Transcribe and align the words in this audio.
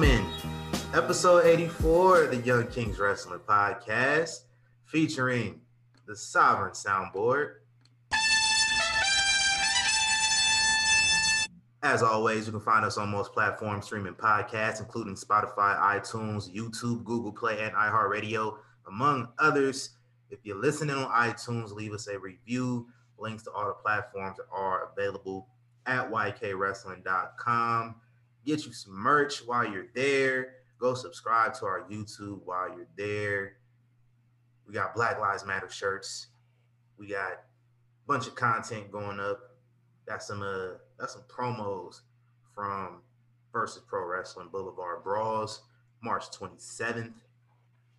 Gentlemen. 0.00 0.30
Episode 0.94 1.44
84 1.44 2.22
of 2.22 2.30
the 2.30 2.36
Young 2.36 2.68
Kings 2.68 3.00
Wrestling 3.00 3.40
Podcast, 3.40 4.42
featuring 4.84 5.60
the 6.06 6.14
Sovereign 6.14 6.70
Soundboard. 6.70 7.54
As 11.82 12.04
always, 12.04 12.46
you 12.46 12.52
can 12.52 12.60
find 12.60 12.84
us 12.84 12.96
on 12.96 13.08
most 13.08 13.32
platforms 13.32 13.86
streaming 13.86 14.14
podcasts, 14.14 14.78
including 14.78 15.16
Spotify, 15.16 15.76
iTunes, 15.80 16.48
YouTube, 16.48 17.02
Google 17.02 17.32
Play, 17.32 17.60
and 17.60 17.74
iHeartRadio, 17.74 18.56
among 18.86 19.26
others. 19.40 19.96
If 20.30 20.38
you're 20.44 20.60
listening 20.60 20.94
on 20.94 21.10
iTunes, 21.10 21.72
leave 21.72 21.92
us 21.92 22.06
a 22.06 22.16
review. 22.16 22.86
Links 23.18 23.42
to 23.44 23.50
all 23.50 23.66
the 23.66 23.72
platforms 23.72 24.36
are 24.52 24.90
available 24.92 25.48
at 25.86 26.08
ykwrestling.com. 26.08 27.96
Get 28.48 28.64
you 28.64 28.72
some 28.72 28.94
merch 28.94 29.46
while 29.46 29.70
you're 29.70 29.88
there. 29.94 30.54
Go 30.78 30.94
subscribe 30.94 31.52
to 31.58 31.66
our 31.66 31.82
YouTube 31.82 32.40
while 32.46 32.74
you're 32.74 32.88
there. 32.96 33.58
We 34.66 34.72
got 34.72 34.94
Black 34.94 35.20
Lives 35.20 35.44
Matter 35.44 35.68
shirts. 35.68 36.28
We 36.96 37.08
got 37.08 37.32
a 37.32 37.38
bunch 38.06 38.26
of 38.26 38.34
content 38.36 38.90
going 38.90 39.20
up. 39.20 39.38
Got 40.06 40.22
some 40.22 40.40
uh 40.40 40.78
got 40.96 41.10
some 41.10 41.24
promos 41.28 42.00
from 42.54 43.02
versus 43.52 43.82
Pro 43.86 44.06
Wrestling 44.06 44.48
Boulevard 44.50 45.04
Brawls, 45.04 45.60
March 46.02 46.30
27th, 46.30 47.12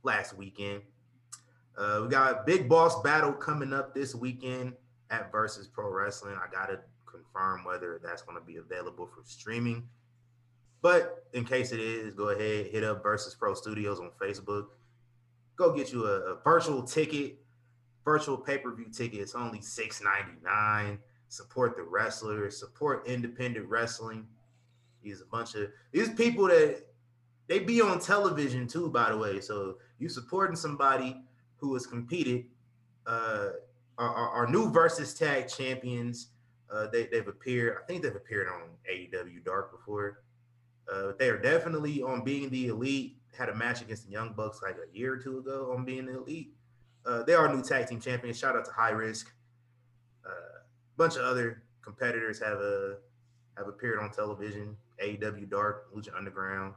last 0.01 0.35
weekend. 0.35 0.81
Uh, 1.77 1.99
we 2.01 2.09
got 2.09 2.47
Big 2.47 2.67
Boss 2.67 2.99
Battle 3.03 3.33
coming 3.33 3.71
up 3.71 3.93
this 3.93 4.15
weekend 4.15 4.73
at 5.11 5.31
Versus 5.31 5.67
Pro 5.67 5.91
Wrestling. 5.91 6.37
I 6.43 6.51
gotta 6.51 6.79
confirm 7.05 7.65
whether 7.65 8.01
that's 8.03 8.23
to 8.23 8.41
be 8.41 8.57
available 8.57 9.05
for 9.05 9.21
streaming. 9.25 9.87
But 10.81 11.25
in 11.33 11.45
case 11.45 11.71
it 11.71 11.79
is, 11.79 12.13
go 12.13 12.29
ahead, 12.29 12.67
hit 12.67 12.83
up 12.83 13.03
Versus 13.03 13.35
Pro 13.35 13.53
Studios 13.53 13.99
on 13.99 14.11
Facebook. 14.21 14.67
Go 15.55 15.73
get 15.73 15.91
you 15.91 16.05
a, 16.05 16.33
a 16.33 16.41
virtual 16.41 16.83
ticket, 16.83 17.37
virtual 18.05 18.37
pay-per-view 18.37 18.87
ticket. 18.91 19.19
It's 19.19 19.35
only 19.35 19.59
$6.99. 19.59 20.97
Support 21.27 21.75
the 21.75 21.83
wrestlers, 21.83 22.57
support 22.57 23.05
independent 23.07 23.67
wrestling. 23.67 24.25
These 25.03 25.21
a 25.21 25.25
bunch 25.25 25.55
of 25.55 25.69
these 25.91 26.09
people 26.09 26.47
that 26.47 26.85
they 27.47 27.59
be 27.59 27.81
on 27.81 27.99
television 27.99 28.67
too, 28.67 28.89
by 28.89 29.11
the 29.11 29.17
way. 29.17 29.39
So 29.39 29.77
you 29.99 30.09
supporting 30.09 30.55
somebody 30.55 31.21
who 31.57 31.73
has 31.73 31.85
competed. 31.85 32.45
Uh, 33.05 33.49
our, 33.99 34.29
our 34.29 34.47
new 34.47 34.71
versus 34.71 35.13
tag 35.13 35.47
champions. 35.47 36.29
Uh, 36.71 36.87
they, 36.87 37.07
they've 37.07 37.27
appeared. 37.27 37.77
I 37.81 37.85
think 37.85 38.01
they've 38.01 38.15
appeared 38.15 38.47
on 38.47 38.69
AEW 38.91 39.43
Dark 39.43 39.71
before. 39.71 40.21
Uh, 40.91 41.13
they 41.17 41.29
are 41.29 41.37
definitely 41.37 42.01
on 42.01 42.23
being 42.23 42.49
the 42.49 42.67
elite. 42.67 43.17
Had 43.37 43.49
a 43.49 43.55
match 43.55 43.81
against 43.81 44.05
the 44.05 44.11
Young 44.11 44.33
Bucks 44.33 44.61
like 44.61 44.75
a 44.75 44.97
year 44.97 45.13
or 45.13 45.17
two 45.17 45.37
ago 45.37 45.73
on 45.75 45.85
being 45.85 46.05
the 46.05 46.17
elite. 46.17 46.53
Uh, 47.05 47.23
they 47.23 47.33
are 47.33 47.53
new 47.53 47.61
tag 47.61 47.87
team 47.87 47.99
champions. 47.99 48.37
Shout 48.37 48.55
out 48.55 48.65
to 48.65 48.71
High 48.71 48.89
Risk. 48.89 49.31
A 50.25 50.29
uh, 50.29 50.33
bunch 50.97 51.15
of 51.15 51.21
other 51.21 51.63
competitors 51.81 52.39
have 52.39 52.59
a 52.59 52.91
uh, 52.91 52.95
have 53.57 53.67
appeared 53.67 53.99
on 53.99 54.11
television. 54.11 54.75
AEW 55.03 55.49
Dark, 55.49 55.93
Lucha 55.95 56.15
Underground, 56.17 56.73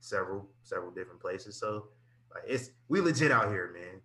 several 0.00 0.48
several 0.62 0.90
different 0.90 1.20
places. 1.20 1.56
So 1.56 1.88
like, 2.34 2.44
it's 2.46 2.70
we 2.88 3.00
legit 3.00 3.30
out 3.30 3.48
here, 3.50 3.70
man. 3.72 4.00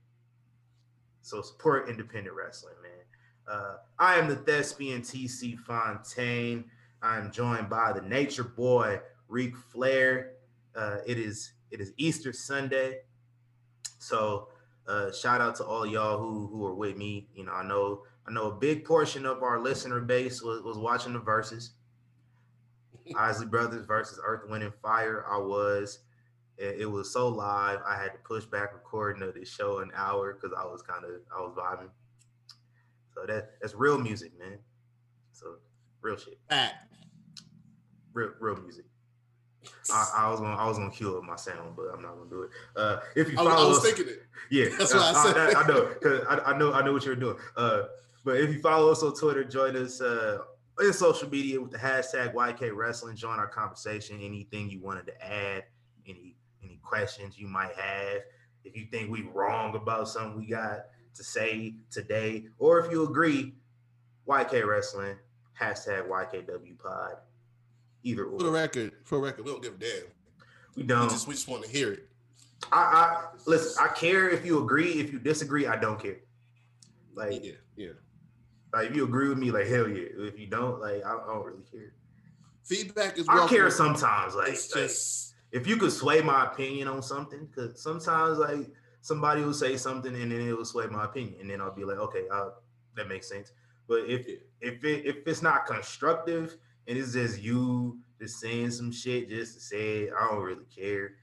So 1.21 1.41
support 1.41 1.89
independent 1.89 2.35
wrestling, 2.35 2.75
man. 2.83 2.91
Uh, 3.47 3.77
I 3.97 4.15
am 4.15 4.27
the 4.27 4.35
thespian 4.35 5.01
TC 5.01 5.57
Fontaine. 5.57 6.65
I'm 7.01 7.31
joined 7.31 7.69
by 7.69 7.93
the 7.93 8.01
nature 8.01 8.43
boy 8.43 8.99
Riq 9.29 9.55
Flair. 9.71 10.31
Uh, 10.75 10.97
it 11.05 11.17
is 11.17 11.53
it 11.71 11.79
is 11.79 11.93
Easter 11.97 12.33
Sunday, 12.33 12.99
so 13.99 14.49
uh, 14.87 15.11
shout 15.11 15.41
out 15.41 15.55
to 15.55 15.63
all 15.63 15.85
y'all 15.85 16.17
who 16.17 16.47
who 16.47 16.65
are 16.65 16.75
with 16.75 16.97
me. 16.97 17.27
You 17.33 17.45
know, 17.45 17.53
I 17.53 17.63
know 17.63 18.03
I 18.27 18.31
know 18.31 18.51
a 18.51 18.55
big 18.55 18.85
portion 18.85 19.25
of 19.25 19.43
our 19.43 19.59
listener 19.59 20.01
base 20.01 20.41
was, 20.41 20.61
was 20.63 20.77
watching 20.77 21.13
the 21.13 21.19
Verzuz. 21.19 21.69
Isley 23.15 23.45
Brothers 23.45 23.85
versus 23.85 24.19
Earth, 24.23 24.49
Wind, 24.49 24.63
and 24.63 24.73
Fire. 24.81 25.25
I 25.29 25.37
was. 25.37 25.99
It, 26.57 26.89
was 26.89 27.11
so 27.11 27.27
live. 27.27 27.79
I 27.85 28.01
had 28.01 28.13
to 28.13 28.19
push 28.19 28.45
back 28.45 28.73
recording 28.73 29.21
of 29.23 29.33
this 29.33 29.49
show 29.49 29.79
an 29.79 29.91
hour 29.93 30.33
because 30.33 30.55
I 30.57 30.63
was 30.63 30.81
kind 30.81 31.03
of 31.03 31.11
I 31.35 31.41
was 31.41 31.53
vibing. 31.53 31.89
So 33.13 33.25
that 33.27 33.51
that's 33.61 33.75
real 33.75 33.97
music, 33.97 34.31
man. 34.39 34.59
So 35.33 35.55
real 36.01 36.15
shit. 36.15 36.39
Real 38.13 38.31
real 38.39 38.55
music. 38.55 38.85
I, 39.91 40.11
I, 40.17 40.31
was 40.31 40.39
gonna 40.39 40.55
I 40.55 40.67
was 40.67 40.77
gonna 40.77 40.91
cue 40.91 41.17
up 41.17 41.23
my 41.23 41.35
sound, 41.35 41.75
but 41.75 41.87
I'm 41.93 42.01
not 42.01 42.15
gonna 42.15 42.29
do 42.29 42.43
it. 42.43 42.49
Uh, 42.75 42.97
if 43.15 43.29
you 43.29 43.35
follow 43.35 43.51
I 43.51 43.67
was, 43.67 43.77
us, 43.77 43.83
thinking 43.83 44.13
it. 44.13 44.23
Yeah, 44.49 44.65
that's 44.77 44.93
uh, 44.93 44.97
what 44.97 45.15
I 45.15 45.23
said. 45.23 45.55
I, 45.55 45.61
I 45.61 45.67
know 45.67 45.85
because 45.87 46.25
I, 46.27 46.51
I, 46.51 46.57
know 46.57 46.73
I 46.73 46.83
know 46.83 46.93
what 46.93 47.05
you're 47.05 47.15
doing. 47.15 47.37
Uh, 47.55 47.83
but 48.23 48.37
if 48.37 48.49
you 48.49 48.61
follow 48.61 48.91
us 48.91 49.03
on 49.03 49.13
Twitter, 49.15 49.43
join 49.43 49.75
us 49.75 50.01
uh, 50.01 50.39
in 50.81 50.93
social 50.93 51.29
media 51.29 51.61
with 51.61 51.71
the 51.71 51.77
hashtag 51.77 52.33
YK 52.33 52.75
Wrestling. 52.75 53.15
Join 53.15 53.39
our 53.39 53.47
conversation. 53.47 54.19
Anything 54.21 54.69
you 54.69 54.81
wanted 54.81 55.05
to 55.07 55.25
add, 55.25 55.65
any 56.07 56.35
any 56.63 56.79
questions 56.83 57.37
you 57.37 57.47
might 57.47 57.75
have. 57.75 58.21
If 58.63 58.75
you 58.75 58.87
think 58.91 59.11
we 59.11 59.21
wrong 59.33 59.75
about 59.75 60.09
something 60.09 60.39
we 60.39 60.47
got 60.47 60.85
to 61.13 61.23
say 61.23 61.75
today, 61.91 62.45
or 62.57 62.79
if 62.79 62.91
you 62.91 63.03
agree, 63.03 63.53
YK 64.27 64.65
Wrestling 64.65 65.17
hashtag 65.59 66.09
YKW 66.09 66.77
Pod 66.79 67.17
either 68.05 68.23
or. 68.23 68.39
For 68.39 68.45
the 68.45 68.51
record, 68.51 68.93
for 69.03 69.17
the 69.17 69.23
record, 69.25 69.45
we 69.45 69.51
don't 69.51 69.61
give 69.61 69.73
a 69.73 69.77
damn. 69.77 70.03
We 70.75 70.83
don't. 70.83 71.03
We 71.03 71.09
just, 71.09 71.27
we 71.27 71.33
just 71.33 71.47
want 71.47 71.63
to 71.63 71.69
hear 71.69 71.91
it. 71.91 72.07
I, 72.71 72.77
I 72.77 73.25
listen. 73.45 73.83
I 73.83 73.93
care 73.93 74.29
if 74.29 74.45
you 74.45 74.63
agree. 74.63 74.93
If 74.93 75.11
you 75.11 75.19
disagree, 75.19 75.67
I 75.67 75.75
don't 75.75 75.99
care. 75.99 76.17
Like 77.13 77.43
yeah, 77.43 77.53
yeah. 77.75 77.89
Like 78.73 78.89
if 78.89 78.95
you 78.95 79.03
agree 79.03 79.29
with 79.29 79.37
me, 79.37 79.51
like 79.51 79.67
hell 79.67 79.87
yeah. 79.87 80.07
If 80.17 80.39
you 80.39 80.47
don't, 80.47 80.79
like 80.79 81.05
I 81.05 81.11
don't, 81.27 81.45
really 81.45 81.63
care. 81.71 81.93
Feedback 82.63 83.17
is. 83.17 83.25
I 83.27 83.47
care 83.47 83.69
sometimes. 83.69 84.35
Like, 84.35 84.49
it's 84.49 84.71
just 84.71 85.33
like, 85.53 85.61
if 85.61 85.67
you 85.67 85.77
could 85.77 85.91
sway 85.91 86.21
my 86.21 86.45
opinion 86.45 86.87
on 86.87 87.01
something, 87.01 87.47
because 87.47 87.81
sometimes 87.81 88.37
like 88.37 88.67
somebody 89.01 89.43
will 89.43 89.53
say 89.53 89.77
something 89.77 90.13
and 90.15 90.31
then 90.31 90.41
it 90.41 90.57
will 90.57 90.65
sway 90.65 90.87
my 90.87 91.05
opinion, 91.05 91.35
and 91.39 91.49
then 91.49 91.61
I'll 91.61 91.75
be 91.75 91.85
like, 91.85 91.97
okay, 91.97 92.23
uh, 92.31 92.49
that 92.95 93.07
makes 93.07 93.29
sense. 93.29 93.51
But 93.87 94.09
if 94.09 94.27
if 94.61 94.83
it 94.83 95.05
if 95.05 95.27
it's 95.27 95.41
not 95.41 95.65
constructive 95.65 96.57
and 96.87 96.97
it's 96.97 97.13
just 97.13 97.41
you 97.41 97.99
just 98.19 98.39
saying 98.39 98.71
some 98.71 98.91
shit 98.91 99.29
just 99.29 99.55
to 99.55 99.59
say 99.59 100.03
it, 100.03 100.13
I 100.19 100.27
don't 100.27 100.43
really 100.43 100.65
care. 100.75 101.13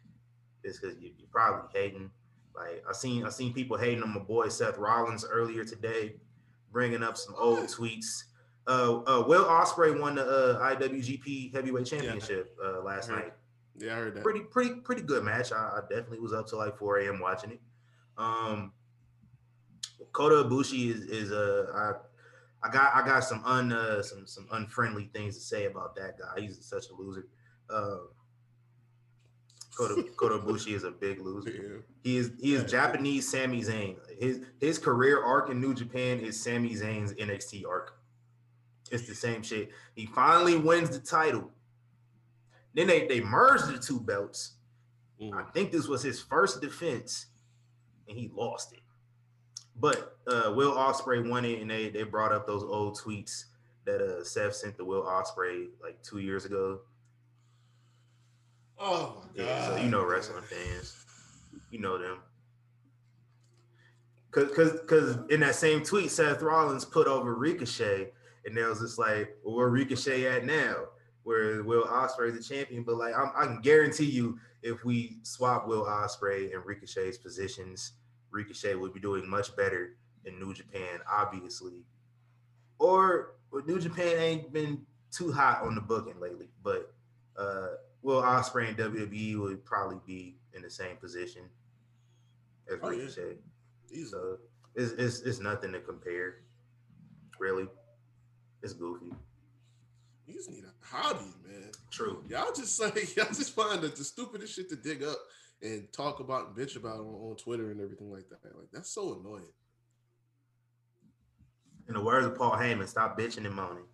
It's 0.65 0.79
because 0.79 0.97
you, 1.01 1.11
are 1.11 1.27
probably 1.31 1.81
hating. 1.81 2.11
Like 2.55 2.85
I 2.89 2.93
seen 2.93 3.25
I 3.25 3.31
seen 3.31 3.53
people 3.53 3.79
hating 3.79 4.03
on 4.03 4.15
my 4.15 4.21
boy 4.21 4.49
Seth 4.49 4.79
Rollins 4.79 5.25
earlier 5.25 5.65
today, 5.65 6.17
bringing 6.71 7.03
up 7.03 7.17
some 7.17 7.35
old 7.39 7.61
tweets. 7.61 8.25
Uh, 8.67 9.01
uh, 9.07 9.25
Will 9.27 9.45
Ospreay 9.45 9.99
won 9.99 10.15
the 10.15 10.25
uh, 10.25 10.75
IWGP 10.77 11.53
Heavyweight 11.53 11.87
Championship 11.87 12.57
yeah. 12.63 12.69
uh, 12.69 12.83
last 12.83 13.11
night. 13.11 13.33
Yeah, 13.77 13.95
I 13.95 13.97
heard 13.97 14.15
that. 14.15 14.23
Pretty, 14.23 14.41
pretty, 14.41 14.75
pretty 14.75 15.03
good 15.03 15.25
match. 15.25 15.51
I, 15.51 15.57
I 15.57 15.81
definitely 15.89 16.21
was 16.21 16.33
up 16.33 16.47
till 16.47 16.59
like 16.59 16.77
4 16.77 16.99
a.m. 16.99 17.19
watching 17.19 17.53
it. 17.53 17.61
Um, 18.17 18.73
Kota 20.13 20.49
Ibushi 20.49 20.91
is 20.95 21.03
is 21.05 21.33
a 21.33 21.65
uh, 21.75 21.95
I 22.65 22.71
got 22.71 22.95
I 22.95 23.05
got 23.05 23.25
some 23.25 23.43
un 23.45 23.73
uh, 23.73 24.03
some 24.03 24.27
some 24.27 24.47
unfriendly 24.53 25.11
things 25.13 25.37
to 25.37 25.43
say 25.43 25.67
about 25.67 25.97
that 25.97 26.19
guy. 26.19 26.41
He's 26.41 26.65
such 26.65 26.89
a 26.91 26.95
loser. 26.95 27.27
Uh, 27.69 27.99
Kota 29.77 30.05
Kota 30.17 30.39
Ibushi 30.39 30.75
is 30.75 30.85
a 30.85 30.91
big 30.91 31.21
loser. 31.21 31.51
Yeah. 31.51 31.83
He 32.03 32.17
is 32.17 32.33
he 32.41 32.55
is 32.55 32.71
Japanese 32.71 33.29
Sami 33.31 33.63
Zayn. 33.63 33.97
His 34.19 34.41
his 34.61 34.79
career 34.79 35.23
arc 35.23 35.51
in 35.51 35.61
New 35.61 35.75
Japan 35.75 36.21
is 36.21 36.41
Sami 36.41 36.75
Zayn's 36.75 37.13
NXT 37.15 37.67
arc. 37.67 37.99
It's 38.91 39.09
the 39.09 39.15
same 39.15 39.43
shit. 39.43 39.71
He 39.95 40.07
finally 40.07 40.57
wins 40.57 40.91
the 40.91 40.99
title. 40.99 41.51
Then 42.75 42.87
they 42.87 43.07
they 43.07 43.21
merged 43.21 43.69
the 43.69 43.79
two 43.79 44.01
belts. 44.01 44.53
Mm. 45.21 45.35
I 45.35 45.51
think 45.51 45.73
this 45.73 45.89
was 45.89 46.03
his 46.03 46.21
first 46.21 46.61
defense, 46.61 47.27
and 48.09 48.17
he 48.17 48.31
lost 48.35 48.73
it. 48.73 48.82
But 49.81 50.17
uh, 50.27 50.53
Will 50.55 50.73
Ospreay 50.73 51.29
won 51.29 51.45
it, 51.45 51.61
and 51.61 51.71
they 51.71 51.89
they 51.89 52.03
brought 52.03 52.33
up 52.33 52.47
those 52.47 52.63
old 52.63 52.99
tweets 52.99 53.47
that 53.85 54.01
uh, 54.01 54.25
Seth 54.25 54.55
sent 54.55 54.77
to 54.79 54.85
Will 54.85 55.03
Ospreay 55.03 55.69
like 55.83 56.01
two 56.03 56.19
years 56.19 56.45
ago. 56.45 56.81
Oh 58.79 59.23
my 59.37 59.43
yeah! 59.45 59.67
So 59.67 59.77
you 59.77 59.89
know 59.89 60.05
wrestling 60.05 60.45
fans, 60.45 61.05
you 61.71 61.81
know 61.81 61.99
them. 61.99 62.19
Cause, 64.31 64.51
cause, 64.57 64.81
cause 64.87 65.19
in 65.29 65.41
that 65.41 65.55
same 65.57 65.83
tweet, 65.83 66.11
Seth 66.11 66.41
Rollins 66.41 66.87
put 66.87 67.07
over 67.07 67.35
Ricochet, 67.35 68.13
and 68.47 68.57
there 68.57 68.69
was 68.69 68.81
just 68.81 68.99
like, 68.99 69.37
well, 69.45 69.57
where 69.57 69.69
Ricochet 69.69 70.25
at 70.25 70.47
now? 70.47 70.87
Where 71.23 71.63
Will 71.63 71.85
Ospreay 71.85 72.31
is 72.31 72.49
the 72.49 72.55
champion, 72.55 72.83
but 72.83 72.97
like 72.97 73.15
I'm, 73.15 73.31
I 73.37 73.45
can 73.45 73.61
guarantee 73.61 74.07
you, 74.07 74.39
if 74.63 74.85
we 74.85 75.19
swap 75.23 75.69
Will 75.69 75.85
Ospreay 75.85 76.55
and 76.55 76.65
Ricochet's 76.65 77.19
positions, 77.19 77.93
Ricochet 78.33 78.75
would 78.75 78.93
be 78.95 79.01
doing 79.01 79.29
much 79.29 79.55
better 79.57 79.97
in 80.25 80.39
New 80.39 80.55
Japan, 80.55 81.01
obviously. 81.11 81.85
Or 82.79 83.35
New 83.67 83.79
Japan 83.79 84.19
ain't 84.19 84.53
been 84.53 84.83
too 85.11 85.31
hot 85.31 85.63
on 85.63 85.75
the 85.75 85.81
booking 85.81 86.19
lately, 86.21 86.49
but 86.65 86.93
uh, 87.37 87.69
well, 88.03 88.23
Ospreay 88.23 88.69
and 88.69 88.77
WWE 88.77 89.41
would 89.41 89.65
probably 89.65 89.99
be 90.07 90.37
in 90.55 90.63
the 90.63 90.71
same 90.71 90.97
position 90.97 91.43
as 92.69 92.79
Oh, 92.83 92.91
yeah. 92.91 93.03
Ricochet. 93.03 93.37
Easily. 93.91 94.11
So 94.11 94.39
it's, 94.75 94.93
it's 94.93 95.21
it's 95.21 95.39
nothing 95.41 95.73
to 95.73 95.81
compare. 95.81 96.37
Really, 97.39 97.67
it's 98.63 98.73
goofy. 98.73 99.13
You 100.27 100.35
just 100.35 100.51
need 100.51 100.65
a 100.65 100.73
hobby, 100.85 101.33
man. 101.47 101.71
True. 101.91 102.25
Y'all 102.29 102.53
just 102.55 102.81
like 102.81 103.17
y'all 103.17 103.27
just 103.27 103.55
find 103.55 103.83
the, 103.83 103.89
the 103.89 104.05
stupidest 104.05 104.55
shit 104.55 104.71
to 104.71 104.77
dig 104.77 105.03
up 105.03 105.19
and 105.63 105.91
talk 105.93 106.21
about 106.21 106.49
and 106.49 106.57
bitch 106.57 106.77
about 106.77 106.99
on, 106.99 107.07
on 107.07 107.37
Twitter 107.37 107.71
and 107.71 107.81
everything 107.81 108.11
like 108.11 108.29
that. 108.29 108.45
Like 108.45 108.69
that's 108.73 108.91
so 108.91 109.19
annoying. 109.21 109.45
In 111.89 111.95
the 111.95 112.01
words 112.01 112.27
of 112.27 112.37
Paul 112.37 112.53
Heyman, 112.53 112.89
stop 112.89 113.19
bitching 113.19 113.47
and 113.47 113.55
moaning. 113.55 113.85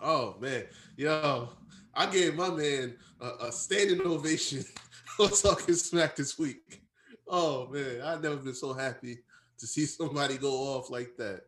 Oh 0.00 0.36
man, 0.40 0.64
yo, 0.96 1.50
I 1.94 2.06
gave 2.06 2.34
my 2.34 2.50
man 2.50 2.96
a, 3.20 3.46
a 3.46 3.52
standing 3.52 4.00
ovation 4.02 4.64
on 5.20 5.30
talking 5.30 5.74
smack 5.74 6.16
this 6.16 6.38
week. 6.38 6.82
Oh 7.28 7.68
man, 7.68 8.00
I've 8.02 8.22
never 8.22 8.36
been 8.36 8.54
so 8.54 8.72
happy 8.72 9.18
to 9.58 9.66
see 9.66 9.86
somebody 9.86 10.38
go 10.38 10.50
off 10.50 10.90
like 10.90 11.16
that. 11.18 11.42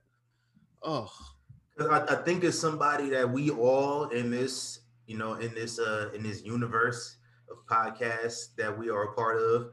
Oh, 0.82 1.10
I, 1.78 2.00
I 2.08 2.14
think 2.16 2.44
it's 2.44 2.58
somebody 2.58 3.08
that 3.10 3.30
we 3.30 3.50
all 3.50 4.08
in 4.08 4.30
this, 4.30 4.80
you 5.06 5.16
know, 5.16 5.34
in 5.34 5.54
this 5.54 5.78
uh 5.78 6.10
in 6.14 6.22
this 6.22 6.42
universe 6.42 7.16
of 7.52 7.66
podcasts 7.66 8.54
that 8.56 8.76
we 8.76 8.90
are 8.90 9.04
a 9.04 9.12
part 9.14 9.38
of. 9.38 9.72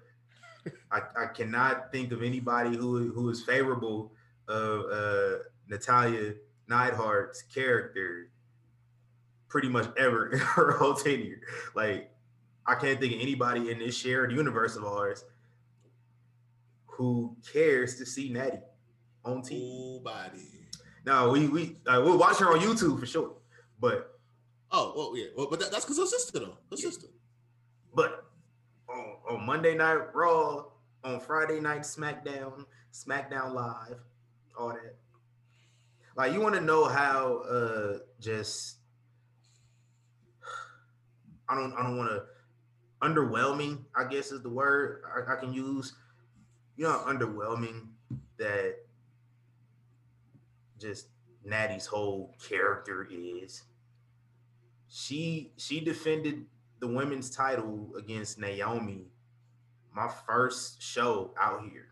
I, 0.92 1.02
I 1.18 1.26
cannot 1.28 1.92
think 1.92 2.12
of 2.12 2.22
anybody 2.22 2.76
who 2.76 3.12
who 3.12 3.30
is 3.30 3.44
favorable 3.44 4.12
of 4.48 4.86
uh 4.92 5.38
Natalya 5.68 6.34
Neidhart's 6.70 7.44
character 7.44 8.30
pretty 9.48 9.70
much 9.70 9.90
ever 9.98 10.32
in 10.32 10.40
her 10.40 10.72
whole 10.78 10.94
tenure. 10.94 11.42
Like 11.76 12.12
I 12.66 12.76
can't 12.76 13.00
think 13.00 13.14
of 13.14 13.22
anybody 13.22 13.72
in 13.72 13.80
this 13.80 13.98
shared 13.98 14.32
universe 14.32 14.76
of 14.76 14.84
ours 14.84 15.24
who 16.86 17.36
cares 17.52 17.96
to 17.98 18.06
see 18.06 18.30
Natty 18.30 18.58
on 19.24 19.42
TV. 19.42 19.98
nobody. 19.98 20.42
No, 21.06 21.30
we 21.30 21.48
we 21.48 21.78
uh, 21.88 22.02
we'll 22.04 22.18
watch 22.18 22.38
her 22.38 22.52
on 22.52 22.60
YouTube 22.60 23.00
for 23.00 23.06
sure. 23.06 23.32
But 23.80 24.20
Oh, 24.72 24.94
well, 24.96 25.18
yeah, 25.18 25.28
well, 25.36 25.48
but 25.50 25.60
that, 25.60 25.72
that's 25.72 25.84
because 25.86 25.98
her 25.98 26.06
sister 26.06 26.40
though. 26.40 26.58
Her 26.70 26.78
sister. 26.78 27.08
But 28.00 28.24
on, 28.88 29.16
on 29.30 29.46
Monday 29.46 29.76
Night 29.76 30.16
Raw, 30.16 30.64
on 31.04 31.20
Friday 31.20 31.60
Night 31.60 31.82
SmackDown, 31.82 32.64
SmackDown 32.94 33.54
Live, 33.54 33.98
all 34.58 34.70
that. 34.70 34.96
Like 36.16 36.32
you 36.32 36.40
want 36.40 36.56
to 36.56 36.62
know 36.62 36.86
how 36.86 37.40
uh 37.40 37.98
just 38.22 38.78
I 41.50 41.56
don't 41.56 41.74
I 41.74 41.84
don't 41.84 41.98
want 41.98 42.10
to 42.10 42.24
underwhelming 43.02 43.80
I 43.94 44.06
guess 44.06 44.32
is 44.32 44.42
the 44.44 44.50
word 44.50 45.02
I, 45.14 45.34
I 45.34 45.36
can 45.36 45.52
use. 45.52 45.94
You 46.78 46.86
know 46.86 47.04
underwhelming 47.06 47.88
that 48.38 48.76
just 50.80 51.08
Natty's 51.44 51.86
whole 51.86 52.34
character 52.48 53.06
is. 53.12 53.64
She 54.88 55.52
she 55.58 55.82
defended 55.82 56.46
the 56.80 56.88
women's 56.88 57.30
title 57.30 57.92
against 57.98 58.40
Naomi 58.40 59.08
my 59.94 60.08
first 60.28 60.82
show 60.82 61.34
out 61.40 61.64
here. 61.64 61.88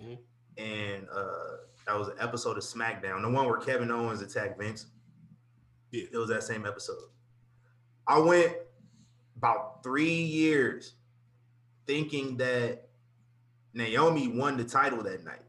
Mhm. 0.00 0.18
And 0.58 1.08
uh 1.10 1.56
that 1.86 1.98
was 1.98 2.08
an 2.08 2.16
episode 2.18 2.56
of 2.56 2.64
SmackDown, 2.64 3.22
the 3.22 3.28
one 3.30 3.46
where 3.46 3.58
Kevin 3.58 3.90
Owens 3.90 4.20
attacked 4.20 4.58
Vince. 4.58 4.86
Yeah. 5.92 6.04
It 6.12 6.16
was 6.16 6.28
that 6.30 6.42
same 6.42 6.66
episode. 6.66 7.10
I 8.06 8.18
went 8.18 8.56
about 9.36 9.82
three 9.82 10.22
years 10.22 10.94
thinking 11.86 12.36
that 12.38 12.88
Naomi 13.72 14.28
won 14.28 14.56
the 14.56 14.64
title 14.64 15.02
that 15.04 15.24
night. 15.24 15.42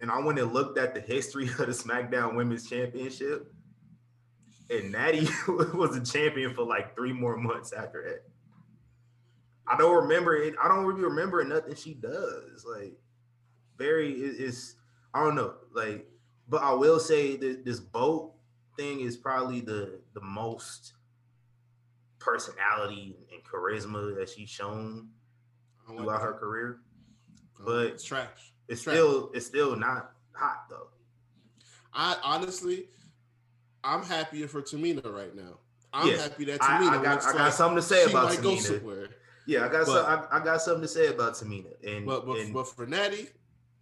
And 0.00 0.10
I 0.10 0.18
went 0.20 0.38
and 0.38 0.52
looked 0.52 0.78
at 0.78 0.94
the 0.94 1.00
history 1.00 1.44
of 1.48 1.56
the 1.58 1.66
SmackDown 1.66 2.36
Women's 2.36 2.68
Championship. 2.68 3.52
And 4.70 4.92
Natty 4.92 5.28
was 5.48 5.96
a 5.96 6.00
champion 6.04 6.54
for 6.54 6.64
like 6.64 6.94
three 6.96 7.12
more 7.12 7.36
months 7.36 7.72
after 7.72 8.02
that. 8.04 8.22
I 9.66 9.76
don't 9.76 10.02
remember 10.04 10.36
it. 10.36 10.54
I 10.62 10.68
don't 10.68 10.84
really 10.84 11.02
remember 11.02 11.42
nothing 11.44 11.74
she 11.74 11.94
does. 11.94 12.64
Like, 12.64 12.94
very 13.78 14.12
is, 14.12 14.38
it's 14.40 14.74
I 15.14 15.22
don't 15.24 15.34
know. 15.34 15.54
Like, 15.74 16.06
but 16.48 16.62
I 16.62 16.72
will 16.72 16.98
say 17.00 17.36
that 17.36 17.64
this 17.64 17.80
boat 17.80 18.32
thing 18.76 19.00
is 19.00 19.16
probably 19.16 19.60
the 19.60 20.00
the 20.14 20.20
most 20.20 20.94
personality 22.18 23.16
and 23.32 23.42
charisma 23.44 24.14
that 24.16 24.28
she's 24.28 24.48
shown 24.48 25.08
like 25.88 25.98
throughout 25.98 26.20
that. 26.20 26.24
her 26.26 26.32
career. 26.34 26.78
Um, 27.58 27.64
but- 27.66 27.86
it's 27.86 28.04
trash. 28.04 28.52
It's 28.68 28.82
Trash. 28.82 28.94
still 28.94 29.30
it's 29.34 29.46
still 29.46 29.76
not 29.76 30.12
hot 30.34 30.64
though. 30.70 30.88
I 31.92 32.16
honestly, 32.22 32.86
I'm 33.84 34.02
happier 34.02 34.48
for 34.48 34.62
Tamina 34.62 35.04
right 35.12 35.34
now. 35.34 35.58
I'm 35.92 36.16
happy 36.16 36.44
that 36.46 36.60
Tamina 36.60 36.88
I 37.00 37.02
got 37.02 37.12
looks 37.14 37.26
I 37.26 37.32
got 37.32 37.38
like 37.44 37.52
something 37.52 37.76
to 37.76 37.82
say 37.82 38.04
about 38.04 38.28
might 38.30 38.42
go 38.42 38.50
Tamina. 38.52 38.60
somewhere. 38.60 39.08
Yeah, 39.46 39.64
I 39.64 39.68
got 39.68 39.86
But- 39.86 40.04
some, 40.04 40.06
I, 40.32 40.36
I 40.40 40.44
got 40.44 40.62
something 40.62 40.82
to 40.82 40.88
say 40.88 41.08
about 41.08 41.34
Tamina. 41.34 41.72
And, 41.86 42.06
But 42.06 42.24
but, 42.26 42.38
and 42.38 42.54
but 42.54 42.68
for 42.68 42.86
Natty, 42.86 43.28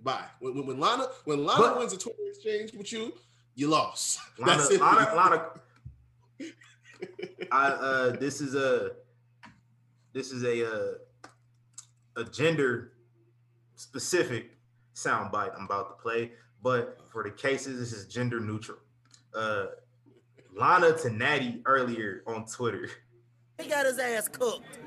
bye. 0.01 0.25
When, 0.41 0.57
when, 0.57 0.67
when 0.67 0.81
Lana 0.81 1.07
when 1.25 1.45
Lana 1.45 1.61
But- 1.61 1.79
wins 1.79 1.93
a 1.93 1.99
Twitter 1.99 2.19
exchange 2.29 2.73
with 2.73 2.91
you, 2.93 3.13
you 3.55 3.69
lost. 3.69 4.19
Lana, 4.39 4.57
That's 4.59 4.71
it. 4.71 4.81
Lana, 4.81 5.15
Lana, 5.15 5.47
I 7.53 7.67
uh 7.69 8.17
this 8.17 8.41
is 8.41 8.55
a 8.55 8.93
this 10.13 10.33
is 10.33 10.43
a 10.45 10.67
uh, 10.67 10.93
a 12.17 12.25
gender 12.25 12.93
specific 13.77 14.57
soundbite 14.95 15.57
I'm 15.57 15.65
about 15.65 15.97
to 15.97 16.03
play, 16.03 16.33
but 16.63 16.99
for 17.13 17.23
the 17.23 17.31
cases, 17.31 17.79
this 17.79 17.93
is 17.93 18.07
gender 18.13 18.41
neutral. 18.41 18.79
Uh 19.35 19.67
Lana 20.55 20.97
to 20.99 21.11
Natty 21.11 21.63
earlier 21.65 22.23
on 22.27 22.45
Twitter. 22.47 22.89
He 23.61 23.69
got 23.69 23.87
his 23.87 23.99
ass 23.99 24.29
cooked. 24.29 24.79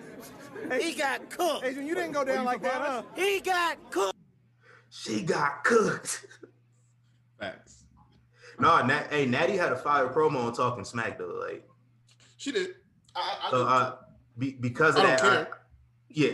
He 0.79 0.93
got 0.93 1.29
cooked. 1.29 1.65
Adrian, 1.65 1.87
you 1.87 1.95
didn't 1.95 2.11
go 2.13 2.23
down 2.23 2.45
like 2.45 2.61
that, 2.63 2.73
huh? 2.81 3.03
He 3.15 3.39
got 3.39 3.77
cooked. 3.91 4.17
She 4.89 5.21
got 5.23 5.63
cooked. 5.63 6.25
Facts. 7.39 7.83
no, 8.59 8.83
Nat, 8.85 9.07
hey, 9.09 9.25
Natty 9.25 9.57
had 9.57 9.71
a 9.71 9.75
fire 9.75 10.07
promo 10.07 10.45
on 10.45 10.53
talking 10.53 10.85
smack 10.85 11.17
though. 11.17 11.39
Like 11.47 11.67
She 12.37 12.51
did. 12.51 12.75
I, 13.15 13.19
I, 13.43 13.47
I 13.47 13.51
so 13.51 13.57
did 13.59 13.67
uh 13.67 13.95
be, 14.37 14.51
because 14.53 14.95
of 14.95 15.03
I 15.03 15.15
don't 15.15 15.21
that, 15.23 15.51
I- 15.51 15.55
yeah. 16.09 16.31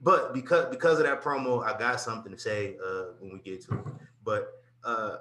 But 0.00 0.34
because 0.34 0.66
because 0.70 0.98
of 0.98 1.06
that 1.06 1.22
promo, 1.22 1.64
I 1.64 1.76
got 1.78 2.00
something 2.00 2.30
to 2.32 2.38
say 2.38 2.76
uh 2.84 3.12
when 3.20 3.32
we 3.32 3.38
get 3.38 3.64
to 3.66 3.74
it. 3.74 3.84
But 4.24 4.48
uh 4.84 5.16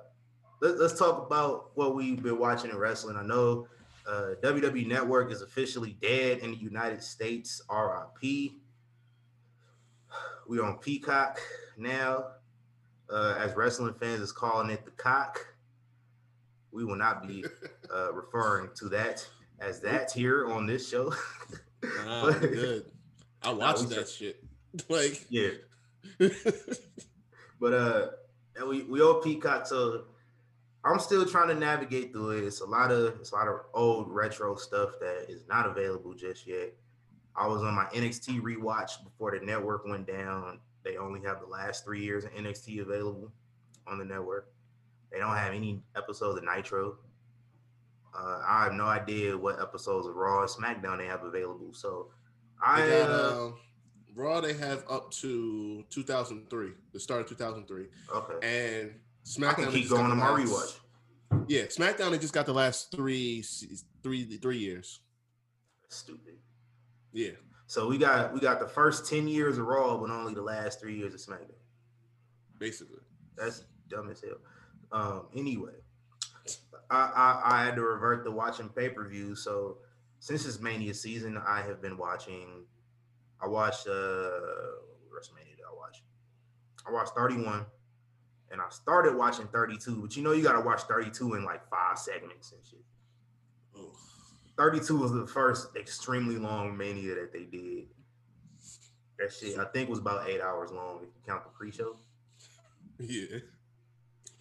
let, 0.59 0.79
let's 0.79 0.97
talk 0.97 1.25
about 1.25 1.71
what 1.75 1.95
we've 1.95 2.21
been 2.21 2.39
watching 2.39 2.71
in 2.71 2.77
wrestling. 2.77 3.17
I 3.17 3.23
know 3.23 3.67
uh 4.07 4.35
WWE 4.41 4.87
Network 4.87 5.31
is 5.31 5.41
officially 5.41 5.97
dead 6.01 6.39
in 6.39 6.51
the 6.51 6.57
United 6.57 7.03
States. 7.03 7.61
RIP. 7.69 8.51
We're 10.47 10.63
on 10.63 10.77
Peacock 10.77 11.39
now. 11.77 12.25
Uh, 13.09 13.35
as 13.39 13.55
wrestling 13.55 13.93
fans 13.93 14.19
is 14.21 14.33
calling 14.33 14.69
it 14.69 14.83
the 14.83 14.91
cock. 14.91 15.45
We 16.71 16.83
will 16.83 16.97
not 16.97 17.25
be 17.25 17.45
uh, 17.93 18.11
referring 18.13 18.69
to 18.75 18.89
that 18.89 19.25
as 19.59 19.79
that 19.81 20.11
here 20.11 20.47
on 20.51 20.65
this 20.65 20.89
show. 20.89 21.13
Nah, 22.05 22.29
I'm 22.29 22.39
good. 22.39 22.85
I 23.43 23.51
watched 23.53 23.81
we 23.81 23.95
that 23.95 24.09
shit. 24.09 24.43
Like, 24.89 25.27
yeah. 25.29 25.51
But 27.59 27.73
uh 27.73 28.07
and 28.55 28.67
we 28.67 28.83
we 28.83 29.01
all 29.01 29.21
Peacock, 29.21 29.67
so 29.67 30.05
I'm 30.87 30.99
still 30.99 31.25
trying 31.25 31.49
to 31.49 31.55
navigate 31.55 32.11
through 32.11 32.37
it. 32.37 32.43
It's 32.43 32.61
a 32.61 32.65
lot 32.65 32.91
of 32.91 33.15
it's 33.19 33.31
a 33.31 33.35
lot 33.35 33.47
of 33.47 33.61
old 33.73 34.09
retro 34.09 34.55
stuff 34.55 34.91
that 34.99 35.25
is 35.29 35.43
not 35.47 35.65
available 35.65 36.13
just 36.13 36.47
yet. 36.47 36.73
I 37.35 37.45
was 37.47 37.61
on 37.61 37.75
my 37.75 37.85
NXT 37.85 38.41
rewatch 38.41 39.03
before 39.03 39.37
the 39.37 39.45
network 39.45 39.85
went 39.85 40.07
down. 40.07 40.59
They 40.83 40.97
only 40.97 41.21
have 41.21 41.39
the 41.39 41.47
last 41.47 41.85
three 41.85 42.01
years 42.01 42.23
of 42.23 42.31
NXT 42.31 42.81
available 42.81 43.31
on 43.85 43.99
the 43.99 44.05
network. 44.05 44.49
They 45.11 45.19
don't 45.19 45.35
have 45.35 45.53
any 45.53 45.81
episodes 45.95 46.39
of 46.39 46.45
Nitro. 46.45 46.97
Uh, 48.17 48.41
I 48.45 48.63
have 48.63 48.73
no 48.73 48.85
idea 48.85 49.37
what 49.37 49.61
episodes 49.61 50.07
of 50.07 50.15
Raw 50.15 50.41
and 50.41 50.49
SmackDown 50.49 50.97
they 50.97 51.05
have 51.05 51.23
available. 51.23 51.73
So 51.73 52.09
I 52.63 52.81
they 52.81 52.89
got, 52.89 53.09
uh, 53.09 53.45
um, 53.45 53.59
Raw 54.15 54.41
they 54.41 54.53
have 54.53 54.83
up 54.89 55.11
to 55.11 55.83
2003, 55.89 56.71
the 56.93 56.99
start 56.99 57.21
of 57.21 57.29
2003, 57.29 57.85
okay. 58.15 58.81
and 58.81 58.93
I 59.27 59.39
SmackDown. 59.39 59.55
can 59.55 59.65
they 59.65 59.71
keep 59.71 59.81
just 59.83 59.91
got 59.91 59.97
going 59.97 60.05
the 60.07 60.11
on 60.11 60.17
my 60.17 60.29
last- 60.43 60.79
rewatch. 61.31 61.43
Yeah, 61.49 61.63
SmackDown 61.63 62.11
they 62.11 62.17
just 62.17 62.33
got 62.33 62.45
the 62.45 62.53
last 62.53 62.91
three, 62.91 63.41
se- 63.41 63.83
three, 64.03 64.37
three 64.37 64.57
years. 64.57 65.01
Stupid. 65.89 66.35
Yeah, 67.13 67.31
So 67.67 67.87
we 67.87 67.97
got 67.97 68.33
we 68.33 68.39
got 68.39 68.59
the 68.59 68.67
first 68.67 69.09
ten 69.09 69.27
years 69.27 69.57
of 69.57 69.65
Raw, 69.65 69.97
but 69.97 70.09
only 70.09 70.33
the 70.33 70.41
last 70.41 70.79
three 70.79 70.95
years 70.97 71.13
of 71.13 71.19
SmackDown. 71.19 71.51
basically. 72.59 72.99
That's 73.35 73.63
dumb 73.89 74.09
as 74.09 74.21
hell. 74.21 74.37
Um, 74.91 75.27
anyway, 75.35 75.73
I, 76.89 76.97
I 76.97 77.41
I 77.61 77.65
had 77.65 77.75
to 77.75 77.81
revert 77.83 78.23
to 78.25 78.31
watching 78.31 78.69
pay 78.69 78.89
per 78.89 79.07
view, 79.07 79.35
so 79.35 79.77
since 80.19 80.43
this 80.45 80.59
Mania 80.59 80.93
season, 80.93 81.37
I 81.45 81.61
have 81.61 81.81
been 81.81 81.97
watching. 81.97 82.63
I 83.41 83.47
watched 83.47 83.87
uh 83.87 83.91
WrestleMania. 85.11 85.55
Did 85.57 85.65
I 85.69 85.75
watch? 85.75 86.03
I 86.87 86.91
watched 86.91 87.13
31, 87.15 87.65
and 88.51 88.61
I 88.61 88.69
started 88.69 89.15
watching 89.15 89.47
32. 89.47 90.01
But 90.01 90.15
you 90.15 90.23
know, 90.23 90.31
you 90.31 90.43
gotta 90.43 90.61
watch 90.61 90.81
32 90.83 91.35
in 91.35 91.45
like 91.45 91.67
five 91.69 91.97
segments 91.97 92.51
and 92.51 92.61
shit. 92.65 92.83
Oh, 93.75 93.91
32 94.57 94.97
was 94.97 95.11
the 95.11 95.27
first 95.27 95.75
extremely 95.75 96.37
long 96.37 96.77
Mania 96.77 97.15
that 97.15 97.33
they 97.33 97.43
did. 97.43 97.85
That 99.19 99.33
shit, 99.33 99.57
I 99.57 99.65
think, 99.65 99.89
was 99.89 99.99
about 99.99 100.29
eight 100.29 100.41
hours 100.41 100.71
long 100.71 100.97
if 100.97 101.09
you 101.15 101.21
count 101.25 101.43
the 101.43 101.49
pre-show. 101.49 101.97
yeah. 102.99 103.39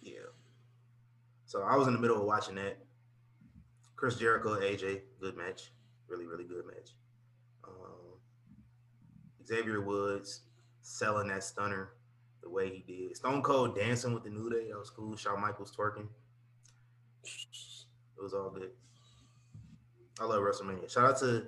Yeah. 0.01 0.13
So 1.45 1.63
I 1.63 1.75
was 1.75 1.87
in 1.87 1.93
the 1.93 1.99
middle 1.99 2.17
of 2.17 2.23
watching 2.23 2.55
that. 2.55 2.77
Chris 3.95 4.15
Jericho, 4.15 4.59
AJ, 4.59 5.01
good 5.19 5.35
match. 5.35 5.71
Really, 6.07 6.27
really 6.27 6.43
good 6.43 6.65
match. 6.67 6.91
Um, 7.67 8.19
Xavier 9.45 9.81
Woods 9.81 10.41
selling 10.81 11.29
that 11.29 11.43
stunner 11.43 11.93
the 12.41 12.49
way 12.49 12.69
he 12.69 12.83
did. 12.87 13.15
Stone 13.15 13.41
Cold 13.41 13.75
dancing 13.75 14.13
with 14.13 14.23
the 14.23 14.29
New 14.29 14.49
Day. 14.49 14.69
That 14.69 14.77
was 14.79 14.89
cool. 14.89 15.15
Shawn 15.15 15.41
Michaels 15.41 15.75
twerking. 15.75 16.07
It 17.23 18.23
was 18.23 18.33
all 18.33 18.49
good. 18.49 18.71
I 20.19 20.25
love 20.25 20.41
WrestleMania. 20.41 20.91
Shout 20.91 21.11
out 21.11 21.19
to 21.19 21.47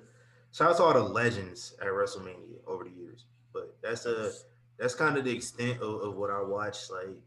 shout 0.52 0.70
out 0.70 0.76
to 0.76 0.82
all 0.84 0.94
the 0.94 1.00
legends 1.00 1.74
at 1.80 1.88
WrestleMania 1.88 2.58
over 2.66 2.84
the 2.84 2.90
years. 2.90 3.24
But 3.52 3.76
that's 3.82 4.06
a 4.06 4.32
that's 4.78 4.94
kind 4.94 5.16
of 5.16 5.24
the 5.24 5.32
extent 5.32 5.80
of, 5.80 6.02
of 6.02 6.16
what 6.16 6.30
I 6.30 6.40
watched. 6.42 6.90
Like 6.90 7.20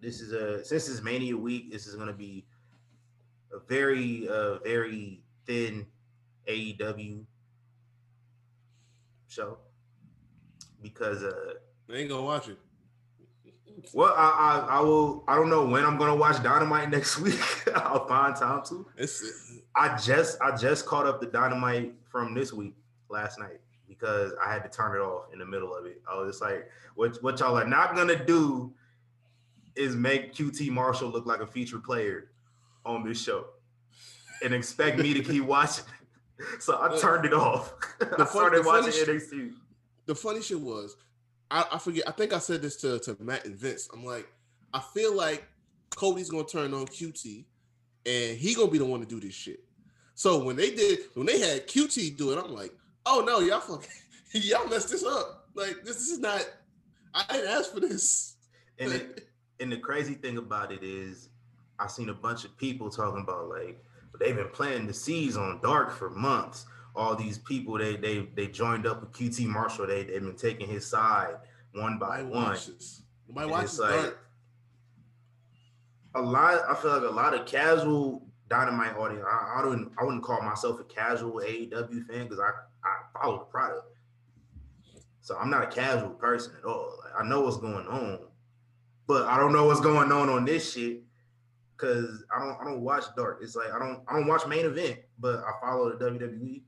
this 0.00 0.20
is 0.20 0.32
a 0.32 0.64
since 0.64 0.88
it's 0.88 1.02
Mania 1.02 1.36
week, 1.36 1.72
this 1.72 1.86
is 1.86 1.96
gonna 1.96 2.12
be 2.12 2.44
a 3.52 3.58
very 3.58 4.28
uh 4.28 4.58
very 4.58 5.22
thin 5.46 5.86
AEW 6.46 7.24
show 9.28 9.58
because 10.82 11.22
uh 11.22 11.54
I 11.90 11.96
ain't 11.96 12.08
gonna 12.08 12.22
watch 12.22 12.48
it. 12.48 12.58
Well 13.92 14.14
I, 14.16 14.66
I 14.70 14.76
I 14.78 14.80
will 14.80 15.24
I 15.28 15.34
don't 15.36 15.50
know 15.50 15.66
when 15.66 15.84
I'm 15.84 15.96
gonna 15.98 16.14
watch 16.16 16.42
Dynamite 16.42 16.90
next 16.96 17.18
week. 17.20 17.40
I'll 17.74 18.06
find 18.06 18.34
time 18.36 18.62
to. 18.68 18.86
It's 18.96 19.60
I 19.74 19.96
just 19.96 20.40
I 20.40 20.56
just 20.56 20.86
caught 20.86 21.06
up 21.06 21.20
the 21.20 21.26
Dynamite 21.26 21.94
from 22.10 22.34
this 22.34 22.52
week 22.52 22.74
last 23.08 23.38
night 23.38 23.60
because 23.88 24.32
I 24.44 24.52
had 24.52 24.62
to 24.64 24.68
turn 24.68 24.96
it 24.96 25.00
off 25.00 25.32
in 25.32 25.38
the 25.38 25.46
middle 25.46 25.74
of 25.74 25.86
it. 25.86 26.00
I 26.10 26.16
was 26.16 26.34
just 26.34 26.42
like, 26.42 26.68
what 26.94 27.22
what 27.22 27.40
y'all 27.40 27.56
are 27.58 27.66
not 27.66 27.94
gonna 27.94 28.22
do 28.24 28.72
is 29.76 29.94
make 29.96 30.34
QT 30.34 30.68
Marshall 30.70 31.08
look 31.08 31.26
like 31.26 31.40
a 31.40 31.46
featured 31.46 31.82
player 31.82 32.30
on 32.84 33.06
this 33.06 33.22
show 33.22 33.46
and 34.42 34.52
expect 34.54 34.98
me 34.98 35.14
to 35.14 35.22
keep 35.24 35.44
watching. 35.44 35.84
So 36.58 36.78
I 36.80 36.98
turned 36.98 37.24
it 37.24 37.32
off. 37.32 37.74
I 38.00 38.04
fun- 38.04 38.26
started 38.26 38.58
the 38.60 38.64
funny 38.64 38.86
watching 38.86 39.06
NXT. 39.06 39.52
the 40.06 40.14
funny 40.14 40.42
shit 40.42 40.60
was, 40.60 40.96
I, 41.52 41.66
I 41.72 41.78
forget. 41.78 42.04
I 42.08 42.12
think 42.12 42.32
I 42.32 42.38
said 42.38 42.62
this 42.62 42.76
to, 42.76 42.98
to 43.00 43.16
Matt 43.20 43.44
and 43.44 43.54
Vince. 43.54 43.88
I'm 43.92 44.04
like, 44.04 44.26
I 44.72 44.80
feel 44.80 45.14
like 45.14 45.44
Cody's 45.90 46.30
gonna 46.30 46.44
turn 46.44 46.72
on 46.72 46.86
QT, 46.86 47.44
and 48.06 48.38
he 48.38 48.54
gonna 48.54 48.70
be 48.70 48.78
the 48.78 48.86
one 48.86 49.00
to 49.00 49.06
do 49.06 49.20
this 49.20 49.34
shit. 49.34 49.60
So 50.14 50.42
when 50.42 50.56
they 50.56 50.74
did, 50.74 51.00
when 51.14 51.26
they 51.26 51.38
had 51.38 51.68
QT 51.68 52.16
do 52.16 52.32
it, 52.32 52.42
I'm 52.42 52.54
like, 52.54 52.72
oh 53.04 53.22
no, 53.26 53.40
y'all 53.40 53.60
fucking, 53.60 53.90
y'all 54.32 54.66
messed 54.66 54.90
this 54.90 55.04
up. 55.04 55.48
Like 55.54 55.84
this, 55.84 55.96
this 55.96 56.08
is 56.08 56.18
not. 56.18 56.42
I 57.14 57.24
didn't 57.30 57.50
ask 57.50 57.74
for 57.74 57.80
this. 57.80 58.36
And 58.78 58.90
it, 58.90 59.28
and 59.60 59.70
the 59.70 59.76
crazy 59.76 60.14
thing 60.14 60.38
about 60.38 60.72
it 60.72 60.82
is, 60.82 61.28
I've 61.78 61.90
seen 61.90 62.08
a 62.08 62.14
bunch 62.14 62.46
of 62.46 62.56
people 62.56 62.88
talking 62.88 63.20
about 63.20 63.50
like 63.50 63.84
they've 64.18 64.34
been 64.34 64.48
planting 64.48 64.86
the 64.86 64.94
seeds 64.94 65.36
on 65.36 65.60
Dark 65.62 65.92
for 65.92 66.08
months. 66.08 66.64
All 66.94 67.16
these 67.16 67.38
people 67.38 67.78
they 67.78 67.96
they 67.96 68.28
they 68.36 68.46
joined 68.48 68.86
up 68.86 69.00
with 69.00 69.12
QT 69.12 69.46
Marshall. 69.46 69.86
They 69.86 70.04
they've 70.04 70.20
been 70.20 70.36
taking 70.36 70.68
his 70.68 70.86
side 70.86 71.36
one 71.74 71.98
by 71.98 72.18
Nobody 72.18 72.34
one. 72.34 72.42
watches. 72.50 73.02
Nobody 73.28 73.44
And 73.44 73.50
watches 73.52 73.78
like- 73.78 73.90
Dark. 74.02 74.18
A 76.14 76.20
lot. 76.20 76.60
I 76.68 76.74
feel 76.74 76.92
like 76.92 77.02
a 77.10 77.14
lot 77.14 77.32
of 77.34 77.46
casual 77.46 78.26
Dynamite 78.50 78.96
audience. 78.96 79.24
I, 79.26 79.60
I 79.60 79.62
don't. 79.62 79.90
I 79.98 80.04
wouldn't 80.04 80.22
call 80.22 80.42
myself 80.42 80.78
a 80.80 80.84
casual 80.84 81.40
AEW 81.40 82.06
fan 82.06 82.24
because 82.24 82.38
I 82.38 82.50
I 82.84 82.96
follow 83.22 83.38
the 83.38 83.44
product. 83.46 83.86
So 85.22 85.36
I'm 85.38 85.48
not 85.48 85.62
a 85.62 85.66
casual 85.68 86.10
person 86.10 86.52
at 86.58 86.64
all. 86.64 86.98
Like, 87.02 87.12
I 87.18 87.26
know 87.26 87.40
what's 87.40 87.56
going 87.56 87.86
on, 87.86 88.18
but 89.06 89.26
I 89.26 89.38
don't 89.38 89.52
know 89.54 89.64
what's 89.64 89.80
going 89.80 90.12
on 90.12 90.28
on 90.28 90.44
this 90.44 90.70
shit 90.74 91.00
because 91.76 92.24
I 92.34 92.40
don't 92.40 92.58
I 92.60 92.64
don't 92.64 92.82
watch 92.82 93.04
Dark. 93.16 93.38
It's 93.40 93.56
like 93.56 93.72
I 93.72 93.78
don't 93.78 94.02
I 94.06 94.12
don't 94.12 94.26
watch 94.26 94.46
main 94.46 94.66
event, 94.66 94.98
but 95.18 95.38
I 95.38 95.52
follow 95.62 95.96
the 95.96 96.04
WWE. 96.10 96.60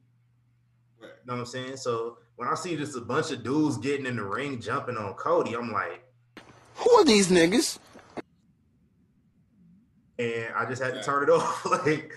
Right. 1.26 1.33
You 1.33 1.33
know 1.33 1.35
what 1.35 1.40
I'm 1.40 1.66
saying? 1.66 1.76
So 1.78 2.19
when 2.37 2.49
I 2.49 2.54
see 2.54 2.76
just 2.76 2.97
a 2.97 3.00
bunch 3.00 3.31
of 3.31 3.43
dudes 3.43 3.78
getting 3.78 4.07
in 4.07 4.16
the 4.16 4.25
ring, 4.25 4.61
jumping 4.61 4.97
on 4.97 5.14
Cody, 5.14 5.54
I'm 5.57 5.73
like, 5.73 6.02
Who 6.76 6.90
are 6.93 7.04
these 7.04 7.28
niggas? 7.28 7.78
and 10.19 10.54
I 10.54 10.64
just 10.66 10.83
had 10.83 10.95
to 10.95 11.02
turn 11.02 11.25
it 11.25 11.28
off. 11.31 11.64
like, 11.66 12.12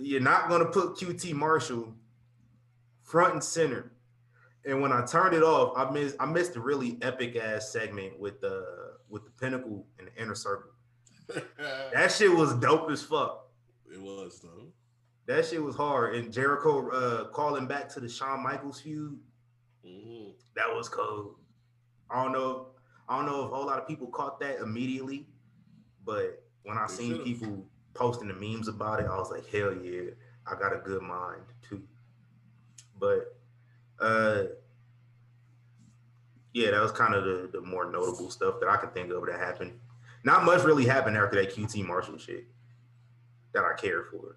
you're 0.00 0.20
not 0.20 0.48
gonna 0.48 0.66
put 0.66 0.94
QT 0.96 1.34
Marshall 1.34 1.94
front 3.02 3.34
and 3.34 3.44
center. 3.44 3.92
And 4.64 4.80
when 4.80 4.92
I 4.92 5.04
turned 5.04 5.34
it 5.34 5.42
off, 5.42 5.72
I 5.76 5.90
missed 5.90 6.16
I 6.20 6.26
missed 6.26 6.54
a 6.56 6.60
really 6.60 6.96
epic 7.02 7.36
ass 7.36 7.70
segment 7.72 8.18
with 8.18 8.40
the 8.40 8.64
with 9.08 9.24
the 9.24 9.30
Pinnacle 9.32 9.84
and 9.98 10.08
the 10.08 10.22
Inner 10.22 10.34
Circle. 10.34 10.70
That 11.94 12.10
shit 12.12 12.34
was 12.34 12.54
dope 12.54 12.90
as 12.90 13.02
fuck. 13.02 13.46
it 13.92 14.00
was 14.00 14.40
though. 14.42 14.66
That 15.26 15.46
shit 15.46 15.62
was 15.62 15.76
hard. 15.76 16.14
And 16.16 16.32
Jericho 16.32 16.88
uh, 16.90 17.24
calling 17.28 17.66
back 17.66 17.88
to 17.90 18.00
the 18.00 18.08
Shawn 18.08 18.42
Michaels 18.42 18.80
feud, 18.80 19.18
Mhm. 19.84 20.34
that 20.54 20.74
was 20.74 20.88
cold. 20.88 21.36
I 22.10 22.22
don't 22.22 22.32
know. 22.32 22.68
I 23.08 23.16
don't 23.16 23.26
know 23.26 23.44
if 23.46 23.52
a 23.52 23.54
whole 23.54 23.66
lot 23.66 23.78
of 23.80 23.86
people 23.88 24.06
caught 24.08 24.38
that 24.40 24.60
immediately, 24.60 25.26
but 26.04 26.44
when 26.62 26.78
I 26.78 26.86
They 26.86 26.92
seen 26.92 27.10
should've. 27.12 27.24
people 27.24 27.68
posting 27.94 28.28
the 28.28 28.34
memes 28.34 28.68
about 28.68 29.00
it, 29.00 29.06
I 29.06 29.16
was 29.18 29.30
like, 29.30 29.46
hell 29.46 29.72
yeah, 29.74 30.10
I 30.46 30.54
got 30.58 30.72
a 30.72 30.78
good 30.78 31.02
mind 31.02 31.44
too. 31.62 31.82
But 32.98 33.36
uh 34.00 34.44
yeah, 36.52 36.70
that 36.72 36.80
was 36.82 36.92
kind 36.92 37.14
of 37.14 37.24
the, 37.24 37.48
the 37.52 37.60
more 37.60 37.90
notable 37.90 38.30
stuff 38.30 38.60
that 38.60 38.68
I 38.68 38.76
can 38.76 38.90
think 38.90 39.10
of 39.10 39.24
that 39.26 39.38
happened. 39.38 39.78
Not 40.24 40.44
much 40.44 40.62
really 40.64 40.84
happened 40.84 41.16
after 41.16 41.36
that 41.42 41.54
QT 41.54 41.84
Marshall 41.86 42.18
shit 42.18 42.46
that 43.52 43.64
I 43.64 43.74
cared 43.74 44.08
for. 44.10 44.36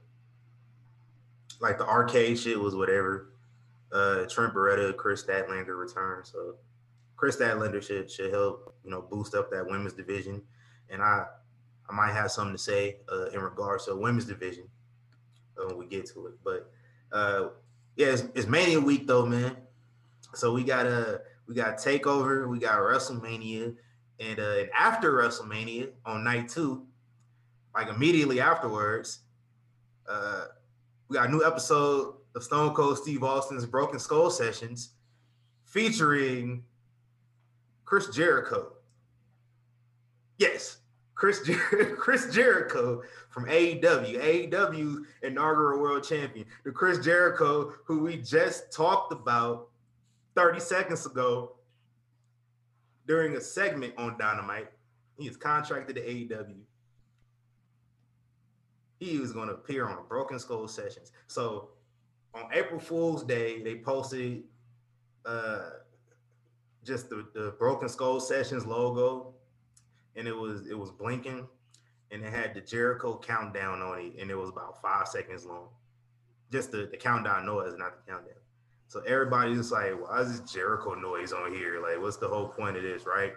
Like 1.60 1.78
the 1.78 1.88
arcade 1.88 2.40
shit 2.40 2.60
was 2.60 2.76
whatever. 2.76 3.32
Uh 3.92 4.26
Trent 4.26 4.54
Beretta, 4.54 4.96
Kris 4.96 5.24
Statlander 5.24 5.78
returned. 5.78 6.26
So 6.26 6.56
Kris 7.16 7.38
Statlander 7.38 7.82
should 7.82 8.10
should 8.10 8.32
help, 8.32 8.76
you 8.84 8.92
know, 8.92 9.02
boost 9.02 9.36
up 9.36 9.52
that 9.52 9.66
women's 9.66 9.94
division. 9.94 10.42
And 10.90 11.02
I 11.02 11.26
I 11.90 11.94
might 11.94 12.14
have 12.14 12.32
something 12.32 12.56
to 12.56 12.62
say 12.62 12.98
uh, 13.12 13.28
in 13.28 13.40
regards 13.40 13.86
to 13.86 13.96
women's 13.96 14.26
division 14.26 14.66
uh, 15.58 15.68
when 15.68 15.78
we 15.78 15.86
get 15.86 16.08
to 16.08 16.28
it. 16.28 16.34
But 16.44 16.72
uh, 17.12 17.50
yeah, 17.96 18.08
it's, 18.08 18.24
it's 18.34 18.48
Mania 18.48 18.80
week 18.80 19.08
though, 19.08 19.26
man. 19.26 19.56
So 20.34 20.54
we 20.54 20.64
got 20.64 20.86
a 20.86 21.22
we 21.48 21.56
got 21.56 21.78
Takeover, 21.78 22.50
we 22.50 22.60
got 22.60 22.80
WrestleMania, 22.80 23.76
and 24.20 24.40
uh, 24.40 24.56
and 24.60 24.70
after 24.78 25.14
WrestleMania 25.14 25.92
on 26.06 26.24
night 26.24 26.50
two, 26.50 26.86
like 27.74 27.88
immediately 27.88 28.42
afterwards, 28.42 29.20
uh, 30.10 30.46
we 31.08 31.16
got 31.16 31.30
a 31.30 31.32
new 31.32 31.44
episode 31.44 32.16
of 32.36 32.44
Stone 32.44 32.74
Cold 32.74 32.98
Steve 32.98 33.24
Austin's 33.24 33.66
Broken 33.66 34.00
Skull 34.00 34.30
Sessions, 34.30 34.92
featuring 35.64 36.64
Chris 37.86 38.10
Jericho. 38.10 38.74
Yes, 40.38 40.78
Chris 41.14 41.42
Jer- 41.46 41.96
Chris 42.00 42.34
Jericho 42.34 43.02
from 43.30 43.46
AEW, 43.46 44.52
AEW 44.52 45.04
inaugural 45.24 45.80
world 45.80 46.04
champion. 46.04 46.46
The 46.64 46.72
Chris 46.72 47.00
Jericho 47.00 47.74
who 47.86 48.00
we 48.00 48.18
just 48.18 48.72
talked 48.74 49.14
about 49.14 49.70
30 50.36 50.60
seconds 50.60 51.06
ago 51.06 51.56
during 53.08 53.36
a 53.36 53.42
segment 53.42 53.94
on 53.98 54.18
Dynamite. 54.18 54.72
He 55.18 55.28
is 55.28 55.38
contracted 55.38 55.96
to 55.96 56.02
AEW. 56.02 56.58
He 59.00 59.20
was 59.20 59.32
going 59.34 59.48
to 59.50 59.56
appear 59.56 59.88
on 59.88 60.08
Broken 60.08 60.40
Skull 60.40 60.68
Sessions. 60.68 61.12
So 61.28 61.70
on 62.34 62.50
April 62.54 62.80
Fool's 62.80 63.24
Day, 63.24 63.62
they 63.62 63.76
posted 63.76 64.44
uh, 65.26 65.70
just 66.84 67.10
the, 67.10 67.28
the 67.34 67.56
Broken 67.58 67.90
Skull 67.90 68.20
Sessions 68.20 68.66
logo, 68.66 69.34
and 70.16 70.28
it 70.28 70.36
was 70.36 70.68
it 70.68 70.78
was 70.78 70.92
blinking, 70.92 71.48
and 72.12 72.24
it 72.24 72.32
had 72.32 72.54
the 72.54 72.62
Jericho 72.62 73.18
countdown 73.18 73.82
on 73.82 74.00
it, 74.00 74.14
and 74.20 74.30
it 74.30 74.36
was 74.36 74.50
about 74.50 74.82
five 74.82 75.08
seconds 75.08 75.46
long. 75.46 75.70
Just 76.52 76.72
the, 76.72 76.88
the 76.90 76.98
countdown 76.98 77.46
noise, 77.46 77.74
not 77.78 78.06
the 78.06 78.12
countdown. 78.12 78.36
So 78.88 79.02
everybody's 79.02 79.72
like, 79.72 79.94
why 80.00 80.22
is 80.22 80.40
this 80.40 80.52
Jericho 80.52 80.94
noise 80.94 81.34
on 81.34 81.54
here? 81.54 81.82
Like, 81.82 82.00
what's 82.00 82.18
the 82.18 82.28
whole 82.28 82.48
point 82.48 82.78
of 82.78 82.84
this, 82.84 83.06
right? 83.06 83.34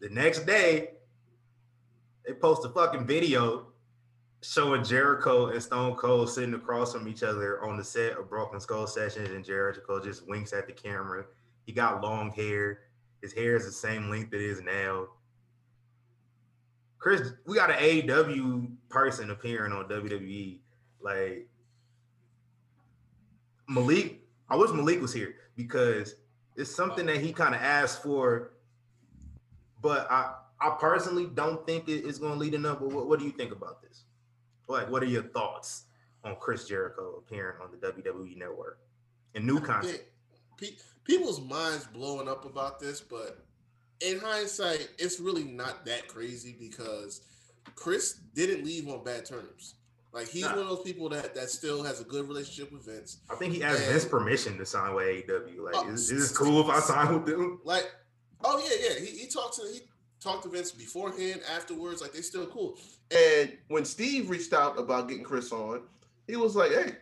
The 0.00 0.10
next 0.10 0.44
day, 0.44 0.90
they 2.28 2.34
post 2.34 2.64
a 2.66 2.68
fucking 2.68 3.06
video 3.06 3.68
showing 4.42 4.84
Jericho 4.84 5.46
and 5.46 5.62
Stone 5.62 5.94
Cold 5.94 6.28
sitting 6.28 6.52
across 6.52 6.92
from 6.92 7.08
each 7.08 7.22
other 7.22 7.64
on 7.64 7.78
the 7.78 7.82
set 7.82 8.18
of 8.18 8.28
Broken 8.28 8.60
Skull 8.60 8.86
Sessions, 8.86 9.30
and 9.30 9.42
Jericho 9.42 9.98
just 9.98 10.28
winks 10.28 10.52
at 10.52 10.66
the 10.66 10.72
camera. 10.72 11.24
He 11.64 11.72
got 11.72 12.02
long 12.02 12.30
hair. 12.30 12.80
His 13.22 13.32
hair 13.32 13.56
is 13.56 13.64
the 13.64 13.72
same 13.72 14.10
length 14.10 14.34
it 14.34 14.42
is 14.42 14.60
now. 14.60 15.06
Chris, 16.98 17.32
we 17.46 17.56
got 17.56 17.70
an 17.70 17.78
AEW 17.78 18.72
person 18.90 19.30
appearing 19.30 19.72
on 19.72 19.88
WWE. 19.88 20.58
Like 21.00 21.48
Malik, 23.68 24.20
I 24.50 24.56
wish 24.56 24.70
Malik 24.70 25.00
was 25.00 25.14
here 25.14 25.36
because 25.56 26.16
it's 26.56 26.74
something 26.74 27.06
that 27.06 27.22
he 27.22 27.32
kind 27.32 27.54
of 27.54 27.62
asked 27.62 28.02
for, 28.02 28.52
but 29.80 30.10
I 30.10 30.34
I 30.60 30.76
personally 30.78 31.28
don't 31.32 31.64
think 31.66 31.88
it 31.88 32.04
is 32.04 32.18
going 32.18 32.32
to 32.32 32.38
lead 32.38 32.54
enough. 32.54 32.80
But 32.80 32.92
what, 32.92 33.08
what 33.08 33.18
do 33.18 33.24
you 33.24 33.30
think 33.30 33.52
about 33.52 33.82
this? 33.82 34.04
Like, 34.68 34.90
what 34.90 35.02
are 35.02 35.06
your 35.06 35.22
thoughts 35.22 35.84
on 36.24 36.36
Chris 36.40 36.66
Jericho 36.66 37.16
appearing 37.18 37.56
on 37.62 37.70
the 37.70 37.92
WWE 37.92 38.36
Network 38.36 38.80
and 39.34 39.46
new 39.46 39.60
content? 39.60 40.02
people's 41.04 41.40
minds 41.40 41.86
blowing 41.86 42.28
up 42.28 42.44
about 42.44 42.78
this, 42.78 43.00
but 43.00 43.38
in 44.06 44.20
hindsight, 44.20 44.88
it's 44.98 45.18
really 45.18 45.44
not 45.44 45.86
that 45.86 46.06
crazy 46.06 46.54
because 46.58 47.22
Chris 47.74 48.14
didn't 48.34 48.64
leave 48.64 48.88
on 48.88 49.02
bad 49.02 49.24
terms. 49.24 49.74
Like 50.12 50.28
he's 50.28 50.44
nah. 50.44 50.50
one 50.50 50.58
of 50.60 50.68
those 50.68 50.82
people 50.82 51.08
that 51.10 51.34
that 51.34 51.50
still 51.50 51.82
has 51.82 52.00
a 52.00 52.04
good 52.04 52.26
relationship 52.26 52.72
with 52.72 52.86
Vince. 52.86 53.18
I 53.30 53.34
think 53.34 53.54
he 53.54 53.62
asked 53.62 53.82
and, 53.82 53.92
Vince 53.92 54.04
permission 54.04 54.56
to 54.58 54.64
sign 54.64 54.94
with 54.94 55.06
AEW. 55.06 55.60
Like, 55.60 55.76
uh, 55.76 55.90
is, 55.90 56.10
is 56.10 56.28
this 56.28 56.36
cool 56.36 56.60
if 56.62 56.68
I 56.68 56.80
sign 56.80 57.12
with 57.12 57.26
them? 57.26 57.60
Like, 57.64 57.90
oh 58.42 58.58
yeah, 58.58 58.88
yeah. 58.88 59.00
He, 59.04 59.18
he 59.18 59.26
talked 59.26 59.56
to 59.56 59.62
he 59.70 59.80
talked 60.20 60.42
to 60.44 60.48
Vince 60.48 60.70
beforehand, 60.70 61.40
afterwards. 61.54 62.00
Like 62.00 62.12
they 62.12 62.20
still 62.20 62.46
cool. 62.46 62.76
And 63.10 63.56
when 63.68 63.84
Steve 63.84 64.30
reached 64.30 64.52
out 64.52 64.78
about 64.78 65.08
getting 65.08 65.24
Chris 65.24 65.52
on, 65.52 65.82
he 66.26 66.36
was 66.36 66.56
like, 66.56 66.72
"Hey, 66.72 66.92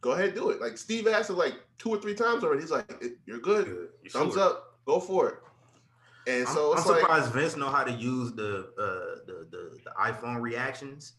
go 0.00 0.12
ahead, 0.12 0.34
do 0.34 0.50
it." 0.50 0.60
Like 0.60 0.78
Steve 0.78 1.06
asked 1.06 1.30
it 1.30 1.34
like 1.34 1.54
two 1.78 1.90
or 1.90 1.98
three 1.98 2.14
times 2.14 2.44
already. 2.44 2.62
He's 2.62 2.70
like, 2.70 3.02
"You're 3.26 3.40
good. 3.40 3.66
You're 4.02 4.10
Thumbs 4.10 4.34
sure. 4.34 4.42
up. 4.42 4.78
Go 4.86 5.00
for 5.00 5.28
it." 5.28 5.34
And 6.26 6.48
so 6.48 6.72
I'm, 6.72 6.78
I'm 6.78 6.84
surprised 6.84 7.32
Vince 7.32 7.56
know 7.56 7.68
how 7.68 7.84
to 7.84 7.92
use 7.92 8.32
the, 8.32 8.70
uh, 8.78 9.26
the 9.26 9.46
the 9.50 9.78
the 9.84 9.90
iPhone 10.00 10.40
reactions 10.40 11.14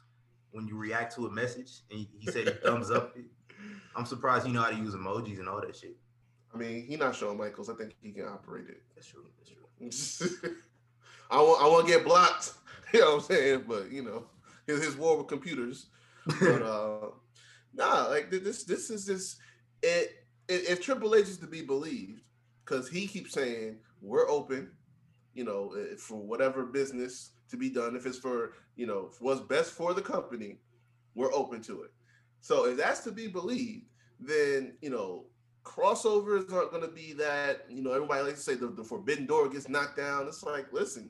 when 0.52 0.68
you 0.68 0.78
react 0.78 1.16
to 1.16 1.28
a 1.28 1.32
message. 1.32 1.82
And 1.92 2.00
he, 2.00 2.10
he 2.20 2.32
said 2.32 2.48
he 2.48 2.54
thumbs 2.54 2.90
up. 2.90 3.16
I'm 3.96 4.06
surprised 4.06 4.46
he 4.46 4.52
know 4.52 4.62
how 4.62 4.72
to 4.72 4.76
use 4.78 4.94
emojis 4.96 5.40
and 5.40 5.48
all 5.48 5.62
that 5.62 5.76
shit. 5.76 5.96
I 6.54 6.58
mean, 6.58 6.86
he 6.86 6.96
not 6.96 7.16
Shawn 7.16 7.38
Michaels. 7.38 7.70
I 7.70 7.76
think 7.76 7.96
he 8.02 8.12
can 8.12 8.26
operate 8.26 8.68
it. 8.70 8.82
That's 8.96 9.08
true. 9.08 9.26
That's 9.80 10.18
true. 10.18 10.56
I 11.30 11.38
want 11.38 11.62
I 11.62 11.68
want 11.68 11.88
to 11.88 11.94
get 11.94 12.06
blocked. 12.06 12.54
You 12.94 13.02
know 13.02 13.16
what 13.16 13.16
I'm 13.16 13.36
saying? 13.36 13.64
But 13.68 13.92
you 13.92 14.04
know, 14.04 14.28
his, 14.68 14.86
his 14.86 14.96
war 14.96 15.18
with 15.18 15.28
computers. 15.28 15.88
But 16.40 16.62
uh 16.62 17.08
nah, 17.74 18.06
like 18.08 18.32
this 18.32 18.64
this 18.64 18.90
is 18.90 19.06
just 19.06 19.38
it, 19.82 20.26
it 20.48 20.70
if 20.70 20.82
Triple 20.82 21.14
H 21.14 21.28
is 21.28 21.38
to 21.40 21.48
be 21.48 21.62
believed, 21.62 22.22
because 22.64 22.88
he 22.88 23.08
keeps 23.08 23.34
saying 23.34 23.78
we're 24.02 24.30
open, 24.30 24.72
you 25.34 25.44
know, 25.44 25.76
for 25.98 26.18
whatever 26.18 26.66
business 26.66 27.32
to 27.50 27.58
be 27.58 27.70
done. 27.70 27.96
If 27.96 28.06
it's 28.06 28.20
for, 28.20 28.54
you 28.76 28.88
know, 28.88 29.12
what's 29.20 29.42
best 29.42 29.72
for 29.72 29.94
the 29.94 30.02
company, 30.02 30.60
we're 31.16 31.34
open 31.34 31.62
to 31.64 31.82
it. 31.82 31.92
So 32.42 32.66
if 32.66 32.78
that's 32.78 33.02
to 33.02 33.12
be 33.12 33.28
believed, 33.28 33.86
then 34.20 34.78
you 34.82 34.90
know 34.90 35.26
crossovers 35.66 36.54
aren't 36.54 36.72
going 36.72 36.84
to 36.84 36.88
be 36.88 37.12
that. 37.14 37.66
You 37.70 37.82
know, 37.82 37.92
everybody 37.92 38.24
likes 38.24 38.46
to 38.46 38.52
say 38.52 38.56
the, 38.56 38.68
the 38.68 38.84
forbidden 38.84 39.26
door 39.26 39.50
gets 39.50 39.68
knocked 39.68 39.98
down. 39.98 40.28
It's 40.28 40.44
like, 40.44 40.72
listen, 40.72 41.10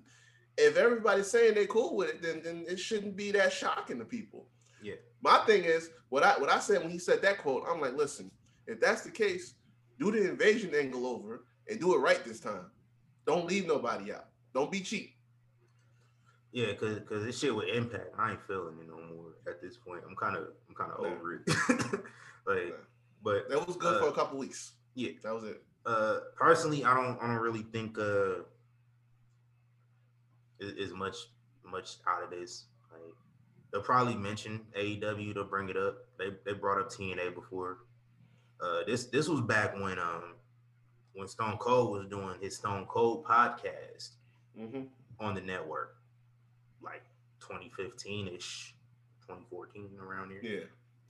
if 0.58 0.78
everybody's 0.78 1.30
saying 1.30 1.54
they're 1.54 1.68
cool 1.68 1.96
with 1.96 2.10
it, 2.10 2.22
then 2.22 2.42
then 2.44 2.66
it 2.68 2.80
shouldn't 2.80 3.16
be 3.16 3.32
that 3.32 3.54
shocking 3.54 4.00
to 4.00 4.06
people. 4.06 4.48
Yeah. 4.82 4.96
My 5.22 5.40
thing 5.40 5.64
is 5.64 5.90
what 6.10 6.24
I 6.24 6.38
what 6.40 6.50
I 6.50 6.60
said 6.60 6.82
when 6.82 6.92
he 6.92 6.98
said 6.98 7.22
that 7.22 7.40
quote. 7.40 7.66
I'm 7.70 7.82
like, 7.82 7.96
listen, 7.96 8.32
if 8.66 8.80
that's 8.80 9.02
the 9.02 9.12
case, 9.12 9.56
do 10.00 10.12
the 10.12 10.30
invasion 10.30 10.74
angle 10.74 11.06
over 11.06 11.44
and 11.70 11.80
do 11.80 11.94
it 11.94 12.00
right 12.00 12.24
this 12.24 12.40
time. 12.40 12.72
Don't 13.28 13.46
leave 13.46 13.68
nobody 13.68 14.14
out. 14.14 14.28
Don't 14.54 14.72
be 14.72 14.80
cheap. 14.80 15.16
Yeah, 16.52 16.74
cause 16.74 17.02
cause 17.08 17.26
this 17.26 17.38
shit 17.38 17.54
with 17.54 17.68
impact, 17.68 18.16
I 18.18 18.32
ain't 18.32 18.48
feeling 18.48 18.78
it 18.80 18.88
no 18.88 18.96
more 19.14 19.34
at 19.46 19.62
this 19.62 19.76
point. 19.76 20.04
I'm 20.08 20.16
kind 20.16 20.38
of 20.38 20.48
I'm 20.70 20.76
kind 20.76 20.92
of 20.92 21.02
nah. 21.02 21.10
over 21.10 21.34
it. 21.36 21.42
like, 22.48 22.70
nah. 22.70 22.76
But 23.26 23.50
that 23.50 23.68
was 23.68 23.76
good 23.76 23.96
uh, 23.96 24.00
for 24.00 24.10
a 24.10 24.14
couple 24.14 24.38
weeks. 24.38 24.74
Yeah, 24.94 25.10
that 25.24 25.34
was 25.34 25.44
it. 25.44 25.62
Uh, 25.86 26.20
personally, 26.36 26.86
I 26.86 26.94
don't 26.94 27.22
I 27.22 27.28
don't 27.28 27.42
really 27.42 27.64
think 27.64 27.98
uh 27.98 28.44
is, 30.60 30.94
much 30.94 31.16
much 31.66 31.98
out 32.08 32.24
of 32.24 32.30
this. 32.30 32.66
Like 32.92 33.02
they'll 33.72 33.82
probably 33.82 34.16
mention 34.16 34.62
AEW 34.78 35.34
to 35.34 35.44
bring 35.44 35.70
it 35.70 35.76
up. 35.76 35.98
They 36.18 36.30
they 36.46 36.54
brought 36.54 36.80
up 36.80 36.90
TNA 36.90 37.34
before. 37.34 37.80
Uh, 38.62 38.84
this 38.86 39.06
this 39.06 39.28
was 39.28 39.42
back 39.42 39.74
when 39.76 39.98
um 40.00 40.36
when 41.14 41.28
Stone 41.28 41.58
Cold 41.58 41.92
was 41.92 42.08
doing 42.08 42.36
his 42.40 42.56
Stone 42.56 42.86
Cold 42.86 43.26
podcast 43.26 44.12
mm-hmm. 44.58 44.84
on 45.20 45.34
the 45.34 45.42
network, 45.42 45.98
like 46.82 47.04
2015 47.42 48.28
ish, 48.28 48.76
2014 49.22 49.90
around 50.00 50.32
here. 50.32 50.42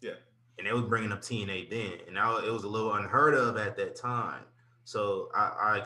Yeah, 0.01 0.09
yeah. 0.09 0.15
And 0.57 0.67
they 0.67 0.71
was 0.71 0.83
bringing 0.83 1.11
up 1.11 1.21
TNA 1.21 1.69
then, 1.69 1.99
and 2.05 2.15
now 2.15 2.37
it 2.37 2.49
was 2.49 2.63
a 2.63 2.67
little 2.67 2.93
unheard 2.93 3.33
of 3.33 3.57
at 3.57 3.75
that 3.75 3.95
time. 3.95 4.43
So 4.85 5.29
I, 5.35 5.41
I 5.41 5.85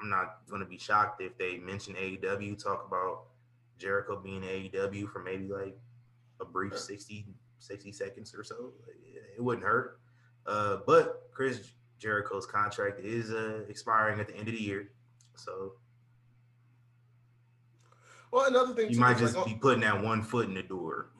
I'm 0.00 0.08
not 0.08 0.38
going 0.48 0.60
to 0.60 0.66
be 0.66 0.78
shocked 0.78 1.20
if 1.20 1.36
they 1.38 1.58
mention 1.58 1.94
AEW, 1.94 2.62
talk 2.62 2.86
about 2.86 3.24
Jericho 3.78 4.20
being 4.22 4.42
AEW 4.42 5.10
for 5.10 5.20
maybe 5.20 5.48
like 5.48 5.76
a 6.40 6.44
brief 6.44 6.78
60, 6.78 7.26
60 7.58 7.92
seconds 7.92 8.34
or 8.34 8.44
so. 8.44 8.72
It 9.36 9.42
wouldn't 9.42 9.66
hurt. 9.66 10.00
Uh, 10.46 10.78
but 10.86 11.28
Chris 11.32 11.72
Jericho's 11.98 12.46
contract 12.46 13.00
is 13.00 13.30
uh, 13.30 13.60
expiring 13.68 14.20
at 14.20 14.28
the 14.28 14.36
end 14.36 14.48
of 14.48 14.54
the 14.54 14.60
year. 14.60 14.90
So. 15.36 15.72
Well, 18.30 18.46
another 18.46 18.74
thing 18.74 18.90
you 18.90 18.98
might 18.98 19.18
just 19.18 19.36
like, 19.36 19.46
be 19.46 19.54
putting 19.54 19.80
that 19.80 20.02
one 20.02 20.22
foot 20.22 20.46
in 20.46 20.54
the 20.54 20.62
door. 20.62 21.10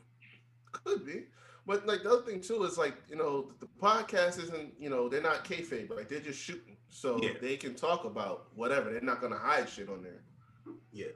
Could 0.73 1.05
be. 1.05 1.25
But 1.71 1.87
like 1.87 2.03
the 2.03 2.11
other 2.11 2.23
thing 2.23 2.41
too 2.41 2.65
is 2.65 2.77
like 2.77 2.97
you 3.09 3.15
know 3.15 3.53
the 3.61 3.69
podcast 3.81 4.43
isn't 4.43 4.75
you 4.77 4.91
know 4.91 5.09
they're 5.09 5.23
not 5.23 5.45
kayfabe 5.45 5.95
like 5.95 6.09
they're 6.09 6.19
just 6.19 6.41
shooting 6.41 6.77
so 6.89 7.21
yeah. 7.23 7.35
they 7.41 7.57
can 7.57 7.77
talk 7.77 8.05
about 8.05 8.49
whatever 8.57 8.91
they're 8.91 9.01
not 9.01 9.21
gonna 9.21 9.39
hide 9.39 9.69
shit 9.69 9.89
on 9.89 10.03
there. 10.03 10.21
Yeah. 10.93 11.13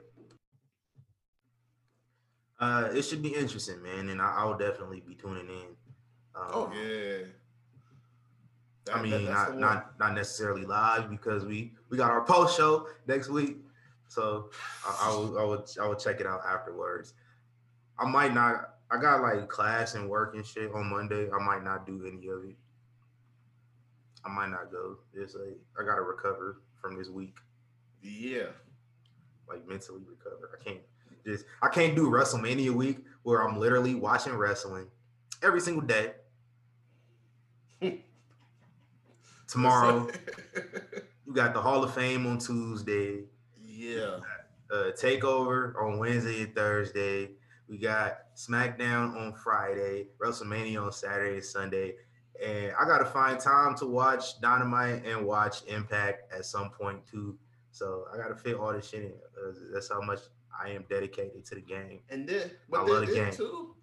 Uh, 2.57 2.87
it 2.93 3.01
should 3.01 3.21
be 3.21 3.35
interesting, 3.35 3.83
man, 3.83 4.07
and 4.07 4.21
I, 4.21 4.45
will 4.45 4.57
definitely 4.57 5.03
be 5.05 5.13
tuning 5.15 5.49
in. 5.49 5.75
Um, 6.33 6.47
oh 6.53 6.71
yeah. 6.73 7.25
That, 8.85 8.95
I 8.95 9.01
mean, 9.01 9.25
that, 9.25 9.29
not 9.29 9.57
not 9.57 9.99
not 9.99 10.13
necessarily 10.15 10.63
live 10.63 11.09
because 11.09 11.43
we 11.43 11.73
we 11.89 11.97
got 11.97 12.11
our 12.11 12.23
post 12.23 12.55
show 12.55 12.87
next 13.07 13.27
week, 13.27 13.57
so 14.07 14.51
I, 14.87 15.09
I 15.09 15.09
will 15.09 15.37
I 15.37 15.43
will 15.43 15.67
I 15.81 15.85
will 15.85 15.95
check 15.95 16.21
it 16.21 16.25
out 16.25 16.43
afterwards. 16.49 17.13
I 17.99 18.05
might 18.05 18.33
not 18.33 18.74
I 18.91 19.01
got 19.01 19.21
like 19.21 19.49
class 19.49 19.95
and 19.95 20.09
work 20.09 20.35
and 20.35 20.45
shit 20.45 20.71
on 20.73 20.89
Monday. 20.89 21.29
I 21.31 21.43
might 21.43 21.63
not 21.63 21.85
do 21.85 22.05
any 22.05 22.27
of 22.27 22.43
it. 22.43 22.55
I 24.23 24.29
might 24.29 24.49
not 24.49 24.71
go. 24.71 24.97
It's 25.13 25.35
like 25.35 25.57
I 25.79 25.83
gotta 25.85 26.01
recover 26.01 26.61
from 26.81 26.97
this 26.97 27.09
week. 27.09 27.35
Yeah. 28.01 28.47
Like 29.47 29.67
mentally 29.67 30.01
recover. 30.07 30.57
I 30.59 30.63
can't 30.63 30.81
just 31.25 31.45
I 31.61 31.69
can't 31.69 31.95
do 31.95 32.09
WrestleMania 32.09 32.71
week 32.71 32.99
where 33.23 33.41
I'm 33.41 33.59
literally 33.59 33.95
watching 33.95 34.33
wrestling 34.33 34.87
every 35.41 35.61
single 35.61 35.85
day. 35.85 36.13
Tomorrow, 39.47 40.09
you 41.25 41.33
got 41.33 41.53
the 41.53 41.61
Hall 41.61 41.83
of 41.83 41.93
Fame 41.93 42.25
on 42.25 42.37
Tuesday. 42.37 43.23
Yeah. 43.63 44.19
Uh, 44.71 44.91
takeover 44.99 45.75
on 45.81 45.99
Wednesday 45.99 46.43
and 46.43 46.55
Thursday. 46.55 47.31
We 47.67 47.77
got 47.77 48.24
SmackDown 48.35 49.15
on 49.15 49.33
Friday, 49.33 50.07
WrestleMania 50.17 50.83
on 50.83 50.91
Saturday 50.91 51.35
and 51.35 51.43
Sunday. 51.43 51.95
And 52.43 52.73
I 52.79 52.85
got 52.85 52.97
to 52.99 53.05
find 53.05 53.39
time 53.39 53.75
to 53.77 53.85
watch 53.85 54.39
Dynamite 54.41 55.05
and 55.05 55.25
watch 55.25 55.63
Impact 55.67 56.33
at 56.33 56.45
some 56.45 56.69
point 56.69 57.05
too. 57.09 57.37
So 57.71 58.05
I 58.13 58.17
got 58.17 58.27
to 58.27 58.35
fit 58.35 58.55
all 58.55 58.73
this 58.73 58.89
shit 58.89 59.03
in. 59.03 59.13
That's 59.73 59.89
how 59.89 60.01
much 60.01 60.19
I 60.61 60.69
am 60.69 60.85
dedicated 60.89 61.45
to 61.45 61.55
the 61.55 61.61
game. 61.61 62.01
And 62.09 62.27
then, 62.27 62.51
but 62.69 62.81
I 62.81 62.85
then, 62.85 62.93
love 62.93 63.07
the 63.07 63.13
game. 63.13 63.33
too. 63.33 63.75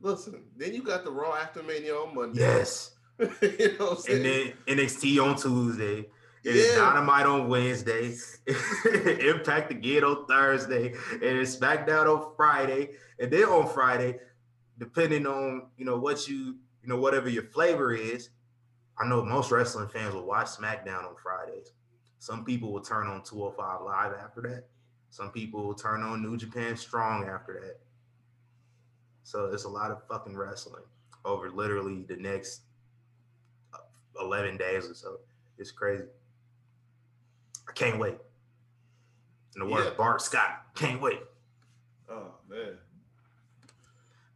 Listen, 0.00 0.44
then 0.56 0.74
you 0.74 0.82
got 0.82 1.04
the 1.04 1.10
Raw 1.10 1.34
after 1.34 1.62
Mania 1.62 1.94
on 1.94 2.14
Monday. 2.14 2.40
Yes. 2.40 2.92
you 3.18 3.76
know 3.78 3.98
and 4.08 4.24
then 4.24 4.52
NXT 4.66 5.22
on 5.22 5.36
Tuesday. 5.36 6.06
And 6.44 6.54
yeah. 6.54 6.74
Dynamite 6.74 7.26
on 7.26 7.48
Wednesday, 7.48 8.14
Impact 9.28 9.70
again 9.70 10.04
on 10.04 10.26
Thursday, 10.26 10.94
and 11.12 11.22
it's 11.22 11.54
SmackDown 11.54 12.06
on 12.06 12.32
Friday, 12.34 12.90
and 13.18 13.30
then 13.30 13.44
on 13.44 13.68
Friday, 13.68 14.18
depending 14.78 15.26
on 15.26 15.66
you 15.76 15.84
know 15.84 15.98
what 15.98 16.26
you 16.28 16.56
you 16.82 16.88
know 16.88 16.96
whatever 16.96 17.28
your 17.28 17.44
flavor 17.44 17.92
is. 17.92 18.30
I 18.98 19.06
know 19.06 19.24
most 19.24 19.50
wrestling 19.50 19.88
fans 19.88 20.14
will 20.14 20.26
watch 20.26 20.46
SmackDown 20.46 21.04
on 21.06 21.16
Fridays. 21.22 21.72
Some 22.18 22.44
people 22.44 22.72
will 22.72 22.82
turn 22.82 23.06
on 23.06 23.22
205 23.22 23.82
Live 23.82 24.12
after 24.12 24.42
that. 24.42 24.64
Some 25.10 25.30
people 25.32 25.66
will 25.66 25.74
turn 25.74 26.02
on 26.02 26.22
New 26.22 26.36
Japan 26.36 26.76
Strong 26.76 27.26
after 27.28 27.54
that. 27.60 27.80
So 29.24 29.46
it's 29.46 29.64
a 29.64 29.68
lot 29.68 29.90
of 29.90 30.06
fucking 30.06 30.36
wrestling 30.36 30.84
over 31.24 31.50
literally 31.50 32.04
the 32.08 32.16
next 32.16 32.62
uh, 33.74 33.78
11 34.22 34.56
days 34.56 34.88
or 34.88 34.94
so. 34.94 35.18
It's 35.58 35.70
crazy. 35.70 36.04
I 37.70 37.72
can't 37.72 37.98
wait. 38.00 38.16
In 39.54 39.60
the 39.60 39.66
words 39.66 39.84
Yeah. 39.84 39.92
of 39.92 39.96
Bart 39.96 40.20
Scott, 40.20 40.66
can't 40.74 41.00
wait. 41.00 41.20
Oh 42.10 42.32
man. 42.48 42.76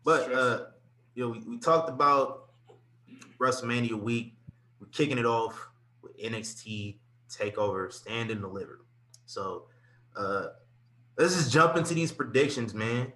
But 0.05 0.23
Stress. 0.25 0.38
uh, 0.38 0.66
you 1.14 1.25
know, 1.25 1.31
we, 1.31 1.38
we 1.40 1.59
talked 1.59 1.88
about 1.88 2.44
WrestleMania 3.38 3.94
week. 4.01 4.35
We're 4.81 4.87
kicking 4.88 5.18
it 5.18 5.27
off 5.27 5.68
with 6.01 6.16
NXT 6.18 6.97
Takeover 7.29 7.92
Stand 7.92 8.31
and 8.31 8.40
Deliver. 8.40 8.85
So 9.27 9.64
uh, 10.16 10.49
let's 11.18 11.35
just 11.35 11.51
jump 11.53 11.77
into 11.77 11.94
these 11.94 12.12
predictions, 12.12 12.73
man. 12.73 13.12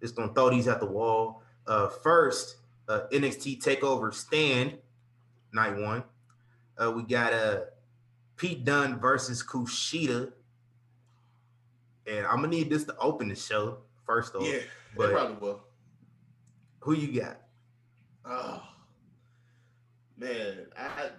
Just 0.00 0.14
gonna 0.14 0.32
throw 0.32 0.50
these 0.50 0.68
at 0.68 0.78
the 0.78 0.86
wall. 0.86 1.42
Uh, 1.66 1.88
first, 1.88 2.58
uh, 2.88 3.02
NXT 3.12 3.60
Takeover 3.64 4.14
Stand, 4.14 4.78
night 5.52 5.76
one. 5.76 6.04
Uh, 6.78 6.92
we 6.92 7.02
got 7.02 7.32
uh, 7.32 7.60
Pete 8.36 8.64
Dunne 8.64 8.98
versus 8.98 9.42
Kushida, 9.42 10.32
and 12.06 12.26
I'm 12.26 12.36
gonna 12.36 12.48
need 12.48 12.70
this 12.70 12.84
to 12.84 12.96
open 12.98 13.28
the 13.28 13.36
show 13.36 13.78
first 14.06 14.34
off. 14.34 14.46
yeah, 14.46 14.58
but- 14.96 15.08
they 15.08 15.12
probably 15.12 15.36
will. 15.36 15.60
Who 16.80 16.92
you 16.94 17.20
got? 17.20 17.40
Oh 18.26 18.62
man, 20.18 20.66
I 20.76 21.10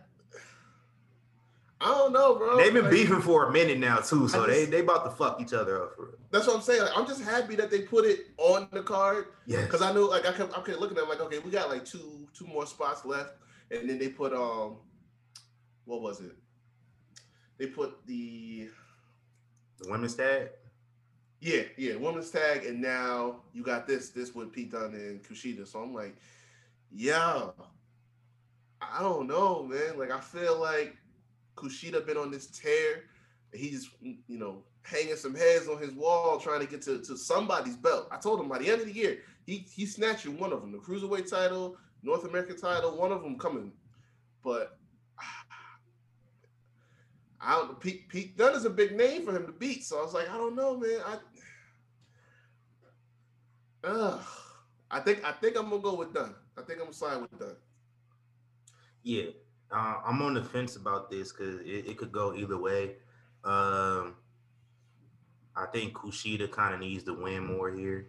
I 1.82 1.86
don't 1.88 2.13
know, 2.13 2.36
bro. 2.36 2.58
They've 2.58 2.73
been 2.73 2.84
Like, 2.84 2.91
beefing 2.91 3.21
for 3.21 3.47
a 3.49 3.51
minute 3.51 3.80
now 3.80 3.97
too, 3.97 4.28
so 4.28 4.43
I 4.43 4.47
they 4.47 4.65
they 4.65 4.80
about 4.80 5.04
to 5.06 5.12
fuck 5.12 5.41
each 5.41 5.54
other 5.54 5.84
up 5.84 5.95
for 5.95 6.06
real. 6.06 6.15
That's 6.32 6.47
what 6.47 6.56
I'm 6.56 6.62
saying. 6.62 6.82
Like, 6.82 6.97
I'm 6.97 7.06
just 7.08 7.21
happy 7.21 7.56
that 7.56 7.69
they 7.71 7.82
put 7.82 8.06
it 8.06 8.28
on 8.38 8.67
the 8.71 8.82
card 8.84 9.28
Yeah. 9.45 9.62
because 9.63 9.82
I 9.82 9.91
knew, 9.93 10.10
like, 10.10 10.25
I 10.25 10.32
kept, 10.34 10.58
I 10.58 10.62
kept 10.62 10.80
looking 10.80 10.97
at, 10.97 11.04
it, 11.04 11.10
like, 11.10 11.19
okay, 11.21 11.39
we 11.39 11.49
got 11.51 11.69
like 11.69 11.86
two, 11.86 12.28
two 12.34 12.45
more 12.47 12.65
spots 12.65 13.06
left, 13.06 13.34
and 13.71 13.89
then 13.89 13.97
they 13.99 14.10
put, 14.10 14.34
um, 14.34 14.78
what 15.86 16.01
was 16.01 16.19
it? 16.21 16.36
They 17.57 17.67
put 17.67 18.05
the, 18.05 18.69
the 19.79 19.89
women's 19.89 20.15
tag. 20.15 20.49
yeah, 21.39 21.61
yeah, 21.77 21.95
women's 21.95 22.31
tag, 22.31 22.65
and 22.65 22.81
now 22.81 23.41
you 23.53 23.63
got 23.63 23.87
this, 23.87 24.09
this 24.09 24.33
with 24.33 24.51
Pete 24.51 24.71
Dunne 24.71 24.93
and 24.95 25.23
Kushida. 25.23 25.67
So 25.67 25.79
I'm 25.79 25.93
like, 25.93 26.15
yeah, 26.91 27.49
I 28.81 29.01
don't 29.01 29.27
know, 29.27 29.63
man. 29.63 29.97
Like, 29.97 30.11
I 30.11 30.19
feel 30.19 30.59
like 30.59 30.95
Kushida 31.55 32.05
been 32.05 32.17
on 32.17 32.31
this 32.31 32.47
tear. 32.47 33.03
He's, 33.53 33.89
you 34.01 34.37
know, 34.37 34.63
hanging 34.81 35.15
some 35.15 35.35
heads 35.35 35.67
on 35.67 35.79
his 35.79 35.91
wall, 35.91 36.39
trying 36.39 36.59
to 36.61 36.67
get 36.67 36.81
to, 36.83 36.99
to 37.01 37.17
somebody's 37.17 37.77
belt. 37.77 38.07
I 38.11 38.17
told 38.17 38.39
him 38.39 38.49
by 38.49 38.59
the 38.59 38.69
end 38.69 38.81
of 38.81 38.87
the 38.87 38.93
year, 38.93 39.19
he 39.45 39.65
he's 39.71 39.95
snatching 39.95 40.37
one 40.37 40.51
of 40.51 40.61
them, 40.61 40.71
the 40.71 40.77
cruiserweight 40.79 41.29
title, 41.29 41.77
North 42.03 42.25
American 42.25 42.57
title, 42.57 42.97
one 42.97 43.11
of 43.11 43.21
them 43.23 43.37
coming. 43.37 43.71
But 44.43 44.77
I 47.45 47.55
don't. 47.55 47.79
Pete, 47.79 48.10
Pete 48.10 48.38
Dunne 48.38 48.55
is 48.55 48.65
a 48.65 48.69
big 48.69 48.95
name 48.95 49.25
for 49.25 49.36
him 49.36 49.45
to 49.45 49.51
beat, 49.51 49.84
so 49.84 49.99
I 49.99 50.03
was 50.03 50.13
like, 50.13 50.29
I 50.29 50.38
don't 50.38 50.55
know, 50.55 50.77
man. 50.77 50.99
I, 51.05 51.17
Ugh. 53.88 54.21
I 54.89 54.99
think 54.99 55.23
I 55.25 55.31
think 55.31 55.58
I'm 55.58 55.69
gonna 55.69 55.81
go 55.81 55.95
with 55.95 56.13
Dunne. 56.13 56.36
I 56.58 56.62
think 56.62 56.79
I'm 56.79 56.86
gonna 56.86 56.93
side 56.93 57.21
with 57.21 57.38
Dunne. 57.39 57.55
Yeah, 59.03 59.25
uh, 59.71 59.95
I'm 60.05 60.21
on 60.21 60.34
the 60.34 60.43
fence 60.43 60.75
about 60.75 61.10
this 61.10 61.31
because 61.31 61.60
it, 61.62 61.88
it 61.88 61.97
could 61.97 62.12
go 62.12 62.34
either 62.34 62.58
way. 62.58 62.95
Um, 63.43 64.15
I 65.55 65.65
think 65.71 65.93
Kushida 65.93 66.51
kind 66.51 66.73
of 66.73 66.79
needs 66.79 67.03
to 67.03 67.13
win 67.13 67.45
more 67.45 67.71
here. 67.71 68.08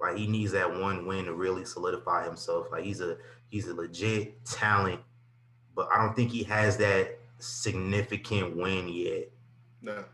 Like 0.00 0.16
he 0.16 0.26
needs 0.26 0.52
that 0.52 0.80
one 0.80 1.06
win 1.06 1.26
to 1.26 1.34
really 1.34 1.64
solidify 1.64 2.24
himself. 2.24 2.68
Like 2.72 2.84
he's 2.84 3.00
a 3.00 3.16
he's 3.50 3.68
a 3.68 3.74
legit 3.74 4.44
talent, 4.44 5.00
but 5.74 5.88
I 5.92 5.98
don't 5.98 6.14
think 6.14 6.30
he 6.30 6.42
has 6.44 6.76
that 6.78 7.18
significant 7.42 8.56
win 8.56 8.88
yet. 8.88 9.30
No, 9.82 10.04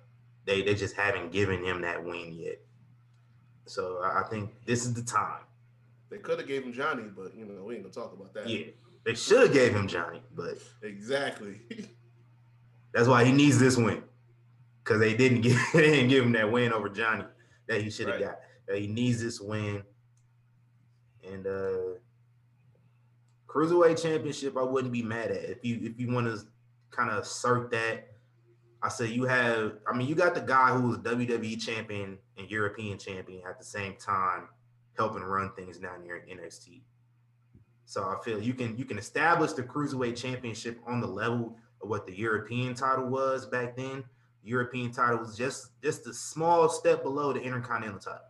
They 0.47 0.63
they 0.63 0.75
just 0.75 0.97
haven't 0.97 1.31
given 1.33 1.63
him 1.65 1.83
that 1.83 2.03
win 2.05 2.33
yet. 2.33 2.61
So 3.67 4.01
I 4.03 4.23
think 4.31 4.51
this 4.65 4.85
is 4.87 4.95
the 4.95 5.03
time. 5.03 5.43
they 6.11 6.19
could 6.19 6.39
have 6.39 6.49
gave 6.49 6.65
him 6.65 6.73
Johnny, 6.73 7.05
but 7.15 7.35
you 7.37 7.45
know 7.45 7.63
we 7.65 7.75
ain't 7.75 7.83
gonna 7.85 7.93
talk 7.95 8.15
about 8.15 8.33
that. 8.35 8.49
Yeah, 8.49 8.67
they 9.05 9.15
should 9.15 9.43
have 9.43 9.53
gave 9.53 9.75
him 9.75 9.87
Johnny, 9.87 10.23
but 10.35 10.59
exactly. 10.83 11.61
that's 12.95 13.09
why 13.09 13.25
he 13.25 13.33
needs 13.33 13.59
this 13.59 13.77
win 13.77 14.03
because 14.83 14.99
they 15.01 15.15
didn't 15.15 15.43
give 15.43 15.59
they 15.75 15.83
didn't 15.83 16.09
give 16.09 16.25
him 16.25 16.33
that 16.33 16.51
win 16.51 16.73
over 16.73 16.89
Johnny 16.89 17.25
that 17.67 17.83
he 17.83 17.91
should 17.91 18.09
have 18.09 18.17
Right. 18.21 18.25
got. 18.31 18.41
Uh, 18.75 18.77
he 18.79 18.87
needs 18.87 19.23
this 19.23 19.39
win, 19.41 19.83
and 21.31 21.47
uh 21.47 21.99
cruiserweight 23.47 24.01
championship. 24.03 24.57
I 24.57 24.63
wouldn't 24.63 24.93
be 24.93 25.03
mad 25.03 25.31
at 25.31 25.45
if 25.45 25.63
you 25.65 25.79
if 25.83 26.01
you 26.01 26.11
want 26.11 26.27
to 26.27 26.47
kind 26.91 27.11
of 27.11 27.19
assert 27.19 27.71
that. 27.71 28.09
I 28.83 28.89
said, 28.89 29.11
you 29.11 29.25
have. 29.25 29.79
I 29.91 29.97
mean, 29.97 30.07
you 30.07 30.15
got 30.15 30.35
the 30.35 30.41
guy 30.41 30.73
who 30.73 30.89
was 30.89 30.99
WWE 30.99 31.61
champion 31.61 32.19
and 32.37 32.51
European 32.51 32.97
champion 32.99 33.43
at 33.49 33.59
the 33.59 33.65
same 33.65 33.97
time, 33.97 34.49
helping 34.97 35.23
run 35.23 35.53
things 35.55 35.79
down 35.79 36.03
here 36.03 36.17
in 36.17 36.39
NXT. 36.39 36.83
So 37.87 38.03
I 38.05 38.17
feel 38.25 38.41
you 38.41 38.55
can 38.55 38.77
you 38.77 38.85
can 38.85 38.99
establish 38.99 39.53
the 39.53 39.63
cruiserweight 39.63 40.17
championship 40.17 40.79
on 40.87 41.01
the 41.01 41.07
level 41.07 41.57
of 41.83 41.89
what 41.89 42.07
the 42.07 42.17
European 42.17 42.75
title 42.75 43.07
was 43.09 43.47
back 43.47 43.77
then. 43.77 44.05
European 44.45 44.93
title 44.93 45.19
was 45.19 45.37
just 45.37 45.71
just 45.83 46.07
a 46.07 46.15
small 46.15 46.69
step 46.69 47.03
below 47.03 47.33
the 47.33 47.41
Intercontinental 47.41 47.99
title, 47.99 48.29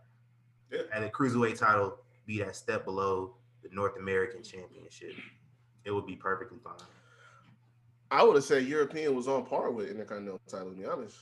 Yeah. 0.71 0.81
and 0.95 1.03
the 1.03 1.09
cruiserweight 1.09 1.59
title 1.59 1.99
be 2.25 2.39
that 2.39 2.55
step 2.55 2.85
below 2.85 3.35
the 3.61 3.69
North 3.71 3.97
American 3.97 4.41
Championship. 4.41 5.13
It 5.83 5.91
would 5.91 6.05
be 6.05 6.15
perfectly 6.15 6.57
fine. 6.63 6.73
I 8.11 8.23
would 8.23 8.35
have 8.35 8.43
said 8.43 8.65
European 8.65 9.15
was 9.15 9.27
on 9.27 9.45
par 9.45 9.71
with 9.71 9.89
Intercontinental 9.89 10.41
title. 10.47 10.71
To 10.71 10.75
be 10.75 10.85
honest. 10.85 11.17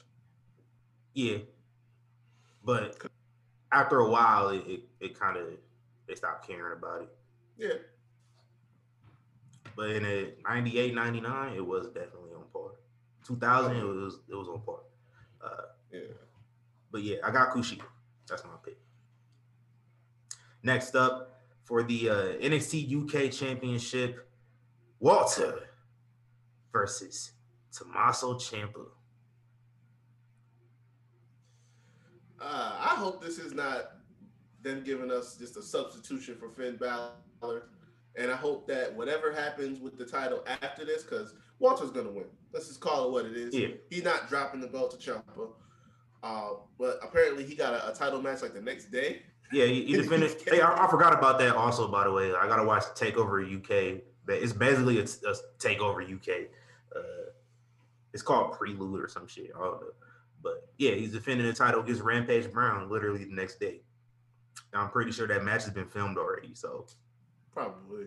Yeah, 1.14 1.38
but 2.64 2.98
after 3.72 4.00
a 4.00 4.10
while, 4.10 4.50
it 4.50 4.64
it, 4.68 4.82
it 5.00 5.20
kind 5.20 5.38
of 5.38 5.48
they 6.08 6.16
stopped 6.16 6.48
caring 6.48 6.78
about 6.78 7.02
it. 7.02 7.10
Yeah. 7.58 7.74
But 9.76 9.92
in 9.92 10.06
a 10.06 10.34
98, 10.44 10.96
99, 10.96 11.54
it 11.54 11.66
was 11.66 11.88
definitely 11.88 12.32
on 12.36 12.44
par. 12.52 12.72
2000, 13.26 13.76
it 13.76 13.84
was 13.84 14.20
it 14.30 14.36
was 14.36 14.48
on 14.48 14.62
par. 14.62 14.80
Uh, 15.44 15.62
Yeah. 15.92 16.00
But 16.92 17.04
yeah, 17.04 17.18
I 17.24 17.32
got 17.32 17.52
Kushida. 17.52 17.84
That's 18.28 18.44
my 18.44 18.52
pick. 18.64 18.78
Next 20.64 20.96
up 20.96 21.42
for 21.64 21.84
the 21.84 22.10
uh, 22.10 22.14
NXT 22.42 23.28
UK 23.28 23.32
Championship, 23.32 24.30
Walter 25.00 25.67
versus 26.78 27.32
Tommaso 27.76 28.36
Ciampa. 28.36 28.86
Uh, 32.40 32.78
I 32.80 32.96
hope 32.96 33.24
this 33.24 33.40
is 33.40 33.54
not 33.54 33.94
them 34.62 34.84
giving 34.84 35.10
us 35.10 35.38
just 35.38 35.58
a 35.58 35.64
substitution 35.64 36.36
for 36.40 36.50
Finn 36.50 36.76
Balor. 36.76 37.64
And 38.16 38.32
I 38.32 38.36
hope 38.36 38.68
that 38.68 38.96
whatever 38.96 39.32
happens 39.32 39.80
with 39.80 39.98
the 39.98 40.06
title 40.06 40.44
after 40.62 40.86
this, 40.86 41.04
because 41.04 41.34
Walter's 41.58 41.90
gonna 41.90 42.12
win. 42.12 42.26
Let's 42.54 42.68
just 42.68 42.80
call 42.80 43.08
it 43.08 43.12
what 43.12 43.26
it 43.26 43.36
is. 43.36 43.56
Yeah. 43.56 43.70
He's 43.90 44.04
not 44.04 44.30
dropping 44.30 44.62
the 44.62 44.68
belt 44.68 44.92
to 44.92 44.98
Ciampa. 44.98 45.50
Uh, 46.22 46.50
but 46.78 47.00
apparently 47.04 47.44
he 47.44 47.56
got 47.56 47.74
a, 47.74 47.92
a 47.92 47.94
title 47.94 48.22
match 48.22 48.44
like 48.44 48.54
the 48.54 48.62
next 48.62 48.92
day. 48.92 49.24
Yeah, 49.52 49.66
he, 49.66 49.86
he 49.86 49.94
defended. 49.98 50.36
hey, 50.48 50.62
I, 50.62 50.86
I 50.86 50.90
forgot 50.92 51.14
about 51.14 51.40
that 51.40 51.56
also. 51.56 51.88
By 51.88 52.04
the 52.04 52.12
way, 52.12 52.34
I 52.36 52.48
gotta 52.48 52.66
watch 52.66 52.84
Takeover 52.96 53.42
UK. 53.44 54.04
But 54.28 54.36
it's 54.44 54.54
basically 54.54 55.00
a, 55.00 55.04
a 55.04 55.36
Takeover 55.58 56.04
UK. 56.04 56.50
Uh, 56.96 57.32
it's 58.14 58.24
called 58.24 58.54
Prelude 58.58 59.04
or 59.04 59.08
some 59.08 59.28
shit. 59.28 59.52
I 59.56 59.60
don't 59.60 59.82
know. 59.82 59.88
But 60.42 60.68
yeah, 60.78 60.92
he's 60.92 61.12
defending 61.12 61.46
the 61.48 61.54
title 61.54 61.82
against 61.82 62.02
Rampage 62.02 62.52
Brown 62.52 62.90
literally 62.90 63.26
the 63.26 63.34
next 63.34 63.60
day. 63.60 63.82
And 64.74 64.82
I'm 64.82 64.90
pretty 64.90 65.12
sure 65.12 65.28
that 65.28 65.44
match 65.44 65.64
has 65.66 65.74
been 65.74 65.88
filmed 65.88 66.18
already. 66.18 66.54
So 66.54 66.86
Probably. 67.54 68.06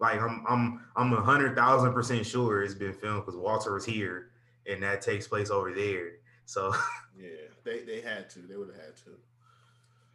like 0.00 0.20
I'm 0.20 0.44
I'm 0.48 0.80
I'm 0.96 1.12
a 1.12 1.20
hundred 1.20 1.56
thousand 1.56 1.92
percent 1.92 2.24
sure 2.26 2.62
it's 2.62 2.74
been 2.74 2.92
filmed 2.94 3.24
because 3.26 3.36
Walter 3.38 3.74
was 3.74 3.84
here 3.84 4.30
and 4.66 4.82
that 4.82 5.02
takes 5.02 5.26
place 5.26 5.50
over 5.50 5.72
there. 5.72 6.12
So 6.46 6.72
Yeah. 7.18 7.28
They 7.64 7.80
they 7.80 8.00
had 8.00 8.30
to. 8.30 8.40
They 8.40 8.56
would 8.56 8.68
have 8.68 8.76
had 8.84 8.96
to. 9.04 9.10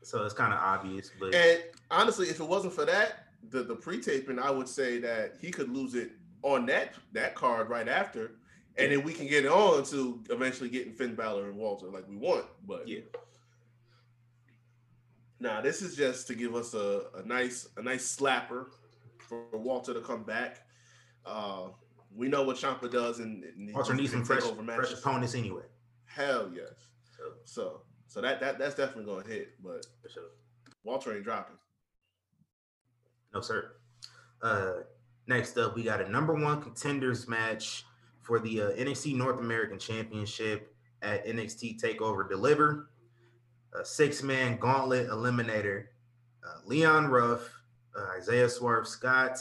so 0.04 0.24
it's 0.26 0.34
kind 0.34 0.54
of 0.54 0.60
obvious, 0.60 1.12
but 1.20 1.34
And 1.36 1.64
honestly, 1.92 2.28
if 2.28 2.40
it 2.40 2.48
wasn't 2.48 2.74
for 2.74 2.86
that, 2.86 3.26
the, 3.50 3.64
the 3.64 3.76
pre-taping, 3.76 4.40
I 4.40 4.52
would 4.52 4.68
say 4.68 5.00
that 5.00 5.36
he 5.40 5.52
could 5.52 5.70
lose 5.70 5.96
it 5.96 6.12
on 6.44 6.66
that 6.68 6.94
that 7.14 7.36
card 7.36 7.70
right 7.70 7.88
after. 7.88 8.36
And 8.80 8.92
then 8.92 9.04
we 9.04 9.12
can 9.12 9.26
get 9.26 9.44
it 9.44 9.52
on 9.52 9.84
to 9.86 10.24
eventually 10.30 10.70
getting 10.70 10.94
Finn 10.94 11.16
Balor 11.16 11.48
and 11.48 11.58
Walter 11.58 11.88
like 11.88 12.08
we 12.08 12.16
want. 12.16 12.46
But 12.68 12.88
yeah. 12.88 13.00
Nah, 15.40 15.62
this 15.62 15.82
is 15.82 15.96
just 15.96 16.28
to 16.28 16.36
give 16.36 16.56
us 16.56 16.74
a, 16.74 17.06
a 17.16 17.26
nice 17.26 17.68
a 17.78 17.82
nice 17.82 18.16
slapper 18.16 18.68
for 19.18 19.46
Walter 19.54 19.94
to 19.94 20.02
come 20.02 20.24
back. 20.24 20.62
Uh, 21.26 21.70
we 22.16 22.28
know 22.28 22.44
what 22.44 22.58
Ciampa 22.58 22.92
does, 22.92 23.20
and, 23.20 23.44
and 23.44 23.74
Walter 23.74 23.94
needs 23.94 24.12
some 24.12 24.24
fresh, 24.24 24.44
fresh 24.44 24.94
opponents 24.94 25.36
anyway. 25.36 25.64
Hell 26.06 26.52
yes. 26.54 26.74
So 27.16 27.24
So 27.46 27.82
so 28.08 28.22
that 28.22 28.40
that 28.40 28.58
that's 28.58 28.76
definitely 28.76 29.06
gonna 29.06 29.28
hit, 29.28 29.56
but 29.64 29.86
for 30.02 30.10
sure. 30.10 30.30
Walter 30.84 31.14
ain't 31.14 31.24
dropping. 31.24 31.58
No, 33.34 33.42
sir. 33.42 33.72
Uh, 34.42 34.74
next 35.28 35.58
up, 35.58 35.76
we 35.76 35.84
got 35.84 36.02
a 36.02 36.10
number 36.10 36.34
one 36.34 36.62
contenders 36.62 37.28
match 37.28 37.86
for 38.22 38.40
the 38.40 38.62
uh, 38.62 38.70
NXT 38.72 39.16
North 39.16 39.40
American 39.40 39.80
Championship 39.80 40.74
at 41.02 41.26
NXT 41.26 41.82
Takeover 41.82 42.28
Deliver. 42.28 42.90
A 43.80 43.86
six 43.86 44.24
man 44.24 44.58
gauntlet 44.58 45.10
eliminator. 45.10 45.86
Uh, 46.44 46.60
Leon 46.66 47.08
Ruff, 47.08 47.50
uh, 47.96 48.18
Isaiah 48.18 48.50
Swerve 48.50 48.88
Scott 48.88 49.40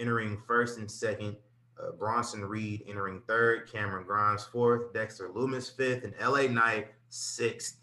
entering 0.00 0.40
first 0.46 0.78
and 0.78 0.90
second. 0.90 1.36
Uh, 1.80 1.92
Bronson 1.92 2.44
Reed 2.44 2.84
entering 2.88 3.22
third. 3.26 3.70
Cameron 3.70 4.04
Grimes 4.04 4.44
fourth. 4.44 4.92
Dexter 4.92 5.28
Lumis 5.28 5.74
fifth. 5.76 6.04
And 6.04 6.14
LA 6.20 6.46
Knight 6.46 6.88
sixth. 7.08 7.76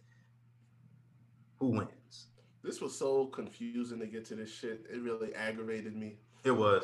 Who 1.60 1.68
wins? 1.70 2.28
This 2.64 2.82
was 2.82 2.98
so 2.98 3.28
confusing 3.28 4.00
to 4.00 4.08
get 4.08 4.26
to 4.26 4.36
this 4.36 4.52
shit. 4.52 4.86
It 4.92 5.02
really 5.02 5.34
aggravated 5.36 5.96
me. 5.96 6.16
It 6.44 6.52
was. 6.52 6.84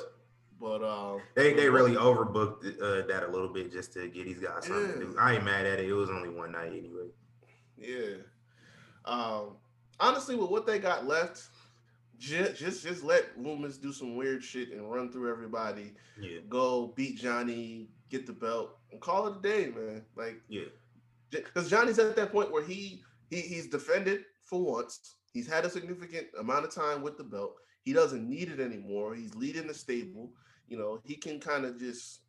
But 0.62 0.84
um, 0.84 1.22
they 1.36 1.54
they 1.54 1.70
really 1.70 1.96
overbooked 1.96 2.80
uh, 2.80 3.08
that 3.08 3.24
a 3.28 3.32
little 3.32 3.50
bit 3.50 3.72
just 3.72 3.94
to 3.94 4.08
get 4.08 4.26
these 4.26 4.38
guys 4.38 4.68
something 4.68 4.90
yeah. 4.90 4.94
to 4.94 5.00
do. 5.00 5.16
I 5.20 5.36
ain't 5.36 5.44
mad 5.44 5.66
at 5.66 5.80
it. 5.80 5.90
It 5.90 5.94
was 5.94 6.12
only 6.12 6.30
one 6.30 6.52
night 6.52 6.68
anyway. 6.68 7.08
Yeah. 7.78 8.18
Um. 9.06 9.58
Honestly, 10.00 10.36
with 10.36 10.52
what 10.52 10.68
they 10.68 10.78
got 10.78 11.08
left, 11.08 11.48
just 12.20 12.56
just 12.58 12.84
just 12.84 13.04
let 13.04 13.40
Lumis 13.40 13.82
do 13.82 13.92
some 13.92 14.16
weird 14.16 14.44
shit 14.44 14.72
and 14.72 14.90
run 14.92 15.12
through 15.12 15.32
everybody. 15.32 15.94
Yeah. 16.20 16.42
Go 16.48 16.94
beat 16.96 17.18
Johnny, 17.18 17.90
get 18.12 18.28
the 18.28 18.34
belt, 18.34 18.78
and 18.92 19.02
call 19.02 19.28
it 19.28 19.38
a 19.38 19.42
day, 19.42 19.72
man. 19.76 20.04
Like 20.16 20.42
yeah. 20.48 20.66
Because 21.32 21.72
Johnny's 21.72 21.98
at 21.98 22.16
that 22.16 22.32
point 22.32 22.52
where 22.52 22.64
he 22.64 23.02
he 23.32 23.42
he's 23.42 23.66
defended 23.66 24.26
for 24.44 24.62
once. 24.62 25.16
He's 25.34 25.48
had 25.48 25.66
a 25.66 25.70
significant 25.72 26.28
amount 26.40 26.66
of 26.66 26.76
time 26.76 27.02
with 27.02 27.18
the 27.18 27.24
belt. 27.24 27.56
He 27.82 27.94
doesn't 27.94 28.30
need 28.30 28.50
it 28.52 28.60
anymore. 28.60 29.16
He's 29.16 29.34
leading 29.34 29.66
the 29.66 29.74
stable. 29.74 30.34
You 30.72 30.78
know, 30.78 31.02
he 31.04 31.16
can 31.16 31.38
kind 31.38 31.66
of 31.66 31.78
just 31.78 32.22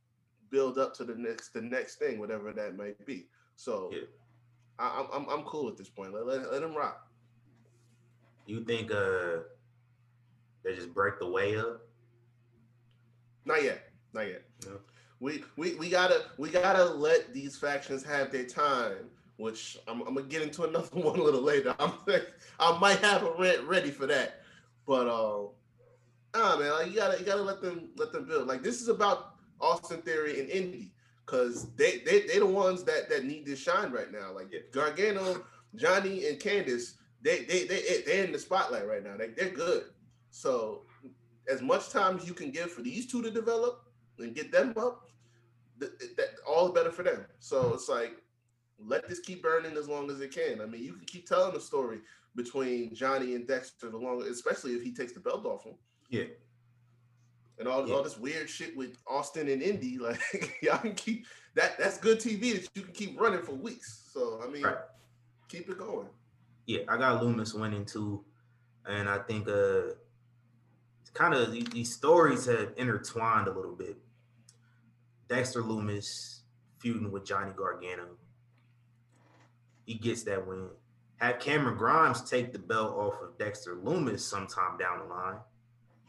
build 0.51 0.77
up 0.77 0.97
to 0.97 1.05
the 1.05 1.15
next 1.15 1.51
the 1.55 1.63
next 1.63 2.01
thing, 2.01 2.19
whatever 2.19 2.53
that 2.53 2.77
might 2.77 3.07
be. 3.07 3.29
So 3.55 3.91
yeah. 3.93 4.01
I, 4.81 5.07
I'm, 5.15 5.29
I'm 5.29 5.43
cool 5.45 5.69
at 5.69 5.77
this 5.77 5.89
point. 5.89 6.13
Let, 6.13 6.27
let, 6.27 6.51
let 6.51 6.61
him 6.61 6.75
rock. 6.75 7.07
You 8.47 8.65
think 8.65 8.91
uh 8.91 9.45
they 10.65 10.75
just 10.75 10.93
break 10.93 11.21
the 11.21 11.29
way 11.29 11.57
up? 11.57 11.83
Not 13.45 13.63
yet. 13.63 13.91
Not 14.13 14.27
yet. 14.27 14.43
No. 14.67 14.81
We, 15.21 15.45
we 15.57 15.77
we 15.77 15.89
gotta 15.89 16.25
we 16.37 16.51
gotta 16.51 16.85
let 16.85 17.33
these 17.33 17.57
factions 17.57 18.03
have 18.03 18.33
their 18.33 18.47
time 18.47 19.09
which 19.37 19.79
I'm, 19.87 20.03
I'm, 20.03 20.15
gonna 20.15 20.27
get 20.27 20.43
into 20.43 20.65
another 20.65 20.89
one 20.93 21.19
a 21.19 21.23
little 21.23 21.43
later. 21.43 21.77
I'm 21.79 21.93
I 22.59 22.79
might 22.81 22.99
have 22.99 23.23
a 23.23 23.33
rant 23.39 23.63
ready 23.69 23.93
for 23.93 24.07
that, 24.07 24.43
but 24.85 25.07
uh, 25.07 25.47
ah 26.35 26.57
man, 26.59 26.71
like 26.73 26.89
you 26.89 26.97
gotta 26.97 27.19
you 27.19 27.25
gotta 27.25 27.43
let 27.43 27.61
them 27.61 27.91
let 27.97 28.13
them 28.13 28.27
build. 28.27 28.47
Like 28.47 28.63
this 28.63 28.81
is 28.81 28.89
about 28.89 29.35
Austin 29.61 30.03
Theory 30.03 30.41
and 30.41 30.49
Indi 30.51 30.93
because 31.27 31.73
they 31.75 31.99
they 31.99 32.23
they 32.27 32.39
the 32.39 32.47
ones 32.47 32.85
that 32.85 33.09
that 33.11 33.25
need 33.25 33.47
to 33.47 33.57
shine 33.57 33.93
right 33.93 34.11
now. 34.13 34.33
Like 34.35 34.53
Gargano, 34.73 35.45
Johnny, 35.77 36.27
and 36.27 36.39
Candice, 36.39 36.95
they 37.23 37.45
they 37.45 37.65
they 37.65 38.03
they're 38.07 38.25
in 38.25 38.33
the 38.33 38.39
spotlight 38.39 38.87
right 38.87 39.03
now. 39.03 39.17
Like 39.19 39.37
they're 39.37 39.51
good. 39.51 39.85
So 40.31 40.83
as 41.51 41.61
much 41.61 41.91
time 41.91 42.17
as 42.17 42.27
you 42.27 42.35
can 42.35 42.51
give 42.51 42.71
for 42.71 42.83
these 42.83 43.07
two 43.07 43.23
to 43.23 43.31
develop 43.31 43.85
and 44.19 44.35
get 44.35 44.53
them 44.53 44.73
up, 44.77 45.09
that, 45.79 45.99
that 46.17 46.29
all 46.47 46.67
the 46.67 46.73
better 46.73 46.93
for 46.93 47.03
them. 47.03 47.27
So 47.41 47.75
it's 47.75 47.89
like 47.89 48.17
let 48.85 49.09
this 49.09 49.21
keep 49.21 49.43
burning 49.43 49.77
as 49.77 49.89
long 49.89 50.11
as 50.11 50.21
it 50.21 50.35
can. 50.35 50.61
I 50.61 50.67
mean, 50.67 50.83
you 50.83 50.95
can 50.95 51.05
keep 51.05 51.27
telling 51.27 51.55
the 51.55 51.61
story 51.61 51.99
between 52.35 52.95
Johnny 52.95 53.35
and 53.35 53.47
Dexter 53.47 53.91
the 53.91 53.99
longer, 53.99 54.27
especially 54.27 54.73
if 54.73 54.83
he 54.83 54.95
takes 54.95 55.13
the 55.13 55.21
belt 55.21 55.45
off 55.47 55.65
him. 55.65 55.75
Yeah. 56.13 56.25
And 57.59 57.67
all, 57.67 57.87
yeah. 57.87 57.95
all 57.95 58.03
this 58.05 58.17
weird 58.17 58.49
shit 58.49 58.77
with 58.77 58.97
Austin 59.09 59.49
and 59.49 59.61
Indi, 59.61 59.99
like 60.01 60.21
y'all 60.63 60.79
can 60.79 60.95
keep 60.95 61.27
that. 61.55 61.77
That's 61.79 61.99
good 61.99 62.21
TV 62.21 62.53
that 62.53 62.69
you 62.77 62.83
can 62.83 62.93
keep 62.93 63.21
running 63.21 63.43
for 63.43 63.53
weeks. 63.53 64.11
So 64.13 64.41
I 64.45 64.49
mean, 64.49 64.63
right. 64.63 64.77
keep 65.49 65.69
it 65.69 65.79
going. 65.79 66.07
Yeah, 66.67 66.83
I 66.89 66.97
got 66.97 67.21
Lumis 67.21 67.59
winning 67.59 67.85
too, 67.85 68.25
and 68.87 69.09
I 69.09 69.19
think 69.19 69.49
uh, 69.49 69.95
it's 71.01 71.11
kind 71.13 71.35
of 71.35 71.53
these 71.53 71.93
stories 71.93 72.47
have 72.47 72.73
intertwined 72.77 73.49
a 73.49 73.53
little 73.53 73.75
bit. 73.75 73.97
Dexter 75.29 75.63
Lumis 75.63 76.43
feuding 76.79 77.11
with 77.11 77.25
Johnny 77.25 77.53
Gargano 77.57 78.07
he 79.87 79.95
gets 79.95 80.23
that 80.25 80.47
win. 80.47 80.69
Have 81.17 81.39
Cameron 81.39 81.77
Grimes 81.77 82.29
take 82.29 82.53
the 82.53 82.59
belt 82.59 82.95
off 82.97 83.15
of 83.23 83.39
Dexter 83.39 83.77
Lumis 83.77 84.21
sometime 84.21 84.77
down 84.79 85.01
the 85.01 85.05
line 85.05 85.37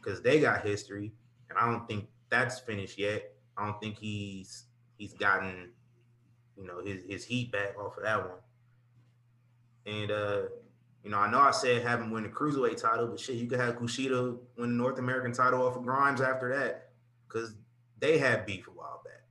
because 0.04 0.20
they 0.20 0.40
got 0.40 0.66
history, 0.66 1.12
and 1.48 1.58
I 1.58 1.70
don't 1.70 1.86
think 1.88 2.08
that's 2.28 2.60
finished 2.60 2.98
yet. 2.98 3.32
I 3.56 3.66
don't 3.66 3.80
think 3.80 3.98
he's 3.98 4.64
he's 4.98 5.14
gotten 5.14 5.70
you 6.56 6.66
know 6.66 6.80
his 6.84 7.02
his 7.08 7.24
heat 7.24 7.52
back 7.52 7.78
off 7.78 7.96
of 7.96 8.02
that 8.04 8.20
one. 8.20 8.38
And 9.86 10.10
uh, 10.10 10.42
you 11.02 11.10
know, 11.10 11.18
I 11.18 11.30
know 11.30 11.40
I 11.40 11.50
said 11.50 11.82
have 11.82 12.00
him 12.00 12.10
win 12.10 12.24
the 12.24 12.28
cruiserweight 12.28 12.80
title, 12.80 13.08
but 13.08 13.20
shit, 13.20 13.36
you 13.36 13.46
could 13.46 13.60
have 13.60 13.76
Kushida 13.76 14.36
win 14.56 14.70
the 14.70 14.82
North 14.82 14.98
American 14.98 15.32
title 15.32 15.66
off 15.66 15.76
of 15.76 15.84
Grimes 15.84 16.20
after 16.20 16.54
that 16.56 16.90
because 17.26 17.54
they 17.98 18.18
had 18.18 18.46
beef 18.46 18.66
a 18.66 18.70
while 18.70 19.02
back. 19.04 19.22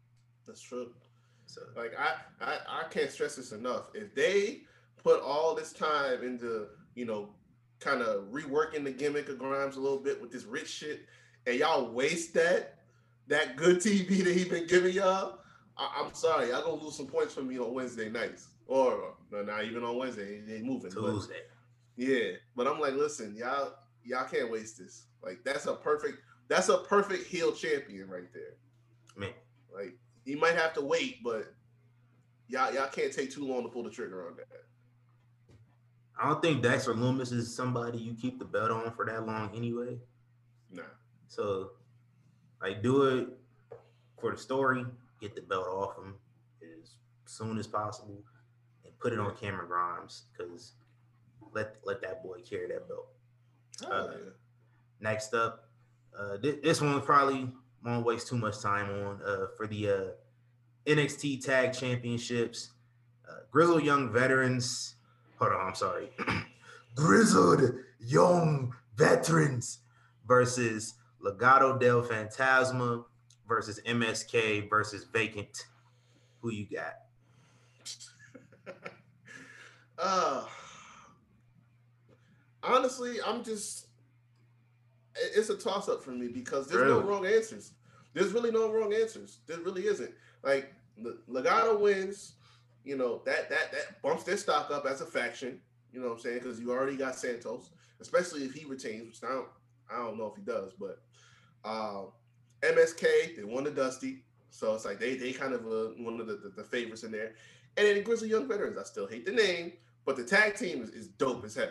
That's 0.46 0.62
true. 0.62 0.92
So 1.46 1.62
like 1.76 1.94
I, 1.98 2.16
I 2.44 2.58
I 2.68 2.84
can't 2.90 3.12
stress 3.12 3.36
this 3.36 3.52
enough. 3.52 3.90
If 3.94 4.16
they 4.16 4.62
put 5.04 5.22
all 5.22 5.54
this 5.54 5.74
time 5.74 6.24
into, 6.24 6.68
you 6.96 7.06
know, 7.06 7.30
kind 7.84 8.02
of 8.02 8.26
reworking 8.32 8.84
the 8.84 8.92
gimmick 8.92 9.30
of 9.30 9.38
Grimes 9.38 9.76
a 9.76 9.80
little 9.80 10.00
bit 10.00 10.22
with 10.22 10.32
this 10.32 10.46
rich 10.46 10.70
shit, 10.70 11.06
and 11.46 11.58
y'all 11.58 11.92
waste 11.92 12.34
that 12.36 12.80
that 13.28 13.56
good 13.56 13.78
TV 13.78 14.24
that 14.24 14.36
he 14.36 14.46
been 14.46 14.68
giving 14.68 14.94
y'all, 14.94 15.40
I, 15.78 16.04
am 16.04 16.14
sorry, 16.14 16.50
y'all 16.50 16.64
gonna 16.64 16.82
lose 16.84 16.96
some 16.96 17.08
points 17.08 17.34
from 17.34 17.48
me 17.48 17.60
on 17.60 17.74
Wednesday 17.74 18.10
nights, 18.10 18.48
or 18.68 19.16
no, 19.32 19.44
not 19.44 19.66
even 19.66 19.84
on 19.84 19.98
Wednesday. 19.98 20.42
They 20.42 20.62
moving 20.62 20.92
Tuesday. 20.92 21.34
But, 21.98 22.06
yeah, 22.06 22.32
but 22.56 22.68
I'm 22.68 22.80
like, 22.80 22.94
listen, 22.94 23.36
y'all, 23.36 23.74
y'all 24.04 24.28
can't 24.28 24.52
waste 24.52 24.78
this. 24.78 25.06
Like 25.24 25.40
that's 25.44 25.66
a 25.66 25.74
perfect, 25.74 26.20
that's 26.48 26.70
a 26.70 26.80
perfect 26.80 27.28
heel 27.28 27.52
champion 27.54 28.10
right 28.10 28.32
there. 28.34 28.56
Man, 29.16 29.34
like 29.74 29.98
he 30.26 30.36
might 30.36 30.56
have 30.56 30.74
to 30.74 30.82
wait, 30.82 31.24
but 31.24 31.54
y'all 32.48 32.74
y'all 32.74 32.90
can't 32.90 33.14
take 33.14 33.32
too 33.32 33.46
long 33.46 33.64
to 33.64 33.70
pull 33.70 33.84
the 33.84 33.90
trigger 33.90 34.28
on 34.28 34.36
that. 34.36 34.48
I 36.20 36.30
don't 36.30 36.42
think 36.42 36.62
Dexter 36.62 36.94
Lumis 36.94 37.32
is 37.32 37.56
somebody 37.56 37.98
you 37.98 38.14
keep 38.14 38.40
the 38.40 38.46
belt 38.46 38.72
on 38.72 38.92
for 38.92 39.06
that 39.06 39.26
long 39.26 39.52
anyway. 39.56 39.98
Nah. 40.72 40.84
So, 41.28 41.72
like, 42.62 42.84
do 42.84 43.04
it 43.04 43.28
for 44.20 44.32
the 44.32 44.38
story. 44.38 44.86
Get 45.20 45.36
the 45.36 45.42
belt 45.42 45.68
off 45.68 45.98
him 45.98 46.16
as 46.62 46.96
soon 47.26 47.58
as 47.58 47.66
possible, 47.66 48.24
and 48.86 48.98
put 49.00 49.14
it 49.14 49.20
on 49.20 49.36
Cameron 49.36 49.68
Grimes 49.68 50.24
because 50.32 50.74
let 51.54 51.78
let 51.84 52.02
that 52.02 52.24
boy 52.24 52.40
carry 52.42 52.68
that 52.68 52.88
belt. 52.88 53.08
Oh, 53.86 53.92
uh, 53.92 54.12
yeah. 54.12 54.30
Next 55.00 55.34
up, 55.34 55.70
uh, 56.18 56.38
th- 56.38 56.62
this 56.62 56.82
one 56.82 57.02
probably 57.02 57.50
won't 57.84 58.06
waste 58.06 58.28
too 58.28 58.38
much 58.38 58.60
time 58.60 58.90
on 58.90 59.20
uh, 59.26 59.48
for 59.58 59.68
the 59.68 59.90
uh, 59.90 60.02
NXT 60.86 61.44
Tag 61.44 61.74
Championships. 61.74 62.72
Uh, 63.28 63.40
grizzled 63.52 63.84
young 63.84 64.12
veterans. 64.12 64.96
Hold 65.44 65.56
on, 65.56 65.68
I'm 65.68 65.76
sorry. 65.76 66.10
grizzled 66.96 67.74
young 68.00 68.74
veterans 68.96 69.80
versus 70.26 70.94
Legado 71.22 71.78
del 71.78 72.02
Fantasma 72.02 73.04
versus 73.46 73.82
MSK 73.86 74.70
versus 74.70 75.06
Vacant. 75.12 75.66
Who 76.40 76.52
you 76.52 76.66
got? 76.74 76.94
uh 79.98 80.46
honestly, 82.64 83.18
I'm 83.28 83.44
just 83.44 83.88
it's 85.16 85.50
a 85.50 85.58
toss 85.58 85.90
up 85.90 86.02
for 86.02 86.12
me 86.12 86.30
because 86.30 86.68
there's 86.68 86.84
really? 86.84 87.02
no 87.02 87.06
wrong 87.06 87.26
answers. 87.26 87.74
There's 88.14 88.32
really 88.32 88.52
no 88.52 88.72
wrong 88.72 88.94
answers. 88.94 89.40
There 89.48 89.60
really 89.60 89.88
isn't. 89.88 90.12
Like 90.42 90.74
Legado 91.30 91.78
wins, 91.78 92.36
you 92.84 92.98
know 92.98 93.22
that 93.26 93.50
that 93.50 93.72
that 93.72 94.02
bumps 94.02 94.24
their 94.24 94.38
stock 94.38 94.72
up 94.72 94.86
as 94.86 95.02
a 95.02 95.06
faction. 95.06 95.60
You 95.92 96.02
know 96.02 96.08
what 96.08 96.14
I'm 96.16 96.20
saying? 96.20 96.40
Because 96.40 96.60
you 96.60 96.72
already 96.72 96.98
got 96.98 97.16
Santos, 97.16 97.70
especially 98.02 98.44
if 98.44 98.54
he 98.54 98.66
retains, 98.66 99.06
which 99.06 99.24
I 99.24 99.34
don't 99.34 99.48
I 99.92 99.98
don't 99.98 100.18
know 100.18 100.28
if 100.28 100.36
he 100.36 100.42
does, 100.42 100.74
but 100.80 101.02
uh, 101.64 102.04
MSK 102.62 103.36
they 103.36 103.44
won 103.44 103.64
the 103.64 103.72
Dusty, 103.72 104.24
so 104.50 104.74
it's 104.74 104.86
like 104.86 105.00
they 105.00 105.16
they 105.16 105.34
kind 105.34 105.54
of 105.54 105.66
uh, 105.66 105.94
one 105.98 106.20
of 106.20 106.28
the, 106.28 106.36
the, 106.36 106.50
the 106.50 106.64
favorites 106.64 107.04
in 107.04 107.12
there. 107.12 107.34
And 107.76 107.88
then 107.88 107.96
the 107.96 108.02
Grizzled 108.02 108.30
Young 108.30 108.48
Veterans, 108.48 108.78
I 108.78 108.84
still 108.84 109.08
hate 109.08 109.26
the 109.26 109.32
name, 109.32 109.74
but 110.06 110.16
the 110.16 110.24
tag 110.24 110.56
team 110.56 110.84
is, 110.84 110.90
is 110.90 111.08
dope 111.08 111.44
as 111.44 111.56
hell. 111.56 111.70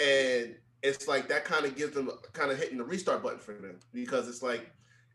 And 0.00 0.54
it's 0.82 1.08
like 1.08 1.28
that 1.28 1.44
kind 1.44 1.64
of 1.64 1.74
gives 1.74 1.94
them 1.94 2.10
kind 2.32 2.52
of 2.52 2.58
hitting 2.58 2.78
the 2.78 2.84
restart 2.84 3.22
button 3.22 3.38
for 3.38 3.54
them 3.54 3.80
because 3.92 4.28
it's 4.28 4.42
like 4.42 4.70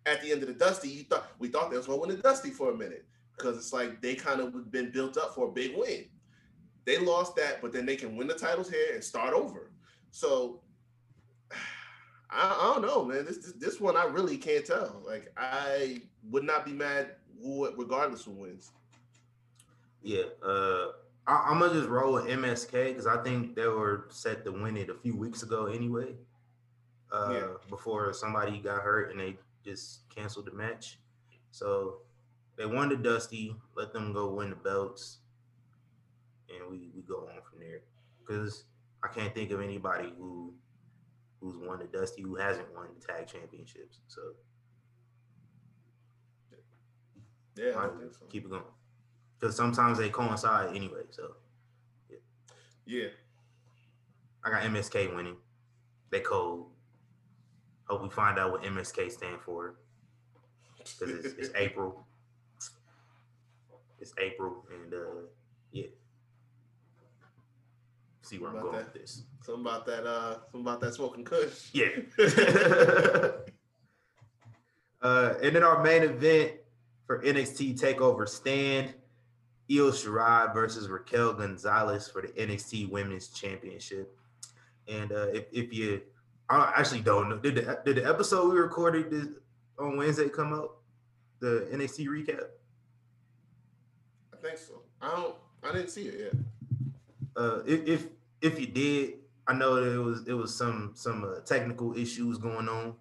at 0.05 0.21
the 0.21 0.31
end 0.31 0.41
of 0.41 0.47
the 0.47 0.53
Dusty, 0.53 0.89
you 0.89 1.03
thought 1.03 1.27
we 1.39 1.47
thought 1.47 1.69
they 1.69 1.77
was 1.77 1.85
going 1.85 2.01
to 2.01 2.07
win 2.07 2.15
the 2.15 2.21
Dusty 2.21 2.49
for 2.49 2.71
a 2.71 2.75
minute 2.75 3.05
because 3.39 3.57
it's 3.57 3.73
like 3.73 4.01
they 4.01 4.15
kind 4.15 4.41
of 4.41 4.71
been 4.71 4.91
built 4.91 5.17
up 5.17 5.33
for 5.33 5.47
a 5.47 5.51
big 5.51 5.75
win. 5.75 6.05
They 6.85 6.97
lost 6.97 7.35
that, 7.37 7.61
but 7.61 7.71
then 7.71 7.85
they 7.85 7.95
can 7.95 8.15
win 8.15 8.27
the 8.27 8.33
titles 8.33 8.69
here 8.69 8.93
and 8.93 9.03
start 9.03 9.33
over. 9.33 9.71
So 10.11 10.61
I, 12.29 12.57
I 12.59 12.73
don't 12.73 12.85
know, 12.85 13.05
man. 13.05 13.25
This, 13.25 13.37
this 13.37 13.53
this 13.53 13.79
one 13.79 13.95
I 13.95 14.05
really 14.05 14.37
can't 14.37 14.65
tell. 14.65 15.01
Like 15.05 15.31
I 15.37 16.01
would 16.29 16.43
not 16.43 16.65
be 16.65 16.73
mad 16.73 17.15
who, 17.41 17.73
regardless 17.75 18.25
who 18.25 18.31
wins. 18.31 18.71
Yeah, 20.01 20.23
uh, 20.45 20.87
I, 21.27 21.51
am 21.51 21.59
gonna 21.59 21.73
just 21.73 21.89
roll 21.89 22.13
with 22.13 22.25
MSK 22.25 22.89
because 22.89 23.07
I 23.07 23.21
think 23.23 23.55
they 23.55 23.67
were 23.67 24.07
set 24.09 24.45
to 24.45 24.51
win 24.51 24.77
it 24.77 24.89
a 24.89 24.95
few 24.95 25.15
weeks 25.15 25.43
ago 25.43 25.65
anyway. 25.65 26.15
Uh, 27.11 27.29
yeah. 27.33 27.47
Before 27.69 28.13
somebody 28.13 28.59
got 28.59 28.81
hurt 28.81 29.11
and 29.11 29.19
they 29.19 29.35
just 29.65 30.07
canceled 30.09 30.45
the 30.45 30.53
match, 30.53 30.99
so 31.51 32.01
they 32.59 32.65
won 32.65 32.89
the 32.89 32.97
Dusty. 32.97 33.55
Let 33.75 33.93
them 33.93 34.11
go 34.11 34.33
win 34.33 34.49
the 34.49 34.55
belts, 34.57 35.19
and 36.49 36.69
we 36.69 36.89
we 36.93 37.01
go 37.03 37.29
on 37.33 37.41
from 37.49 37.61
there. 37.61 37.79
Because 38.19 38.65
I 39.01 39.07
can't 39.07 39.33
think 39.33 39.51
of 39.51 39.61
anybody 39.61 40.13
who 40.17 40.53
who's 41.39 41.55
won 41.57 41.79
the 41.79 41.85
Dusty 41.85 42.21
who 42.21 42.35
hasn't 42.35 42.67
won 42.75 42.87
the 42.99 43.07
tag 43.07 43.27
championships. 43.27 43.99
So 44.07 44.21
yeah, 47.55 47.77
I 47.77 47.87
so. 48.11 48.25
keep 48.29 48.43
it 48.43 48.49
going. 48.49 48.63
Because 49.39 49.55
sometimes 49.55 49.97
they 49.97 50.09
coincide 50.09 50.75
anyway. 50.75 51.03
So 51.11 51.37
yeah. 52.09 52.17
yeah. 52.85 53.07
I 54.43 54.49
got 54.49 54.63
MSK 54.63 55.15
winning. 55.15 55.37
They 56.09 56.19
cold. 56.19 56.67
Hope 57.85 58.03
we 58.03 58.09
find 58.09 58.37
out 58.37 58.51
what 58.51 58.63
MSK 58.63 59.11
stand 59.11 59.39
for. 59.45 59.75
Because 60.77 61.25
it's, 61.25 61.33
it's 61.35 61.49
April. 61.55 62.05
It's 64.01 64.13
April, 64.17 64.65
and 64.73 64.93
uh, 64.93 65.27
yeah. 65.71 65.87
See 68.21 68.37
where 68.37 68.51
I'm 68.51 68.61
going 68.61 68.73
that? 68.73 68.93
with 68.93 69.01
this. 69.01 69.23
Something 69.43 69.65
about 69.65 69.85
that. 69.87 70.05
Uh, 70.05 70.35
something 70.51 70.61
about 70.61 70.81
that 70.81 70.93
smoking 70.93 71.25
kush. 71.25 71.69
Yeah. 71.73 71.87
uh, 75.01 75.33
and 75.41 75.55
then 75.55 75.63
our 75.63 75.83
main 75.83 76.03
event 76.03 76.53
for 77.05 77.23
NXT 77.23 77.79
Takeover 77.79 78.29
Stand, 78.29 78.93
Io 79.71 79.89
Shirai 79.89 80.53
versus 80.53 80.87
Raquel 80.87 81.33
Gonzalez 81.33 82.07
for 82.07 82.21
the 82.21 82.27
NXT 82.27 82.89
Women's 82.91 83.29
Championship. 83.29 84.15
And 84.87 85.11
uh, 85.11 85.27
if, 85.27 85.45
if 85.51 85.73
you, 85.73 86.01
I 86.49 86.71
actually 86.75 87.01
don't 87.01 87.29
know, 87.29 87.37
did 87.37 87.55
the, 87.55 87.79
did 87.85 87.97
the 87.97 88.07
episode 88.07 88.53
we 88.53 88.59
recorded 88.59 89.09
this, 89.09 89.27
on 89.79 89.97
Wednesday 89.97 90.29
come 90.29 90.53
out? 90.53 90.77
The 91.39 91.67
NXT 91.71 92.07
recap? 92.07 92.43
I 94.39 94.47
think 94.47 94.57
so. 94.57 94.81
I 95.01 95.09
don't. 95.15 95.35
I 95.63 95.73
didn't 95.73 95.89
see 95.89 96.03
it 96.03 96.19
yet. 96.19 96.33
Uh, 97.35 97.59
if, 97.65 97.87
if 97.87 98.07
if 98.41 98.59
you 98.59 98.67
did, 98.67 99.13
I 99.47 99.53
know 99.53 99.83
there 99.83 100.01
was 100.01 100.27
it 100.27 100.33
was 100.33 100.55
some 100.55 100.91
some 100.95 101.23
uh, 101.23 101.41
technical 101.41 101.97
issues 101.97 102.37
going 102.37 102.69
on. 102.69 102.95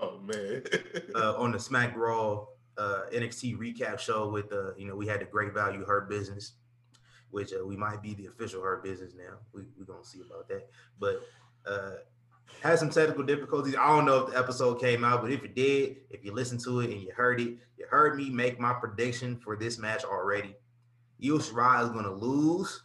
Oh 0.00 0.18
man! 0.18 0.62
uh, 1.14 1.34
on 1.36 1.52
the 1.52 1.58
Smack 1.58 1.96
Raw 1.96 2.46
uh, 2.78 3.02
NXT 3.12 3.58
recap 3.58 3.98
show 3.98 4.28
with 4.28 4.52
uh, 4.52 4.74
you 4.76 4.86
know 4.86 4.96
we 4.96 5.06
had 5.06 5.20
the 5.20 5.26
Great 5.26 5.52
Value 5.52 5.84
Hurt 5.84 6.08
Business, 6.08 6.52
which 7.30 7.52
uh, 7.52 7.64
we 7.66 7.76
might 7.76 8.02
be 8.02 8.14
the 8.14 8.26
official 8.26 8.62
Hurt 8.62 8.82
Business 8.82 9.12
now. 9.14 9.36
We 9.52 9.62
we 9.78 9.84
gonna 9.84 10.04
see 10.04 10.20
about 10.20 10.48
that, 10.48 10.70
but 10.98 11.20
uh, 11.66 11.96
had 12.62 12.78
some 12.78 12.88
technical 12.88 13.24
difficulties. 13.24 13.76
I 13.76 13.88
don't 13.88 14.06
know 14.06 14.24
if 14.24 14.32
the 14.32 14.38
episode 14.38 14.80
came 14.80 15.04
out, 15.04 15.20
but 15.20 15.32
if 15.32 15.44
it 15.44 15.54
did, 15.54 15.96
if 16.08 16.24
you 16.24 16.32
listened 16.32 16.60
to 16.60 16.80
it 16.80 16.90
and 16.90 17.02
you 17.02 17.12
heard 17.14 17.40
it, 17.40 17.58
you 17.76 17.86
heard 17.90 18.16
me 18.16 18.30
make 18.30 18.58
my 18.58 18.72
prediction 18.72 19.36
for 19.36 19.54
this 19.54 19.78
match 19.78 20.04
already. 20.04 20.56
Io 21.22 21.38
Shirai 21.38 21.84
is 21.84 21.90
gonna 21.90 22.12
lose 22.12 22.82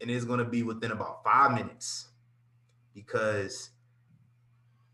and 0.00 0.10
it's 0.10 0.24
going 0.24 0.38
to 0.38 0.44
be 0.44 0.62
within 0.62 0.92
about 0.92 1.24
five 1.24 1.52
minutes 1.52 2.08
because 2.94 3.70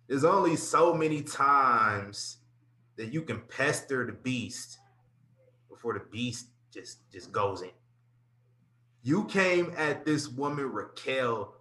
there's 0.08 0.24
only 0.24 0.56
so 0.56 0.94
many 0.94 1.22
times 1.22 2.38
that 2.96 3.12
you 3.12 3.22
can 3.22 3.40
pester 3.48 4.06
the 4.06 4.12
beast 4.12 4.78
before 5.68 5.94
the 5.94 6.04
beast 6.10 6.48
just 6.72 6.98
just 7.10 7.32
goes 7.32 7.62
in. 7.62 7.70
You 9.02 9.24
came 9.24 9.72
at 9.76 10.04
this 10.04 10.28
woman 10.28 10.70
Raquel 10.70 11.54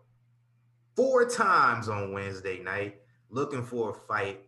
four 0.96 1.28
times 1.28 1.90
on 1.90 2.14
Wednesday 2.14 2.60
night 2.60 2.98
looking 3.30 3.64
for 3.64 3.92
a 3.92 3.94
fight. 3.94 4.42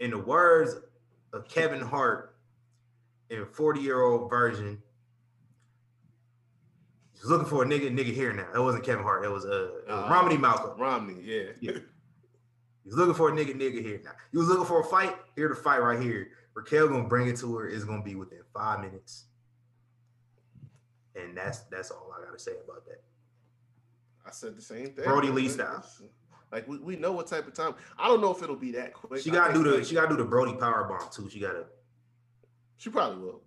In 0.00 0.10
the 0.10 0.18
words 0.18 0.76
of 1.32 1.48
Kevin 1.48 1.80
Hart 1.80 2.36
in 3.30 3.46
40 3.46 3.80
year 3.80 4.02
old 4.02 4.30
version, 4.30 4.82
He's 7.20 7.28
looking 7.28 7.48
for 7.48 7.64
a 7.64 7.66
nigga, 7.66 7.90
nigga 7.90 8.14
here 8.14 8.32
now. 8.32 8.46
It 8.54 8.62
wasn't 8.62 8.84
Kevin 8.84 9.02
Hart. 9.02 9.24
It 9.24 9.28
was 9.28 9.44
uh, 9.44 9.70
it 9.88 9.90
was 9.90 10.04
uh, 10.04 10.08
Romany 10.08 10.36
Malco. 10.36 10.78
Romney, 10.78 11.20
yeah. 11.22 11.50
yeah. 11.60 11.72
He's 12.84 12.94
looking 12.94 13.14
for 13.14 13.28
a 13.28 13.32
nigga, 13.32 13.54
nigga 13.54 13.82
here 13.82 14.00
now. 14.04 14.12
He 14.30 14.38
was 14.38 14.46
looking 14.46 14.64
for 14.64 14.80
a 14.80 14.84
fight. 14.84 15.14
Here 15.34 15.48
to 15.48 15.54
fight 15.54 15.82
right 15.82 16.00
here. 16.00 16.28
Raquel 16.54 16.88
gonna 16.88 17.08
bring 17.08 17.28
it 17.28 17.36
to 17.38 17.56
her. 17.56 17.68
It's 17.68 17.84
gonna 17.84 18.02
be 18.02 18.14
within 18.14 18.40
five 18.54 18.80
minutes. 18.80 19.24
And 21.16 21.36
that's 21.36 21.60
that's 21.70 21.90
all 21.90 22.14
I 22.16 22.24
gotta 22.24 22.38
say 22.38 22.52
about 22.64 22.86
that. 22.86 23.02
I 24.24 24.30
said 24.30 24.56
the 24.56 24.62
same 24.62 24.92
thing. 24.92 25.04
Brodie 25.04 25.30
Lee 25.30 25.48
style. 25.48 25.84
Like 26.52 26.68
we, 26.68 26.78
we 26.78 26.96
know 26.96 27.12
what 27.12 27.26
type 27.26 27.46
of 27.46 27.52
time. 27.52 27.74
I 27.98 28.06
don't 28.06 28.20
know 28.20 28.30
if 28.32 28.42
it'll 28.42 28.56
be 28.56 28.72
that 28.72 28.94
quick. 28.94 29.22
She 29.22 29.30
gotta 29.30 29.52
do 29.52 29.64
the 29.64 29.84
she 29.84 29.94
gotta 29.94 30.08
do 30.08 30.16
the 30.16 30.24
Brodie 30.24 30.56
power 30.56 30.84
bomb 30.84 31.10
too. 31.10 31.28
She 31.28 31.40
gotta. 31.40 31.66
She 32.78 32.90
probably 32.90 33.24
will. 33.24 33.42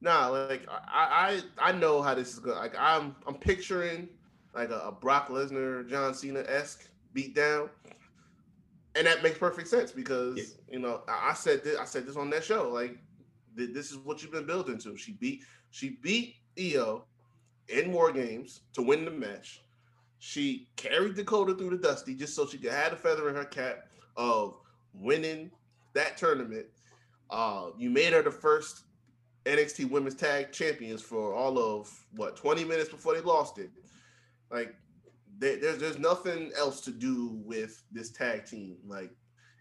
Nah, 0.00 0.28
like 0.28 0.66
I 0.68 1.42
I 1.58 1.70
I 1.70 1.72
know 1.72 2.02
how 2.02 2.14
this 2.14 2.32
is 2.32 2.38
going. 2.38 2.56
Like 2.56 2.74
I'm 2.78 3.16
I'm 3.26 3.34
picturing 3.34 4.08
like 4.54 4.70
a, 4.70 4.78
a 4.78 4.92
Brock 4.92 5.28
Lesnar, 5.28 5.88
John 5.88 6.14
Cena 6.14 6.44
esque 6.46 6.88
beatdown, 7.14 7.68
and 8.94 9.06
that 9.06 9.22
makes 9.22 9.38
perfect 9.38 9.68
sense 9.68 9.92
because 9.92 10.36
yeah. 10.36 10.44
you 10.70 10.78
know 10.78 11.02
I, 11.08 11.30
I 11.30 11.34
said 11.34 11.64
this 11.64 11.78
I 11.78 11.84
said 11.84 12.06
this 12.06 12.16
on 12.16 12.30
that 12.30 12.44
show. 12.44 12.70
Like 12.70 12.98
th- 13.56 13.72
this 13.72 13.90
is 13.90 13.98
what 13.98 14.22
you've 14.22 14.32
been 14.32 14.46
building 14.46 14.78
to. 14.78 14.96
She 14.96 15.12
beat 15.12 15.42
she 15.70 15.98
beat 16.02 16.36
Io 16.58 17.04
in 17.68 17.92
War 17.92 18.12
Games 18.12 18.60
to 18.74 18.82
win 18.82 19.04
the 19.04 19.10
match. 19.10 19.62
She 20.18 20.68
carried 20.76 21.16
Dakota 21.16 21.54
through 21.54 21.70
the 21.70 21.78
Dusty 21.78 22.14
just 22.14 22.34
so 22.34 22.46
she 22.46 22.58
could 22.58 22.72
have 22.72 22.92
a 22.92 22.96
feather 22.96 23.28
in 23.28 23.34
her 23.34 23.44
cap 23.44 23.88
of 24.16 24.56
winning 24.92 25.50
that 25.94 26.16
tournament. 26.16 26.66
Uh, 27.30 27.70
you 27.78 27.90
made 27.90 28.12
her 28.12 28.22
the 28.22 28.30
first 28.30 28.84
NXT 29.44 29.90
Women's 29.90 30.14
Tag 30.14 30.52
Champions 30.52 31.02
for 31.02 31.34
all 31.34 31.58
of 31.58 31.90
what 32.16 32.36
20 32.36 32.64
minutes 32.64 32.88
before 32.88 33.14
they 33.14 33.20
lost 33.20 33.58
it. 33.58 33.70
Like 34.50 34.74
they, 35.38 35.56
there's 35.56 35.78
there's 35.78 35.98
nothing 35.98 36.52
else 36.56 36.80
to 36.82 36.90
do 36.90 37.40
with 37.44 37.82
this 37.92 38.10
tag 38.10 38.46
team. 38.46 38.76
Like 38.86 39.10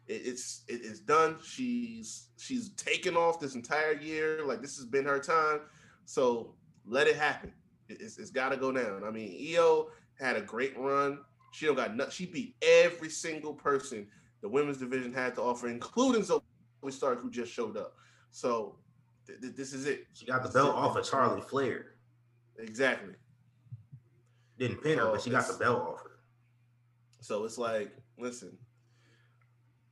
it, 0.07 0.21
it's 0.25 0.63
it 0.67 0.81
is 0.81 0.99
done. 0.99 1.37
She's 1.43 2.29
she's 2.37 2.69
taken 2.75 3.15
off 3.15 3.39
this 3.39 3.55
entire 3.55 3.93
year. 3.93 4.45
Like 4.45 4.61
this 4.61 4.77
has 4.77 4.85
been 4.85 5.05
her 5.05 5.19
time. 5.19 5.61
So 6.05 6.55
let 6.85 7.07
it 7.07 7.15
happen. 7.15 7.53
It, 7.89 7.97
it's, 8.01 8.17
it's 8.17 8.31
got 8.31 8.49
to 8.49 8.57
go 8.57 8.71
down. 8.71 9.03
I 9.03 9.11
mean, 9.11 9.55
Io 9.55 9.87
had 10.19 10.35
a 10.35 10.41
great 10.41 10.77
run. 10.77 11.19
She 11.53 11.65
don't 11.65 11.75
got 11.75 11.95
nothing. 11.95 12.11
She 12.11 12.25
beat 12.25 12.55
every 12.61 13.09
single 13.09 13.53
person 13.53 14.07
the 14.43 14.49
women's 14.49 14.77
division 14.77 15.13
had 15.13 15.33
to 15.35 15.41
offer, 15.41 15.69
including 15.69 16.21
Zoe 16.21 16.41
Stark, 16.91 17.21
who 17.21 17.29
just 17.29 17.51
showed 17.51 17.77
up. 17.77 17.95
So 18.31 18.75
th- 19.27 19.55
this 19.55 19.73
is 19.73 19.85
it. 19.85 20.07
She 20.13 20.25
got 20.25 20.43
the 20.43 20.49
belt 20.49 20.75
off 20.75 20.95
of 20.95 21.09
Charlie 21.09 21.41
Flair. 21.41 21.95
Exactly. 22.57 23.13
Didn't 24.57 24.83
pin 24.83 24.99
her, 24.99 25.11
but 25.11 25.21
she 25.21 25.29
got 25.29 25.47
the 25.47 25.53
belt 25.53 25.81
off 25.81 26.03
her. 26.03 26.19
So 27.19 27.43
it's 27.45 27.57
like, 27.57 27.91
listen, 28.17 28.57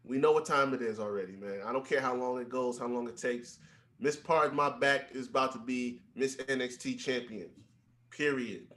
we 0.03 0.17
know 0.17 0.31
what 0.31 0.45
time 0.45 0.73
it 0.73 0.81
is 0.81 0.99
already, 0.99 1.35
man. 1.35 1.61
I 1.65 1.71
don't 1.71 1.87
care 1.87 2.01
how 2.01 2.15
long 2.15 2.39
it 2.39 2.49
goes, 2.49 2.77
how 2.77 2.87
long 2.87 3.07
it 3.07 3.17
takes. 3.17 3.59
Miss 3.99 4.15
Pardon 4.15 4.55
My 4.55 4.69
Back 4.69 5.09
is 5.11 5.27
about 5.27 5.51
to 5.53 5.59
be 5.59 6.01
Miss 6.15 6.35
NXT 6.35 6.99
champion. 6.99 7.49
Period. 8.09 8.67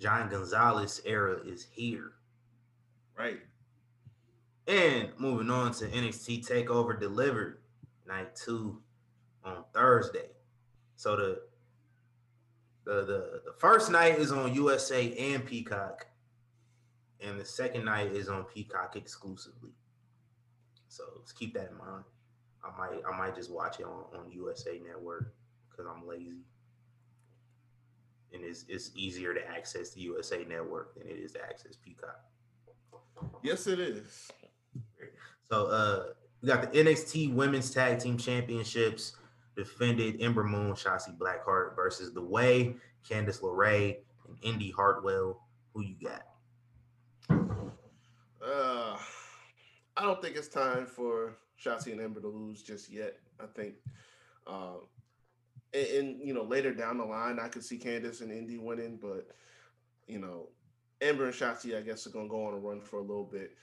John 0.00 0.28
Gonzalez 0.28 1.00
era 1.04 1.38
is 1.46 1.66
here. 1.70 2.12
Right. 3.16 3.40
And 4.66 5.08
moving 5.18 5.50
on 5.50 5.72
to 5.74 5.86
NXT 5.86 6.46
Takeover 6.46 6.98
Delivered, 6.98 7.58
night 8.06 8.36
two 8.36 8.80
on 9.44 9.64
Thursday. 9.74 10.28
So 10.96 11.16
the 11.16 11.42
the 12.84 13.00
the, 13.04 13.42
the 13.46 13.52
first 13.58 13.90
night 13.90 14.18
is 14.18 14.30
on 14.30 14.54
USA 14.54 15.12
and 15.16 15.44
Peacock, 15.44 16.06
and 17.20 17.40
the 17.40 17.44
second 17.44 17.84
night 17.84 18.12
is 18.12 18.28
on 18.28 18.44
Peacock 18.44 18.94
exclusively. 18.96 19.70
So 20.88 21.04
let's 21.16 21.32
keep 21.32 21.54
that 21.54 21.70
in 21.70 21.78
mind. 21.78 22.04
I 22.64 22.78
might 22.78 23.02
I 23.04 23.16
might 23.18 23.34
just 23.34 23.50
watch 23.50 23.80
it 23.80 23.86
on, 23.86 24.04
on 24.14 24.30
USA 24.30 24.80
Network 24.86 25.34
because 25.70 25.86
I'm 25.86 26.06
lazy. 26.06 26.44
And 28.32 28.44
it's 28.44 28.64
it's 28.68 28.92
easier 28.94 29.34
to 29.34 29.40
access 29.48 29.90
the 29.90 30.02
USA 30.02 30.44
Network 30.44 30.94
than 30.94 31.06
it 31.06 31.18
is 31.18 31.32
to 31.32 31.42
access 31.42 31.76
Peacock. 31.76 32.20
Yes, 33.42 33.66
it 33.66 33.80
is. 33.80 34.30
So 35.52 35.66
uh 35.66 36.04
we 36.40 36.48
got 36.48 36.72
the 36.72 36.82
NXT 36.82 37.34
Women's 37.34 37.70
Tag 37.70 37.98
Team 37.98 38.16
Championships 38.16 39.16
defended 39.54 40.16
Ember 40.18 40.44
Moon, 40.44 40.72
Shotzi 40.72 41.14
Blackheart 41.18 41.76
versus 41.76 42.14
The 42.14 42.22
Way, 42.22 42.76
Candice 43.06 43.42
LeRae, 43.42 43.98
and 44.26 44.38
Indi 44.40 44.70
Hartwell. 44.70 45.42
Who 45.74 45.82
you 45.82 45.94
got? 46.02 46.22
Uh, 48.42 48.96
I 49.94 50.02
don't 50.02 50.22
think 50.22 50.36
it's 50.36 50.48
time 50.48 50.86
for 50.86 51.36
Shotzi 51.62 51.92
and 51.92 52.00
Ember 52.00 52.22
to 52.22 52.28
lose 52.28 52.62
just 52.62 52.90
yet. 52.90 53.18
I 53.38 53.44
think, 53.44 53.74
uh, 54.46 54.78
and, 55.74 55.86
and, 55.86 56.26
you 56.26 56.32
know 56.32 56.44
later 56.44 56.72
down 56.72 56.96
the 56.96 57.04
line, 57.04 57.38
I 57.38 57.48
could 57.48 57.62
see 57.62 57.78
Candice 57.78 58.22
and 58.22 58.32
Indi 58.32 58.56
winning, 58.56 58.98
but 59.00 59.26
you 60.06 60.18
know, 60.18 60.48
Ember 61.02 61.26
and 61.26 61.34
Shotzi, 61.34 61.76
I 61.76 61.82
guess, 61.82 62.06
are 62.06 62.10
gonna 62.10 62.26
go 62.26 62.46
on 62.46 62.54
a 62.54 62.58
run 62.58 62.80
for 62.80 63.00
a 63.00 63.02
little 63.02 63.28
bit. 63.30 63.54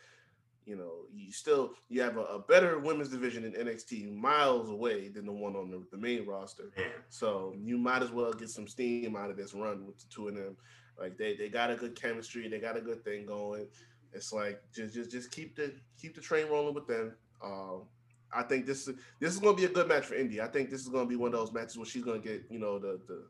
You 0.65 0.75
know, 0.75 0.91
you 1.13 1.31
still 1.31 1.71
you 1.87 2.01
have 2.01 2.17
a, 2.17 2.21
a 2.25 2.39
better 2.39 2.77
women's 2.79 3.09
division 3.09 3.43
in 3.43 3.53
NXT 3.53 4.13
miles 4.15 4.69
away 4.69 5.09
than 5.09 5.25
the 5.25 5.31
one 5.31 5.55
on 5.55 5.71
the, 5.71 5.83
the 5.91 5.97
main 5.97 6.25
roster. 6.27 6.71
Yeah. 6.77 6.83
So 7.09 7.53
you 7.57 7.77
might 7.77 8.03
as 8.03 8.11
well 8.11 8.31
get 8.33 8.49
some 8.49 8.67
steam 8.67 9.15
out 9.15 9.31
of 9.31 9.37
this 9.37 9.53
run 9.53 9.87
with 9.87 9.97
the 9.97 10.05
two 10.13 10.27
of 10.27 10.35
them. 10.35 10.55
Like 10.99 11.17
they 11.17 11.35
they 11.35 11.49
got 11.49 11.71
a 11.71 11.75
good 11.75 11.99
chemistry, 11.99 12.47
they 12.47 12.59
got 12.59 12.77
a 12.77 12.81
good 12.81 13.03
thing 13.03 13.25
going. 13.25 13.67
It's 14.13 14.31
like 14.33 14.61
just 14.73 14.93
just 14.93 15.09
just 15.11 15.31
keep 15.31 15.55
the 15.55 15.73
keep 15.99 16.13
the 16.13 16.21
train 16.21 16.47
rolling 16.49 16.75
with 16.75 16.87
them. 16.87 17.15
Um, 17.43 17.83
I 18.31 18.43
think 18.43 18.65
this 18.67 18.87
is 18.87 18.95
this 19.19 19.33
is 19.33 19.39
gonna 19.39 19.55
be 19.57 19.65
a 19.65 19.69
good 19.69 19.87
match 19.87 20.05
for 20.05 20.15
Indi. 20.15 20.39
I 20.41 20.47
think 20.47 20.69
this 20.69 20.81
is 20.81 20.89
gonna 20.89 21.07
be 21.07 21.15
one 21.15 21.33
of 21.33 21.39
those 21.39 21.53
matches 21.53 21.77
where 21.77 21.85
she's 21.85 22.03
gonna 22.03 22.19
get 22.19 22.43
you 22.51 22.59
know 22.59 22.77
the 22.77 22.99
the 23.07 23.23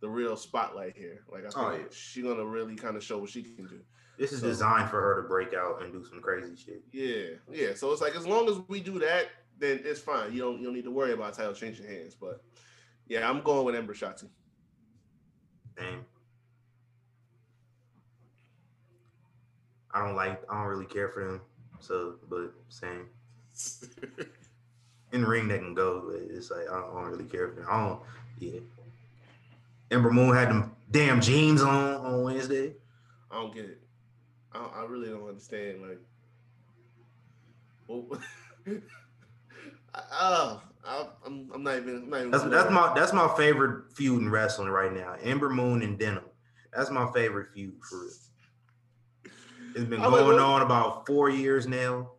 the 0.00 0.08
real 0.08 0.36
spotlight 0.36 0.96
here. 0.96 1.22
Like 1.30 1.42
I 1.46 1.50
think 1.50 1.56
Oh, 1.56 1.72
yeah. 1.76 1.84
she's 1.92 2.24
gonna 2.24 2.44
really 2.44 2.74
kind 2.74 2.96
of 2.96 3.04
show 3.04 3.18
what 3.18 3.30
she 3.30 3.42
can 3.42 3.66
do. 3.66 3.80
This 4.18 4.32
is 4.32 4.40
So- 4.40 4.46
designed 4.46 4.90
for 4.90 5.00
her 5.00 5.22
to 5.22 5.28
break 5.28 5.54
out 5.54 5.82
and 5.82 5.92
do 5.92 6.04
some 6.04 6.20
crazy 6.20 6.54
shit. 6.56 6.82
Yeah, 6.92 7.36
yeah. 7.50 7.74
So 7.74 7.92
it's 7.92 8.00
like 8.02 8.14
as 8.14 8.26
long 8.26 8.48
as 8.48 8.58
we 8.68 8.80
do 8.80 8.98
that, 9.00 9.28
then 9.58 9.80
it's 9.84 10.00
fine. 10.00 10.32
You 10.32 10.40
don't 10.40 10.58
you 10.58 10.64
don't 10.66 10.74
need 10.74 10.84
to 10.84 10.90
worry 10.90 11.12
about 11.12 11.34
title 11.34 11.54
changing 11.54 11.86
hands. 11.86 12.14
But 12.14 12.42
yeah, 13.06 13.28
I'm 13.28 13.40
going 13.42 13.64
with 13.64 13.74
Ember 13.74 13.94
Shotzi. 13.94 14.28
Damn. 15.76 16.04
I 19.94 20.04
don't 20.06 20.16
like. 20.16 20.42
I 20.50 20.54
don't 20.58 20.66
really 20.68 20.86
care 20.86 21.08
for 21.08 21.24
them. 21.26 21.40
So, 21.80 22.16
but 22.28 22.52
same. 22.68 23.08
In 25.12 25.20
the 25.22 25.26
ring, 25.28 25.48
they 25.48 25.58
can 25.58 25.74
go. 25.74 26.04
But 26.10 26.22
it's 26.34 26.50
like 26.50 26.68
I 26.70 26.80
don't, 26.80 26.96
I 26.96 27.00
don't 27.02 27.10
really 27.10 27.24
care 27.24 27.48
for 27.48 27.56
them. 27.56 27.66
I 27.70 27.86
don't. 27.88 28.00
Yeah. 28.38 28.60
Ember 29.90 30.10
Moon 30.10 30.34
had 30.34 30.48
them 30.48 30.74
damn 30.90 31.20
jeans 31.20 31.60
on 31.62 31.94
on 31.96 32.22
Wednesday. 32.22 32.74
I 33.30 33.34
don't 33.34 33.54
get 33.54 33.64
it. 33.66 33.81
I, 34.54 34.80
I 34.80 34.84
really 34.84 35.08
don't 35.08 35.28
understand. 35.28 35.82
Like, 35.82 35.98
well, 37.86 38.06
I, 39.94 40.00
oh, 40.12 40.62
I, 40.84 41.06
I'm, 41.26 41.50
I'm 41.54 41.62
not 41.62 41.76
even. 41.76 41.96
I'm 41.96 42.10
not 42.10 42.18
even 42.18 42.30
That's 42.30 42.44
that's 42.44 42.70
my 42.70 42.92
that's 42.94 43.12
my 43.12 43.32
favorite 43.36 43.92
feud 43.92 44.22
in 44.22 44.30
wrestling 44.30 44.68
right 44.68 44.92
now. 44.92 45.16
Ember 45.22 45.50
Moon 45.50 45.82
and 45.82 45.98
Denim. 45.98 46.24
That's 46.74 46.90
my 46.90 47.10
favorite 47.12 47.52
feud 47.52 47.74
for 47.88 48.00
real. 48.00 48.10
It's 49.74 49.84
been 49.84 50.00
like, 50.00 50.10
going 50.10 50.26
what- 50.26 50.38
on 50.38 50.62
about 50.62 51.06
four 51.06 51.30
years 51.30 51.66
now. 51.66 52.10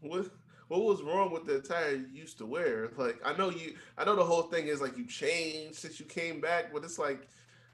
What 0.00 0.30
what 0.68 0.82
was 0.82 1.02
wrong 1.02 1.32
with 1.32 1.44
the 1.46 1.56
attire 1.56 1.94
you 1.94 2.06
used 2.12 2.38
to 2.38 2.46
wear? 2.46 2.90
Like 2.96 3.20
I 3.24 3.36
know 3.36 3.50
you 3.50 3.74
I 3.96 4.04
know 4.04 4.16
the 4.16 4.24
whole 4.24 4.42
thing 4.42 4.66
is 4.68 4.80
like 4.80 4.96
you 4.96 5.06
changed 5.06 5.76
since 5.76 5.98
you 5.98 6.06
came 6.06 6.40
back, 6.40 6.72
but 6.72 6.84
it's 6.84 6.98
like 6.98 7.28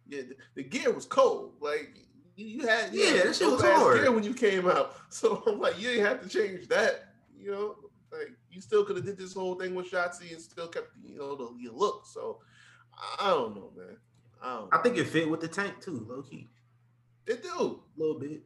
yeah, 0.08 0.22
the, 0.22 0.36
the 0.54 0.62
gear 0.62 0.92
was 0.92 1.04
cold. 1.04 1.54
Like 1.60 1.98
you, 2.36 2.46
you 2.46 2.66
had 2.66 2.92
Yeah, 2.94 3.06
had 3.06 3.26
that 3.28 3.36
shit 3.36 3.50
was 3.50 3.62
hard. 3.62 4.00
gear 4.00 4.12
when 4.12 4.24
you 4.24 4.34
came 4.34 4.66
out. 4.68 4.94
So 5.10 5.42
I'm 5.46 5.60
like, 5.60 5.78
you 5.80 5.88
didn't 5.90 6.06
have 6.06 6.22
to 6.22 6.28
change 6.28 6.66
that. 6.68 7.04
You 7.38 7.50
know, 7.52 7.76
like 8.12 8.32
you 8.50 8.60
still 8.60 8.84
could 8.84 8.96
have 8.96 9.04
did 9.04 9.16
this 9.18 9.32
whole 9.34 9.54
thing 9.54 9.74
with 9.74 9.90
Shotzi 9.90 10.32
and 10.32 10.40
still 10.42 10.66
kept 10.68 10.88
you 11.04 11.18
know 11.18 11.36
the 11.36 11.54
your 11.60 11.72
look. 11.72 12.04
So 12.06 12.40
I 13.20 13.28
don't 13.30 13.54
know, 13.54 13.70
man. 13.76 13.96
I 14.42 14.56
don't. 14.56 14.74
I 14.74 14.78
think 14.78 14.96
it 14.98 15.06
fit 15.06 15.28
with 15.30 15.40
the 15.40 15.48
tank 15.48 15.80
too, 15.80 16.06
low 16.08 16.22
key, 16.22 16.48
it 17.26 17.42
do. 17.42 17.80
a 17.96 18.00
little 18.00 18.18
bit. 18.18 18.42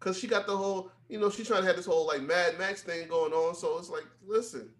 Cause 0.00 0.18
she 0.18 0.26
got 0.26 0.46
the 0.46 0.56
whole, 0.56 0.90
you 1.10 1.20
know, 1.20 1.28
she's 1.28 1.46
trying 1.46 1.60
to 1.60 1.66
have 1.66 1.76
this 1.76 1.84
whole 1.86 2.06
like 2.06 2.22
Mad 2.22 2.58
Max 2.58 2.82
thing 2.82 3.06
going 3.06 3.32
on. 3.32 3.54
So 3.54 3.76
it's 3.78 3.90
like, 3.90 4.06
listen, 4.26 4.70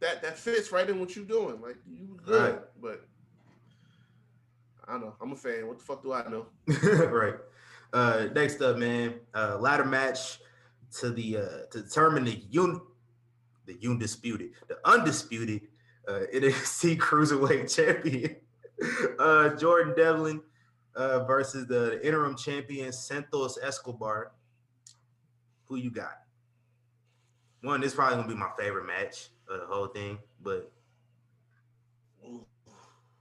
that 0.00 0.22
that 0.22 0.38
fits 0.38 0.70
right 0.72 0.88
in 0.88 1.00
what 1.00 1.16
you're 1.16 1.24
doing. 1.24 1.60
Like 1.60 1.76
you 1.88 2.18
good, 2.24 2.52
Right. 2.54 2.60
but 2.82 3.04
I 4.90 4.98
know. 4.98 5.14
I'm 5.20 5.32
a 5.32 5.36
fan. 5.36 5.68
What 5.68 5.78
the 5.78 5.84
fuck 5.84 6.02
do 6.02 6.12
I 6.12 6.28
know? 6.28 6.46
right. 7.08 7.34
Uh, 7.92 8.26
next 8.34 8.60
up, 8.60 8.76
man, 8.76 9.14
uh, 9.34 9.56
ladder 9.58 9.84
match 9.84 10.40
to 10.98 11.10
the 11.10 11.36
uh, 11.36 11.66
to 11.70 11.82
determine 11.82 12.24
the 12.24 12.42
un 12.52 12.80
the 13.66 13.78
undisputed, 13.88 14.50
the 14.68 14.78
undisputed 14.84 15.62
uh, 16.08 16.22
NXT 16.34 16.98
Cruiserweight 16.98 17.72
Champion, 17.72 18.36
uh, 19.18 19.50
Jordan 19.50 19.94
Devlin 19.96 20.42
uh, 20.96 21.24
versus 21.24 21.66
the 21.68 22.04
interim 22.04 22.36
champion 22.36 22.92
Santos 22.92 23.58
Escobar. 23.62 24.32
Who 25.66 25.76
you 25.76 25.92
got? 25.92 26.18
One, 27.62 27.80
this 27.80 27.92
is 27.92 27.94
probably 27.94 28.16
gonna 28.16 28.28
be 28.28 28.34
my 28.34 28.50
favorite 28.58 28.86
match 28.86 29.28
of 29.48 29.60
the 29.60 29.66
whole 29.66 29.86
thing, 29.86 30.18
but 30.42 30.72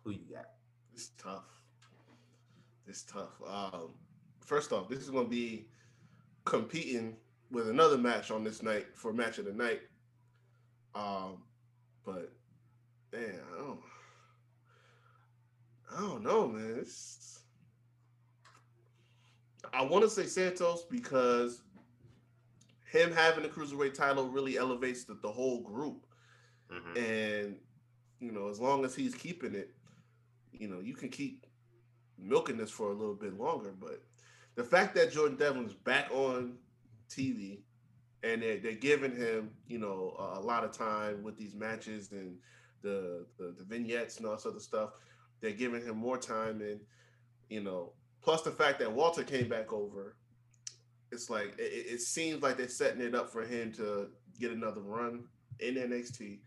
who 0.03 0.11
you 0.11 0.33
got? 0.33 0.45
It's 0.93 1.11
tough. 1.17 1.58
It's 2.89 3.03
tough. 3.03 3.39
Um, 3.47 3.93
first 4.41 4.73
off, 4.73 4.89
this 4.89 4.99
is 4.99 5.09
gonna 5.11 5.27
be 5.27 5.67
competing 6.45 7.15
with 7.51 7.69
another 7.69 7.97
match 7.97 8.31
on 8.31 8.43
this 8.43 8.63
night 8.63 8.87
for 8.95 9.13
match 9.13 9.37
of 9.37 9.45
the 9.45 9.53
night. 9.53 9.81
Um, 10.95 11.43
but 12.03 12.33
man, 13.13 13.39
I 13.53 13.57
don't, 13.57 13.79
I 15.95 15.99
don't 16.01 16.23
know, 16.23 16.47
man. 16.47 16.77
It's, 16.79 17.41
I 19.73 19.83
want 19.83 20.03
to 20.03 20.09
say 20.09 20.25
Santos 20.25 20.83
because 20.89 21.61
him 22.91 23.11
having 23.11 23.43
the 23.43 23.49
cruiserweight 23.49 23.93
title 23.93 24.29
really 24.29 24.57
elevates 24.57 25.03
the, 25.03 25.13
the 25.21 25.31
whole 25.31 25.61
group 25.61 26.05
Mhm. 26.71 26.97
and 26.97 27.57
you 28.19 28.31
know 28.31 28.47
as 28.47 28.59
long 28.59 28.85
as 28.85 28.95
he's 28.95 29.15
keeping 29.15 29.55
it 29.55 29.73
you 30.51 30.67
know 30.67 30.79
you 30.79 30.93
can 30.93 31.09
keep 31.09 31.45
milking 32.21 32.57
this 32.57 32.71
for 32.71 32.91
a 32.91 32.93
little 32.93 33.15
bit 33.15 33.37
longer 33.37 33.73
but 33.79 34.01
the 34.55 34.63
fact 34.63 34.95
that 34.95 35.11
jordan 35.11 35.37
devlin's 35.37 35.73
back 35.73 36.09
on 36.11 36.55
tv 37.09 37.59
and 38.23 38.41
they're, 38.41 38.57
they're 38.57 38.73
giving 38.73 39.15
him 39.15 39.51
you 39.67 39.77
know 39.77 40.15
a, 40.37 40.39
lot 40.39 40.63
of 40.63 40.71
time 40.71 41.23
with 41.23 41.37
these 41.37 41.55
matches 41.55 42.11
and 42.11 42.35
the, 42.81 43.25
the 43.37 43.55
the 43.57 43.63
vignettes 43.63 44.17
and 44.17 44.25
all 44.25 44.33
this 44.33 44.45
other 44.45 44.59
stuff 44.59 44.91
they're 45.41 45.51
giving 45.51 45.81
him 45.81 45.97
more 45.97 46.17
time 46.17 46.61
and 46.61 46.79
you 47.49 47.61
know 47.61 47.93
plus 48.21 48.41
the 48.41 48.51
fact 48.51 48.79
that 48.79 48.91
walter 48.91 49.23
came 49.23 49.47
back 49.47 49.71
over 49.73 50.15
it's 51.11 51.29
like 51.29 51.55
it, 51.57 51.63
it 51.63 51.93
it 51.93 52.01
seems 52.01 52.41
like 52.41 52.57
they're 52.57 52.67
setting 52.67 53.01
it 53.01 53.15
up 53.15 53.29
for 53.29 53.43
him 53.43 53.71
to 53.71 54.07
get 54.39 54.51
another 54.51 54.81
run 54.81 55.23
in 55.59 55.75
nxt 55.75 56.39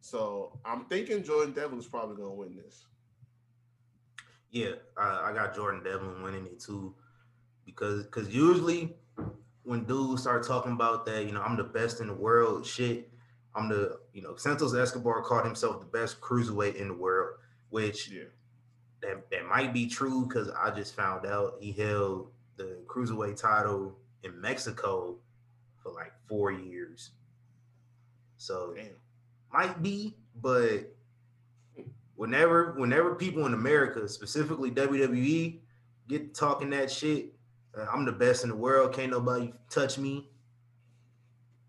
so 0.00 0.58
I'm 0.64 0.84
thinking 0.84 1.22
Jordan 1.22 1.52
Devlin's 1.52 1.86
probably 1.86 2.16
gonna 2.16 2.34
win 2.34 2.56
this. 2.56 2.86
Yeah, 4.50 4.72
I, 4.96 5.30
I 5.30 5.32
got 5.34 5.54
Jordan 5.54 5.82
Devlin 5.82 6.22
winning 6.22 6.46
it 6.46 6.60
too, 6.60 6.94
because 7.66 8.04
because 8.04 8.28
usually 8.34 8.94
when 9.64 9.84
dudes 9.84 10.22
start 10.22 10.46
talking 10.46 10.72
about 10.72 11.04
that, 11.06 11.26
you 11.26 11.32
know, 11.32 11.42
I'm 11.42 11.56
the 11.56 11.64
best 11.64 12.00
in 12.00 12.06
the 12.06 12.14
world, 12.14 12.64
shit. 12.64 13.10
I'm 13.54 13.68
the, 13.68 13.98
you 14.14 14.22
know, 14.22 14.36
Santos 14.36 14.74
Escobar 14.74 15.20
called 15.22 15.44
himself 15.44 15.80
the 15.80 15.86
best 15.86 16.20
cruiserweight 16.20 16.76
in 16.76 16.88
the 16.88 16.94
world, 16.94 17.38
which 17.70 18.08
Yeah. 18.08 18.24
that, 19.02 19.30
that 19.30 19.46
might 19.46 19.74
be 19.74 19.86
true 19.86 20.26
because 20.26 20.48
I 20.50 20.70
just 20.70 20.94
found 20.94 21.26
out 21.26 21.56
he 21.60 21.72
held 21.72 22.30
the 22.56 22.78
cruiserweight 22.86 23.36
title 23.36 23.98
in 24.22 24.40
Mexico 24.40 25.18
for 25.82 25.92
like 25.92 26.12
four 26.28 26.50
years. 26.50 27.10
So 28.38 28.72
Damn. 28.74 28.86
might 29.52 29.82
be, 29.82 30.16
but 30.40 30.94
whenever 32.18 32.72
whenever 32.72 33.14
people 33.14 33.46
in 33.46 33.54
America, 33.54 34.08
specifically 34.08 34.72
WWE, 34.72 35.60
get 36.08 36.34
talking 36.34 36.68
that 36.70 36.90
shit, 36.90 37.32
uh, 37.78 37.86
I'm 37.90 38.04
the 38.04 38.12
best 38.12 38.42
in 38.42 38.50
the 38.50 38.56
world, 38.56 38.92
can't 38.92 39.12
nobody 39.12 39.52
touch 39.70 39.98
me. 39.98 40.28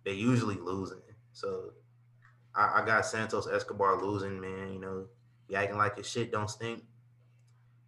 They 0.03 0.13
usually 0.13 0.55
losing. 0.55 1.01
So 1.33 1.73
I, 2.55 2.81
I 2.81 2.85
got 2.85 3.05
Santos 3.05 3.47
Escobar 3.47 4.03
losing, 4.03 4.41
man. 4.41 4.73
You 4.73 4.79
know, 4.79 5.05
he 5.47 5.55
acting 5.55 5.77
like 5.77 5.97
his 5.97 6.09
shit 6.09 6.31
don't 6.31 6.49
stink. 6.49 6.83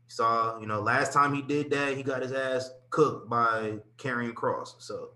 Saw, 0.08 0.60
you 0.60 0.68
know, 0.68 0.82
last 0.82 1.14
time 1.14 1.34
he 1.34 1.42
did 1.42 1.72
that, 1.72 1.98
he 1.98 2.04
got 2.04 2.22
his 2.22 2.32
ass 2.32 2.70
cooked 2.92 3.28
by 3.28 3.80
Karrion 3.98 4.34
Kross. 4.34 4.76
So 4.78 5.12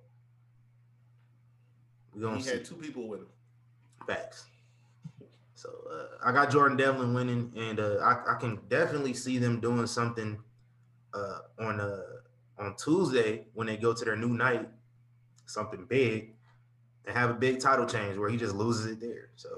we 2.12 2.22
gonna 2.22 2.38
He 2.38 2.41
see. 2.43 2.52
had 2.52 2.66
two 2.66 2.76
people 2.76 3.08
with 3.08 3.20
him. 3.20 3.28
Facts. 4.08 4.46
So 5.66 5.89
uh, 5.91 6.18
I 6.24 6.32
got 6.32 6.51
Jordan 6.51 6.78
Devlin 6.78 7.13
winning, 7.13 7.51
and 7.57 7.80
uh, 7.80 7.95
I, 7.97 8.34
I 8.34 8.39
can 8.39 8.59
definitely 8.70 9.13
see 9.13 9.39
them 9.39 9.59
doing 9.59 9.88
something 9.88 10.38
uh, 11.13 11.39
on 11.59 11.80
uh, 11.80 12.01
on 12.59 12.76
Tuesday 12.76 13.47
when 13.53 13.66
they 13.66 13.78
go 13.78 13.93
to 13.93 14.05
their 14.05 14.16
new 14.16 14.30
night, 14.30 14.70
something 15.47 15.86
big, 15.86 16.36
and 17.05 17.18
have 17.18 17.32
a 17.32 17.34
big 17.34 17.59
title 17.59 17.88
change 17.88 18.18
where 18.18 18.30
he 18.30 18.38
just 18.38 18.53
loses 18.53 18.86
it 18.91 18.99
there. 18.99 19.30
So 19.36 19.49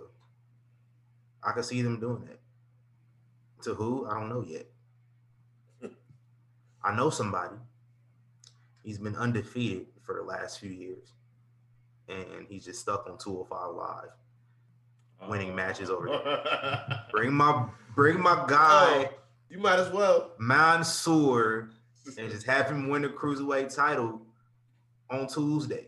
I 1.43 1.51
can 1.51 1.63
see 1.63 1.81
them 1.81 1.99
doing 1.99 2.25
that. 2.25 2.39
To 3.63 3.73
who? 3.73 4.07
I 4.07 4.13
don't 4.13 4.29
know 4.29 4.45
yet. 4.47 4.67
I 6.83 6.95
know 6.95 7.09
somebody. 7.09 7.55
He's 8.81 8.97
been 8.97 9.15
undefeated 9.17 9.87
for 10.03 10.15
the 10.15 10.23
last 10.23 10.59
few 10.59 10.69
years, 10.69 11.11
and 12.07 12.47
he's 12.47 12.63
just 12.63 12.79
stuck 12.79 13.09
on 13.09 13.17
205 13.17 13.75
Live, 13.75 14.09
winning 15.27 15.55
matches 15.55 15.89
over 15.89 16.07
there. 16.07 16.21
Oh. 16.23 16.97
Bring 17.11 17.33
my 17.33 17.65
bring 17.95 18.19
my 18.21 18.41
oh, 18.43 18.47
guy 18.47 19.09
Oh, 19.09 19.13
you 19.49 19.59
might 19.59 19.79
as 19.79 19.91
well. 19.91 20.31
Mansoor 20.39 21.69
and 22.17 22.29
just 22.29 22.45
have 22.45 22.69
him 22.69 22.89
win 22.89 23.01
the 23.01 23.09
cruiserweight 23.09 23.73
title 23.75 24.21
on 25.09 25.27
Tuesday. 25.27 25.87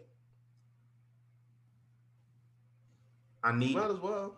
I 3.44 3.56
need. 3.56 3.76
Might 3.76 3.92
as 3.92 4.00
well. 4.00 4.36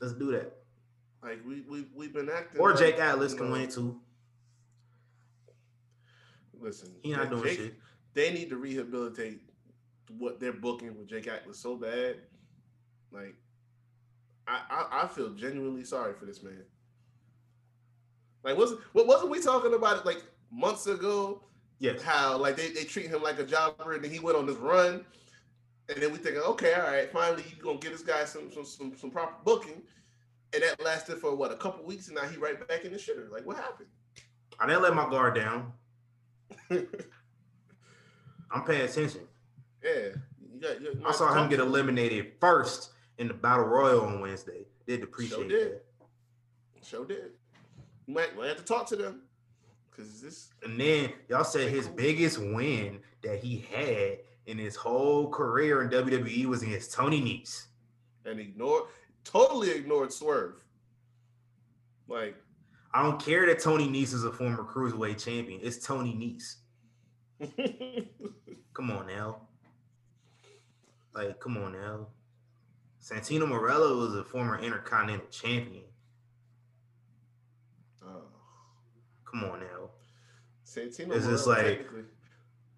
Let's 0.00 0.14
do 0.14 0.32
that. 0.32 0.56
Like 1.22 1.40
we 1.46 1.62
we 1.62 1.86
we've 1.94 2.12
been 2.12 2.28
acting. 2.30 2.60
Or 2.60 2.70
like, 2.70 2.78
Jake 2.78 2.98
Atlas 2.98 3.32
you 3.32 3.38
can 3.38 3.46
know, 3.46 3.52
win 3.52 3.62
it 3.62 3.70
too. 3.70 4.00
Listen, 6.58 6.92
He 7.02 7.12
not 7.12 7.30
doing 7.30 7.44
Jake- 7.44 7.58
shit. 7.58 7.74
They 8.14 8.32
need 8.32 8.48
to 8.50 8.56
rehabilitate 8.56 9.42
what 10.18 10.40
they're 10.40 10.52
booking 10.52 10.96
with 10.96 11.08
Jake 11.08 11.26
Atlas 11.26 11.58
so 11.58 11.76
bad. 11.76 12.16
Like, 13.12 13.34
I 14.46 14.60
I, 14.70 15.02
I 15.02 15.06
feel 15.08 15.30
genuinely 15.30 15.84
sorry 15.84 16.14
for 16.14 16.24
this 16.24 16.42
man. 16.42 16.62
Like, 18.44 18.56
wasn't 18.56 18.80
what 18.92 19.06
wasn't 19.06 19.30
we 19.30 19.40
talking 19.40 19.74
about 19.74 19.98
it 19.98 20.06
like 20.06 20.22
months 20.52 20.86
ago? 20.86 21.42
Yes. 21.78 22.00
How 22.00 22.38
like 22.38 22.56
they, 22.56 22.70
they 22.70 22.84
treat 22.84 23.06
him 23.06 23.22
like 23.22 23.38
a 23.38 23.44
jobber, 23.44 23.94
and 23.94 24.04
then 24.04 24.10
he 24.10 24.20
went 24.20 24.36
on 24.36 24.46
this 24.46 24.56
run, 24.56 25.04
and 25.88 26.02
then 26.02 26.12
we 26.12 26.18
thinking, 26.18 26.42
okay, 26.42 26.74
all 26.74 26.82
right, 26.82 27.10
finally 27.12 27.44
you're 27.50 27.62
gonna 27.62 27.78
get 27.78 27.92
this 27.92 28.02
guy 28.02 28.24
some 28.24 28.52
some 28.52 28.64
some, 28.64 28.96
some 28.96 29.10
proper 29.10 29.34
booking, 29.44 29.82
and 30.54 30.62
that 30.62 30.82
lasted 30.82 31.18
for 31.18 31.34
what 31.34 31.50
a 31.50 31.56
couple 31.56 31.84
weeks, 31.84 32.06
and 32.06 32.16
now 32.16 32.22
he 32.22 32.36
right 32.36 32.66
back 32.68 32.84
in 32.84 32.92
the 32.92 32.98
shitter. 32.98 33.30
Like, 33.30 33.44
what 33.44 33.56
happened? 33.56 33.88
I 34.58 34.66
didn't 34.66 34.82
let 34.82 34.94
my 34.94 35.10
guard 35.10 35.34
down. 35.34 35.72
I'm 36.70 38.62
paying 38.64 38.82
attention. 38.82 39.22
Yeah, 39.82 40.10
you 40.52 40.60
got. 40.60 40.80
You, 40.80 41.02
I 41.04 41.12
saw 41.12 41.34
him 41.34 41.50
get 41.50 41.58
eliminated 41.58 42.32
first 42.40 42.92
in 43.18 43.28
the 43.28 43.34
battle 43.34 43.64
royal 43.64 44.04
on 44.04 44.20
Wednesday. 44.20 44.66
Did 44.86 45.02
appreciate 45.02 45.48
did. 45.48 45.72
that. 45.72 45.82
Show 46.82 47.04
did. 47.04 47.32
Might, 48.06 48.36
might 48.36 48.48
have 48.48 48.58
to 48.58 48.64
talk 48.64 48.86
to 48.88 48.96
them 48.96 49.22
because 49.90 50.20
this. 50.20 50.48
And 50.62 50.78
then 50.78 51.12
y'all 51.28 51.44
said 51.44 51.70
his 51.70 51.86
cool. 51.86 51.96
biggest 51.96 52.38
win 52.38 53.00
that 53.22 53.38
he 53.38 53.66
had 53.72 54.18
in 54.46 54.58
his 54.58 54.76
whole 54.76 55.28
career 55.28 55.82
in 55.82 55.90
WWE 55.90 56.46
was 56.46 56.62
against 56.62 56.92
Tony 56.92 57.20
Nese. 57.20 57.66
and 58.24 58.38
ignored, 58.38 58.84
totally 59.24 59.70
ignored 59.70 60.12
Swerve. 60.12 60.62
Like, 62.06 62.36
I 62.94 63.02
don't 63.02 63.20
care 63.20 63.46
that 63.46 63.58
Tony 63.58 63.88
Nese 63.88 64.14
is 64.14 64.24
a 64.24 64.30
former 64.32 64.62
cruiserweight 64.62 65.22
champion. 65.22 65.60
It's 65.62 65.84
Tony 65.84 66.14
Nese. 66.14 66.56
Come 68.74 68.90
on 68.90 69.06
now. 69.06 69.38
Like, 71.14 71.40
come 71.40 71.56
on 71.56 71.72
now. 71.72 72.08
Santino 73.06 73.46
Marella 73.46 73.96
was 73.96 74.14
a 74.16 74.24
former 74.24 74.58
intercontinental 74.58 75.28
champion. 75.28 75.84
oh, 78.04 78.22
Come 79.24 79.44
on 79.44 79.60
now. 79.60 79.90
Santino 80.64 81.14
just 81.14 81.46
Marella 81.46 81.46
like- 81.46 81.64
technically, 81.66 82.02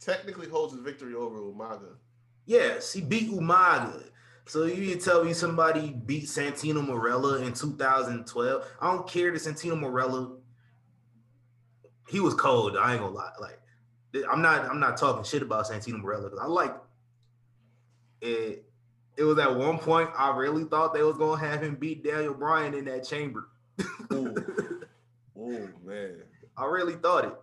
technically 0.00 0.48
holds 0.48 0.74
his 0.74 0.82
victory 0.82 1.14
over 1.14 1.38
Umaga. 1.38 1.96
Yes, 2.44 2.92
he 2.92 3.00
beat 3.00 3.30
Umaga. 3.30 4.10
So 4.46 4.64
you 4.64 4.96
tell 4.96 5.24
me 5.24 5.32
somebody 5.34 5.90
beat 5.92 6.24
Santino 6.24 6.86
Marella 6.86 7.42
in 7.46 7.52
2012. 7.52 8.64
I 8.80 8.92
don't 8.92 9.06
care 9.08 9.30
that 9.30 9.40
Santino 9.40 9.78
Marella. 9.78 10.36
He 12.08 12.20
was 12.20 12.34
cold. 12.34 12.76
I 12.76 12.92
ain't 12.92 13.00
gonna 13.02 13.14
lie. 13.14 13.32
Like, 13.38 13.60
I'm 14.30 14.40
not. 14.40 14.64
I'm 14.64 14.80
not 14.80 14.96
talking 14.96 15.24
shit 15.24 15.42
about 15.42 15.66
Santino 15.66 16.02
Marella 16.02 16.24
because 16.24 16.38
I 16.38 16.46
like 16.46 16.74
it. 18.22 18.64
It 19.18 19.24
was 19.24 19.38
at 19.38 19.54
one 19.54 19.78
point 19.78 20.10
I 20.16 20.34
really 20.36 20.64
thought 20.64 20.94
they 20.94 21.02
was 21.02 21.18
gonna 21.18 21.40
have 21.40 21.62
him 21.62 21.74
beat 21.74 22.04
Daniel 22.04 22.34
Bryan 22.34 22.72
in 22.72 22.84
that 22.84 23.04
chamber. 23.04 23.48
Oh 25.36 25.68
man, 25.84 26.22
I 26.56 26.64
really 26.66 26.94
thought 26.94 27.24
it. 27.24 27.34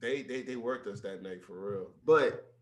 they 0.00 0.22
they 0.22 0.42
they 0.42 0.56
worked 0.56 0.86
us 0.86 1.00
that 1.00 1.22
night 1.22 1.42
for 1.44 1.70
real. 1.70 1.90
But 2.04 2.52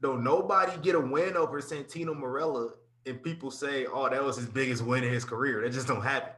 don't 0.00 0.24
nobody 0.24 0.72
get 0.82 0.94
a 0.94 1.00
win 1.00 1.36
over 1.36 1.60
Santino 1.60 2.18
Marella 2.18 2.70
and 3.06 3.22
people 3.22 3.50
say, 3.50 3.86
oh, 3.86 4.08
that 4.08 4.22
was 4.22 4.36
his 4.36 4.46
biggest 4.46 4.82
win 4.82 5.04
in 5.04 5.12
his 5.12 5.24
career. 5.24 5.62
That 5.62 5.72
just 5.72 5.86
don't 5.86 6.02
happen. 6.02 6.32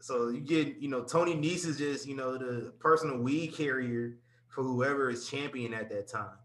So 0.00 0.28
you 0.28 0.40
get, 0.40 0.78
you 0.78 0.88
know, 0.88 1.04
Tony 1.04 1.34
Nese 1.34 1.64
is 1.66 1.78
just, 1.78 2.06
you 2.06 2.16
know, 2.16 2.36
the 2.36 2.72
personal 2.80 3.18
weed 3.18 3.54
carrier 3.54 4.16
for 4.48 4.64
whoever 4.64 5.08
is 5.08 5.28
champion 5.28 5.72
at 5.72 5.88
that 5.90 6.08
time. 6.08 6.36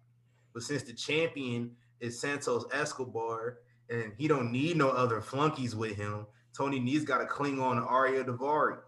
But 0.54 0.62
since 0.62 0.84
the 0.84 0.94
champion 0.94 1.72
is 2.00 2.20
Santos 2.20 2.66
Escobar 2.74 3.60
and 3.90 4.14
he 4.18 4.28
don't 4.28 4.52
need 4.52 4.78
no 4.78 4.90
other 4.90 5.22
flunkies 5.22 5.76
with 5.76 5.96
him, 5.96 6.26
Tony 6.56 6.80
Nese 6.80 7.06
got 7.06 7.20
to 7.20 7.26
cling 7.26 7.60
on 7.62 7.78
to 7.78 7.82
Ariya 7.84 8.26
Daivari, 8.26 8.80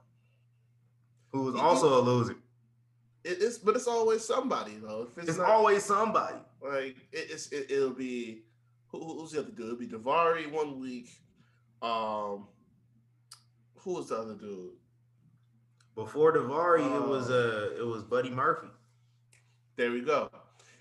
who 1.31 1.43
was 1.43 1.55
also 1.55 1.99
a 1.99 2.01
loser. 2.01 2.35
It, 3.23 3.37
it's 3.41 3.57
but 3.57 3.75
it's 3.75 3.87
always 3.87 4.23
somebody 4.23 4.75
though. 4.81 5.07
If 5.11 5.17
it's, 5.17 5.29
It's 5.29 5.37
not, 5.37 5.49
always 5.49 5.83
somebody. 5.83 6.37
Like 6.61 6.97
it, 7.11 7.27
it's 7.31 7.47
it, 7.51 7.69
it'll 7.69 7.91
be 7.91 8.43
who, 8.87 8.99
who's 9.19 9.31
the 9.31 9.39
other 9.39 9.51
dude? 9.51 9.65
It'll 9.65 9.77
be 9.77 9.87
Daivari 9.87 10.51
one 10.51 10.79
week. 10.79 11.09
Um, 11.81 12.47
who 13.75 13.93
was 13.93 14.09
the 14.09 14.17
other 14.17 14.33
dude? 14.35 14.71
Before 15.95 16.33
Daivari, 16.33 16.85
it 16.95 17.07
was 17.07 17.29
Oh. 17.29 17.73
uh 17.77 17.81
it 17.81 17.85
was 17.85 18.03
Buddy 18.03 18.29
Murphy. 18.29 18.67
There 19.75 19.91
we 19.91 20.01
go. 20.01 20.29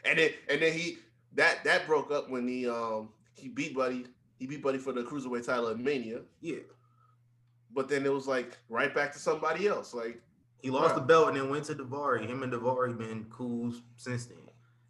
And 0.05 0.19
then 0.19 0.31
and 0.49 0.63
then 0.63 0.73
he 0.73 0.99
that 1.39 1.63
that 1.65 1.87
broke 1.87 2.11
up 2.11 2.29
when 2.29 2.47
he 2.47 2.69
um 2.69 3.11
he 3.35 3.49
beat 3.49 3.75
Buddy 3.75 4.05
he 4.39 4.47
beat 4.47 4.63
Buddy 4.63 4.79
for 4.79 4.93
the 4.93 5.03
cruiserweight 5.03 5.47
title 5.47 5.69
at 5.69 5.79
Mania. 5.79 6.21
Yeah. 6.41 6.59
But 7.73 7.89
then 7.89 8.05
it 8.05 8.13
was 8.13 8.27
like 8.27 8.59
right 8.69 8.95
back 8.95 9.13
to 9.13 9.19
somebody 9.19 9.67
else. 9.69 9.95
Like 9.95 10.21
He 10.61 10.71
lost 10.71 10.95
the 10.95 11.01
belt 11.01 11.29
and 11.29 11.37
then 11.37 11.49
went 11.49 11.65
to 11.67 11.75
Daivari. 11.75 12.27
Him 12.27 12.43
and 12.43 12.53
Daivari 12.53 12.97
been 12.99 13.27
cool 13.31 13.73
since 13.97 14.27
then. 14.27 14.39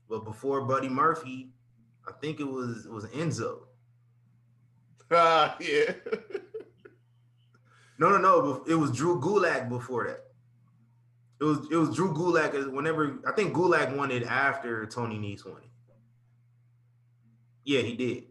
But 0.09 0.24
before 0.24 0.62
Buddy 0.62 0.88
Murphy, 0.88 1.51
I 2.07 2.12
think 2.20 2.40
it 2.40 2.49
was 2.49 2.86
it 2.86 2.92
was 2.92 3.05
Enzo. 3.07 3.61
ah 5.11 5.57
yeah. 5.61 5.92
No, 7.99 8.09
no, 8.11 8.18
no. 8.18 8.64
It 8.66 8.74
was 8.74 8.92
Drew 8.92 9.20
Gulak 9.20 9.68
before 9.68 10.07
that. 10.07 10.24
It 11.40 11.44
was 11.44 11.59
it 11.70 11.76
was 11.76 11.94
Drew 11.94 12.14
Gulak. 12.14 12.72
Whenever 12.72 13.18
I 13.26 13.32
think 13.32 13.55
Gulak 13.55 13.94
won 13.96 14.11
it 14.11 14.22
after 14.22 14.86
Tony 14.86 15.18
Nese 15.18 15.44
won 15.44 15.62
it. 15.62 15.68
Yeah, 17.64 17.80
he 17.80 17.94
did. 17.94 18.24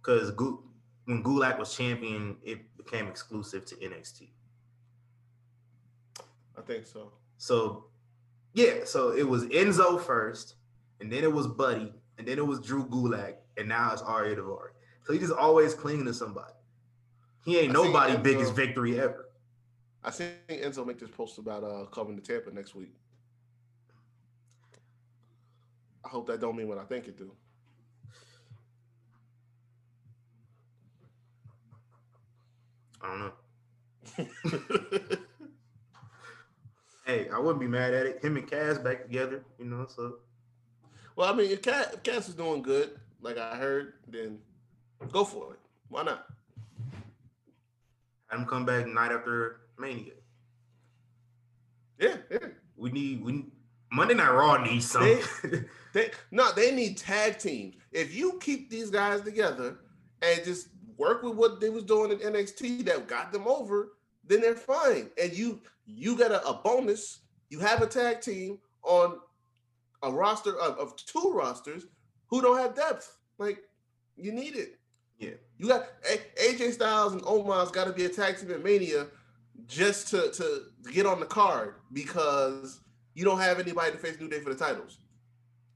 Because 0.00 0.30
Gu- 0.32 0.62
when 1.04 1.22
Gulak 1.22 1.58
was 1.58 1.74
champion, 1.74 2.36
it 2.42 2.76
became 2.76 3.06
exclusive 3.08 3.64
to 3.66 3.76
NXT. 3.76 4.30
I 6.56 6.60
think 6.60 6.86
so. 6.86 7.12
So, 7.38 7.86
yeah, 8.52 8.84
so 8.84 9.12
it 9.12 9.26
was 9.26 9.44
Enzo 9.46 10.00
first, 10.00 10.56
and 11.00 11.10
then 11.10 11.24
it 11.24 11.32
was 11.32 11.46
Buddy, 11.46 11.92
and 12.18 12.26
then 12.26 12.38
it 12.38 12.46
was 12.46 12.60
Drew 12.60 12.86
Gulak, 12.86 13.34
and 13.56 13.68
now 13.68 13.92
it's 13.92 14.02
Ariya 14.02 14.36
Daivari. 14.36 14.70
So 15.04 15.12
he 15.12 15.18
just 15.18 15.32
always 15.32 15.74
clinging 15.74 16.04
to 16.06 16.14
somebody. 16.14 16.52
He 17.44 17.58
ain't 17.58 17.70
I 17.70 17.72
nobody 17.72 18.12
Enzo- 18.14 18.22
biggest 18.22 18.54
victory 18.54 19.00
ever. 19.00 19.28
I 20.04 20.10
think 20.10 20.34
Enzo 20.48 20.86
make 20.86 20.98
this 20.98 21.10
post 21.10 21.38
about 21.38 21.64
uh 21.64 21.86
coming 21.86 22.16
to 22.16 22.22
Tampa 22.22 22.52
next 22.52 22.74
week. 22.74 22.94
I 26.04 26.08
hope 26.08 26.26
that 26.26 26.40
don't 26.40 26.56
mean 26.56 26.68
what 26.68 26.78
I 26.78 26.84
think 26.84 27.06
it 27.08 27.16
do. 27.16 27.32
I 33.02 33.08
don't 33.08 34.28
know. 34.28 35.16
Hey, 37.04 37.28
I 37.28 37.38
wouldn't 37.38 37.60
be 37.60 37.66
mad 37.66 37.94
at 37.94 38.06
it. 38.06 38.24
Him 38.24 38.36
and 38.36 38.48
Cass 38.48 38.78
back 38.78 39.02
together, 39.02 39.44
you 39.58 39.64
know. 39.64 39.86
So 39.88 40.18
well, 41.16 41.32
I 41.32 41.36
mean, 41.36 41.50
if 41.50 41.60
Cass, 41.60 41.92
if 41.92 42.02
Cass 42.02 42.28
is 42.28 42.34
doing 42.34 42.62
good, 42.62 42.90
like 43.20 43.38
I 43.38 43.56
heard, 43.56 43.94
then 44.08 44.38
go 45.10 45.24
for 45.24 45.54
it. 45.54 45.58
Why 45.88 46.04
not? 46.04 46.26
have 48.28 48.40
him 48.40 48.46
come 48.46 48.64
back 48.64 48.86
night 48.86 49.12
after 49.12 49.60
Mania. 49.78 50.12
Yeah, 51.98 52.16
yeah. 52.30 52.38
We 52.76 52.90
need 52.90 53.22
we 53.22 53.46
Monday 53.90 54.14
Night 54.14 54.30
Raw 54.30 54.62
needs 54.62 54.90
something. 54.90 55.20
They 55.92 56.10
no, 56.30 56.50
they 56.52 56.74
need 56.74 56.96
tag 56.96 57.38
teams. 57.38 57.74
If 57.90 58.14
you 58.14 58.38
keep 58.40 58.70
these 58.70 58.88
guys 58.88 59.20
together 59.20 59.76
and 60.22 60.42
just 60.42 60.68
work 60.96 61.22
with 61.22 61.34
what 61.34 61.60
they 61.60 61.70
was 61.70 61.84
doing 61.84 62.10
in 62.12 62.18
NXT 62.18 62.84
that 62.86 63.06
got 63.08 63.32
them 63.32 63.46
over, 63.46 63.92
then 64.26 64.40
they're 64.40 64.54
fine. 64.54 65.10
And 65.20 65.32
you 65.32 65.60
you 65.86 66.16
got 66.16 66.30
a, 66.32 66.46
a 66.46 66.54
bonus. 66.54 67.20
You 67.50 67.58
have 67.60 67.82
a 67.82 67.86
tag 67.86 68.20
team 68.20 68.58
on 68.82 69.18
a 70.02 70.10
roster 70.10 70.58
of, 70.58 70.78
of 70.78 70.96
two 70.96 71.32
rosters 71.34 71.86
who 72.28 72.40
don't 72.42 72.58
have 72.58 72.74
depth. 72.74 73.18
Like 73.38 73.58
you 74.16 74.32
need 74.32 74.56
it. 74.56 74.78
yeah, 75.18 75.30
You 75.58 75.68
got 75.68 75.86
AJ 76.40 76.72
Styles 76.74 77.12
and 77.12 77.22
Omos 77.22 77.72
got 77.72 77.86
to 77.86 77.92
be 77.92 78.04
a 78.04 78.08
tag 78.08 78.38
team 78.38 78.50
at 78.52 78.62
Mania 78.64 79.06
just 79.66 80.08
to 80.08 80.30
to 80.32 80.62
get 80.92 81.06
on 81.06 81.20
the 81.20 81.26
card 81.26 81.74
because 81.92 82.80
you 83.14 83.24
don't 83.24 83.38
have 83.40 83.60
anybody 83.60 83.92
to 83.92 83.98
face 83.98 84.18
New 84.20 84.28
Day 84.28 84.40
for 84.40 84.50
the 84.52 84.58
titles. 84.58 84.98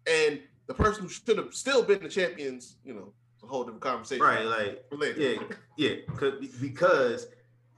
and 0.07 0.41
the 0.67 0.75
person 0.75 1.03
who 1.05 1.09
should 1.09 1.39
have 1.39 1.55
still 1.55 1.83
been 1.85 2.03
the 2.03 2.09
champions, 2.09 2.77
you 2.85 2.93
know, 2.93 3.13
whole 3.47 3.65
different 3.65 3.83
conversation. 3.83 4.25
Right, 4.25 4.45
like 4.45 4.89
For 4.91 4.97
later. 4.97 5.21
yeah, 5.21 5.43
yeah, 5.77 5.97
'cause- 6.17 6.47
because 6.61 7.27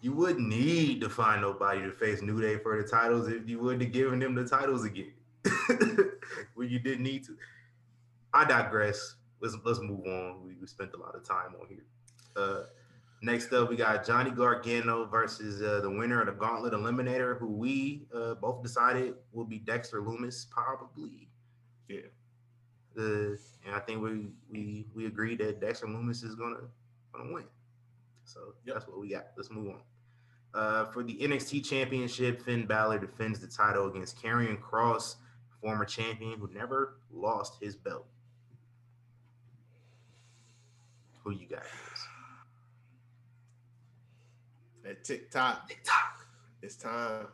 you 0.00 0.12
wouldn't 0.12 0.46
need 0.48 1.00
to 1.00 1.08
find 1.08 1.40
nobody 1.42 1.80
to 1.82 1.90
face 1.92 2.22
New 2.22 2.40
Day 2.40 2.58
for 2.58 2.80
the 2.80 2.88
titles 2.88 3.28
if 3.28 3.48
you 3.48 3.58
would 3.60 3.80
have 3.82 3.92
given 3.92 4.18
them 4.20 4.34
the 4.34 4.46
titles 4.46 4.84
again. 4.84 5.12
when 6.54 6.68
you 6.68 6.78
didn't 6.78 7.02
need 7.02 7.24
to. 7.24 7.36
I 8.32 8.44
digress. 8.44 9.14
Let's 9.40 9.56
let's 9.64 9.80
move 9.80 10.04
on. 10.06 10.42
We, 10.44 10.54
we 10.60 10.66
spent 10.66 10.90
a 10.94 10.98
lot 10.98 11.14
of 11.14 11.24
time 11.26 11.54
on 11.60 11.66
here. 11.68 11.84
Uh, 12.36 12.64
next 13.22 13.52
up, 13.52 13.68
we 13.70 13.76
got 13.76 14.04
Johnny 14.06 14.30
Gargano 14.30 15.06
versus 15.06 15.62
uh, 15.62 15.80
the 15.80 15.90
winner 15.90 16.20
of 16.20 16.26
the 16.26 16.32
Gauntlet 16.32 16.72
Eliminator, 16.74 17.38
who 17.38 17.46
we 17.46 18.06
uh, 18.14 18.34
both 18.34 18.62
decided 18.62 19.14
will 19.32 19.44
be 19.44 19.58
Dexter 19.58 20.00
Lumis, 20.02 20.48
probably. 20.50 21.28
Yeah. 21.88 22.00
Uh, 22.98 23.36
and 23.64 23.74
I 23.74 23.78
think 23.80 24.02
we 24.02 24.26
we 24.50 24.86
we 24.94 25.06
agreed 25.06 25.38
that 25.38 25.60
Dexter 25.60 25.86
Lumis 25.86 26.24
is 26.24 26.34
gonna 26.34 26.56
gonna 27.12 27.32
win. 27.32 27.44
So 28.24 28.54
Yep. 28.64 28.74
that's 28.74 28.88
what 28.88 28.98
we 29.00 29.08
got. 29.10 29.26
Let's 29.36 29.50
move 29.50 29.68
on. 29.68 29.80
Uh, 30.54 30.84
for 30.86 31.02
the 31.04 31.14
NXT 31.18 31.64
Championship, 31.68 32.42
Finn 32.42 32.66
Balor 32.66 32.98
defends 32.98 33.38
the 33.38 33.46
title 33.46 33.86
against 33.86 34.20
Karrion 34.20 34.60
Kross, 34.60 35.16
former 35.60 35.84
champion 35.84 36.38
who 36.40 36.48
never 36.52 36.98
lost 37.12 37.62
his 37.62 37.76
belt. 37.76 38.06
Who 41.22 41.30
you 41.32 41.46
got? 41.46 41.62
At 44.88 45.04
TikTok, 45.04 45.68
TikTok. 45.68 46.26
it's 46.62 46.76
time. 46.76 47.26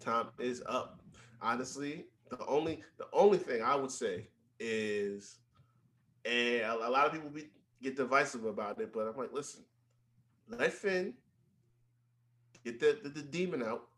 Time 0.00 0.28
is 0.38 0.62
up. 0.66 1.00
Honestly, 1.42 2.06
the 2.30 2.44
only 2.46 2.82
the 2.98 3.06
only 3.12 3.38
thing 3.38 3.62
I 3.62 3.74
would 3.74 3.90
say 3.90 4.28
is, 4.58 5.36
and 6.24 6.62
a, 6.62 6.88
a 6.88 6.90
lot 6.90 7.06
of 7.06 7.12
people 7.12 7.30
be, 7.30 7.48
get 7.82 7.96
divisive 7.96 8.44
about 8.44 8.80
it, 8.80 8.92
but 8.92 9.06
I'm 9.08 9.16
like, 9.16 9.32
listen, 9.32 9.62
let 10.48 10.72
Finn 10.72 11.14
get 12.64 12.80
the, 12.80 12.98
the, 13.02 13.08
the 13.08 13.22
demon 13.22 13.62
out, 13.62 13.88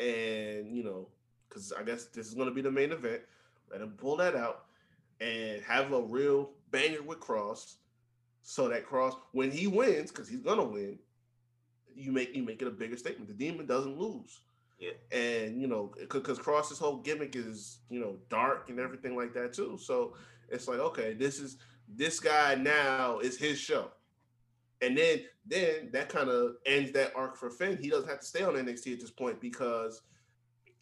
and 0.00 0.76
you 0.76 0.84
know, 0.84 1.08
because 1.48 1.72
I 1.72 1.82
guess 1.82 2.06
this 2.06 2.26
is 2.26 2.34
going 2.34 2.48
to 2.48 2.54
be 2.54 2.62
the 2.62 2.70
main 2.70 2.92
event. 2.92 3.22
Let 3.70 3.80
him 3.80 3.94
pull 3.96 4.16
that 4.16 4.36
out 4.36 4.66
and 5.20 5.62
have 5.62 5.92
a 5.92 6.02
real 6.02 6.50
banger 6.70 7.02
with 7.02 7.20
Kross, 7.20 7.76
so 8.42 8.68
that 8.68 8.86
Kross, 8.86 9.16
when 9.32 9.50
he 9.50 9.66
wins, 9.66 10.10
because 10.10 10.28
he's 10.28 10.40
gonna 10.40 10.64
win, 10.64 10.98
you 11.94 12.12
make 12.12 12.34
you 12.34 12.42
make 12.42 12.60
it 12.60 12.68
a 12.68 12.72
bigger 12.72 12.96
statement. 12.96 13.28
The 13.28 13.34
demon 13.34 13.66
doesn't 13.66 13.98
lose. 13.98 14.40
And 15.12 15.60
you 15.60 15.66
know, 15.66 15.94
because 15.98 16.38
Kross's 16.38 16.78
whole 16.78 16.98
gimmick 16.98 17.36
is 17.36 17.78
you 17.88 18.00
know 18.00 18.16
dark 18.28 18.68
and 18.68 18.78
everything 18.78 19.16
like 19.16 19.32
that 19.34 19.52
too. 19.52 19.78
So 19.80 20.14
it's 20.50 20.68
like, 20.68 20.78
okay, 20.78 21.14
this 21.14 21.38
is 21.38 21.58
this 21.88 22.20
guy 22.20 22.54
now 22.54 23.18
is 23.18 23.38
his 23.38 23.58
show. 23.58 23.90
And 24.82 24.98
then 24.98 25.20
then 25.46 25.90
that 25.92 26.08
kind 26.08 26.28
of 26.28 26.56
ends 26.66 26.92
that 26.92 27.12
arc 27.14 27.36
for 27.36 27.50
Finn. 27.50 27.78
He 27.80 27.88
doesn't 27.88 28.08
have 28.08 28.20
to 28.20 28.26
stay 28.26 28.42
on 28.42 28.54
NXT 28.54 28.94
at 28.94 29.00
this 29.00 29.10
point 29.10 29.40
because 29.40 30.02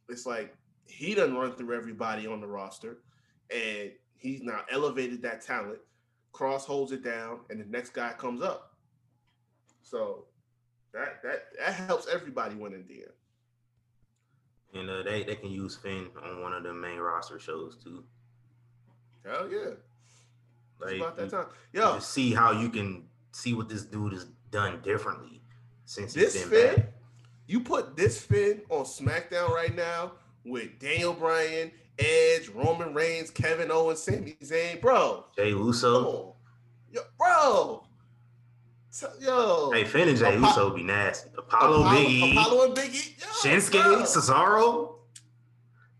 it's 0.08 0.26
like 0.26 0.56
he 0.86 1.14
doesn't 1.14 1.36
run 1.36 1.52
through 1.52 1.76
everybody 1.76 2.26
on 2.26 2.40
the 2.40 2.46
roster, 2.46 2.98
and 3.50 3.92
he's 4.18 4.42
now 4.42 4.60
elevated 4.70 5.22
that 5.22 5.42
talent. 5.42 5.78
Kross 6.32 6.62
holds 6.62 6.92
it 6.92 7.04
down, 7.04 7.40
and 7.50 7.60
the 7.60 7.64
next 7.64 7.90
guy 7.90 8.12
comes 8.12 8.42
up. 8.42 8.74
So 9.82 10.24
that 10.92 11.22
that 11.22 11.44
that 11.58 11.74
helps 11.74 12.06
everybody 12.08 12.54
win 12.54 12.72
in 12.72 12.86
the 12.86 13.02
end. 13.02 13.12
And 14.74 14.88
uh, 14.88 15.02
they 15.02 15.22
they 15.22 15.34
can 15.36 15.50
use 15.50 15.76
Finn 15.76 16.08
on 16.24 16.40
one 16.42 16.52
of 16.52 16.62
the 16.62 16.72
main 16.72 16.98
roster 16.98 17.38
shows 17.38 17.76
too. 17.82 18.04
Hell 19.24 19.48
yeah, 19.50 19.74
Like 20.80 20.96
about 20.96 21.16
that 21.16 21.30
time. 21.30 21.46
Yo, 21.72 21.98
see 22.00 22.32
how 22.32 22.52
you 22.52 22.68
can 22.70 23.04
see 23.32 23.54
what 23.54 23.68
this 23.68 23.84
dude 23.84 24.12
has 24.12 24.26
done 24.50 24.80
differently 24.82 25.40
since 25.84 26.12
this 26.14 26.34
he's 26.34 26.42
been 26.44 26.50
Finn, 26.50 26.76
back. 26.76 26.92
you 27.46 27.60
put 27.60 27.96
this 27.96 28.20
Finn 28.20 28.62
on 28.70 28.84
SmackDown 28.84 29.50
right 29.50 29.74
now 29.74 30.12
with 30.44 30.78
Daniel 30.80 31.12
Bryan, 31.12 31.70
Edge, 31.98 32.48
Roman 32.48 32.94
Reigns, 32.94 33.30
Kevin 33.30 33.70
Owens, 33.70 34.02
Sami 34.02 34.36
Zayn, 34.42 34.80
bro. 34.80 35.24
Jay 35.36 35.50
Uso. 35.50 36.34
yo, 36.90 37.00
bro. 37.18 37.84
So- 38.94 39.10
Yo, 39.18 39.70
Hey, 39.72 39.84
Finn 39.84 40.10
and 40.10 40.18
Jay 40.18 40.36
Uso 40.36 40.68
be 40.68 40.82
nasty. 40.82 41.30
Apollo, 41.38 41.84
Biggie, 41.84 42.32
Apollo 42.32 42.64
and 42.66 42.76
Biggie, 42.76 43.18
yo, 43.18 43.26
Shinsuke, 43.42 43.82
bro. 43.82 44.02
Cesaro. 44.02 44.94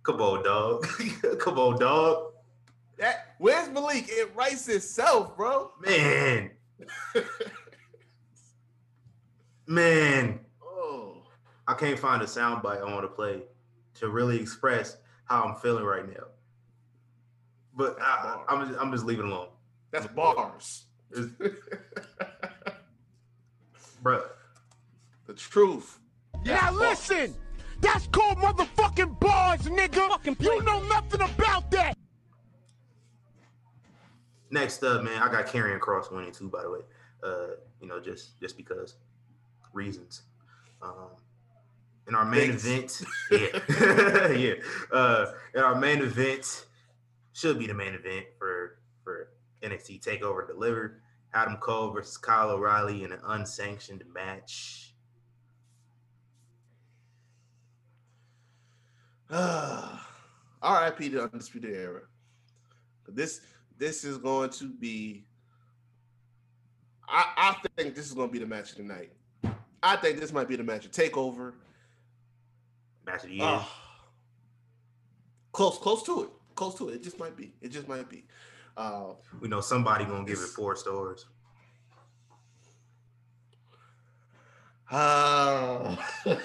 Come 0.02 0.20
on, 0.20 0.42
dog. 0.44 0.86
Come 1.40 1.58
on, 1.58 1.78
dog. 1.78 2.32
That 2.98 3.34
where's 3.38 3.70
Malik? 3.70 4.04
It 4.08 4.30
writes 4.36 4.68
itself, 4.68 5.34
bro. 5.38 5.72
Man. 5.80 6.50
Man. 9.66 10.40
Oh, 10.62 11.22
I 11.66 11.72
can't 11.72 11.98
find 11.98 12.20
a 12.20 12.26
soundbite 12.26 12.82
I 12.82 12.84
want 12.92 13.04
to 13.04 13.08
play 13.08 13.40
to 13.94 14.08
really 14.10 14.38
express 14.38 14.98
how 15.24 15.44
I'm 15.44 15.54
feeling 15.56 15.84
right 15.84 16.06
now. 16.06 16.24
But 17.74 17.96
I, 18.02 18.42
I, 18.48 18.54
am 18.54 18.68
just, 18.68 18.78
I'm 18.78 18.92
just 18.92 19.06
leaving 19.06 19.24
alone. 19.26 19.48
that's 19.90 20.06
bars. 20.08 20.84
It's- 24.04 24.22
Bruh. 24.22 24.28
the 25.26 25.34
truth. 25.34 25.98
Now 26.44 26.72
listen, 26.72 27.34
that's 27.80 28.06
called 28.08 28.38
motherfucking 28.38 29.20
bars, 29.20 29.60
nigga. 29.62 30.40
You 30.40 30.62
know 30.64 30.82
nothing 30.84 31.20
about 31.20 31.70
that. 31.70 31.96
Next 34.50 34.82
up, 34.82 35.02
man, 35.02 35.22
I 35.22 35.30
got 35.30 35.46
Karrion 35.46 35.78
Kross 35.78 36.12
winning 36.12 36.32
too, 36.32 36.48
by 36.48 36.62
the 36.62 36.70
way. 36.70 36.80
Uh, 37.22 37.54
you 37.80 37.86
know, 37.86 38.00
just 38.00 38.38
just 38.40 38.56
because 38.56 38.96
reasons. 39.72 40.22
Um, 40.82 41.10
in 42.08 42.14
our 42.16 42.24
main 42.24 42.56
Thanks. 42.58 43.02
event, 43.30 43.62
yeah, 43.78 44.28
yeah. 44.32 44.54
Uh, 44.92 45.32
in 45.54 45.60
our 45.62 45.76
main 45.76 46.00
event, 46.02 46.66
should 47.32 47.58
be 47.58 47.66
the 47.68 47.74
main 47.74 47.94
event 47.94 48.26
for 48.38 48.78
for 49.04 49.28
NXT 49.62 50.04
Takeover 50.04 50.46
delivered. 50.46 51.00
Adam 51.34 51.56
Cole 51.56 51.90
versus 51.90 52.16
Kyle 52.16 52.50
O'Reilly 52.50 53.04
in 53.04 53.12
an 53.12 53.20
unsanctioned 53.24 54.04
match. 54.12 54.94
R.I.P. 59.30 61.08
the 61.08 61.22
Undisputed 61.22 61.74
Era. 61.74 62.02
This 63.08 63.40
this 63.78 64.04
is 64.04 64.18
going 64.18 64.50
to 64.50 64.68
be. 64.68 65.24
I, 67.08 67.24
I 67.36 67.68
think 67.76 67.94
this 67.94 68.06
is 68.06 68.12
going 68.12 68.28
to 68.28 68.32
be 68.32 68.38
the 68.38 68.46
match 68.46 68.72
of 68.72 68.76
the 68.76 68.84
night. 68.84 69.10
I 69.82 69.96
think 69.96 70.20
this 70.20 70.32
might 70.32 70.48
be 70.48 70.56
the 70.56 70.62
match 70.62 70.84
of 70.84 70.92
Takeover. 70.92 71.54
Match 73.04 73.24
of 73.24 73.30
the 73.30 73.34
year. 73.36 73.44
Ah. 73.44 73.68
close, 75.52 75.78
close 75.78 76.02
to 76.04 76.22
it. 76.22 76.28
Close 76.54 76.76
to 76.76 76.90
it. 76.90 76.94
It 76.94 77.02
just 77.02 77.18
might 77.18 77.36
be. 77.36 77.52
It 77.60 77.70
just 77.70 77.88
might 77.88 78.08
be. 78.08 78.24
Uh, 78.76 79.14
we 79.40 79.48
know 79.48 79.60
somebody 79.60 80.04
gonna 80.04 80.24
give 80.24 80.38
it 80.38 80.48
four 80.48 80.76
stars. 80.76 81.26
Uh, 84.90 85.96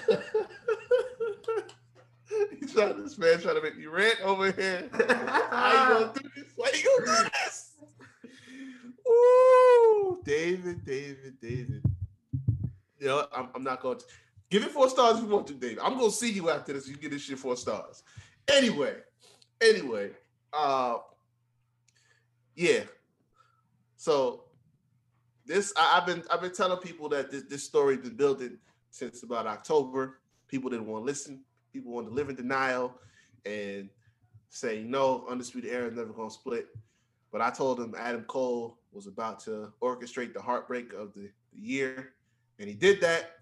He's 2.60 2.72
trying 2.72 3.02
this 3.02 3.18
man 3.18 3.40
trying 3.40 3.56
to 3.56 3.62
make 3.62 3.76
me 3.76 3.86
rant 3.86 4.20
over 4.22 4.50
here. 4.52 4.88
How 5.50 5.72
you 5.72 5.88
gonna 6.00 6.12
do 6.14 6.28
this? 6.34 6.52
Why 6.56 6.70
you 6.74 7.04
gonna 7.04 7.22
do 7.22 7.28
this? 7.44 7.72
Ooh, 9.08 10.20
David, 10.24 10.84
David, 10.84 11.40
David. 11.40 11.82
You 12.98 13.06
know, 13.06 13.26
I'm, 13.34 13.48
I'm 13.54 13.62
not 13.62 13.80
going 13.80 13.98
to 13.98 14.04
give 14.50 14.64
it 14.64 14.70
four 14.70 14.88
stars 14.90 15.18
if 15.18 15.24
you 15.24 15.30
want 15.30 15.46
to, 15.48 15.54
David. 15.54 15.78
I'm 15.80 15.98
gonna 15.98 16.10
see 16.10 16.30
you 16.30 16.50
after 16.50 16.72
this. 16.72 16.88
You 16.88 16.96
get 16.96 17.10
this 17.10 17.22
shit 17.22 17.38
four 17.38 17.56
stars. 17.56 18.02
Anyway, 18.48 18.96
anyway, 19.60 20.10
uh, 20.52 20.96
yeah. 22.58 22.80
So 23.96 24.44
this 25.46 25.72
I, 25.76 25.98
I've 25.98 26.06
been 26.06 26.24
I've 26.30 26.40
been 26.40 26.52
telling 26.52 26.78
people 26.80 27.08
that 27.10 27.30
this, 27.30 27.44
this 27.44 27.62
story's 27.62 28.00
been 28.00 28.16
building 28.16 28.58
since 28.90 29.22
about 29.22 29.46
October. 29.46 30.18
People 30.48 30.68
didn't 30.68 30.86
want 30.86 31.02
to 31.02 31.06
listen. 31.06 31.44
People 31.72 31.92
want 31.92 32.08
to 32.08 32.12
live 32.12 32.28
in 32.30 32.34
denial 32.34 32.98
and 33.46 33.88
say 34.50 34.82
no, 34.82 35.24
undisputed 35.30 35.70
era 35.70 35.86
is 35.86 35.94
never 35.94 36.12
gonna 36.12 36.30
split. 36.30 36.66
But 37.30 37.42
I 37.42 37.50
told 37.50 37.78
them 37.78 37.94
Adam 37.96 38.24
Cole 38.24 38.78
was 38.90 39.06
about 39.06 39.38
to 39.40 39.72
orchestrate 39.80 40.34
the 40.34 40.42
heartbreak 40.42 40.92
of 40.94 41.14
the, 41.14 41.30
the 41.52 41.60
year, 41.60 42.14
and 42.58 42.68
he 42.68 42.74
did 42.74 43.00
that. 43.02 43.36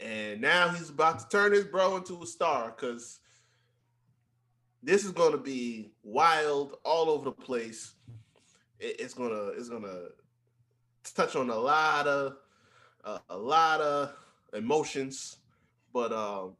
And 0.00 0.40
now 0.40 0.68
he's 0.70 0.88
about 0.88 1.18
to 1.18 1.28
turn 1.28 1.52
his 1.52 1.64
bro 1.64 1.96
into 1.96 2.22
a 2.22 2.26
star 2.26 2.74
because 2.74 3.20
this 4.82 5.04
is 5.04 5.12
going 5.12 5.32
to 5.32 5.38
be 5.38 5.90
wild 6.02 6.76
all 6.84 7.10
over 7.10 7.24
the 7.24 7.32
place. 7.32 7.94
It- 8.78 9.00
it's 9.00 9.14
gonna 9.14 9.48
it's 9.56 9.68
gonna 9.68 10.08
touch 11.14 11.34
on 11.36 11.50
a 11.50 11.56
lot 11.56 12.06
of 12.06 12.36
uh, 13.04 13.18
a 13.30 13.36
lot 13.36 13.80
of 13.80 14.12
emotions, 14.52 15.38
but 15.92 16.12
um, 16.12 16.56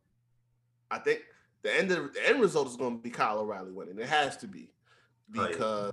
I 0.91 0.99
think 0.99 1.23
the 1.63 1.75
end 1.77 1.91
of 1.91 2.15
the 2.15 2.29
end 2.29 2.41
result 2.41 2.69
is 2.69 2.77
going 2.77 2.97
to 2.97 3.03
be 3.03 3.11
Kyle 3.11 3.41
O'Reilly 3.41 3.73
winning. 3.73 3.99
It 3.99 4.09
has 4.09 4.37
to 4.39 4.47
be. 4.47 4.71
Oh, 5.37 5.49
because 5.49 5.93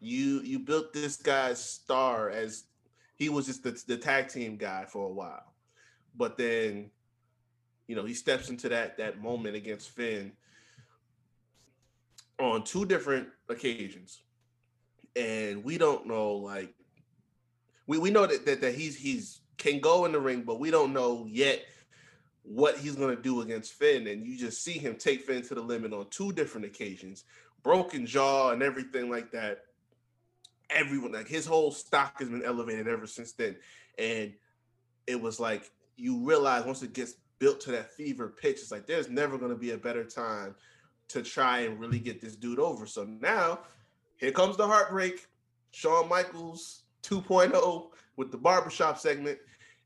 you 0.00 0.40
you 0.42 0.58
built 0.58 0.92
this 0.92 1.16
guy's 1.16 1.62
star 1.64 2.30
as 2.30 2.64
he 3.16 3.28
was 3.28 3.46
just 3.46 3.62
the, 3.62 3.80
the 3.86 3.96
tag 3.96 4.28
team 4.28 4.56
guy 4.56 4.84
for 4.84 5.06
a 5.08 5.12
while, 5.12 5.52
but 6.16 6.36
then 6.36 6.90
you 7.86 7.94
know 7.94 8.04
he 8.04 8.14
steps 8.14 8.50
into 8.50 8.68
that 8.68 8.98
that 8.98 9.22
moment 9.22 9.54
against 9.56 9.90
Finn 9.90 10.32
on 12.42 12.64
two 12.64 12.84
different 12.84 13.28
occasions, 13.48 14.22
and 15.16 15.62
we 15.62 15.78
don't 15.78 16.06
know 16.06 16.32
like 16.34 16.74
we 17.86 17.98
we 17.98 18.10
know 18.10 18.26
that 18.26 18.44
that, 18.46 18.60
that 18.60 18.74
he's 18.74 18.96
he's 18.96 19.40
can 19.58 19.80
go 19.80 20.04
in 20.04 20.12
the 20.12 20.20
ring, 20.20 20.42
but 20.42 20.58
we 20.58 20.70
don't 20.70 20.92
know 20.92 21.26
yet 21.28 21.64
what 22.42 22.76
he's 22.78 22.96
to 22.96 23.22
do 23.22 23.40
against 23.42 23.74
Finn. 23.74 24.08
And 24.08 24.26
you 24.26 24.36
just 24.36 24.64
see 24.64 24.72
him 24.72 24.96
take 24.96 25.22
Finn 25.22 25.42
to 25.42 25.54
the 25.54 25.60
limit 25.60 25.92
on 25.92 26.06
two 26.10 26.32
different 26.32 26.66
occasions, 26.66 27.24
broken 27.62 28.06
jaw 28.06 28.50
and 28.50 28.62
everything 28.62 29.10
like 29.10 29.30
that. 29.32 29.60
Everyone, 30.70 31.12
like 31.12 31.28
his 31.28 31.46
whole 31.46 31.70
stock 31.70 32.18
has 32.18 32.28
been 32.28 32.44
elevated 32.44 32.88
ever 32.88 33.06
since 33.06 33.32
then. 33.32 33.56
And 33.98 34.32
it 35.06 35.20
was 35.20 35.38
like 35.38 35.70
you 35.96 36.26
realize 36.26 36.64
once 36.64 36.82
it 36.82 36.94
gets 36.94 37.14
built 37.38 37.60
to 37.60 37.72
that 37.72 37.92
fever 37.92 38.34
pitch, 38.40 38.56
it's 38.60 38.72
like 38.72 38.86
there's 38.86 39.10
never 39.10 39.38
to 39.50 39.56
be 39.56 39.72
a 39.72 39.78
better 39.78 40.04
time 40.04 40.54
to 41.12 41.22
try 41.22 41.60
and 41.60 41.78
really 41.78 41.98
get 41.98 42.20
this 42.20 42.36
dude 42.36 42.58
over. 42.58 42.86
So 42.86 43.04
now 43.04 43.60
here 44.16 44.32
comes 44.32 44.56
the 44.56 44.66
heartbreak. 44.66 45.26
Shawn 45.70 46.08
Michaels 46.08 46.82
2.0 47.02 47.90
with 48.16 48.30
the 48.30 48.38
barbershop 48.38 48.98
segment. 48.98 49.38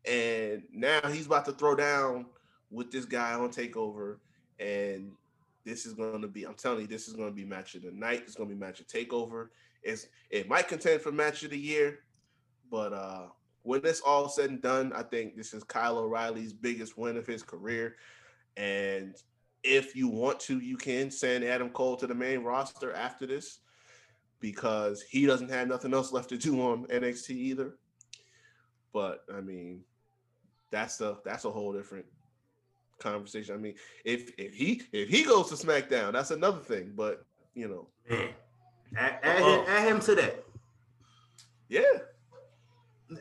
And 0.09 0.63
now 0.73 1.01
he's 1.09 1.27
about 1.27 1.45
to 1.47 1.53
throw 1.53 1.75
down 1.75 2.27
with 2.71 2.91
this 2.91 3.05
guy 3.05 3.35
on 3.35 3.51
takeover. 3.51 4.19
And 4.59 5.13
this 5.65 5.87
is 5.87 5.95
going 5.95 6.23
to 6.23 6.29
be, 6.29 6.45
I'm 6.45 6.55
telling 6.55 6.83
you, 6.83 6.87
this 6.87 7.09
is 7.09 7.15
going 7.15 7.29
to 7.29 7.35
be 7.35 7.45
match 7.45 7.75
of 7.75 7.83
the 7.83 7.91
night. 7.91 8.23
It's 8.25 8.35
going 8.35 8.49
to 8.49 8.55
be 8.55 8.61
match 8.61 8.81
of 8.81 8.87
takeover. 8.87 9.49
It's 9.83 10.09
it 10.31 10.49
might 10.49 10.67
contend 10.67 11.01
for 11.01 11.13
match 11.13 11.45
of 11.45 11.51
the 11.51 11.59
year, 11.59 12.01
but 12.71 12.93
uh 12.93 13.27
when 13.67 13.83
this 13.83 14.01
all 14.01 14.29
said 14.29 14.51
and 14.51 14.63
done, 14.63 14.93
I 14.95 15.03
think 15.03 15.37
this 15.37 15.53
is 15.53 15.65
Kyle 15.65 15.99
O'Reilly's 15.99 16.53
biggest 16.53 16.97
win 16.97 17.17
of 17.17 17.27
his 17.27 17.43
career. 17.43 17.97
And 18.57 19.17
if 19.67 19.97
you 19.97 20.09
want 20.09 20.41
to, 20.41 20.59
you 20.61 20.77
can 20.77 21.11
send 21.11 21.45
Adam 21.45 21.71
Cole 21.71 21.97
to 21.97 22.07
the 22.07 22.15
main 22.15 22.43
roster 22.43 22.93
after 22.95 23.27
this 23.27 23.61
because 24.41 25.03
he 25.03 25.27
doesn't 25.27 25.51
have 25.51 25.69
nothing 25.69 25.93
else 25.95 26.13
left 26.13 26.29
to 26.31 26.39
do 26.39 26.61
on 26.63 26.87
NXT 26.87 27.31
either. 27.31 27.75
But 28.93 29.25
I 29.35 29.41
mean, 29.41 29.83
that's 30.71 31.01
a 31.01 31.19
that's 31.25 31.45
a 31.45 31.51
whole 31.51 31.73
different 31.73 32.07
conversation. 32.99 33.55
I 33.55 33.59
mean, 33.59 33.75
if 34.05 34.33
if 34.39 34.55
he 34.55 34.83
if 34.93 35.09
he 35.09 35.23
goes 35.25 35.49
to 35.51 35.55
SmackDown, 35.67 36.13
that's 36.13 36.31
another 36.31 36.61
thing. 36.61 36.93
But 36.95 37.25
you 37.55 37.69
know, 37.69 37.89
Man, 38.09 38.29
add, 38.97 39.19
add, 39.23 39.43
him, 39.43 39.65
add 39.69 39.89
him 39.89 40.01
to 40.01 40.15
that. 40.15 40.45
yeah, 41.69 41.83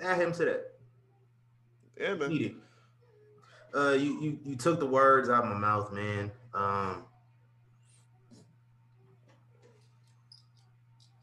Add 0.01 0.21
him 0.21 0.31
to 0.33 0.45
that. 0.45 0.71
yeah, 1.99 2.13
man. 2.13 2.61
Uh, 3.75 3.91
you, 3.91 4.21
you 4.21 4.39
you 4.45 4.55
took 4.55 4.79
the 4.79 4.85
words 4.85 5.29
out 5.29 5.43
of 5.43 5.49
my 5.49 5.57
mouth, 5.57 5.91
man. 5.91 6.31
Um, 6.53 7.03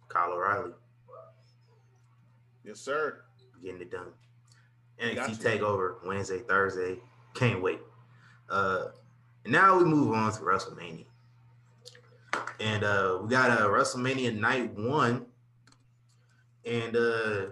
Kyle 0.08 0.32
O'Reilly 0.32 0.72
Yes, 2.64 2.78
sir. 2.78 3.22
getting 3.64 3.80
it 3.80 3.90
done. 3.90 4.08
NXT 5.00 5.28
you. 5.30 5.36
Takeover 5.36 5.94
Wednesday, 6.04 6.40
Thursday. 6.40 6.98
Can't 7.34 7.62
wait. 7.62 7.80
Uh, 8.50 8.88
and 9.44 9.52
now 9.52 9.78
we 9.78 9.84
move 9.84 10.14
on 10.14 10.30
to 10.32 10.40
WrestleMania, 10.40 11.06
and 12.60 12.84
uh, 12.84 13.18
we 13.22 13.30
got 13.30 13.50
a 13.58 13.64
uh, 13.64 13.68
WrestleMania 13.68 14.38
Night 14.38 14.72
One, 14.74 15.24
and 16.66 16.94
uh, 16.94 17.46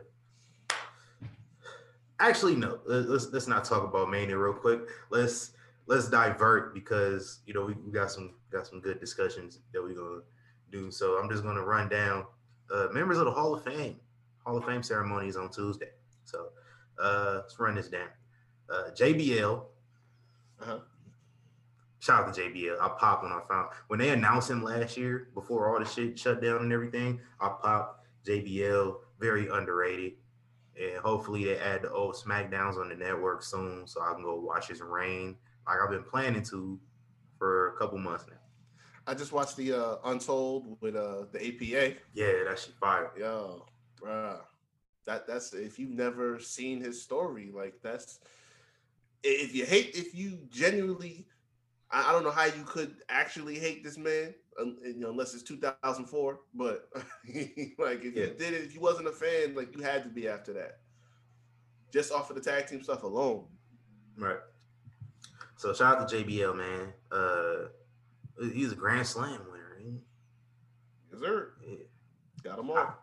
actually 2.20 2.54
no, 2.54 2.78
let- 2.86 3.08
let's 3.08 3.32
let's 3.32 3.48
not 3.48 3.64
talk 3.64 3.82
about 3.82 4.10
Mania 4.10 4.36
real 4.38 4.52
quick. 4.54 4.80
Let's 5.10 5.52
let's 5.86 6.08
divert 6.08 6.74
because 6.74 7.40
you 7.46 7.54
know 7.54 7.64
we, 7.64 7.74
we 7.74 7.90
got 7.90 8.10
some 8.10 8.34
got 8.50 8.66
some 8.66 8.80
good 8.80 9.00
discussions 9.00 9.58
that 9.72 9.82
we're 9.82 9.94
gonna 9.94 10.20
do. 10.70 10.90
So 10.90 11.18
I'm 11.18 11.28
just 11.28 11.42
gonna 11.42 11.64
run 11.64 11.88
down 11.88 12.26
uh, 12.72 12.88
members 12.92 13.18
of 13.18 13.24
the 13.24 13.32
Hall 13.32 13.54
of 13.54 13.64
Fame. 13.64 13.98
Hall 14.44 14.56
of 14.56 14.64
Fame 14.64 14.82
ceremony 14.82 15.28
is 15.28 15.36
on 15.36 15.50
Tuesday. 15.50 15.90
So 16.24 16.48
uh, 17.02 17.40
let's 17.42 17.58
run 17.58 17.74
this 17.74 17.88
down. 17.88 18.08
Uh, 18.68 18.90
JBL. 18.92 19.64
Uh-huh. 20.60 20.78
Shout 21.98 22.28
out 22.28 22.34
to 22.34 22.40
JBL. 22.40 22.80
I 22.80 22.88
popped 22.98 23.24
when 23.24 23.32
I 23.32 23.40
found 23.48 23.68
when 23.88 23.98
they 23.98 24.10
announced 24.10 24.48
him 24.50 24.62
last 24.62 24.96
year 24.96 25.28
before 25.34 25.72
all 25.72 25.78
the 25.78 25.84
shit 25.84 26.18
shut 26.18 26.42
down 26.42 26.62
and 26.62 26.72
everything. 26.72 27.20
I 27.40 27.48
popped 27.60 28.06
JBL. 28.26 28.94
Very 29.18 29.48
underrated. 29.48 30.12
And 30.80 30.98
hopefully 30.98 31.44
they 31.44 31.58
add 31.58 31.82
the 31.82 31.92
old 31.92 32.14
SmackDowns 32.14 32.78
on 32.78 32.88
the 32.88 32.94
network 32.94 33.42
soon 33.42 33.86
so 33.86 34.00
I 34.00 34.14
can 34.14 34.22
go 34.22 34.40
watch 34.40 34.68
his 34.68 34.80
reign 34.80 35.36
like 35.66 35.76
I've 35.82 35.90
been 35.90 36.04
planning 36.04 36.42
to 36.44 36.80
for 37.38 37.74
a 37.74 37.78
couple 37.78 37.98
months 37.98 38.24
now. 38.28 38.36
I 39.06 39.14
just 39.14 39.32
watched 39.32 39.56
the 39.56 39.72
uh, 39.72 39.96
Untold 40.04 40.76
with 40.80 40.94
uh, 40.94 41.24
the 41.32 41.38
APA. 41.38 41.96
Yeah, 42.14 42.44
that 42.48 42.58
shit 42.58 42.74
fire. 42.80 43.10
Yo, 43.18 43.66
bruh. 44.00 44.40
That 45.06 45.26
that's 45.26 45.52
if 45.54 45.78
you've 45.78 45.90
never 45.90 46.38
seen 46.38 46.80
his 46.80 47.02
story, 47.02 47.50
like 47.52 47.74
that's 47.82 48.20
if 49.22 49.54
you 49.54 49.64
hate 49.64 49.94
if 49.94 50.14
you 50.14 50.38
genuinely 50.50 51.26
I, 51.90 52.08
I 52.08 52.12
don't 52.12 52.24
know 52.24 52.30
how 52.30 52.44
you 52.44 52.64
could 52.64 52.96
actually 53.08 53.58
hate 53.58 53.82
this 53.84 53.98
man, 53.98 54.34
um, 54.60 54.76
you 54.84 55.00
know, 55.00 55.10
unless 55.10 55.34
it's 55.34 55.42
2004. 55.42 56.40
But 56.54 56.88
like 56.94 58.04
if 58.04 58.14
Yeah. 58.14 58.24
you 58.26 58.34
did 58.38 58.54
it, 58.54 58.62
if 58.64 58.74
you 58.74 58.80
wasn't 58.80 59.08
a 59.08 59.12
fan, 59.12 59.54
like 59.54 59.74
you 59.76 59.82
had 59.82 60.02
to 60.04 60.08
be 60.08 60.28
after 60.28 60.52
that. 60.54 60.78
Just 61.92 62.12
off 62.12 62.30
of 62.30 62.36
the 62.36 62.42
tag 62.42 62.66
team 62.66 62.82
stuff 62.82 63.02
alone. 63.02 63.46
Right. 64.16 64.38
So 65.56 65.72
shout 65.74 65.98
out 65.98 66.08
to 66.08 66.16
JBL, 66.16 66.56
man. 66.56 66.92
Uh 67.10 67.68
he's 68.52 68.72
a 68.72 68.76
Grand 68.76 69.06
Slam 69.06 69.40
winner. 69.50 69.76
ain't 69.84 70.00
Yes, 71.12 71.20
sir. 71.20 71.52
Yeah. 71.66 71.76
Got 72.42 72.56
them 72.56 72.70
all. 72.70 72.94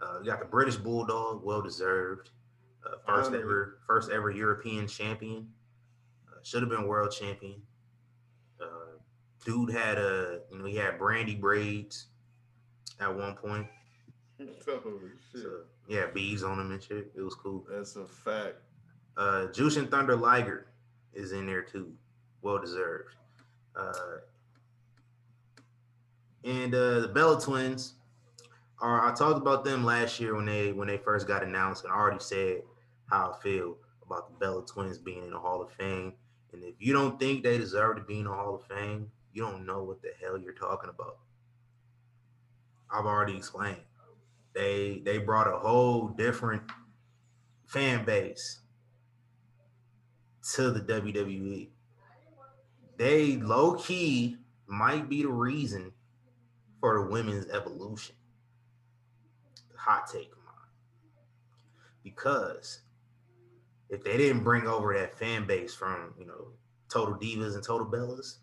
Uh, 0.00 0.18
we 0.20 0.26
got 0.26 0.40
the 0.40 0.44
British 0.44 0.76
Bulldog, 0.76 1.42
well 1.42 1.62
deserved. 1.62 2.30
Uh, 2.84 2.96
first 3.06 3.32
ever, 3.32 3.78
first 3.86 4.10
ever 4.10 4.30
European 4.30 4.86
champion. 4.86 5.48
Should 6.44 6.62
have 6.62 6.70
been 6.70 6.86
world 6.86 7.10
champion. 7.10 7.62
Uh, 8.60 8.98
dude 9.44 9.70
had 9.70 9.98
a, 9.98 10.40
you 10.50 10.58
know, 10.58 10.66
he 10.66 10.76
had 10.76 10.98
brandy 10.98 11.34
braids 11.34 12.06
at 13.00 13.14
one 13.14 13.34
point. 13.34 13.66
Holy 14.38 14.50
shit. 15.32 15.42
So, 15.42 15.60
yeah, 15.88 16.06
beads 16.12 16.42
on 16.42 16.60
him 16.60 16.70
and 16.70 16.82
shit. 16.82 17.10
It 17.16 17.22
was 17.22 17.34
cool. 17.34 17.66
That's 17.70 17.96
a 17.96 18.04
fact. 18.04 18.56
Uh, 19.16 19.46
Jushin 19.52 19.90
Thunder 19.90 20.16
Liger 20.16 20.66
is 21.14 21.32
in 21.32 21.46
there 21.46 21.62
too. 21.62 21.92
Well 22.42 22.58
deserved. 22.58 23.14
Uh, 23.74 24.18
and 26.44 26.74
uh, 26.74 27.00
the 27.00 27.08
Bella 27.08 27.40
Twins 27.40 27.94
are. 28.80 29.10
I 29.10 29.14
talked 29.14 29.38
about 29.38 29.64
them 29.64 29.82
last 29.82 30.20
year 30.20 30.34
when 30.34 30.44
they 30.44 30.72
when 30.72 30.88
they 30.88 30.98
first 30.98 31.26
got 31.26 31.42
announced, 31.42 31.84
and 31.84 31.92
I 31.92 31.96
already 31.96 32.22
said 32.22 32.62
how 33.10 33.32
I 33.32 33.42
feel 33.42 33.76
about 34.04 34.28
the 34.28 34.44
Bella 34.44 34.64
Twins 34.66 34.98
being 34.98 35.24
in 35.24 35.30
the 35.30 35.38
Hall 35.38 35.62
of 35.62 35.72
Fame. 35.72 36.12
And 36.54 36.62
if 36.62 36.74
you 36.78 36.92
don't 36.92 37.18
think 37.18 37.42
they 37.42 37.58
deserve 37.58 37.96
to 37.96 38.02
be 38.02 38.20
in 38.20 38.24
the 38.24 38.30
Hall 38.30 38.54
of 38.54 38.64
Fame, 38.66 39.10
you 39.32 39.42
don't 39.42 39.66
know 39.66 39.82
what 39.82 40.00
the 40.00 40.10
hell 40.20 40.38
you're 40.38 40.52
talking 40.54 40.88
about. 40.88 41.18
I've 42.90 43.06
already 43.06 43.36
explained. 43.36 43.82
They 44.54 45.02
they 45.04 45.18
brought 45.18 45.52
a 45.52 45.58
whole 45.58 46.08
different 46.08 46.62
fan 47.66 48.04
base 48.04 48.60
to 50.54 50.70
the 50.70 50.80
WWE. 50.80 51.70
They 52.96 53.36
low 53.36 53.74
key 53.74 54.36
might 54.68 55.08
be 55.08 55.22
the 55.22 55.28
reason 55.28 55.90
for 56.80 57.00
the 57.02 57.10
women's 57.10 57.48
evolution. 57.48 58.14
Hot 59.76 60.06
take 60.06 60.30
of 60.30 60.38
mine. 60.38 60.70
Because 62.04 62.82
if 63.94 64.04
they 64.04 64.16
didn't 64.16 64.42
bring 64.42 64.66
over 64.66 64.92
that 64.94 65.16
fan 65.18 65.46
base 65.46 65.74
from, 65.74 66.12
you 66.18 66.26
know, 66.26 66.48
Total 66.92 67.14
Divas 67.14 67.54
and 67.54 67.62
Total 67.62 67.86
Bellas, 67.86 68.38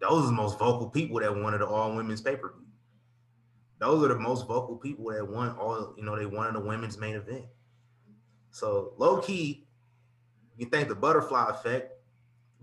those 0.00 0.24
are 0.24 0.26
the 0.26 0.32
most 0.32 0.58
vocal 0.58 0.88
people 0.88 1.20
that 1.20 1.36
wanted 1.36 1.58
the 1.58 1.66
all 1.66 1.94
women's 1.94 2.20
pay 2.20 2.36
per 2.36 2.48
view. 2.52 2.66
Those 3.78 4.04
are 4.04 4.08
the 4.08 4.18
most 4.18 4.46
vocal 4.46 4.76
people 4.76 5.10
that 5.12 5.26
want 5.26 5.58
all, 5.58 5.94
you 5.96 6.04
know, 6.04 6.16
they 6.16 6.26
wanted 6.26 6.54
the 6.54 6.60
women's 6.60 6.98
main 6.98 7.14
event. 7.14 7.44
So 8.50 8.94
low 8.96 9.20
key, 9.20 9.66
you 10.56 10.66
think 10.66 10.88
the 10.88 10.94
butterfly 10.94 11.50
effect, 11.50 11.92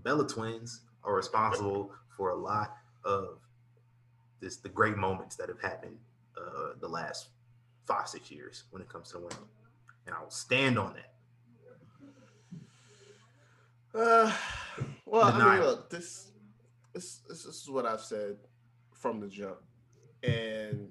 Bella 0.04 0.28
twins 0.28 0.82
are 1.04 1.14
responsible 1.14 1.92
for 2.18 2.32
a 2.32 2.36
lot 2.36 2.76
of 3.04 3.40
this 4.40 4.58
the 4.58 4.70
great 4.70 4.98
moments 4.98 5.36
that 5.36 5.50
have 5.50 5.62
happened 5.62 5.98
uh, 6.38 6.74
the 6.80 6.88
last 6.88 7.30
five 7.86 8.08
six 8.08 8.32
years 8.32 8.64
when 8.72 8.82
it 8.82 8.90
comes 8.90 9.12
to 9.12 9.18
women, 9.18 9.38
and 10.08 10.16
I 10.16 10.22
will 10.22 10.32
stand 10.32 10.80
on 10.80 10.94
that. 10.94 11.14
Uh, 13.94 14.32
Well, 15.06 15.24
I 15.26 15.56
mean, 15.58 15.64
look, 15.66 15.90
this, 15.90 16.32
this 16.94 17.20
this 17.28 17.44
is 17.46 17.70
what 17.70 17.86
I've 17.86 18.00
said 18.00 18.38
from 18.94 19.20
the 19.20 19.28
jump, 19.28 19.58
and 20.24 20.88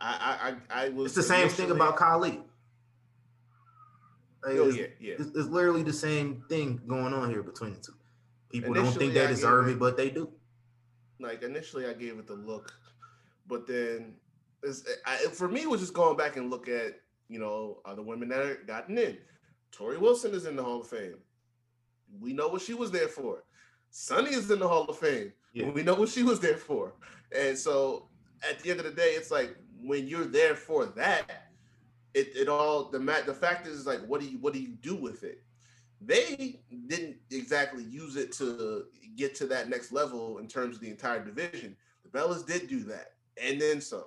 I 0.00 0.56
I 0.70 0.80
I, 0.80 0.86
I 0.86 0.88
was. 0.88 1.06
It's 1.06 1.14
the 1.14 1.22
same 1.34 1.48
thing 1.48 1.70
about 1.70 1.96
Khalid. 1.96 2.38
Like, 4.44 4.56
Oh 4.56 4.68
it's, 4.68 4.76
yeah, 4.76 4.86
yeah. 4.98 5.14
it's, 5.20 5.28
it's 5.28 5.48
literally 5.48 5.84
the 5.84 5.92
same 5.92 6.42
thing 6.48 6.80
going 6.88 7.14
on 7.14 7.30
here 7.30 7.44
between 7.44 7.74
the 7.74 7.80
two. 7.80 7.94
People 8.50 8.74
don't 8.74 8.92
think 8.92 9.14
they 9.14 9.24
I 9.24 9.28
deserve 9.28 9.68
it- 9.68 9.72
it, 9.72 9.78
but 9.78 9.96
they 9.96 10.10
do. 10.10 10.28
like 11.20 11.44
initially 11.44 11.86
I 11.86 11.92
gave 11.92 12.18
it 12.18 12.26
the 12.26 12.34
look, 12.34 12.72
but 13.46 13.66
then 13.68 14.14
it's, 14.64 14.82
I, 15.06 15.16
for 15.32 15.46
me 15.48 15.62
it 15.62 15.70
was 15.70 15.80
just 15.80 15.94
going 15.94 16.16
back 16.16 16.36
and 16.36 16.50
look 16.50 16.66
at 16.68 16.94
you 17.28 17.38
know 17.38 17.78
other 17.84 18.02
women 18.02 18.28
that 18.30 18.40
are 18.40 18.56
gotten 18.66 18.98
in. 18.98 19.18
Torrie 19.70 19.98
Wilson 20.00 20.32
is 20.34 20.46
in 20.46 20.56
the 20.56 20.64
Hall 20.64 20.80
of 20.80 20.88
Fame. 20.88 21.18
We 22.20 22.32
know 22.32 22.48
what 22.48 22.62
she 22.62 22.74
was 22.74 22.90
there 22.90 23.08
for. 23.08 23.44
Sunny 23.90 24.30
is 24.30 24.50
in 24.50 24.58
the 24.58 24.68
Hall 24.68 24.84
of 24.84 24.98
Fame. 24.98 25.32
Yeah. 25.52 25.70
We 25.70 25.82
know 25.82 25.94
what 25.94 26.08
she 26.08 26.22
was 26.22 26.40
there 26.40 26.56
for. 26.56 26.94
And 27.36 27.56
so 27.56 28.08
at 28.48 28.60
the 28.60 28.70
end 28.70 28.80
of 28.80 28.86
the 28.86 28.92
day, 28.92 29.10
it's 29.10 29.30
like 29.30 29.56
when 29.80 30.06
you're 30.06 30.24
there 30.24 30.54
for 30.54 30.86
that, 30.86 31.48
it, 32.14 32.34
it 32.34 32.48
all 32.48 32.84
the 32.90 32.98
mat 32.98 33.26
the 33.26 33.34
fact 33.34 33.66
is 33.66 33.86
like 33.86 34.00
what 34.06 34.20
do 34.20 34.26
you 34.26 34.38
what 34.38 34.52
do 34.52 34.60
you 34.60 34.74
do 34.80 34.96
with 34.96 35.22
it? 35.22 35.42
They 36.00 36.60
didn't 36.86 37.16
exactly 37.30 37.84
use 37.84 38.16
it 38.16 38.32
to 38.32 38.86
get 39.16 39.34
to 39.36 39.46
that 39.46 39.68
next 39.68 39.92
level 39.92 40.38
in 40.38 40.46
terms 40.46 40.76
of 40.76 40.82
the 40.82 40.90
entire 40.90 41.24
division. 41.24 41.76
The 42.04 42.18
Bellas 42.18 42.46
did 42.46 42.68
do 42.68 42.80
that, 42.84 43.14
and 43.42 43.60
then 43.60 43.80
some. 43.80 44.04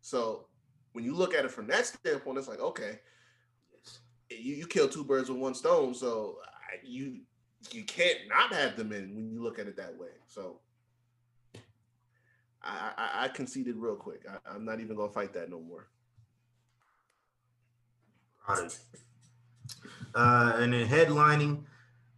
So 0.00 0.46
when 0.92 1.04
you 1.04 1.14
look 1.14 1.34
at 1.34 1.44
it 1.44 1.50
from 1.50 1.66
that 1.68 1.86
standpoint, 1.86 2.38
it's 2.38 2.48
like 2.48 2.60
okay, 2.60 3.00
you, 4.30 4.54
you 4.54 4.66
kill 4.66 4.88
two 4.88 5.04
birds 5.04 5.28
with 5.28 5.38
one 5.38 5.54
stone. 5.54 5.94
So 5.94 6.38
you 6.82 7.20
you 7.74 7.84
can't 7.84 8.18
not 8.28 8.52
have 8.52 8.76
them 8.76 8.92
in 8.92 9.14
when 9.14 9.30
you 9.30 9.42
look 9.42 9.58
at 9.58 9.66
it 9.66 9.76
that 9.76 9.96
way. 9.98 10.08
So 10.26 10.60
I 12.62 12.92
I, 12.96 13.24
I 13.24 13.28
conceded 13.28 13.76
real 13.76 13.96
quick. 13.96 14.22
I, 14.28 14.54
I'm 14.54 14.64
not 14.64 14.80
even 14.80 14.96
gonna 14.96 15.12
fight 15.12 15.32
that 15.34 15.50
no 15.50 15.60
more. 15.60 15.88
Of 18.48 18.58
you. 18.58 18.70
Uh, 20.14 20.52
and 20.58 20.72
then 20.72 20.86
headlining, 20.86 21.64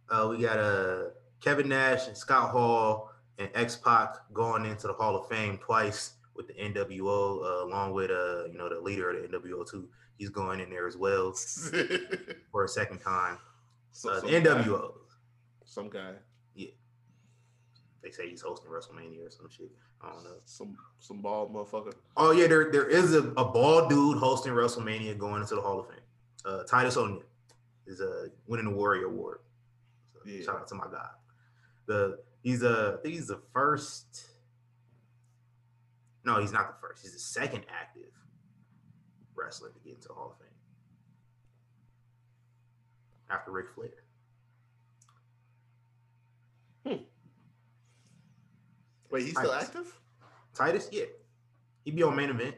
uh, 0.09 0.27
we 0.29 0.37
got 0.43 0.59
uh, 0.59 1.05
Kevin 1.41 1.67
Nash 1.69 2.07
and 2.07 2.15
Scott 2.15 2.51
Hall 2.51 3.11
and 3.39 3.49
X 3.55 3.75
Pac 3.75 4.15
going 4.33 4.65
into 4.65 4.87
the 4.87 4.93
Hall 4.93 5.15
of 5.15 5.27
Fame 5.27 5.57
twice 5.57 6.13
with 6.35 6.47
the 6.47 6.53
NWO, 6.53 7.41
uh, 7.43 7.65
along 7.65 7.93
with 7.93 8.11
uh, 8.11 8.45
you 8.51 8.57
know 8.57 8.69
the 8.69 8.79
leader 8.79 9.09
of 9.09 9.21
the 9.31 9.37
NWO 9.37 9.69
too. 9.69 9.89
He's 10.17 10.29
going 10.29 10.59
in 10.59 10.69
there 10.69 10.87
as 10.87 10.97
well 10.97 11.31
for 12.51 12.63
a 12.65 12.67
second 12.67 12.99
time. 12.99 13.37
So- 13.91 14.11
Uh, 14.11 14.19
the 14.21 14.27
NWO, 14.27 14.93
some 15.69 15.89
guy, 15.89 16.13
Yeah. 16.55 16.71
they 18.01 18.09
say 18.11 18.27
he's 18.29 18.41
hosting 18.41 18.71
WrestleMania 18.71 19.27
or 19.27 19.29
some 19.29 19.47
shit. 19.49 19.69
I 20.01 20.11
don't 20.11 20.23
know. 20.23 20.37
some 20.45 20.75
some 20.99 21.21
bald 21.21 21.53
motherfucker. 21.53 21.93
Oh 22.17 22.31
yeah, 22.31 22.47
there 22.47 22.71
there 22.71 22.87
is 22.87 23.13
a, 23.13 23.19
a 23.37 23.45
bald 23.45 23.89
dude 23.89 24.17
hosting 24.17 24.53
WrestleMania 24.53 25.17
going 25.17 25.41
into 25.41 25.55
the 25.55 25.61
Hall 25.61 25.79
of 25.81 25.87
Fame. 25.89 25.97
Uh, 26.45 26.63
Titus 26.63 26.95
O'Neil 26.97 27.21
is 27.85 27.99
uh, 28.01 28.27
winning 28.47 28.65
the 28.65 28.71
Warrior 28.71 29.05
Award. 29.07 29.39
So 30.13 30.19
Yeah. 30.25 30.43
Shout 30.43 30.55
out 30.55 30.67
to 30.69 30.75
my 30.75 30.85
guy. 30.91 31.09
The 31.85 32.19
he's 32.41 32.63
uh, 32.63 32.95
I 32.97 33.01
think 33.01 33.15
he's 33.15 33.27
the 33.27 33.41
first. 33.53 34.25
No, 36.25 36.39
he's 36.39 36.51
not 36.53 36.67
the 36.69 36.87
first. 36.87 37.01
He's 37.03 37.13
the 37.13 37.19
second 37.19 37.65
active 37.69 38.11
wrestler 39.35 39.69
to 39.69 39.79
get 39.81 39.95
into 39.95 40.07
the 40.07 40.13
Hall 40.13 40.31
of 40.31 40.37
Fame 40.39 40.47
after 43.29 43.51
Ric 43.51 43.67
Flair. 43.75 43.89
Hmm. 46.85 46.95
Wait, 49.11 49.23
he's 49.23 49.37
still 49.37 49.51
active? 49.53 49.93
Titus, 50.53 50.89
yeah, 50.91 51.05
he'd 51.83 51.95
be 51.95 52.03
on 52.03 52.15
main 52.15 52.29
event 52.29 52.55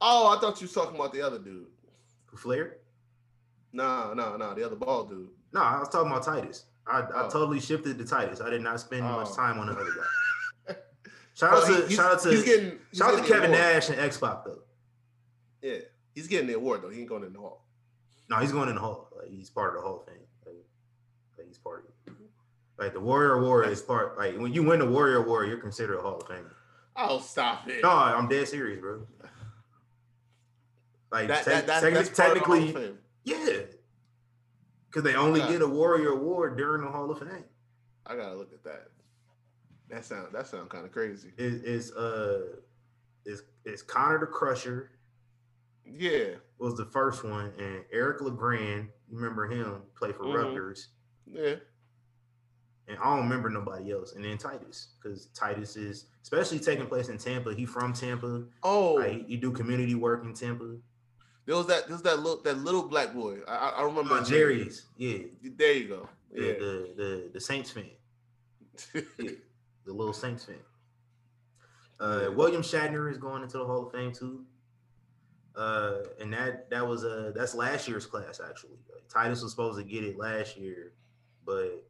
Oh, 0.00 0.36
I 0.36 0.40
thought 0.40 0.60
you 0.60 0.66
was 0.66 0.72
talking 0.74 0.94
about 0.94 1.12
the 1.12 1.22
other 1.22 1.38
dude. 1.38 1.66
Flair. 2.36 2.76
No, 3.72 4.12
no, 4.12 4.36
no, 4.36 4.54
the 4.54 4.64
other 4.64 4.76
bald 4.76 5.08
dude. 5.08 5.28
No, 5.54 5.62
I 5.62 5.78
was 5.78 5.88
talking 5.88 6.10
about 6.10 6.22
Titus. 6.24 6.66
I, 6.86 7.00
I 7.00 7.26
Oh. 7.26 7.30
totally 7.30 7.60
shifted 7.60 7.96
to 7.98 8.04
Titus. 8.04 8.40
I 8.42 8.50
did 8.50 8.60
not 8.60 8.78
spend 8.78 9.02
oh. 9.04 9.12
much 9.16 9.28
Oh. 9.30 9.36
time 9.36 9.58
on 9.58 9.68
the 9.68 9.72
other 9.72 9.84
guy. 9.84 10.74
Shout 11.34 11.52
out 11.54 11.66
to 11.66 11.90
shout 11.90 12.12
out 12.12 12.22
to 12.22 12.30
he's 12.30 12.44
getting 12.44 12.78
he's 12.90 12.98
shout 12.98 13.14
out 13.14 13.22
to 13.26 13.30
Kevin. 13.30 13.50
Nash 13.50 13.88
and 13.90 13.98
X 14.00 14.16
though. 14.18 14.62
Yeah, 15.62 15.78
he's 16.14 16.28
getting 16.28 16.46
the 16.46 16.54
award 16.54 16.82
though. 16.82 16.88
He 16.88 17.00
ain't 17.00 17.08
going 17.08 17.24
in 17.24 17.32
the 17.34 17.38
hall. 17.40 17.66
No, 18.30 18.36
he's 18.36 18.52
going 18.52 18.68
in 18.70 18.74
the 18.74 18.80
hall. 18.80 19.10
Like 19.16 19.28
he's 19.28 19.50
part 19.50 19.76
of 19.76 19.82
the 19.82 19.86
Hall 19.86 20.00
of 20.00 20.06
Fame. 20.06 20.22
Like, 20.46 20.54
like 21.36 21.46
he's 21.46 21.58
part 21.58 21.80
of 21.80 21.86
it. 21.90 21.94
Like 22.78 22.92
the 22.92 23.00
Warrior 23.00 23.34
Award 23.34 23.68
is 23.68 23.80
part. 23.82 24.18
Like 24.18 24.36
when 24.38 24.52
you 24.52 24.62
win 24.62 24.80
the 24.80 24.86
Warrior 24.90 25.24
Award, 25.24 25.48
you're 25.48 25.58
considered 25.58 25.98
a 25.98 26.02
Hall 26.02 26.20
of 26.20 26.28
Fame. 26.28 26.50
Oh, 26.96 27.20
stop 27.20 27.68
it. 27.68 27.82
No, 27.82 27.90
I'm 27.90 28.28
dead 28.28 28.48
serious, 28.48 28.80
bro. 28.80 29.06
Like 31.12 31.28
that, 31.28 31.44
te- 31.44 31.50
that, 31.50 31.66
that, 31.68 31.82
techni- 31.82 31.94
that's 31.94 32.10
part 32.10 32.36
of 32.36 32.42
Hall 32.42 32.54
of 32.56 32.64
technically, 32.64 32.94
yeah, 33.24 33.60
because 34.88 35.04
they 35.04 35.14
only 35.14 35.40
Yeah. 35.40 35.48
get 35.52 35.62
a 35.62 35.66
Warrior 35.68 36.10
Award 36.10 36.56
during 36.58 36.82
the 36.84 36.90
Hall 36.90 37.10
of 37.10 37.18
Fame. 37.20 37.44
I 38.04 38.16
gotta 38.16 38.34
look 38.34 38.52
at 38.52 38.64
that. 38.64 38.88
That 39.88 40.04
sound 40.04 40.28
that 40.32 40.48
sound 40.48 40.68
kind 40.68 40.84
of 40.84 40.90
crazy. 40.92 41.30
It, 41.38 41.62
it's 41.64 41.92
uh, 41.92 42.56
it's 43.24 43.42
it's 43.64 43.82
Connor 43.82 44.18
the 44.18 44.26
Crusher. 44.26 44.90
Yeah, 45.88 46.34
was 46.58 46.76
the 46.76 46.86
first 46.86 47.22
one, 47.22 47.52
and 47.56 47.84
Eric 47.92 48.20
LeGrand, 48.20 48.88
remember 49.08 49.46
him, 49.46 49.82
play 49.96 50.10
for 50.12 50.24
Mhm. 50.24 50.34
Rutgers, 50.34 50.88
yeah. 51.24 51.54
And 52.88 52.96
I 52.98 53.04
don't 53.04 53.24
remember 53.24 53.50
nobody 53.50 53.90
else. 53.92 54.12
And 54.14 54.24
then 54.24 54.38
Titus, 54.38 54.88
because 55.02 55.26
Titus 55.34 55.76
is 55.76 56.04
especially 56.22 56.58
taking 56.60 56.86
place 56.86 57.08
in 57.08 57.18
Tampa. 57.18 57.52
He 57.54 57.66
from 57.66 57.92
Tampa. 57.92 58.44
Oh, 58.62 58.94
Like, 58.94 59.26
he 59.26 59.36
do 59.36 59.50
community 59.50 59.94
work 59.96 60.22
in 60.24 60.32
Tampa. 60.34 60.76
there 61.46 61.56
was 61.56 61.66
that. 61.66 61.86
There 61.86 61.94
was 61.94 62.02
that 62.02 62.18
little 62.20 62.40
that 62.42 62.58
little 62.58 62.84
black 62.88 63.12
boy. 63.12 63.38
I, 63.48 63.70
I- 63.78 63.82
remember 63.82 64.14
Uh. 64.14 64.20
Jarrius, 64.22 64.82
yeah, 64.96 65.18
There 65.42 65.72
you 65.72 65.88
go. 65.88 66.08
the, 66.32 66.42
Yeah. 66.42 66.52
the 66.52 66.92
the 66.96 67.30
the 67.34 67.40
Saints 67.40 67.70
fan, 67.72 67.90
yeah, 68.94 69.02
the 69.84 69.92
little 69.92 70.12
Saints 70.12 70.44
fan. 70.44 70.56
Uh, 71.98 72.30
William 72.34 72.62
Shatner 72.62 73.10
is 73.10 73.16
going 73.18 73.42
into 73.42 73.58
the 73.58 73.64
Hall 73.64 73.86
of 73.86 73.92
Fame 73.92 74.12
too. 74.12 74.44
Uh, 75.56 76.02
and 76.20 76.32
that 76.34 76.68
that 76.70 76.86
was 76.86 77.02
uh 77.04 77.32
that's 77.34 77.54
last 77.54 77.88
year's 77.88 78.04
class 78.06 78.40
actually. 78.46 78.76
Like, 78.92 79.08
Titus 79.08 79.42
was 79.42 79.50
supposed 79.52 79.78
to 79.78 79.84
get 79.84 80.04
it 80.04 80.18
last 80.18 80.56
year, 80.58 80.92
but 81.46 81.64
you 81.64 81.80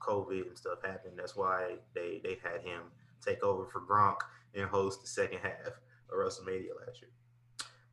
COVID 0.00 0.48
and 0.48 0.56
stuff 0.56 0.78
happened. 0.84 1.14
That's 1.16 1.36
why 1.36 1.76
they 1.94 2.20
they 2.22 2.38
had 2.42 2.62
him 2.62 2.82
take 3.24 3.42
over 3.42 3.66
for 3.66 3.80
Gronk 3.80 4.18
and 4.54 4.68
host 4.68 5.00
the 5.02 5.08
second 5.08 5.38
half 5.42 5.66
of 5.66 6.14
WrestleMania 6.14 6.70
last 6.86 7.00
year. 7.00 7.10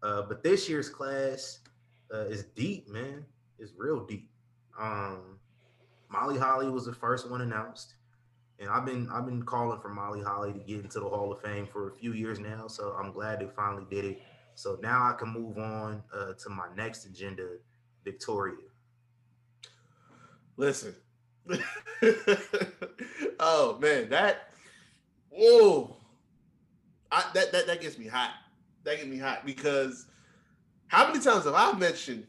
Uh, 0.04 0.22
but 0.24 0.44
this 0.44 0.70
year's 0.70 0.90
class 0.90 1.60
uh, 2.14 2.26
is 2.26 2.44
deep, 2.56 2.88
man. 2.90 3.26
It's 3.58 3.74
real 3.78 4.06
deep. 4.06 4.30
Um, 4.80 5.40
Molly 6.10 6.38
Holly 6.38 6.70
was 6.70 6.86
the 6.86 6.94
first 6.94 7.30
one 7.30 7.42
announced, 7.42 7.96
and 8.60 8.70
I've 8.70 8.86
been 8.86 9.10
I've 9.12 9.26
been 9.26 9.44
calling 9.44 9.80
for 9.82 9.90
Molly 9.90 10.22
Holly 10.22 10.54
to 10.54 10.60
get 10.60 10.82
into 10.82 11.00
the 11.00 11.10
Hall 11.10 11.32
of 11.32 11.42
Fame 11.42 11.68
for 11.72 11.90
a 11.90 11.92
few 11.94 12.14
years 12.14 12.40
now. 12.40 12.68
So 12.68 12.96
I'm 13.00 13.12
glad 13.12 13.40
they 13.40 13.48
finally 13.56 13.86
did 13.90 14.06
it. 14.06 14.22
So 14.56 14.78
now 14.82 15.10
I 15.10 15.14
can 15.14 15.30
move 15.30 15.58
on 15.58 16.04
uh, 16.14 16.34
to 16.34 16.50
my 16.50 16.68
next 16.76 17.06
agenda, 17.06 17.58
Victoria. 18.04 18.56
Listen. 20.58 20.96
oh 23.40 23.78
man, 23.80 24.10
that 24.10 24.50
whoa. 25.30 25.96
That, 27.34 27.52
that 27.54 27.68
that 27.68 27.82
gets 27.82 27.98
me 27.98 28.08
hot. 28.08 28.32
That 28.84 28.98
gets 28.98 29.08
me 29.08 29.18
hot 29.18 29.46
because 29.46 30.06
how 30.88 31.08
many 31.08 31.20
times 31.20 31.46
have 31.46 31.54
I 31.54 31.72
mentioned 31.74 32.26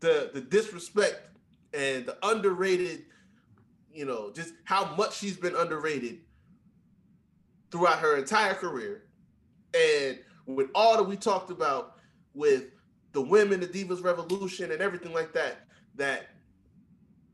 the 0.00 0.30
the 0.32 0.40
disrespect 0.40 1.20
and 1.72 2.06
the 2.06 2.16
underrated, 2.22 3.04
you 3.92 4.04
know, 4.04 4.32
just 4.34 4.54
how 4.64 4.94
much 4.96 5.16
she's 5.16 5.36
been 5.36 5.54
underrated 5.54 6.20
throughout 7.70 8.00
her 8.00 8.16
entire 8.16 8.54
career. 8.54 9.04
And 9.74 10.18
with 10.46 10.68
all 10.74 10.96
that 10.96 11.04
we 11.04 11.16
talked 11.16 11.50
about 11.50 11.98
with 12.34 12.64
the 13.12 13.20
women, 13.20 13.60
the 13.60 13.66
Divas 13.66 14.02
Revolution, 14.02 14.72
and 14.72 14.80
everything 14.80 15.12
like 15.12 15.32
that, 15.34 15.66
that 15.96 16.28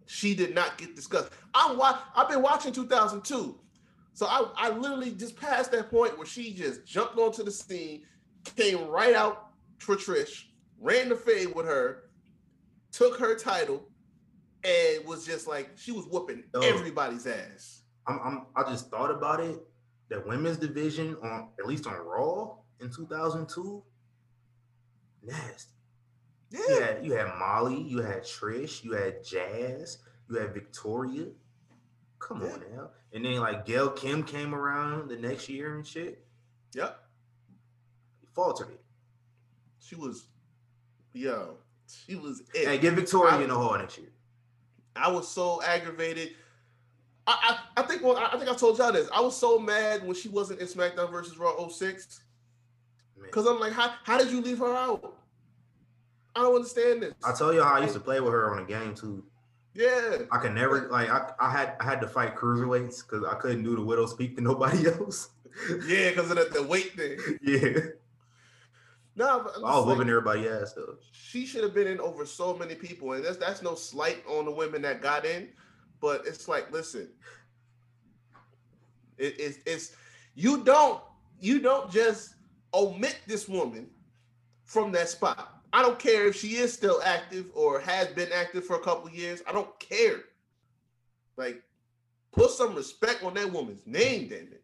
she 0.07 0.35
did 0.35 0.55
not 0.55 0.79
get 0.79 0.95
discussed. 0.97 1.31
I'm 1.55 1.77
wa- 1.77 1.99
I've 2.15 2.29
been 2.29 2.43
watching 2.43 2.73
2002. 2.73 3.59
So 4.15 4.27
I, 4.27 4.49
I 4.57 4.71
literally 4.71 5.11
just 5.13 5.37
passed 5.37 5.73
that 5.73 5.91
point 5.91 6.17
where 6.17 6.27
she 6.27 6.53
just 6.55 6.87
jumped 6.87 7.19
onto 7.19 7.43
the 7.43 7.51
scene, 7.51 8.03
came 8.57 8.87
right 8.89 9.15
out 9.15 9.49
for 9.79 9.95
Trish, 9.97 10.45
ran 10.81 11.09
the 11.11 11.17
fade 11.17 11.55
with 11.55 11.67
her, 11.67 12.05
took 12.93 13.19
her 13.19 13.35
title, 13.37 13.89
and 14.65 15.05
was 15.05 15.27
just 15.27 15.47
like 15.47 15.71
she 15.77 15.93
was 15.93 16.07
whooping 16.07 16.45
Oh. 16.55 16.61
everybody's 16.61 17.27
ass. 17.27 17.83
I'm, 18.07 18.21
I'm 18.25 18.47
I 18.57 18.63
just 18.71 18.91
thought 18.91 19.11
about 19.11 19.41
it. 19.41 19.61
The 20.09 20.21
women's 20.27 20.57
division 20.57 21.17
on 21.23 21.49
at 21.59 21.67
least 21.67 21.87
on 21.87 21.95
Raw 21.97 22.57
in 22.81 22.91
2002, 22.91 23.83
nasty. 25.25 25.73
Yeah. 26.51 26.61
You 26.69 26.81
had 26.81 27.05
you 27.07 27.13
had 27.15 27.39
Molly, 27.39 27.81
you 27.81 27.99
had 27.99 28.23
Trish, 28.23 28.85
you 28.85 28.93
had 28.93 29.25
Jazz, 29.25 29.99
You 30.29 30.37
had 30.37 30.55
Victoria. 30.55 31.27
Come 32.19 32.43
Yeah. 32.43 32.53
on 32.53 32.63
now. 32.75 32.91
And 33.13 33.25
then 33.25 33.41
like 33.41 33.67
Gail 33.67 33.91
Kim 33.91 34.23
came 34.23 34.55
around 34.55 35.09
the 35.09 35.17
next 35.17 35.49
year 35.49 35.75
and 35.77 35.87
shit. 35.87 36.25
Yep. 36.75 36.99
Faltered 38.35 38.71
it. 38.71 38.81
She 39.81 39.95
was, 39.97 40.27
yo, 41.13 41.57
she 41.87 42.17
was 42.17 42.43
it. 42.55 42.67
Hey, 42.69 42.79
get 42.79 42.95
Victoria 42.95 43.37
I- 43.37 43.43
in 43.43 43.49
the 43.49 43.55
hall 43.55 43.77
next 43.79 43.99
year. 43.99 44.09
I 44.95 45.11
was 45.11 45.29
so 45.29 45.63
aggravated. 45.63 46.31
I, 47.27 47.59
I, 47.77 47.81
I 47.83 47.87
think 47.87 48.03
well, 48.03 48.17
I 48.17 48.27
I 48.33 48.39
think 48.39 48.49
I 48.51 48.55
told 48.55 48.79
y'all 48.79 48.93
this. 48.93 49.09
I 49.13 49.21
was 49.21 49.37
so 49.37 49.59
mad 49.59 50.05
when 50.07 50.15
she 50.15 50.29
wasn't 50.29 50.61
in 50.61 50.67
SmackDown 50.67 51.11
versus 51.11 51.37
Raw 51.39 51.69
06. 51.69 52.21
Because 53.23 53.47
I'm 53.47 53.59
like, 53.61 53.73
how, 53.73 53.93
how 54.05 54.17
did 54.19 54.31
you 54.31 54.41
leave 54.41 54.59
her 54.59 54.75
out? 54.75 55.16
I 56.37 56.43
don't 56.43 56.55
understand 56.57 57.03
this. 57.03 57.15
I 57.25 57.33
tell 57.33 57.53
you 57.55 57.63
how 57.63 57.75
I 57.75 57.81
used 57.81 57.95
to 57.95 58.01
play 58.01 58.21
with 58.21 58.33
her 58.33 58.51
on 58.51 58.59
the 58.59 58.73
game 58.73 58.95
too. 58.95 59.25
yeah. 59.75 60.19
I 60.31 60.39
could 60.39 60.53
never 60.53 60.89
like 60.91 61.09
I, 61.09 61.33
I 61.41 61.51
had 61.51 61.75
I 61.81 61.85
had 61.85 62.01
to 62.03 62.07
fight 62.09 62.37
cruiserweights 62.37 63.03
because 63.09 63.25
I 63.25 63.35
couldn't 63.37 63.63
do 63.65 63.75
the 63.75 63.83
widow's 63.83 64.15
peak 64.15 64.37
to 64.37 64.43
nobody 64.43 64.87
else. 65.01 65.31
Yeah, 65.87 66.11
because 66.11 66.31
of 66.31 66.37
the, 66.37 66.51
the 66.53 66.63
weight 66.63 66.93
thing. 66.95 67.19
yeah. 67.43 67.81
No, 69.19 69.41
but 69.45 69.55
I'm 69.57 69.63
was 69.63 69.87
whooping 69.87 70.11
everybody 70.11 70.47
ass 70.47 70.75
though. 70.75 70.97
she 71.11 71.47
should 71.47 71.63
have 71.65 71.73
been 71.73 71.87
in 71.87 71.99
over 72.01 72.27
so 72.27 72.55
many 72.55 72.75
people, 72.75 73.15
and 73.15 73.25
that's 73.25 73.39
that's 73.39 73.63
no 73.63 73.75
slight 73.75 74.23
on 74.29 74.45
the 74.45 74.51
women 74.51 74.83
that 74.83 75.01
got 75.01 75.25
in, 75.25 75.49
but 76.03 76.27
it's 76.27 76.49
like, 76.49 76.71
listen, 76.71 77.09
it, 79.17 79.35
it's 79.39 79.59
it's 79.65 79.97
you 80.35 80.63
don't 80.65 81.01
you 81.41 81.61
don't 81.61 81.91
just 81.91 82.35
omit 82.75 83.19
this 83.27 83.49
woman 83.49 83.89
from 84.67 84.93
that 84.93 85.09
spot. 85.09 85.56
I 85.73 85.83
don't 85.83 85.99
care 85.99 86.27
if 86.27 86.37
she 86.37 86.57
is 86.57 86.73
still 86.73 87.01
active 87.05 87.47
or 87.55 87.81
has 87.81 88.09
been 88.09 88.31
active 88.33 88.65
for 88.65 88.77
a 88.77 88.81
couple 88.81 89.11
years. 89.11 89.43
I 89.47 89.53
don't 89.53 89.79
care. 89.79 90.21
Like, 91.37 91.63
put 92.33 92.51
some 92.51 92.75
respect 92.75 93.23
on 93.23 93.35
that 93.35 93.53
woman's 93.53 93.87
name, 93.87 94.29
damn 94.29 94.39
it. 94.39 94.63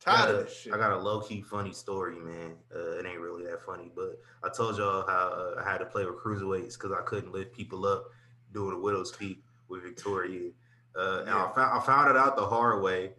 Tired 0.00 0.34
of 0.34 0.44
this 0.44 0.60
shit. 0.60 0.72
I 0.72 0.78
got 0.78 0.92
a 0.92 0.98
low 0.98 1.20
key 1.20 1.42
funny 1.42 1.72
story, 1.72 2.16
man. 2.16 2.52
Uh, 2.74 2.98
it 2.98 3.06
ain't 3.06 3.20
really 3.20 3.44
that 3.44 3.64
funny, 3.66 3.90
but 3.94 4.20
I 4.44 4.48
told 4.48 4.78
y'all 4.78 5.04
how 5.06 5.28
uh, 5.58 5.62
I 5.62 5.68
had 5.68 5.78
to 5.78 5.86
play 5.86 6.04
with 6.04 6.16
cruiserweights 6.16 6.74
because 6.74 6.92
I 6.92 7.02
couldn't 7.02 7.32
lift 7.32 7.52
people 7.52 7.84
up 7.84 8.04
doing 8.52 8.76
a 8.76 8.78
widow's 8.78 9.12
peak 9.12 9.42
with 9.68 9.82
Victoria. 9.82 10.50
Uh, 10.96 11.20
and 11.20 11.30
I 11.30 11.50
found 11.54 11.78
I 11.78 11.80
found 11.84 12.10
it 12.10 12.16
out 12.16 12.36
the 12.36 12.46
hard 12.46 12.82
way, 12.82 13.12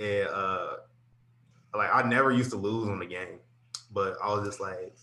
and 0.00 0.28
uh, 0.28 0.76
like 1.74 1.90
I 1.92 2.02
never 2.02 2.30
used 2.32 2.50
to 2.50 2.56
lose 2.56 2.88
on 2.88 2.98
the 2.98 3.06
game, 3.06 3.38
but 3.92 4.16
I 4.22 4.32
was 4.34 4.46
just 4.46 4.60
like, 4.60 4.94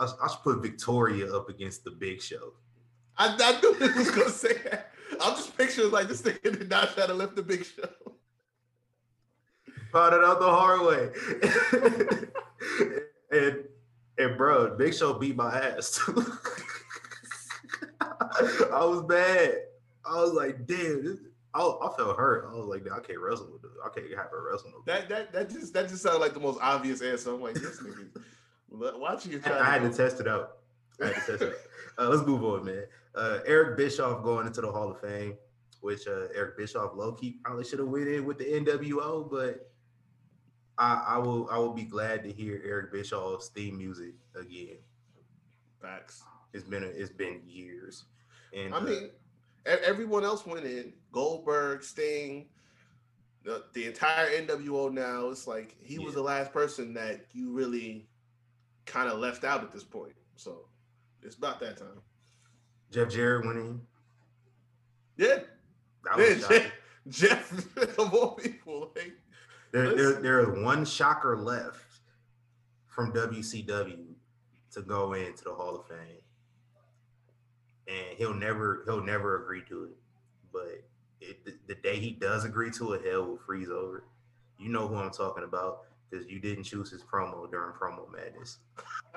I, 0.00 0.04
I 0.24 0.28
should 0.28 0.42
put 0.42 0.62
Victoria 0.62 1.32
up 1.32 1.48
against 1.48 1.84
the 1.84 1.90
Big 1.90 2.20
Show. 2.20 2.54
I, 3.16 3.36
I 3.38 3.60
knew 3.60 3.74
he 3.74 3.98
was 3.98 4.10
gonna 4.10 4.30
say 4.30 4.54
that. 4.64 4.90
I'm 5.20 5.36
just 5.36 5.56
picturing 5.56 5.90
like 5.90 6.08
this 6.08 6.22
nigga 6.22 6.58
did 6.58 6.70
not 6.70 6.94
try 6.94 7.06
to 7.06 7.14
lift 7.14 7.36
the 7.36 7.42
big 7.42 7.64
show. 7.64 7.88
Found 9.92 10.14
it 10.14 10.24
out 10.24 10.40
the 10.40 10.46
hard 10.48 10.80
way. 10.82 11.10
and 13.38 13.64
and 14.18 14.36
bro, 14.36 14.76
Big 14.76 14.94
Show 14.94 15.14
beat 15.14 15.36
my 15.36 15.52
ass 15.54 16.00
too. 16.04 16.24
I 18.00 18.84
was 18.84 19.02
bad. 19.02 19.54
I 20.04 20.20
was 20.22 20.32
like, 20.32 20.66
damn, 20.66 21.04
this, 21.04 21.18
I, 21.52 21.60
I 21.60 21.90
felt 21.96 22.16
hurt. 22.16 22.48
I 22.50 22.56
was 22.56 22.66
like, 22.66 22.86
I 22.90 23.00
can't 23.00 23.20
wrestle 23.20 23.50
with 23.52 23.62
this. 23.62 23.72
I 23.84 23.88
can't 23.88 24.08
have 24.16 24.30
her 24.30 24.50
wrestle. 24.50 24.70
No 24.70 24.82
That 24.86 25.08
that 25.08 25.32
that 25.32 25.50
just 25.50 25.74
that 25.74 25.88
just 25.88 26.02
sounded 26.02 26.20
like 26.20 26.34
the 26.34 26.40
most 26.40 26.58
obvious 26.62 27.02
answer. 27.02 27.34
I'm 27.34 27.42
like, 27.42 27.54
this 27.54 27.80
nigga 27.80 28.08
watching 28.70 29.32
you 29.32 29.38
try. 29.38 29.58
I 29.58 29.64
had 29.64 29.82
to 29.82 29.90
to 29.90 29.96
test 29.96 30.20
it 30.20 30.28
out. 30.28 30.58
I 31.00 31.06
had 31.06 31.14
to 31.14 31.20
test 31.20 31.42
it 31.42 31.48
out. 31.48 31.54
Uh, 31.98 32.08
let's 32.08 32.26
move 32.26 32.44
on, 32.44 32.64
man. 32.64 32.84
Uh, 33.14 33.40
Eric 33.44 33.76
Bischoff 33.76 34.22
going 34.22 34.46
into 34.46 34.60
the 34.60 34.70
Hall 34.70 34.90
of 34.90 35.00
Fame, 35.00 35.34
which 35.80 36.06
uh, 36.06 36.28
Eric 36.34 36.56
Bischoff 36.56 36.92
low 36.94 37.12
key 37.12 37.38
probably 37.42 37.64
should 37.64 37.78
have 37.78 37.88
went 37.88 38.08
in 38.08 38.24
with 38.24 38.38
the 38.38 38.44
NWO, 38.44 39.28
but 39.30 39.70
I, 40.78 41.04
I 41.08 41.18
will 41.18 41.48
I 41.50 41.58
will 41.58 41.74
be 41.74 41.84
glad 41.84 42.22
to 42.24 42.32
hear 42.32 42.62
Eric 42.64 42.92
Bischoff's 42.92 43.48
theme 43.48 43.76
music 43.76 44.14
again. 44.34 44.78
Facts. 45.80 46.22
It's 46.52 46.64
been 46.64 46.84
a, 46.84 46.86
it's 46.86 47.12
been 47.12 47.42
years, 47.46 48.04
and 48.56 48.74
I 48.74 48.78
uh, 48.78 48.80
mean, 48.80 49.10
everyone 49.66 50.24
else 50.24 50.46
went 50.46 50.64
in. 50.64 50.92
Goldberg, 51.12 51.82
Sting, 51.82 52.46
the, 53.44 53.64
the 53.72 53.86
entire 53.86 54.28
NWO. 54.30 54.92
Now 54.92 55.28
it's 55.28 55.46
like 55.46 55.76
he 55.80 55.98
was 55.98 56.14
the 56.14 56.22
last 56.22 56.52
person 56.52 56.94
that 56.94 57.26
you 57.32 57.52
really 57.52 58.08
kind 58.90 59.08
of 59.08 59.18
left 59.18 59.44
out 59.44 59.62
at 59.62 59.72
this 59.72 59.84
point. 59.84 60.12
So 60.36 60.66
it's 61.22 61.36
about 61.36 61.60
that 61.60 61.76
time. 61.76 62.00
Jeff 62.90 63.10
Jarrett 63.10 63.46
went 63.46 63.58
in. 63.58 63.80
Yeah, 65.16 65.38
That 66.04 66.18
yeah 66.18 66.34
was 66.34 66.40
shocking. 66.40 66.62
Jeff, 67.08 67.50
Jeff 67.78 67.98
of 67.98 68.14
all 68.14 68.32
people. 68.32 68.92
Like, 68.96 69.12
There, 69.72 69.94
there, 69.94 70.12
there 70.14 70.40
is 70.40 70.64
one 70.64 70.84
shocker 70.84 71.36
left 71.36 72.00
from 72.86 73.12
WCW 73.12 74.06
to 74.72 74.82
go 74.82 75.12
into 75.12 75.44
the 75.44 75.54
Hall 75.54 75.76
of 75.76 75.86
Fame, 75.86 76.22
and 77.86 78.16
he'll 78.16 78.34
never 78.34 78.82
he'll 78.86 79.02
never 79.04 79.42
agree 79.42 79.62
to 79.68 79.84
it. 79.84 79.96
But 80.52 80.82
it, 81.20 81.44
the, 81.44 81.54
the 81.68 81.74
day 81.80 81.98
he 82.00 82.12
does 82.12 82.44
agree 82.44 82.70
to 82.72 82.92
it, 82.94 83.06
hell 83.06 83.24
will 83.26 83.38
freeze 83.38 83.68
over. 83.68 84.04
You 84.58 84.68
know 84.70 84.88
who 84.88 84.96
I'm 84.96 85.10
talking 85.10 85.44
about 85.44 85.82
because 86.10 86.26
you 86.28 86.40
didn't 86.40 86.64
choose 86.64 86.90
his 86.90 87.02
promo 87.02 87.50
during 87.50 87.72
promo 87.72 88.06
madness. 88.12 88.58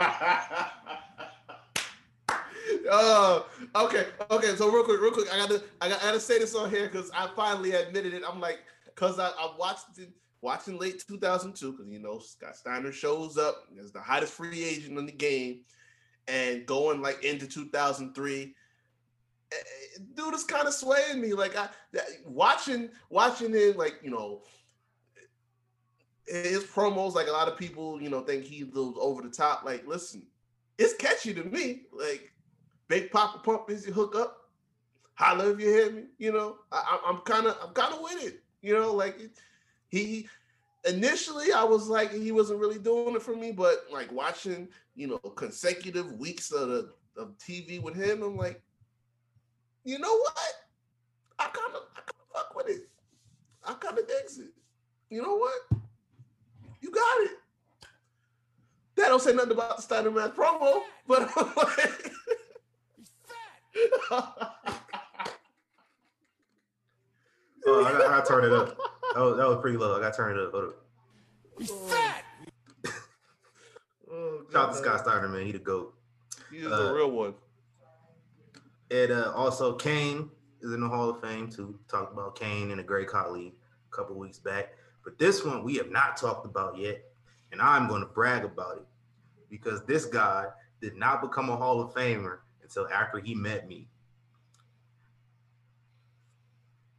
uh, 2.92 3.42
okay, 3.76 4.08
okay. 4.32 4.56
So 4.56 4.72
real 4.72 4.84
quick, 4.84 5.02
real 5.02 5.12
quick, 5.12 5.28
I 5.34 5.38
gotta, 5.38 5.64
I 5.82 5.90
gotta, 5.90 6.04
I 6.04 6.08
gotta 6.08 6.20
say 6.20 6.40
this 6.40 6.56
on 6.56 6.70
here 6.70 6.88
because 6.88 7.12
I 7.12 7.30
finally 7.36 7.72
admitted 7.74 8.14
it. 8.14 8.24
I'm 8.28 8.40
like, 8.40 8.60
because 8.86 9.20
I, 9.20 9.30
I 9.30 9.54
watched 9.58 9.98
it, 9.98 10.10
watching 10.42 10.78
late 10.78 11.04
2002 11.08 11.72
because 11.72 11.88
you 11.90 12.00
know 12.00 12.20
Scott 12.20 12.56
Steiner 12.56 12.92
shows 12.92 13.38
up 13.38 13.64
as 13.82 13.92
the 13.92 14.02
hottest 14.02 14.34
free 14.34 14.64
agent 14.64 14.98
in 14.98 15.06
the 15.06 15.12
game, 15.12 15.62
and 16.28 16.66
going 16.66 17.02
like 17.02 17.24
into 17.24 17.48
2003. 17.48 18.42
eh, 19.52 19.56
eh, 19.56 20.00
Dude 20.16 20.34
is 20.34 20.44
kind 20.44 20.68
of 20.68 20.74
swaying 20.74 21.22
me. 21.22 21.34
Like 21.34 21.56
I 21.58 21.70
watching, 22.26 22.90
watching 23.10 23.54
him, 23.54 23.78
like 23.78 24.00
you 24.04 24.12
know, 24.12 24.44
his 26.28 26.64
promos. 26.64 27.14
Like 27.14 27.28
a 27.28 27.32
lot 27.32 27.48
of 27.48 27.58
people, 27.58 28.02
you 28.02 28.10
know, 28.10 28.22
think 28.22 28.44
he's 28.44 28.68
over 28.76 29.22
the 29.22 29.30
top. 29.30 29.64
Like, 29.64 29.88
listen, 29.88 30.26
it's 30.78 30.96
catchy 30.96 31.34
to 31.34 31.44
me. 31.44 31.84
Like 31.92 32.32
Big 32.88 33.12
Papa 33.12 33.40
Pump 33.40 33.70
is 33.70 33.86
your 33.86 33.96
hook 33.96 34.16
up. 34.16 34.50
Holla 35.16 35.52
if 35.52 35.60
you 35.60 35.68
hear 35.68 35.92
me. 35.92 36.04
You 36.18 36.32
know, 36.32 36.58
I, 36.72 37.00
I'm 37.06 37.18
kind 37.20 37.48
of 37.48 37.58
I'm 37.62 37.74
kind 37.74 37.94
of 37.94 38.02
with 38.02 38.24
it. 38.24 38.42
You 38.62 38.74
know, 38.74 38.94
like 38.94 39.20
he 39.90 40.28
initially 40.88 41.52
I 41.52 41.64
was 41.64 41.88
like 41.88 42.12
he 42.12 42.32
wasn't 42.32 42.60
really 42.60 42.80
doing 42.80 43.16
it 43.16 43.22
for 43.22 43.36
me, 43.36 43.52
but 43.52 43.86
like 43.92 44.12
watching 44.12 44.68
you 44.96 45.08
know 45.08 45.18
consecutive 45.18 46.14
weeks 46.20 46.52
of 46.52 46.70
the 46.70 46.94
of 47.18 47.38
TV 47.38 47.82
with 47.82 47.96
him, 47.96 48.24
I'm 48.24 48.36
like, 48.36 48.62
you 49.84 50.00
know 50.00 50.16
what? 50.18 50.54
I 51.40 51.44
kind 51.46 51.76
of 51.76 51.82
I 51.96 52.00
kind 52.00 52.20
of 52.20 52.34
fuck 52.34 52.56
with 52.56 52.70
it. 52.70 52.90
I 53.64 53.74
kind 53.74 53.98
of 53.98 54.08
digs 54.08 54.40
it. 54.40 54.52
You 55.10 55.22
know 55.22 55.36
what? 55.36 55.80
Got 56.94 57.22
it. 57.26 57.32
That 58.96 59.08
don't 59.08 59.22
say 59.22 59.34
nothing 59.34 59.52
about 59.54 59.78
the 59.78 59.82
Steiner 59.84 60.12
Man 60.12 60.30
promo, 60.32 60.82
but 61.08 61.30
I'm 61.36 61.54
like, 61.58 62.12
Oh, 67.66 67.86
I 67.86 67.92
got, 67.94 68.24
I 68.24 68.26
turn 68.28 68.44
it 68.44 68.52
up. 68.54 68.78
That 69.16 69.22
was, 69.22 69.38
that 69.38 69.48
was 69.48 69.58
pretty 69.62 69.78
low. 69.78 69.96
I 69.98 70.02
got 70.02 70.12
to 70.14 70.18
turn 70.18 70.38
it 70.38 70.44
up. 70.44 70.52
Hold 70.52 70.66
up. 70.66 70.76
He's 71.58 71.72
fat. 71.72 72.24
Oh, 74.12 74.42
Shout 74.52 74.70
out 74.70 74.72
to 74.74 74.78
Scott 74.78 75.00
Steiner, 75.00 75.28
man. 75.30 75.46
He 75.46 75.52
the 75.54 75.60
goat. 75.60 75.94
He 76.52 76.58
is 76.58 76.72
Uh, 76.72 76.84
the 76.90 76.94
real 76.94 77.12
one. 77.12 77.34
And 78.92 79.12
uh, 79.12 79.32
also, 79.34 79.74
Kane 79.74 80.30
is 80.62 80.74
in 80.74 80.82
the 80.82 80.88
Hall 80.90 81.10
of 81.10 81.22
Fame 81.22 81.50
too. 81.50 81.80
Talked 81.88 82.14
about 82.14 82.36
Kane 82.38 82.72
and 82.72 82.80
a 82.80 82.84
Great 82.84 83.08
Khali 83.08 83.56
a 83.92 83.96
couple 83.96 84.16
weeks 84.18 84.40
back. 84.40 84.74
But 85.04 85.18
this 85.20 85.44
one 85.44 85.64
we 85.64 85.76
have 85.76 85.92
not 85.92 86.18
talked 86.18 86.46
about 86.46 86.78
yet, 86.78 87.04
and 87.52 87.62
I'm 87.62 87.88
going 87.88 88.02
to 88.02 88.08
brag 88.08 88.46
about 88.46 88.78
it 88.78 88.88
because 89.50 89.84
this 89.86 90.06
guy 90.06 90.46
did 90.82 90.96
not 90.96 91.22
become 91.22 91.50
a 91.50 91.56
Hall 91.56 91.82
of 91.82 91.94
Famer 91.94 92.40
until 92.62 92.88
after 92.90 93.20
he 93.20 93.36
met 93.36 93.68
me. 93.68 93.88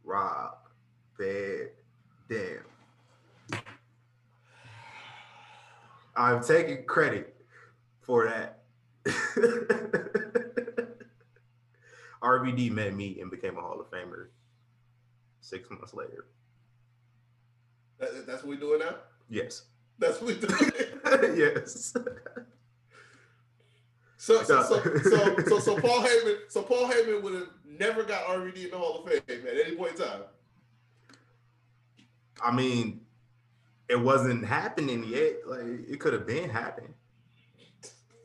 Rob 0.03 0.53
Van 1.17 1.69
Dam. 2.29 2.63
I'm 6.15 6.43
taking 6.43 6.85
credit 6.85 7.35
for 8.01 8.25
that. 8.29 8.59
RVD 12.21 12.71
met 12.71 12.95
me 12.95 13.19
and 13.19 13.29
became 13.29 13.57
a 13.57 13.61
Hall 13.61 13.79
of 13.79 13.91
Famer 13.91 14.27
six 15.41 15.69
months 15.69 15.93
later. 15.93 16.25
That- 17.99 18.25
that's 18.27 18.43
what 18.43 18.49
we 18.49 18.57
doing 18.57 18.79
now. 18.79 18.95
Yes. 19.29 19.63
That's 19.97 20.21
what 20.21 20.27
we 20.27 20.47
doing. 20.47 20.71
yes. 21.37 21.93
So 24.17 24.43
so 24.43 24.63
so 24.63 24.81
so 25.03 25.35
so, 25.45 25.59
so 25.59 25.79
Paul 25.79 26.01
Heyman 26.01 26.37
so 26.49 26.63
Paul 26.63 26.89
Heyman 26.89 27.21
would 27.21 27.33
have 27.35 27.49
never 27.63 28.03
got 28.03 28.25
RVD 28.25 28.65
in 28.65 28.71
the 28.71 28.77
Hall 28.77 29.03
of 29.03 29.09
Fame 29.09 29.21
at 29.47 29.65
any 29.65 29.75
point 29.75 29.99
in 29.99 30.05
time. 30.05 30.21
I 32.41 32.51
mean, 32.51 33.01
it 33.87 33.99
wasn't 33.99 34.45
happening 34.45 35.03
yet. 35.03 35.47
Like 35.47 35.61
it 35.87 35.99
could 35.99 36.13
have 36.13 36.25
been 36.25 36.49
happening. 36.49 36.93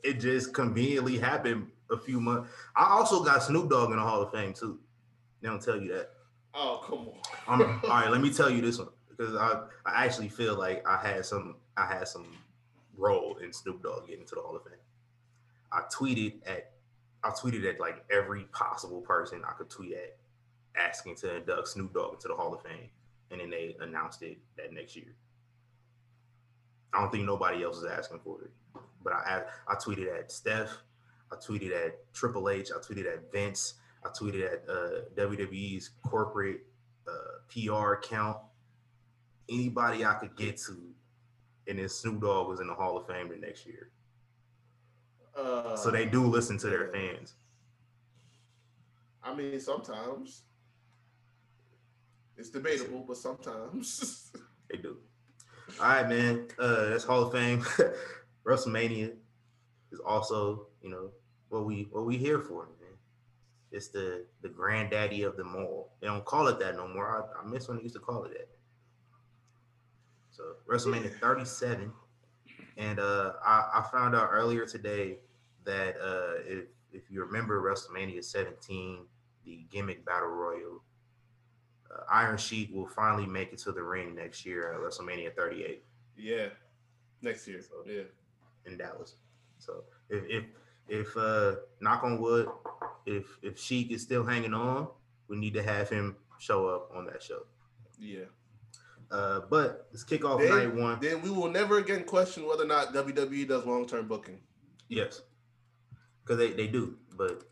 It 0.03 0.19
just 0.19 0.53
conveniently 0.53 1.19
happened 1.19 1.67
a 1.91 1.97
few 1.97 2.19
months. 2.19 2.49
I 2.75 2.85
also 2.85 3.23
got 3.23 3.43
Snoop 3.43 3.69
Dogg 3.69 3.91
in 3.91 3.97
the 3.97 4.01
Hall 4.03 4.23
of 4.23 4.31
Fame 4.31 4.53
too. 4.53 4.79
They 5.41 5.49
don't 5.49 5.61
tell 5.61 5.79
you 5.79 5.93
that. 5.93 6.09
Oh 6.53 6.81
come 6.83 7.09
on. 7.47 7.61
All 7.83 7.89
right, 7.89 8.09
let 8.09 8.21
me 8.21 8.33
tell 8.33 8.49
you 8.49 8.61
this 8.61 8.79
one 8.79 8.89
because 9.21 9.35
I, 9.35 9.61
I 9.85 10.05
actually 10.05 10.29
feel 10.29 10.57
like 10.57 10.85
I 10.87 10.97
had 10.97 11.25
some 11.25 11.57
I 11.77 11.85
had 11.85 12.07
some 12.07 12.35
role 12.97 13.37
in 13.37 13.53
Snoop 13.53 13.83
Dogg 13.83 14.07
getting 14.07 14.25
to 14.25 14.35
the 14.35 14.41
Hall 14.41 14.55
of 14.55 14.63
Fame. 14.63 14.73
I 15.71 15.81
tweeted 15.93 16.35
at 16.47 16.71
I 17.23 17.29
tweeted 17.29 17.69
at 17.69 17.79
like 17.79 18.03
every 18.11 18.45
possible 18.45 19.01
person 19.01 19.43
I 19.47 19.51
could 19.51 19.69
tweet 19.69 19.93
at 19.93 20.17
asking 20.75 21.17
to 21.17 21.35
induct 21.37 21.67
Snoop 21.67 21.93
Dogg 21.93 22.13
into 22.13 22.29
the 22.29 22.33
Hall 22.33 22.53
of 22.53 22.63
Fame. 22.63 22.89
And 23.29 23.39
then 23.39 23.51
they 23.51 23.75
announced 23.79 24.23
it 24.23 24.39
that 24.57 24.73
next 24.73 24.95
year. 24.95 25.13
I 26.91 27.01
don't 27.01 27.11
think 27.11 27.25
nobody 27.25 27.63
else 27.63 27.77
is 27.77 27.85
asking 27.85 28.21
for 28.23 28.41
it. 28.41 28.51
But 29.03 29.13
I 29.13 29.43
I 29.67 29.75
tweeted 29.75 30.17
at 30.17 30.31
Steph, 30.31 30.69
I 31.31 31.35
tweeted 31.35 31.71
at 31.73 32.11
Triple 32.13 32.49
H, 32.49 32.71
I 32.75 32.79
tweeted 32.79 33.05
at 33.05 33.31
Vince, 33.31 33.75
I 34.03 34.09
tweeted 34.09 34.51
at 34.51 34.63
uh, 34.67 35.01
WWE's 35.15 35.91
corporate 36.03 36.61
uh, 37.07 37.39
PR 37.51 37.93
account. 37.93 38.37
Anybody 39.49 40.05
I 40.05 40.13
could 40.13 40.35
get 40.35 40.57
to, 40.67 40.77
and 41.67 41.79
then 41.79 41.89
Snoop 41.89 42.21
Dogg 42.21 42.47
was 42.47 42.59
in 42.59 42.67
the 42.67 42.73
Hall 42.73 42.97
of 42.97 43.07
Fame 43.07 43.29
the 43.29 43.35
next 43.37 43.65
year. 43.65 43.89
Uh, 45.37 45.75
So 45.75 45.91
they 45.91 46.05
do 46.05 46.25
listen 46.25 46.57
to 46.59 46.67
their 46.69 46.87
fans. 46.91 47.33
I 49.23 49.33
mean, 49.35 49.59
sometimes 49.59 50.43
it's 52.37 52.49
debatable, 52.49 53.03
but 53.07 53.17
sometimes 53.17 54.31
They 54.71 54.77
do. 54.77 54.97
All 55.79 55.87
right, 55.87 56.07
man. 56.07 56.47
Uh, 56.57 56.85
that's 56.89 57.03
Hall 57.03 57.23
of 57.23 57.31
Fame. 57.33 57.61
WrestleMania 58.45 59.13
is 59.91 59.99
also, 60.05 60.67
you 60.81 60.89
know, 60.89 61.11
what 61.49 61.65
we 61.65 61.87
what 61.91 62.05
we 62.05 62.17
here 62.17 62.39
for, 62.39 62.69
man. 62.79 62.95
It's 63.71 63.89
the 63.89 64.25
the 64.41 64.49
granddaddy 64.49 65.23
of 65.23 65.35
them 65.37 65.55
all. 65.55 65.91
They 65.99 66.07
don't 66.07 66.23
call 66.25 66.47
it 66.47 66.57
that 66.59 66.75
no 66.75 66.87
more. 66.87 67.29
I, 67.37 67.41
I 67.41 67.49
miss 67.49 67.67
when 67.67 67.77
they 67.77 67.83
used 67.83 67.95
to 67.95 68.01
call 68.01 68.23
it 68.23 68.31
that. 68.31 68.49
So 70.41 70.55
WrestleMania 70.67 71.13
37, 71.19 71.91
and 72.77 72.99
uh, 72.99 73.33
I, 73.45 73.69
I 73.75 73.85
found 73.91 74.15
out 74.15 74.29
earlier 74.31 74.65
today 74.65 75.17
that 75.65 75.95
uh, 76.01 76.41
if 76.45 76.65
if 76.91 77.09
you 77.09 77.23
remember 77.23 77.61
WrestleMania 77.61 78.23
17, 78.23 79.05
the 79.45 79.65
gimmick 79.71 80.05
battle 80.05 80.29
royal, 80.29 80.81
uh, 81.89 82.03
Iron 82.11 82.37
Sheik 82.37 82.73
will 82.73 82.87
finally 82.87 83.25
make 83.25 83.53
it 83.53 83.59
to 83.59 83.71
the 83.71 83.83
ring 83.83 84.15
next 84.15 84.45
year 84.45 84.73
at 84.73 84.79
WrestleMania 84.79 85.33
38 85.35 85.83
yeah, 86.17 86.47
next 87.21 87.47
year. 87.47 87.61
So, 87.61 87.83
Yeah, 87.85 88.03
in 88.65 88.77
Dallas. 88.77 89.15
So 89.59 89.83
if 90.09 90.23
if 90.27 90.43
if 90.89 91.17
uh 91.17 91.55
knock 91.79 92.03
on 92.03 92.19
wood, 92.19 92.49
if 93.05 93.25
if 93.43 93.59
Sheik 93.59 93.91
is 93.91 94.01
still 94.01 94.25
hanging 94.25 94.53
on, 94.53 94.87
we 95.27 95.37
need 95.37 95.53
to 95.53 95.63
have 95.63 95.87
him 95.89 96.15
show 96.39 96.67
up 96.67 96.91
on 96.95 97.05
that 97.05 97.21
show. 97.21 97.43
yeah. 97.99 98.25
Uh, 99.11 99.41
but 99.49 99.87
let's 99.91 100.03
kick 100.05 100.23
off 100.23 100.39
Then, 100.39 100.49
night 100.49 100.73
one. 100.73 100.99
then 101.01 101.21
we 101.21 101.29
will 101.29 101.49
never 101.49 101.79
again 101.79 102.05
question 102.05 102.47
whether 102.47 102.63
or 102.63 102.67
not 102.67 102.93
WWE 102.93 103.47
does 103.47 103.65
long 103.65 103.85
term 103.85 104.07
booking. 104.07 104.39
Yes, 104.87 105.21
because 106.23 106.37
they 106.37 106.51
they 106.51 106.67
do, 106.67 106.97
but 107.17 107.43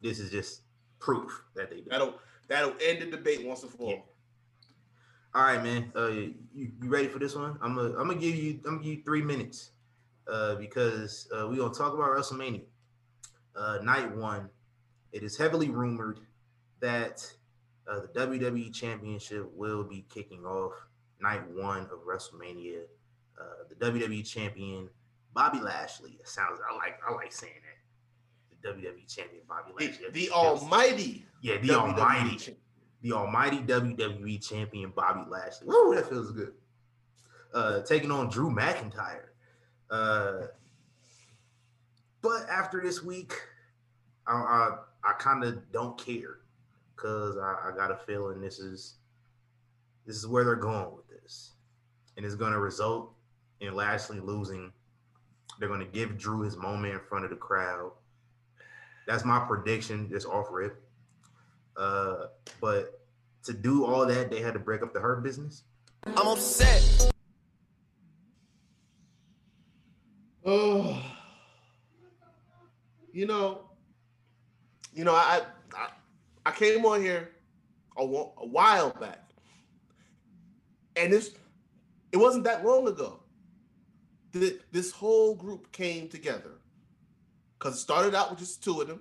this 0.00 0.18
is 0.18 0.30
just 0.30 0.62
proof 0.98 1.42
that 1.54 1.68
they 1.70 1.76
do. 1.76 1.86
That'll 1.90 2.14
that'll 2.48 2.74
end 2.82 3.02
the 3.02 3.06
debate 3.16 3.46
once 3.46 3.62
and 3.62 3.70
for 3.70 3.82
all. 3.82 3.90
Yeah. 3.90 3.96
All 5.34 5.42
right, 5.42 5.62
man. 5.62 5.92
Uh, 5.96 6.08
you, 6.08 6.34
you 6.54 6.72
ready 6.80 7.08
for 7.08 7.18
this 7.18 7.34
one? 7.34 7.58
I'm 7.62 7.74
gonna 7.74 7.90
I'm 7.90 8.08
gonna 8.08 8.14
give 8.14 8.34
you 8.34 8.60
I'm 8.66 8.76
gonna 8.76 8.84
give 8.84 8.98
you 8.98 9.02
three 9.04 9.22
minutes, 9.22 9.70
uh, 10.30 10.54
because 10.56 11.28
uh, 11.34 11.46
we 11.46 11.56
gonna 11.56 11.74
talk 11.74 11.94
about 11.94 12.10
WrestleMania, 12.10 12.62
uh, 13.54 13.78
night 13.82 14.14
one. 14.16 14.48
It 15.12 15.22
is 15.22 15.36
heavily 15.36 15.68
rumored 15.68 16.20
that 16.80 17.30
uh, 17.90 18.00
the 18.00 18.08
WWE 18.26 18.72
Championship 18.72 19.50
will 19.54 19.84
be 19.84 20.04
kicking 20.12 20.44
off 20.44 20.72
night 21.20 21.42
one 21.50 21.82
of 21.82 22.00
WrestleMania. 22.06 22.82
Uh, 23.40 23.44
the 23.68 23.74
WWE 23.74 24.24
Champion 24.28 24.88
Bobby 25.34 25.60
Lashley. 25.60 26.16
It 26.20 26.28
sounds 26.28 26.60
I 26.70 26.74
like 26.76 26.98
I 27.08 27.12
like 27.14 27.32
saying 27.32 27.52
that. 27.62 28.62
The 28.62 28.68
WWE 28.68 29.12
Champion 29.12 29.42
Bobby 29.48 29.72
The, 29.76 29.86
Lashley. 29.86 30.10
the 30.12 30.26
Feels- 30.26 30.62
almighty 30.62 31.24
yeah, 31.40 31.58
the 31.58 31.68
WWE 31.68 31.74
Almighty 31.98 32.56
the 33.02 33.12
almighty 33.12 33.58
WWE 33.58 34.48
champion 34.48 34.92
Bobby 34.94 35.28
Lashley. 35.28 35.66
Woo, 35.66 35.92
that 35.96 36.08
feels 36.08 36.30
good. 36.30 36.52
Uh, 37.52 37.80
taking 37.82 38.12
on 38.12 38.28
Drew 38.28 38.48
McIntyre. 38.48 39.24
Uh, 39.90 40.42
but 42.20 42.48
after 42.48 42.80
this 42.80 43.02
week, 43.02 43.34
I 44.26 44.32
I, 44.34 44.70
I 45.02 45.12
kind 45.14 45.42
of 45.42 45.72
don't 45.72 45.98
care 45.98 46.38
because 47.02 47.36
I, 47.36 47.68
I 47.68 47.76
got 47.76 47.90
a 47.90 47.96
feeling 47.96 48.40
this 48.40 48.58
is 48.58 48.94
this 50.06 50.16
is 50.16 50.26
where 50.26 50.44
they're 50.44 50.56
going 50.56 50.94
with 50.94 51.08
this, 51.08 51.52
and 52.16 52.24
it's 52.24 52.34
going 52.34 52.52
to 52.52 52.60
result 52.60 53.12
in 53.60 53.74
Lashley 53.74 54.20
losing. 54.20 54.72
They're 55.58 55.68
going 55.68 55.80
to 55.80 55.86
give 55.86 56.18
Drew 56.18 56.40
his 56.40 56.56
moment 56.56 56.94
in 56.94 57.00
front 57.00 57.24
of 57.24 57.30
the 57.30 57.36
crowd. 57.36 57.92
That's 59.06 59.24
my 59.24 59.40
prediction. 59.40 60.08
Just 60.10 60.26
off 60.26 60.46
rip. 60.50 60.82
Uh, 61.76 62.26
but 62.60 63.00
to 63.44 63.52
do 63.52 63.84
all 63.84 64.06
that, 64.06 64.30
they 64.30 64.40
had 64.40 64.54
to 64.54 64.60
break 64.60 64.82
up 64.82 64.92
the 64.92 65.00
hurt 65.00 65.22
business. 65.22 65.64
I'm 66.06 66.26
upset. 66.26 67.12
Oh, 70.44 71.00
you 73.12 73.26
know, 73.26 73.62
you 74.92 75.04
know, 75.04 75.14
I 75.14 75.42
I, 76.44 76.50
came 76.50 76.84
on 76.84 77.00
here 77.00 77.30
a, 77.96 78.02
a 78.02 78.46
while 78.46 78.90
back, 78.90 79.30
and 80.96 81.12
this 81.12 81.34
it 82.12 82.16
wasn't 82.16 82.44
that 82.44 82.64
long 82.64 82.88
ago. 82.88 83.20
that 84.32 84.60
this 84.72 84.90
whole 84.90 85.34
group 85.34 85.70
came 85.72 86.08
together 86.08 86.52
because 87.58 87.74
it 87.74 87.80
started 87.80 88.14
out 88.14 88.30
with 88.30 88.38
just 88.38 88.62
two 88.62 88.80
of 88.80 88.88
them. 88.88 89.00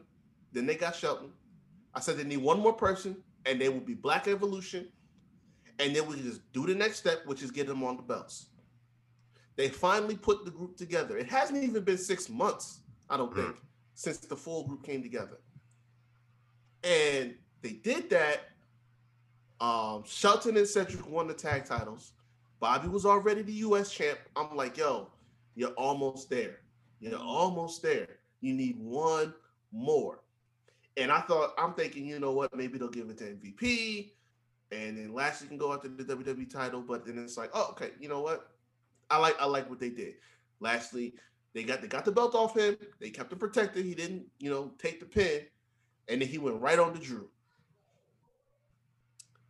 Then 0.54 0.66
they 0.66 0.76
got 0.76 0.96
Shelton. 0.96 1.30
I 1.94 2.00
said 2.00 2.18
they 2.18 2.24
need 2.24 2.38
one 2.38 2.60
more 2.60 2.74
person, 2.74 3.18
and 3.46 3.60
they 3.60 3.70
will 3.70 3.80
be 3.80 3.94
Black 3.94 4.28
Evolution, 4.28 4.88
and 5.80 5.96
then 5.96 6.06
we 6.08 6.16
can 6.16 6.24
just 6.24 6.52
do 6.54 6.66
the 6.66 6.76
next 6.76 6.98
step, 6.98 7.26
which 7.26 7.42
is 7.42 7.52
get 7.52 7.68
them 7.68 7.84
on 7.84 7.98
the 7.98 8.04
belts. 8.04 8.48
They 9.56 9.68
finally 9.70 10.16
put 10.16 10.46
the 10.46 10.52
group 10.52 10.78
together. 10.78 11.18
It 11.18 11.30
hasn't 11.30 11.64
even 11.64 11.84
been 11.84 11.98
six 11.98 12.30
months, 12.30 12.82
I 13.10 13.18
don't 13.18 13.32
mm. 13.32 13.46
think, 13.46 13.56
since 13.94 14.18
the 14.20 14.36
full 14.36 14.66
group 14.66 14.84
came 14.84 15.02
together. 15.04 15.40
And 16.84 17.36
they 17.62 17.74
did 17.74 18.10
that. 18.10 18.50
Um, 19.60 20.04
Shelton 20.06 20.58
and 20.58 20.68
Cedric 20.68 21.08
won 21.08 21.28
the 21.28 21.34
tag 21.34 21.66
titles. 21.66 22.14
Bobby 22.60 22.88
was 22.88 23.06
already 23.06 23.42
the 23.42 23.54
US 23.54 23.92
champ. 23.92 24.20
I'm 24.36 24.56
like, 24.56 24.78
yo, 24.78 25.10
you're 25.56 25.72
almost 25.72 26.30
there. 26.30 26.60
You're 27.00 27.20
almost 27.20 27.82
there. 27.82 28.08
You 28.42 28.54
need 28.54 28.78
one 28.80 29.34
more. 29.72 30.20
And 30.98 31.12
I 31.12 31.22
thought, 31.22 31.54
I'm 31.58 31.74
thinking, 31.74 32.06
you 32.06 32.20
know 32.20 32.32
what? 32.32 32.56
Maybe 32.56 32.78
they'll 32.78 32.90
give 32.90 33.10
it 33.10 33.18
to 33.20 33.36
MVP. 33.36 34.12
And 34.72 34.98
then 34.98 35.14
Lashley 35.14 35.48
can 35.48 35.58
go 35.58 35.74
after 35.74 35.90
the 35.90 36.04
WWE 36.04 36.50
title. 36.50 36.82
But 36.82 37.06
then 37.06 37.18
it's 37.18 37.38
like, 37.38 37.52
oh, 37.54 37.70
okay, 37.72 37.92
you 38.00 38.10
know 38.10 38.22
what? 38.22 38.52
I 39.10 39.18
like 39.18 39.36
I 39.42 39.46
like 39.46 39.70
what 39.70 39.80
they 39.80 39.90
did. 39.90 40.16
Lastly, 40.60 41.14
they 41.54 41.64
got 41.64 41.82
they 41.82 41.88
got 41.88 42.06
the 42.06 42.12
belt 42.12 42.34
off 42.34 42.58
him. 42.58 42.78
They 43.00 43.10
kept 43.10 43.32
him 43.32 43.40
protected. 43.40 43.86
He 43.86 43.94
didn't, 43.94 44.26
you 44.40 44.50
know, 44.50 44.72
take 44.78 45.00
the 45.00 45.06
pin, 45.06 45.42
and 46.12 46.22
then 46.22 46.28
he 46.28 46.38
went 46.38 46.62
right 46.62 46.78
on 46.78 46.94
to 46.94 47.00
Drew. 47.00 47.30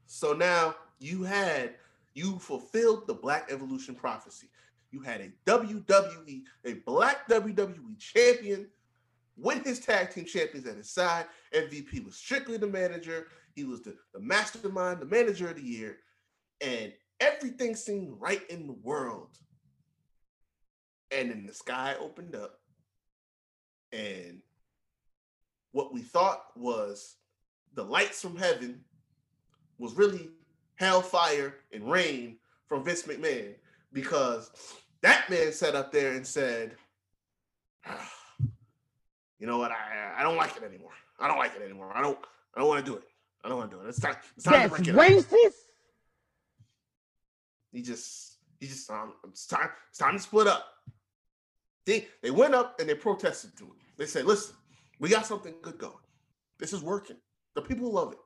So 0.06 0.34
now 0.34 0.76
you 1.00 1.24
had 1.24 1.74
you 2.14 2.38
fulfilled 2.38 3.08
the 3.08 3.16
Black 3.16 3.50
Evolution 3.52 3.96
prophecy. 3.96 4.48
You 4.92 5.02
had 5.02 5.22
a 5.22 5.32
WWE, 5.50 6.44
a 6.66 6.74
Black 6.86 7.28
WWE 7.28 7.98
champion 7.98 8.68
with 9.38 9.66
his 9.66 9.80
tag 9.80 10.12
team 10.12 10.26
champions 10.26 10.68
at 10.68 10.76
his 10.76 10.90
side. 10.90 11.26
MVP 11.54 12.06
was 12.06 12.16
strictly 12.16 12.58
the 12.58 12.68
manager. 12.68 13.28
He 13.56 13.64
was 13.64 13.82
the, 13.82 13.96
the 14.14 14.20
mastermind, 14.20 15.00
the 15.00 15.06
manager 15.06 15.50
of 15.50 15.56
the 15.56 15.64
year, 15.64 15.98
and 16.60 16.94
everything 17.20 17.76
seemed 17.76 18.14
right 18.20 18.48
in 18.50 18.68
the 18.68 18.76
world. 18.84 19.30
And 21.10 21.32
then 21.32 21.46
the 21.48 21.54
sky 21.54 21.96
opened 22.00 22.36
up, 22.36 22.60
and 23.92 24.42
what 25.72 25.94
we 25.94 26.02
thought 26.02 26.44
was 26.56 27.16
the 27.74 27.84
lights 27.84 28.22
from 28.22 28.36
heaven 28.38 28.84
was 29.78 29.94
really 29.96 30.30
hellfire 30.76 31.56
and 31.74 31.90
rain 31.90 32.38
from 32.68 32.84
Vince 32.84 33.04
McMahon 33.04 33.54
because 33.94 34.52
that 35.02 35.30
man 35.30 35.52
sat 35.52 35.76
up 35.76 35.92
there 35.92 36.14
and 36.14 36.26
said, 36.26 36.76
"Ah, 37.86 38.12
you 39.40 39.48
know 39.48 39.58
what? 39.58 39.72
I 39.72 40.14
I 40.18 40.24
don't 40.24 40.38
like 40.38 40.56
it 40.58 40.64
anymore. 40.64 40.92
I 41.20 41.28
don't 41.28 41.38
like 41.38 41.56
it 41.56 41.62
anymore. 41.62 41.92
I 41.96 42.02
don't 42.02 42.18
I 42.56 42.60
don't 42.60 42.70
want 42.70 42.86
to 42.86 42.92
do 42.92 42.98
it. 42.98 43.04
I 43.44 43.50
don't 43.50 43.58
want 43.58 43.72
to 43.72 43.78
do 43.78 43.84
it. 43.84 43.90
It's 43.90 44.00
time. 44.00 44.16
It's 44.36 44.46
time 44.46 44.54
That's 44.70 44.76
to 44.84 44.94
break 44.94 45.10
it 45.10 45.18
up. 45.20 45.26
racist. 45.26 45.54
He 47.72 47.82
just 47.82 48.38
he 48.60 48.68
just 48.68 48.90
um, 48.92 49.14
it's 49.30 49.48
time 49.48 49.70
it's 49.90 49.98
time 49.98 50.14
to 50.14 50.20
split 50.20 50.48
up. 50.48 50.68
They 51.86 52.08
they 52.22 52.32
went 52.32 52.54
up 52.54 52.80
and 52.80 52.88
they 52.88 52.96
protested 52.96 53.58
to 53.58 53.64
it. 53.64 53.72
They 53.98 54.06
said, 54.06 54.26
"Listen, 54.26 54.56
we 55.02 55.10
got 55.10 55.26
something 55.26 55.56
good 55.62 55.78
going. 55.80 55.94
This 56.60 56.72
is 56.72 56.82
working. 56.82 57.18
The 57.56 57.62
people 57.62 57.92
love 57.92 58.14
it. 58.14 58.20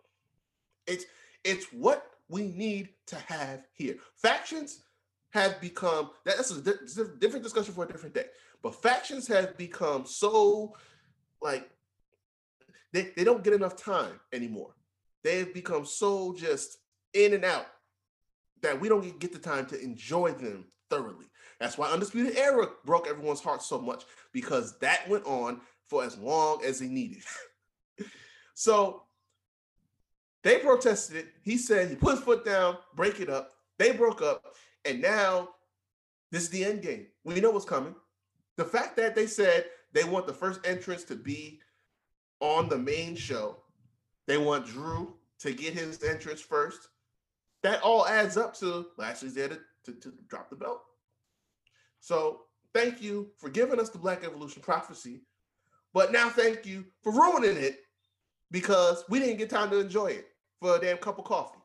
It's 0.85 1.06
it's 1.43 1.65
what 1.72 2.06
we 2.30 2.43
need 2.43 2.89
to 3.07 3.15
have 3.15 3.65
here. 3.73 3.95
Factions 4.18 4.81
have 5.31 5.60
become 5.61 6.11
that's 6.26 6.52
a 6.52 6.61
di- 6.61 7.18
different 7.19 7.43
discussion 7.43 7.73
for 7.73 7.85
a 7.85 7.88
different 7.88 8.14
day. 8.14 8.26
But 8.61 8.81
factions 8.81 9.27
have 9.30 9.57
become 9.57 10.06
so 10.06 10.76
like 11.41 11.69
they, 12.91 13.11
they 13.15 13.23
don't 13.23 13.43
get 13.43 13.53
enough 13.53 13.77
time 13.77 14.19
anymore. 14.34 14.76
They've 15.23 15.53
become 15.53 15.85
so 15.85 16.35
just 16.38 16.77
in 17.14 17.34
and 17.34 17.45
out 17.45 17.68
that 18.61 18.80
we 18.80 18.89
don't 18.89 19.19
get 19.19 19.31
the 19.31 19.39
time 19.39 19.65
to 19.68 19.81
enjoy 19.81 20.31
them 20.31 20.65
thoroughly. 20.89 21.26
That's 21.60 21.77
why 21.77 21.89
Undisputed 21.89 22.38
Era 22.38 22.68
broke 22.85 23.07
everyone's 23.07 23.41
heart 23.41 23.61
so 23.64 23.80
much 23.80 24.03
because 24.34 24.77
that 24.80 25.07
went 25.07 25.26
on 25.26 25.61
for 25.88 26.03
as 26.03 26.18
long 26.18 26.64
as 26.64 26.80
he 26.80 26.88
needed. 26.88 27.24
so 28.53 29.03
they 30.44 30.60
protested 30.60 31.18
it. 31.18 31.28
He 31.41 31.57
said 31.57 31.90
he 31.90 31.95
put 31.95 32.16
his 32.16 32.24
foot 32.24 32.45
down, 32.45 32.78
break 32.95 33.20
it 33.20 33.30
up. 33.30 33.52
They 33.78 33.91
broke 33.91 34.22
up, 34.22 34.56
and 34.86 35.02
now 35.02 35.49
this 36.32 36.44
is 36.44 36.49
the 36.49 36.64
end 36.64 36.82
game. 36.82 37.07
We 37.24 37.41
know 37.41 37.52
what's 37.52 37.66
coming. 37.66 37.95
The 38.57 38.64
fact 38.64 38.95
that 38.98 39.16
they 39.16 39.28
said 39.28 39.66
they 39.94 40.03
want 40.03 40.28
the 40.28 40.34
first 40.34 40.60
entrance 40.66 41.03
to 41.06 41.16
be 41.16 41.60
on 42.40 42.70
the 42.70 42.78
main 42.78 43.16
show, 43.16 43.57
they 44.28 44.38
want 44.38 44.66
Drew 44.66 45.16
to 45.40 45.52
get 45.52 45.74
his 45.74 46.03
entrance 46.03 46.41
first. 46.41 46.90
That 47.64 47.82
all 47.82 48.06
adds 48.06 48.38
up 48.38 48.53
to 48.60 48.88
Lashley's 48.98 49.34
there 49.34 49.49
to, 49.49 49.60
to, 49.86 49.94
to 49.94 50.14
drop 50.28 50.49
the 50.49 50.56
belt. 50.56 50.82
So 51.99 52.41
thank 52.74 53.02
you 53.02 53.32
for 53.38 53.49
giving 53.49 53.80
us 53.80 53.90
the 53.90 53.98
Black 53.98 54.24
Evolution 54.24 54.62
prophecy, 54.62 55.22
but 55.95 56.11
now 56.11 56.27
thank 56.30 56.65
you 56.65 56.84
for 57.01 57.13
ruining 57.13 57.55
it 57.55 57.80
because 58.51 59.05
we 59.07 59.17
didn't 59.17 59.38
get 59.38 59.49
time 59.49 59.69
to 59.69 59.80
enjoy 59.80 60.07
it 60.07 60.27
for 60.61 60.76
a 60.76 60.80
damn 60.80 60.97
cup 60.97 61.17
of 61.17 61.23
coffee. 61.23 61.61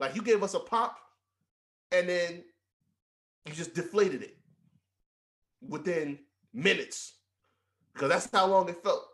Like 0.00 0.16
you 0.16 0.22
gave 0.22 0.42
us 0.42 0.54
a 0.54 0.58
pop 0.58 0.98
and 1.92 2.08
then 2.08 2.42
you 3.46 3.52
just 3.52 3.72
deflated 3.72 4.22
it 4.22 4.36
within 5.66 6.18
minutes 6.52 7.14
because 7.94 8.08
that's 8.08 8.28
how 8.32 8.46
long 8.46 8.68
it 8.68 8.82
felt. 8.82 9.06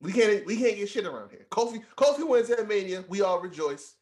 We 0.00 0.10
can't 0.10 0.46
we 0.46 0.56
can't 0.56 0.76
get 0.76 0.88
shit 0.88 1.04
around 1.04 1.32
here. 1.32 1.46
Kofi 1.50 1.82
Kofi 1.94 2.26
wins 2.26 2.48
at 2.48 2.66
Mania. 2.66 3.04
We 3.10 3.20
all 3.20 3.40
rejoice. 3.40 3.94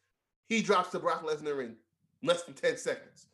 He 0.47 0.61
drops 0.61 0.89
to 0.91 0.99
Brock 0.99 1.25
Lesnar 1.25 1.65
in 1.65 1.75
less 2.23 2.43
than 2.43 2.53
10 2.53 2.77
seconds. 2.77 3.27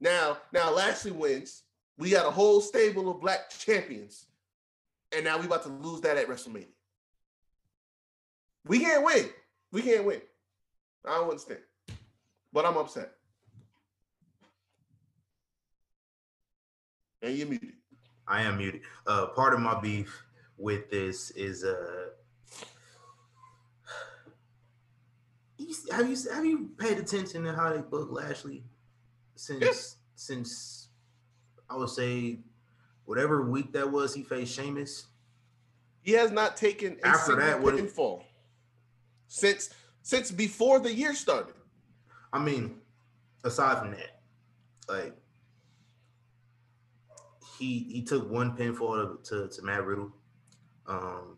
Now, 0.00 0.38
now 0.54 0.72
Lashley 0.72 1.12
wins. 1.12 1.64
We 1.98 2.10
got 2.10 2.26
a 2.26 2.30
whole 2.30 2.62
stable 2.62 3.10
of 3.10 3.20
black 3.20 3.50
champions. 3.50 4.24
And 5.14 5.24
now 5.24 5.38
we 5.38 5.46
about 5.46 5.62
to 5.64 5.68
lose 5.68 6.00
that 6.02 6.16
at 6.16 6.28
WrestleMania. 6.28 6.68
We 8.66 8.78
can't 8.80 9.04
win. 9.04 9.28
We 9.72 9.82
can't 9.82 10.04
win. 10.04 10.20
I 11.04 11.16
don't 11.16 11.30
understand. 11.30 11.60
But 12.52 12.66
I'm 12.66 12.76
upset. 12.76 13.12
And 17.22 17.36
you're 17.36 17.48
muted. 17.48 17.72
I 18.26 18.42
am 18.42 18.58
muted. 18.58 18.82
Uh, 19.06 19.26
part 19.28 19.54
of 19.54 19.60
my 19.60 19.80
beef 19.80 20.22
with 20.56 20.90
this 20.90 21.30
is 21.32 21.64
uh, 21.64 22.10
have 25.90 26.08
you 26.08 26.16
have 26.32 26.44
you 26.44 26.70
paid 26.78 26.98
attention 26.98 27.44
to 27.44 27.52
how 27.52 27.72
they 27.72 27.80
book 27.80 28.08
Lashley 28.10 28.64
since 29.34 29.60
Yes. 29.60 29.96
since 30.14 30.88
I 31.68 31.76
would 31.76 31.90
say 31.90 32.40
whatever 33.10 33.42
week 33.42 33.72
that 33.72 33.90
was 33.90 34.14
he 34.14 34.22
faced 34.22 34.54
Sheamus. 34.54 35.06
He 36.00 36.12
has 36.12 36.30
not 36.30 36.56
taken 36.56 36.96
a 37.02 37.08
After 37.08 37.34
that, 37.34 37.60
what- 37.60 37.74
pinfall 37.74 38.22
since 39.26 39.70
since 40.02 40.30
before 40.30 40.78
the 40.78 40.94
year 40.94 41.12
started. 41.12 41.54
I 42.32 42.38
mean, 42.38 42.76
aside 43.42 43.80
from 43.80 43.90
that, 43.90 44.20
like 44.88 45.16
he 47.58 47.80
he 47.80 48.02
took 48.02 48.30
one 48.30 48.56
pinfall 48.56 49.20
to, 49.24 49.48
to, 49.48 49.56
to 49.56 49.62
Matt 49.62 49.84
Riddle 49.84 50.12
um 50.86 51.36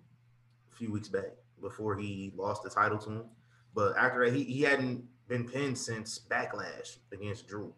a 0.70 0.76
few 0.76 0.92
weeks 0.92 1.08
back 1.08 1.30
before 1.62 1.96
he 1.96 2.34
lost 2.36 2.62
the 2.62 2.68
title 2.68 2.98
to 2.98 3.10
him. 3.10 3.24
But 3.74 3.96
after 3.96 4.26
that, 4.26 4.36
he, 4.36 4.44
he 4.44 4.60
hadn't 4.60 5.04
been 5.26 5.48
pinned 5.48 5.78
since 5.78 6.20
backlash 6.30 6.98
against 7.12 7.48
Drew. 7.48 7.72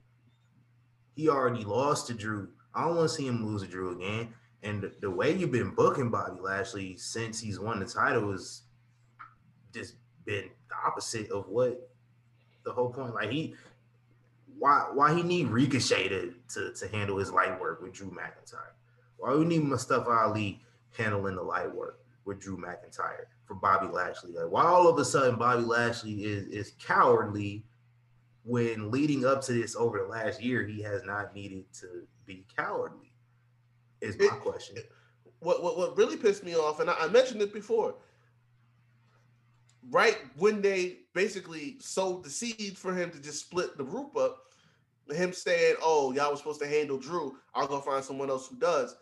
He 1.14 1.28
already 1.28 1.62
lost 1.62 2.08
to 2.08 2.14
Drew. 2.14 2.48
I 2.74 2.84
don't 2.84 2.96
want 2.96 3.08
to 3.08 3.14
see 3.14 3.26
him 3.26 3.46
lose 3.46 3.62
to 3.62 3.68
Drew 3.68 3.96
again. 3.96 4.34
And 4.62 4.90
the, 5.00 5.10
way 5.10 5.32
you've 5.32 5.52
been 5.52 5.74
booking 5.74 6.10
Bobby 6.10 6.40
Lashley 6.40 6.96
since 6.96 7.38
he's 7.38 7.60
won 7.60 7.80
the 7.80 7.86
title 7.86 8.32
is 8.32 8.62
just 9.74 9.96
been 10.24 10.48
the 10.68 10.74
opposite 10.86 11.30
of 11.30 11.48
what 11.48 11.90
the 12.64 12.72
whole 12.72 12.90
point. 12.90 13.14
Like 13.14 13.30
he, 13.30 13.54
why 14.58 14.86
why 14.92 15.14
he 15.14 15.22
need 15.22 15.48
Ricochet 15.48 16.08
to, 16.08 16.34
to 16.54 16.72
to 16.72 16.88
handle 16.88 17.18
his 17.18 17.30
light 17.30 17.60
work 17.60 17.82
with 17.82 17.92
Drew 17.92 18.10
McIntyre? 18.10 18.72
Why 19.18 19.34
we 19.34 19.44
need 19.44 19.64
Mustafa 19.64 20.10
Ali 20.10 20.62
handling 20.96 21.36
the 21.36 21.42
light 21.42 21.72
work 21.72 22.00
with 22.24 22.40
Drew 22.40 22.56
McIntyre 22.56 23.26
for 23.44 23.54
Bobby 23.54 23.88
Lashley? 23.88 24.32
Like 24.32 24.50
why 24.50 24.64
all 24.64 24.88
of 24.88 24.98
a 24.98 25.04
sudden 25.04 25.36
Bobby 25.38 25.64
Lashley 25.64 26.24
is 26.24 26.46
is 26.46 26.72
cowardly 26.78 27.64
when 28.44 28.90
leading 28.90 29.26
up 29.26 29.42
to 29.42 29.52
this 29.52 29.76
over 29.76 29.98
the 29.98 30.08
last 30.08 30.42
year 30.42 30.66
he 30.66 30.80
has 30.82 31.02
not 31.04 31.34
needed 31.34 31.64
to 31.80 32.06
be 32.26 32.46
cowardly? 32.56 33.12
Is 34.00 34.18
my 34.18 34.26
It- 34.26 34.30
question. 34.40 34.76
what 35.40 35.62
what, 35.62 35.76
what 35.76 35.96
really 35.96 36.16
pissed 36.16 36.42
me 36.44 36.54
off, 36.56 36.80
and 36.80 36.88
I, 36.90 36.94
I 37.00 37.08
mentioned 37.08 37.42
it 37.42 37.52
before, 37.52 37.96
right 39.90 40.18
when 40.36 40.62
they 40.62 41.00
basically 41.14 41.76
sowed 41.80 42.24
the 42.24 42.30
seed 42.30 42.76
for 42.78 42.94
him 42.94 43.10
to 43.10 43.20
just 43.20 43.40
split 43.40 43.76
the 43.76 43.84
group 43.84 44.16
up, 44.16 44.38
him 45.10 45.32
saying, 45.32 45.76
"Oh, 45.82 46.12
y'all 46.12 46.30
were 46.30 46.36
supposed 46.36 46.60
to 46.60 46.66
handle 46.66 46.98
Drew. 46.98 47.36
I'll 47.54 47.66
go 47.66 47.80
find 47.80 48.02
someone 48.04 48.30
else 48.30 48.48
who 48.48 48.56
does." 48.56 48.96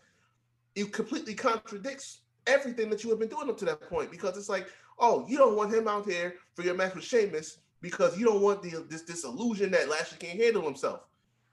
It 0.74 0.93
completely 0.93 1.35
contradicts 1.35 2.23
everything 2.47 2.90
that 2.90 3.05
you 3.05 3.11
have 3.11 3.19
been 3.20 3.28
doing 3.28 3.49
up 3.49 3.59
to 3.59 3.65
that 3.66 3.82
point 3.89 4.11
because 4.11 4.36
it's 4.36 4.49
like, 4.49 4.66
oh, 4.99 5.24
you 5.28 5.36
don't 5.39 5.55
want 5.55 5.73
him 5.73 5.86
out 5.86 6.07
here 6.09 6.35
for 6.55 6.62
your 6.62 6.74
match 6.74 6.94
with 6.94 7.05
Sheamus 7.05 7.59
because 7.82 8.19
you 8.19 8.24
don't 8.24 8.40
want 8.43 8.62
the 8.62 8.85
this 8.89 9.03
this 9.03 9.24
illusion 9.24 9.70
that 9.73 9.89
Lashley 9.89 10.19
can't 10.19 10.40
handle 10.40 10.62
himself. 10.62 11.01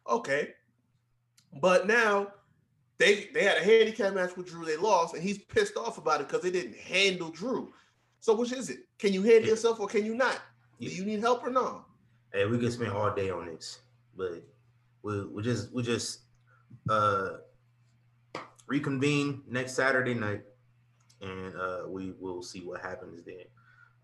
Okay, 0.09 0.53
but 1.61 1.87
now 1.87 2.27
they 2.97 3.29
they 3.33 3.43
had 3.43 3.57
a 3.57 3.63
handicap 3.63 4.13
match 4.13 4.35
with 4.35 4.47
Drew. 4.47 4.65
They 4.65 4.77
lost, 4.77 5.13
and 5.15 5.23
he's 5.23 5.37
pissed 5.37 5.77
off 5.77 5.97
about 5.97 6.21
it 6.21 6.27
because 6.27 6.43
they 6.43 6.51
didn't 6.51 6.75
handle 6.77 7.29
Drew. 7.29 7.73
So 8.19 8.35
which 8.35 8.51
is 8.51 8.69
it? 8.69 8.79
Can 8.97 9.13
you 9.13 9.21
handle 9.23 9.43
Yeah. 9.43 9.51
yourself 9.51 9.79
or 9.79 9.87
can 9.87 10.05
you 10.05 10.15
not? 10.15 10.39
Do 10.79 10.87
you 10.87 11.05
need 11.05 11.19
help 11.21 11.43
or 11.43 11.49
no? 11.49 11.85
Hey, 12.33 12.45
we 12.45 12.57
could 12.57 12.71
spend 12.71 12.91
all 12.91 13.13
day 13.13 13.29
on 13.29 13.45
this, 13.47 13.79
but 14.15 14.43
we 15.03 15.25
we 15.27 15.41
just 15.41 15.73
we 15.73 15.81
just 15.83 16.21
uh 16.89 17.37
reconvene 18.67 19.41
next 19.47 19.73
Saturday 19.73 20.13
night, 20.13 20.43
and 21.21 21.55
uh 21.55 21.83
we 21.87 22.13
will 22.19 22.41
see 22.43 22.59
what 22.61 22.81
happens 22.81 23.23
then. 23.23 23.45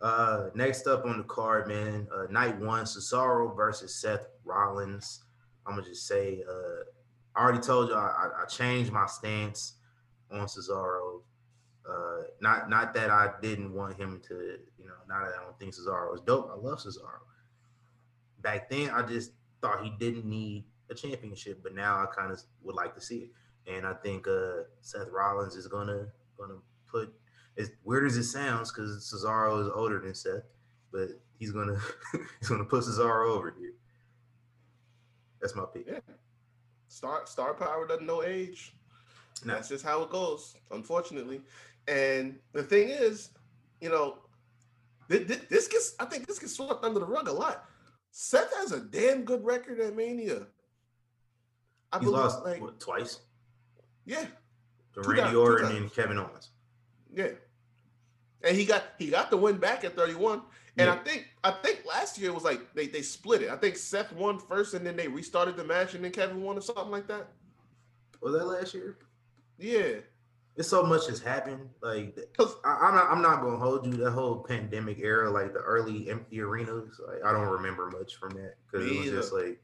Uh, 0.02 0.50
next 0.56 0.88
up 0.88 1.06
on 1.06 1.18
the 1.20 1.24
card, 1.24 1.68
man, 1.68 2.06
uh, 2.14 2.26
night 2.30 2.60
one, 2.60 2.84
Cesaro 2.84 3.56
versus 3.56 3.96
Seth 3.96 4.28
Rollins. 4.44 5.24
I'm 5.66 5.76
gonna 5.76 5.88
just 5.88 6.06
say, 6.06 6.44
uh, 6.48 6.84
I 7.36 7.41
already 7.41 7.60
told 7.60 7.90
you 7.90 7.95
I, 7.95 8.30
I, 8.41 8.45
changed 8.45 8.91
my 8.91 9.06
stance 9.07 9.74
on 10.32 10.45
Cesaro. 10.48 11.22
Uh, 11.88 12.24
not 12.41 12.70
not 12.70 12.94
that 12.94 13.10
I 13.10 13.32
didn't 13.41 13.74
want 13.74 13.98
him 13.98 14.22
to, 14.28 14.34
you 14.80 14.86
know, 14.86 14.94
not 15.07 15.26
that 15.26 15.34
I 15.40 15.44
don't 15.44 15.57
think 15.60 15.74
Cesaro 15.74 16.16
is 16.16 16.22
dope. 16.22 16.49
I 16.52 16.56
love 16.56 16.80
Cesaro 16.80 17.26
back 18.45 18.70
then 18.70 18.91
I 18.91 19.02
just 19.02 19.32
thought 19.60 19.84
he 19.84 19.91
didn't 19.99 20.24
need 20.24 20.66
a 20.91 20.94
championship, 20.94 21.62
but 21.64 21.74
now 21.74 21.95
I 21.95 22.06
kind 22.16 22.32
of 22.32 22.40
would 22.62 22.76
like 22.76 22.94
to 22.94 23.02
see 23.02 23.18
it. 23.18 23.30
And 23.68 23.86
I 23.86 23.94
think 23.95 24.28
uh 24.28 24.64
Seth 24.82 25.10
Rollins 25.12 25.56
is 25.56 25.68
gonna 25.68 26.07
gonna 26.38 26.60
put 26.88 27.12
as 27.57 27.72
weird 27.84 28.06
as 28.06 28.16
it 28.16 28.26
sounds, 28.26 28.72
because 28.72 29.12
Cesaro 29.12 29.62
is 29.62 29.70
older 29.74 29.99
than 29.99 30.14
Seth, 30.14 30.44
but 30.91 31.10
he's 31.40 31.52
gonna 31.52 31.80
he's 32.40 32.48
gonna 32.48 32.64
put 32.64 32.84
Cesaro 32.84 33.36
over 33.36 33.53
here. 33.60 33.74
That's 35.41 35.56
my 35.56 35.66
pick. 35.74 35.88
Yeah. 35.88 35.99
Star 36.88 37.26
star 37.26 37.53
power 37.53 37.88
doesn't 37.88 38.06
know 38.06 38.24
age. 38.24 38.74
No. 39.44 39.53
That's 39.53 39.70
just 39.70 39.84
how 39.84 40.02
it 40.03 40.10
goes, 40.10 40.56
unfortunately. 40.72 41.41
And 41.88 42.38
the 42.53 42.64
thing 42.64 42.90
is, 42.90 43.30
you 43.82 43.90
know, 43.90 44.20
thi- 45.10 45.26
thi- 45.26 45.45
this 45.49 45.68
gets 45.68 45.95
I 45.99 46.06
think 46.06 46.28
this 46.28 46.40
gets 46.40 46.56
swept 46.56 46.84
under 46.84 46.99
the 46.99 47.06
rug 47.06 47.28
a 47.28 47.32
lot. 47.34 47.66
Seth 48.12 48.53
has 48.56 48.72
a 48.72 48.80
damn 48.80 49.24
good 49.24 49.44
record 49.44 49.80
at 49.82 49.95
Mania. 49.95 50.48
I 51.91 51.99
believe, 51.99 52.14
lost 52.14 52.44
like, 52.44 52.62
what, 52.62 52.80
twice. 52.80 53.20
yeah, 54.06 54.26
to 54.94 55.02
Randy 55.02 55.22
times, 55.22 55.36
Orton 55.36 55.76
and 55.76 55.94
Kevin 55.94 56.18
Owens. 56.18 56.49
Yeah. 57.14 57.30
And 58.44 58.56
he 58.56 58.66
got 58.66 58.84
he 58.98 59.10
got 59.10 59.30
the 59.32 59.38
win 59.38 59.57
back 59.57 59.84
at 59.84 59.95
31. 59.95 60.41
And 60.78 60.90
I 60.90 60.98
think 60.98 61.28
I 61.44 61.52
think 61.52 61.84
last 61.88 62.18
year 62.18 62.32
it 62.32 62.34
was 62.34 62.44
like 62.44 62.74
they, 62.74 62.88
they 62.88 63.02
split 63.02 63.42
it. 63.42 63.50
I 63.50 63.56
think 63.56 63.78
Seth 63.78 64.12
won 64.12 64.40
first 64.40 64.74
and 64.74 64.86
then 64.86 64.96
they 64.98 65.08
restarted 65.08 65.56
the 65.56 65.64
match 65.64 65.94
and 65.94 66.04
then 66.04 66.12
Kevin 66.12 66.42
won 66.42 66.58
or 66.58 66.62
something 66.62 66.92
like 66.92 67.08
that. 67.08 67.28
Was 68.22 68.34
that 68.34 68.46
last 68.46 68.74
year? 68.74 68.98
Yeah. 69.58 70.00
It's 70.58 70.70
so 70.70 70.84
much 70.84 71.08
has 71.08 71.22
happened. 71.22 71.70
Like 71.82 72.18
Cause 72.38 72.56
I, 72.66 72.78
I'm 72.82 72.96
not 72.96 73.12
I'm 73.12 73.22
not 73.22 73.42
gonna 73.42 73.58
hold 73.58 73.86
you 73.86 73.94
that 74.04 74.12
whole 74.12 74.44
pandemic 74.44 75.00
era, 75.00 75.30
like 75.30 75.54
the 75.54 75.60
early 75.60 76.10
empty 76.10 76.42
arenas. 76.42 77.00
Like 77.06 77.24
I 77.24 77.32
don't 77.32 77.48
remember 77.48 77.90
much 77.92 78.16
from 78.16 78.32
that 78.32 78.56
because 78.70 78.90
it 78.90 78.98
was 79.00 79.10
just 79.10 79.34
like 79.34 79.62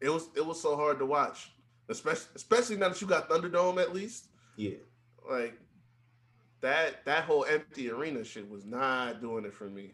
it 0.00 0.08
was 0.08 0.28
it 0.36 0.44
was 0.44 0.60
so 0.60 0.76
hard 0.76 0.98
to 1.00 1.06
watch. 1.06 1.52
Especially 1.88 2.28
especially 2.34 2.76
now 2.76 2.88
that 2.88 3.00
you 3.00 3.06
got 3.06 3.28
Thunderdome 3.28 3.80
at 3.80 3.92
least. 3.94 4.28
yeah. 4.56 4.76
Like 5.30 5.58
that 6.62 7.04
that 7.04 7.24
whole 7.24 7.44
empty 7.44 7.90
arena 7.90 8.24
shit 8.24 8.48
was 8.48 8.64
not 8.64 9.20
doing 9.20 9.44
it 9.44 9.52
for 9.52 9.68
me. 9.68 9.92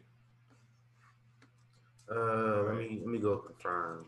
Uh, 2.11 2.63
let 2.63 2.77
me 2.77 3.01
let 3.03 3.09
me 3.13 3.19
go 3.19 3.37
confirm. 3.39 4.07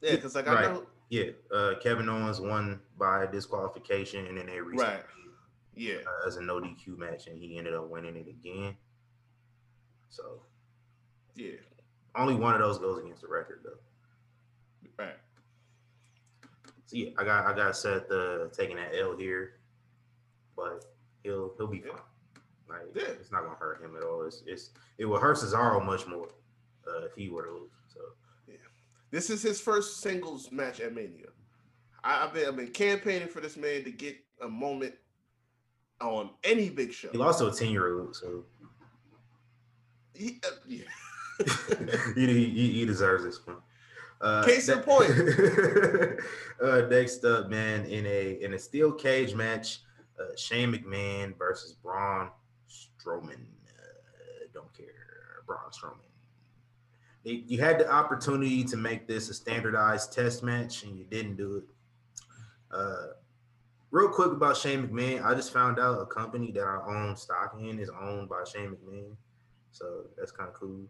Yeah, 0.00 0.16
because 0.16 0.34
like 0.34 0.48
I 0.48 0.54
Right. 0.54 0.72
know 0.72 0.86
Yeah, 1.10 1.30
uh, 1.54 1.74
Kevin 1.80 2.08
Owens 2.08 2.40
won 2.40 2.80
by 2.96 3.26
disqualification, 3.26 4.26
and 4.26 4.38
then 4.38 4.46
they 4.46 4.60
Right. 4.60 5.04
yeah. 5.74 5.98
uh, 6.06 6.26
as 6.26 6.36
a 6.36 6.42
no 6.42 6.58
DQ 6.58 6.96
match, 6.96 7.26
and 7.26 7.36
he 7.38 7.58
ended 7.58 7.74
up 7.74 7.88
winning 7.88 8.16
it 8.16 8.28
again. 8.28 8.76
So 10.08 10.42
Yeah. 11.34 11.58
only 12.14 12.34
one 12.34 12.54
of 12.54 12.60
those 12.60 12.78
goes 12.78 12.98
against 12.98 13.20
the 13.20 13.28
record, 13.28 13.60
though. 13.62 13.78
Right. 14.98 15.18
So 16.86 16.96
yeah, 16.96 17.10
I 17.18 17.24
got 17.24 17.46
I 17.46 17.54
got 17.54 17.76
Seth 17.76 18.10
uh, 18.10 18.48
taking 18.48 18.76
that 18.76 18.94
L 18.94 19.14
here, 19.16 19.60
but 20.56 20.84
he'll 21.22 21.52
he'll 21.56 21.66
be 21.66 21.78
Yeah. 21.84 21.92
fine. 21.92 22.00
Like 22.68 22.94
Yeah. 22.94 23.02
it's 23.20 23.30
not 23.32 23.42
gonna 23.44 23.56
hurt 23.56 23.82
him 23.82 23.96
at 23.96 24.02
all. 24.04 24.22
It's 24.24 24.42
it's 24.46 24.70
it 24.98 25.04
will 25.04 25.18
hurt 25.18 25.36
Cesaro 25.36 25.84
much 25.84 26.06
more 26.06 26.28
uh, 26.88 27.04
if 27.04 27.14
he 27.14 27.28
were 27.28 27.44
to 27.46 27.52
lose. 27.52 27.70
So 27.88 28.00
This 29.10 29.28
is 29.30 29.42
his 29.42 29.60
first 29.60 30.00
singles 30.00 30.50
match 30.50 30.80
at 30.80 30.94
Mania. 30.94 31.26
I, 32.04 32.24
I've 32.24 32.32
been 32.34 32.46
I've 32.48 32.56
been 32.56 32.68
campaigning 32.72 33.28
for 33.28 33.40
this 33.40 33.56
man 33.56 33.84
to 33.84 33.90
get 33.90 34.16
a 34.40 34.48
moment 34.48 34.94
on 36.00 36.30
any 36.42 36.68
big 36.70 36.92
show. 36.92 37.10
he 37.12 37.18
lost 37.18 37.38
to 37.40 37.46
a 37.46 37.52
ten 37.52 37.70
year 37.70 38.00
old, 38.00 38.16
so 38.16 38.44
He- 40.14 40.40
uh, 40.44 40.50
yeah. 40.66 40.84
he, 42.14 42.26
he, 42.26 42.72
he 42.72 42.84
deserves 42.86 43.24
this 43.24 43.44
one. 43.46 43.56
Uh, 44.20 44.44
Case 44.44 44.68
in 44.68 44.78
point. 44.80 45.10
uh, 46.62 46.82
next 46.88 47.24
up, 47.24 47.48
man, 47.48 47.84
in 47.86 48.06
a 48.06 48.38
in 48.42 48.54
a 48.54 48.58
steel 48.58 48.92
cage 48.92 49.34
match, 49.34 49.80
uh, 50.22 50.36
Shane 50.36 50.72
McMahon 50.72 51.36
versus 51.36 51.72
Braun 51.72 52.30
Strowman. 52.68 53.44
Uh, 53.68 54.46
don't 54.52 54.72
care, 54.76 55.42
Braun 55.46 55.70
Strowman. 55.70 55.98
They, 57.24 57.44
you 57.46 57.60
had 57.60 57.78
the 57.78 57.90
opportunity 57.90 58.64
to 58.64 58.76
make 58.76 59.06
this 59.06 59.28
a 59.28 59.34
standardized 59.34 60.12
test 60.12 60.42
match, 60.42 60.84
and 60.84 60.96
you 60.96 61.04
didn't 61.04 61.36
do 61.36 61.56
it. 61.56 61.64
Uh, 62.74 63.06
real 63.90 64.08
quick 64.08 64.32
about 64.32 64.56
Shane 64.56 64.88
McMahon, 64.88 65.24
I 65.24 65.34
just 65.34 65.52
found 65.52 65.78
out 65.78 66.00
a 66.00 66.06
company 66.06 66.50
that 66.52 66.64
I 66.64 66.80
own 66.86 67.16
stock 67.16 67.56
in 67.60 67.78
is 67.78 67.90
owned 67.90 68.28
by 68.28 68.44
Shane 68.44 68.70
McMahon, 68.70 69.16
so 69.70 70.04
that's 70.16 70.32
kind 70.32 70.48
of 70.48 70.54
cool 70.54 70.88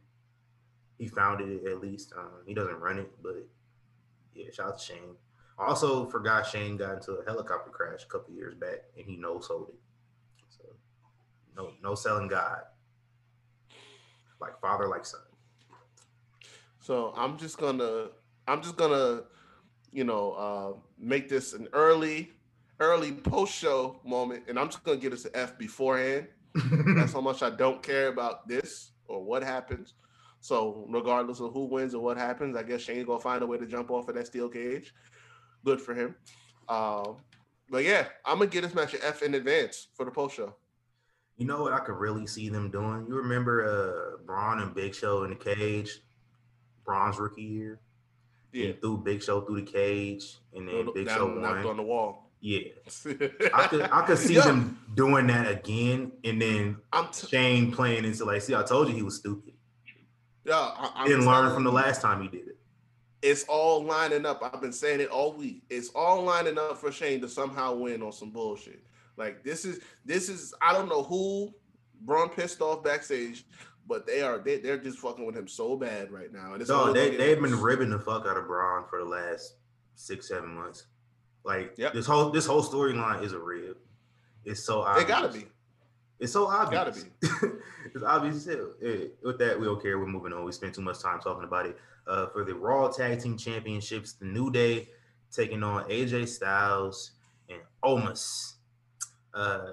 he 1.02 1.08
founded 1.08 1.48
it 1.48 1.68
at 1.68 1.80
least. 1.80 2.12
Um, 2.16 2.42
he 2.46 2.54
doesn't 2.54 2.78
run 2.78 3.00
it, 3.00 3.10
but 3.20 3.44
yeah, 4.34 4.46
shout 4.52 4.68
out 4.68 4.78
to 4.78 4.84
Shane. 4.84 5.16
Also 5.58 6.06
forgot 6.06 6.46
Shane 6.46 6.76
got 6.76 6.94
into 6.94 7.12
a 7.12 7.24
helicopter 7.24 7.70
crash 7.70 8.04
a 8.04 8.06
couple 8.06 8.34
years 8.34 8.54
back, 8.54 8.80
and 8.96 9.06
he 9.06 9.16
no 9.16 9.40
sold 9.40 9.68
it. 9.68 9.74
So 10.48 10.64
no, 11.56 11.72
no 11.82 11.94
selling 11.94 12.28
God, 12.28 12.62
like 14.40 14.58
father, 14.60 14.88
like 14.88 15.04
son. 15.04 15.20
So 16.80 17.12
I'm 17.16 17.38
just 17.38 17.58
gonna 17.58 18.08
I'm 18.48 18.62
just 18.62 18.76
gonna 18.76 19.22
you 19.92 20.04
know 20.04 20.32
uh, 20.32 20.72
make 20.98 21.28
this 21.28 21.52
an 21.52 21.68
early 21.72 22.32
early 22.80 23.12
post 23.12 23.54
show 23.54 24.00
moment, 24.04 24.44
and 24.48 24.58
I'm 24.58 24.66
just 24.66 24.82
gonna 24.82 24.96
give 24.96 25.12
us 25.12 25.24
an 25.24 25.32
F 25.34 25.56
beforehand. 25.58 26.26
That's 26.96 27.12
how 27.12 27.20
much 27.20 27.42
I 27.42 27.50
don't 27.50 27.82
care 27.82 28.08
about 28.08 28.48
this 28.48 28.90
or 29.06 29.22
what 29.22 29.42
happens. 29.42 29.94
So 30.40 30.84
regardless 30.88 31.38
of 31.38 31.52
who 31.52 31.66
wins 31.66 31.94
or 31.94 32.02
what 32.02 32.16
happens, 32.16 32.56
I 32.56 32.64
guess 32.64 32.80
Shane 32.80 33.04
gonna 33.06 33.20
find 33.20 33.42
a 33.42 33.46
way 33.46 33.58
to 33.58 33.66
jump 33.66 33.90
off 33.90 34.08
of 34.08 34.16
that 34.16 34.26
steel 34.26 34.48
cage. 34.48 34.92
Good 35.64 35.80
for 35.80 35.94
him. 35.94 36.14
Um, 36.68 37.16
but 37.70 37.84
yeah, 37.84 38.06
I'm 38.24 38.38
gonna 38.38 38.50
get 38.50 38.62
this 38.62 38.74
match 38.74 38.94
an 38.94 39.00
F 39.02 39.22
in 39.22 39.34
advance 39.34 39.88
for 39.94 40.04
the 40.04 40.10
post 40.10 40.36
show. 40.36 40.54
you 41.36 41.46
know 41.46 41.62
what 41.62 41.72
I 41.72 41.78
could 41.80 41.96
really 41.96 42.26
see 42.26 42.48
them 42.48 42.70
doing? 42.70 43.06
You 43.08 43.16
remember 43.16 43.64
uh, 44.18 44.24
Braun 44.24 44.60
and 44.60 44.74
Big 44.74 44.94
Show 44.94 45.24
in 45.24 45.30
the 45.30 45.36
cage? 45.36 46.00
Braun's 46.84 47.18
rookie 47.18 47.42
year. 47.42 47.80
Yeah, 48.52 48.66
He 48.66 48.72
threw 48.74 48.98
Big 48.98 49.22
Show 49.22 49.40
through 49.42 49.62
the 49.62 49.70
cage, 49.72 50.36
and 50.54 50.68
then 50.68 50.88
Big 50.94 51.08
Show 51.08 51.28
knocked 51.34 51.64
on 51.66 51.76
the 51.78 51.82
wall. 51.82 52.30
Yeah, 52.40 52.58
I 53.54 53.66
could 53.68 53.82
I 53.82 54.02
could 54.04 54.18
see 54.18 54.34
Yo, 54.34 54.40
them 54.42 54.78
doing 54.94 55.28
that 55.28 55.48
again, 55.50 56.10
and 56.24 56.42
then 56.42 56.76
I'm 56.92 57.06
t- 57.12 57.28
Shane 57.28 57.70
playing 57.70 58.04
into 58.04 58.24
like, 58.24 58.42
see, 58.42 58.54
I 58.54 58.62
told 58.64 58.88
you 58.88 58.94
he 58.94 59.02
was 59.02 59.16
stupid. 59.16 59.54
yeah, 60.44 60.54
I, 60.56 60.90
I'm 60.96 61.08
Didn't 61.08 61.24
learn 61.24 61.54
from 61.54 61.62
the 61.62 61.70
last 61.70 62.02
time 62.02 62.20
he 62.20 62.26
did 62.28 62.48
it. 62.48 62.51
It's 63.22 63.44
all 63.44 63.84
lining 63.84 64.26
up. 64.26 64.42
I've 64.42 64.60
been 64.60 64.72
saying 64.72 65.00
it 65.00 65.08
all 65.08 65.32
week. 65.32 65.62
It's 65.70 65.90
all 65.94 66.22
lining 66.22 66.58
up 66.58 66.78
for 66.78 66.90
Shane 66.90 67.20
to 67.20 67.28
somehow 67.28 67.74
win 67.74 68.02
on 68.02 68.12
some 68.12 68.30
bullshit. 68.30 68.82
Like 69.16 69.44
this 69.44 69.64
is 69.64 69.80
this 70.04 70.28
is 70.28 70.52
I 70.60 70.72
don't 70.72 70.88
know 70.88 71.02
who 71.04 71.54
Braun 72.00 72.28
pissed 72.30 72.60
off 72.60 72.82
backstage, 72.82 73.44
but 73.86 74.06
they 74.06 74.22
are 74.22 74.38
they, 74.38 74.58
they're 74.58 74.78
just 74.78 74.98
fucking 74.98 75.24
with 75.24 75.36
him 75.36 75.46
so 75.46 75.76
bad 75.76 76.10
right 76.10 76.32
now. 76.32 76.52
And 76.52 76.60
it's 76.60 76.68
So 76.70 76.92
they 76.92 77.16
they've 77.16 77.40
been 77.40 77.60
ribbing 77.60 77.90
the 77.90 77.98
fuck 77.98 78.26
out 78.26 78.36
of 78.36 78.46
Braun 78.46 78.84
for 78.90 78.98
the 78.98 79.04
last 79.04 79.54
six 79.94 80.28
seven 80.28 80.54
months. 80.54 80.86
Like 81.44 81.74
Yep. 81.76 81.92
this 81.92 82.06
whole 82.06 82.30
this 82.30 82.46
whole 82.46 82.62
storyline 82.62 83.22
is 83.22 83.32
a 83.32 83.38
rib. 83.38 83.76
It's 84.44 84.64
so 84.64 84.82
obvious. 84.82 85.04
It 85.04 85.08
gotta 85.08 85.28
be. 85.28 85.46
It's 86.18 86.32
so 86.32 86.46
obvious. 86.46 87.04
Gotta 87.22 87.48
be. 87.48 87.48
it's 87.94 88.04
obvious. 88.04 88.46
Eh, 88.48 89.08
with 89.22 89.38
that, 89.38 89.58
we 89.58 89.66
don't 89.66 89.82
care. 89.82 89.98
We're 89.98 90.06
moving 90.06 90.32
on. 90.32 90.44
We 90.44 90.52
spent 90.52 90.74
too 90.74 90.82
much 90.82 91.00
time 91.00 91.20
talking 91.20 91.44
about 91.44 91.66
it. 91.66 91.76
Uh, 92.06 92.26
for 92.28 92.44
the 92.44 92.54
Raw 92.54 92.88
Tag 92.88 93.20
Team 93.20 93.36
Championships, 93.36 94.14
the 94.14 94.24
New 94.24 94.50
Day 94.50 94.88
taking 95.30 95.62
on 95.62 95.84
AJ 95.88 96.28
Styles 96.28 97.12
and 97.48 97.60
Omos. 97.84 98.54
Uh, 99.32 99.72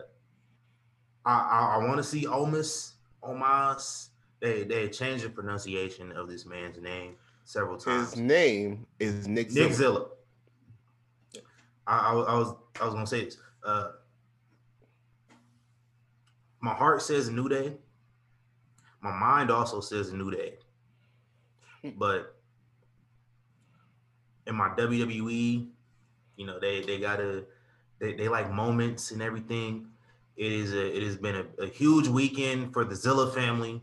I 1.25 1.31
I, 1.31 1.75
I 1.75 1.85
want 1.87 1.97
to 1.97 2.03
see 2.03 2.25
Omos. 2.25 2.91
Omos. 3.23 4.09
They 4.39 4.63
they 4.63 4.87
changed 4.89 5.25
the 5.25 5.29
pronunciation 5.29 6.11
of 6.11 6.29
this 6.29 6.45
man's 6.45 6.79
name 6.79 7.15
several 7.45 7.77
times. 7.77 8.11
His 8.11 8.19
name 8.21 8.85
is 8.99 9.27
Nick, 9.27 9.51
Nick 9.51 9.73
Zilla. 9.73 10.05
I, 11.87 12.11
I, 12.11 12.13
was- 12.13 12.27
I 12.27 12.33
was 12.35 12.55
I 12.79 12.85
was 12.85 12.93
gonna 12.93 13.07
say 13.07 13.25
this. 13.25 13.37
Uh, 13.65 13.89
my 16.61 16.73
heart 16.73 17.01
says 17.01 17.29
new 17.29 17.49
day. 17.49 17.73
My 19.01 19.11
mind 19.11 19.49
also 19.49 19.79
says 19.81 20.13
new 20.13 20.29
day. 20.29 20.58
But 21.83 22.35
in 24.47 24.55
my 24.55 24.69
WWE, 24.69 25.67
you 26.35 26.45
know, 26.45 26.59
they 26.59 26.81
they 26.81 26.99
gotta 26.99 27.45
they, 27.99 28.13
they 28.13 28.27
like 28.27 28.51
moments 28.51 29.11
and 29.11 29.21
everything. 29.21 29.87
It 30.35 30.51
is 30.51 30.73
a 30.73 30.97
it 30.97 31.03
has 31.03 31.17
been 31.17 31.35
a, 31.35 31.45
a 31.63 31.67
huge 31.67 32.07
weekend 32.07 32.73
for 32.73 32.83
the 32.83 32.95
Zilla 32.95 33.31
family. 33.31 33.81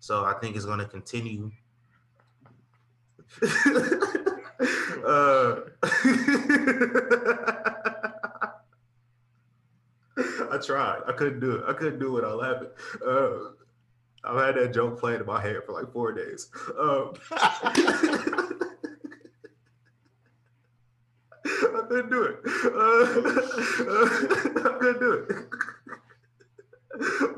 So 0.00 0.24
I 0.24 0.34
think 0.40 0.56
it's 0.56 0.64
gonna 0.64 0.86
continue. 0.86 1.50
uh, 3.42 5.56
I 10.50 10.58
tried. 10.64 11.00
I 11.06 11.12
couldn't 11.12 11.40
do 11.40 11.56
it. 11.56 11.64
I 11.68 11.72
couldn't 11.72 11.98
do 11.98 12.08
it 12.08 12.22
without 12.22 12.38
laughing. 12.38 12.68
Uh, 13.06 13.30
I've 14.26 14.36
had 14.36 14.56
that 14.56 14.74
joke 14.74 14.98
playing 14.98 15.20
in 15.20 15.26
my 15.26 15.40
head 15.40 15.62
for 15.64 15.72
like 15.72 15.92
four 15.92 16.12
days. 16.12 16.48
Um, 16.78 17.12
I 21.46 21.82
couldn't 21.88 22.10
do 22.10 22.22
it. 22.24 22.38
Uh, 22.64 23.04
I 24.68 24.78
couldn't 24.80 25.00
do 25.00 25.12
it. 25.12 25.36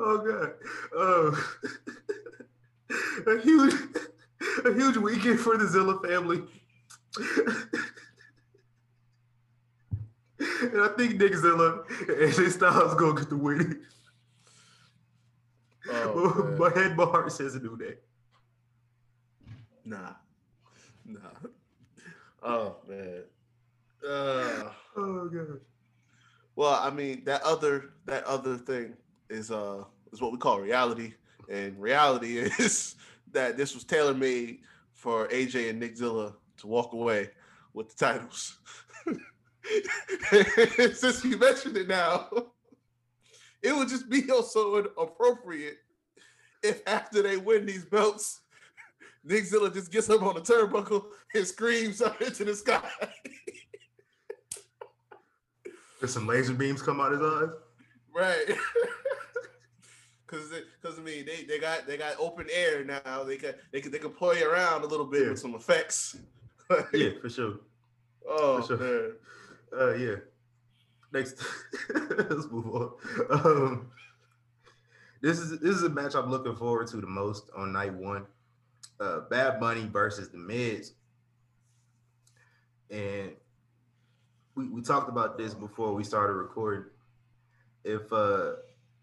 Oh 0.00 0.18
god. 0.18 0.52
Um, 0.96 1.36
a 3.26 3.40
huge, 3.40 3.74
a 4.64 4.72
huge 4.72 4.96
weekend 4.96 5.40
for 5.40 5.56
the 5.58 5.66
Zilla 5.66 5.98
family. 6.00 6.44
and 10.38 10.80
I 10.80 10.88
think 10.96 11.16
Nick 11.18 11.34
Zilla 11.34 11.82
and 12.00 12.08
AJ 12.08 12.52
Styles 12.52 12.94
gonna 12.94 13.18
get 13.18 13.28
the 13.30 13.36
win. 13.36 13.84
Oh, 15.90 16.56
my 16.58 16.70
head, 16.80 16.96
my 16.96 17.04
heart 17.04 17.32
says 17.32 17.54
a 17.54 17.60
new 17.60 17.76
day. 17.76 17.94
Nah. 19.84 20.14
Nah. 21.04 21.18
Oh 22.42 22.76
man. 22.86 23.22
Uh, 24.06 24.70
Oh 24.96 25.28
god. 25.28 25.60
Well, 26.56 26.74
I 26.74 26.90
mean 26.90 27.24
that 27.24 27.42
other 27.42 27.90
that 28.06 28.24
other 28.24 28.56
thing 28.56 28.94
is 29.30 29.50
uh 29.50 29.84
is 30.12 30.20
what 30.20 30.32
we 30.32 30.38
call 30.38 30.60
reality, 30.60 31.14
and 31.48 31.78
reality 31.80 32.38
is 32.58 32.96
that 33.32 33.56
this 33.56 33.74
was 33.74 33.84
tailor 33.84 34.14
made 34.14 34.60
for 34.92 35.28
AJ 35.28 35.70
and 35.70 35.78
Nick 35.80 35.96
Zilla 35.96 36.34
to 36.58 36.66
walk 36.66 36.92
away 36.92 37.30
with 37.74 37.96
the 37.96 38.04
titles. 38.04 38.58
Since 40.98 41.24
you 41.24 41.38
mentioned 41.38 41.76
it 41.76 41.88
now, 41.88 42.28
it 43.62 43.74
would 43.74 43.88
just 43.88 44.08
be 44.08 44.30
also 44.30 44.76
inappropriate 44.76 45.76
if 46.62 46.82
after 46.86 47.22
they 47.22 47.36
win 47.36 47.66
these 47.66 47.84
belts, 47.84 48.40
Nick 49.24 49.44
Zilla 49.44 49.70
just 49.70 49.92
gets 49.92 50.08
up 50.10 50.22
on 50.22 50.34
the 50.34 50.40
turnbuckle 50.40 51.04
and 51.34 51.46
screams 51.46 52.00
up 52.00 52.20
into 52.22 52.44
the 52.44 52.54
sky. 52.54 52.80
There's 56.00 56.12
some 56.12 56.26
laser 56.26 56.54
beams 56.54 56.80
come 56.82 57.00
out 57.00 57.12
his 57.12 57.20
eyes. 57.20 57.48
Right. 58.14 58.56
Cause, 60.26 60.52
cause 60.82 60.98
I 60.98 61.02
mean, 61.02 61.24
they, 61.24 61.44
they 61.44 61.58
got 61.58 61.86
they 61.86 61.96
got 61.96 62.14
open 62.20 62.46
air 62.52 62.84
now. 62.84 63.24
They 63.24 63.36
can 63.38 63.54
they 63.72 63.80
can 63.80 63.90
they 63.90 63.98
can 63.98 64.10
play 64.10 64.42
around 64.42 64.84
a 64.84 64.86
little 64.86 65.06
bit 65.06 65.22
Yeah. 65.22 65.30
with 65.30 65.38
some 65.38 65.54
effects. 65.54 66.16
Yeah, 66.92 67.10
for 67.22 67.30
sure. 67.30 67.54
Oh 68.28 68.60
For 68.60 68.76
sure. 68.76 68.76
man. 68.76 69.12
Uh, 69.80 69.94
yeah. 69.94 70.16
Next, 71.12 71.42
let's 71.94 72.46
move 72.50 72.66
on. 72.74 72.92
Um, 73.30 73.90
this 75.20 75.38
is 75.38 75.58
this 75.60 75.76
is 75.76 75.82
a 75.82 75.88
match 75.88 76.14
I'm 76.14 76.30
looking 76.30 76.54
forward 76.54 76.86
to 76.88 76.98
the 76.98 77.06
most 77.06 77.50
on 77.56 77.72
night 77.72 77.94
one. 77.94 78.26
Uh, 79.00 79.20
Bad 79.30 79.58
Bunny 79.60 79.86
versus 79.86 80.28
the 80.28 80.38
Miz, 80.38 80.92
and 82.90 83.32
we 84.54 84.68
we 84.68 84.82
talked 84.82 85.08
about 85.08 85.38
this 85.38 85.54
before 85.54 85.94
we 85.94 86.04
started 86.04 86.34
recording. 86.34 86.84
If 87.84 88.12
uh, 88.12 88.52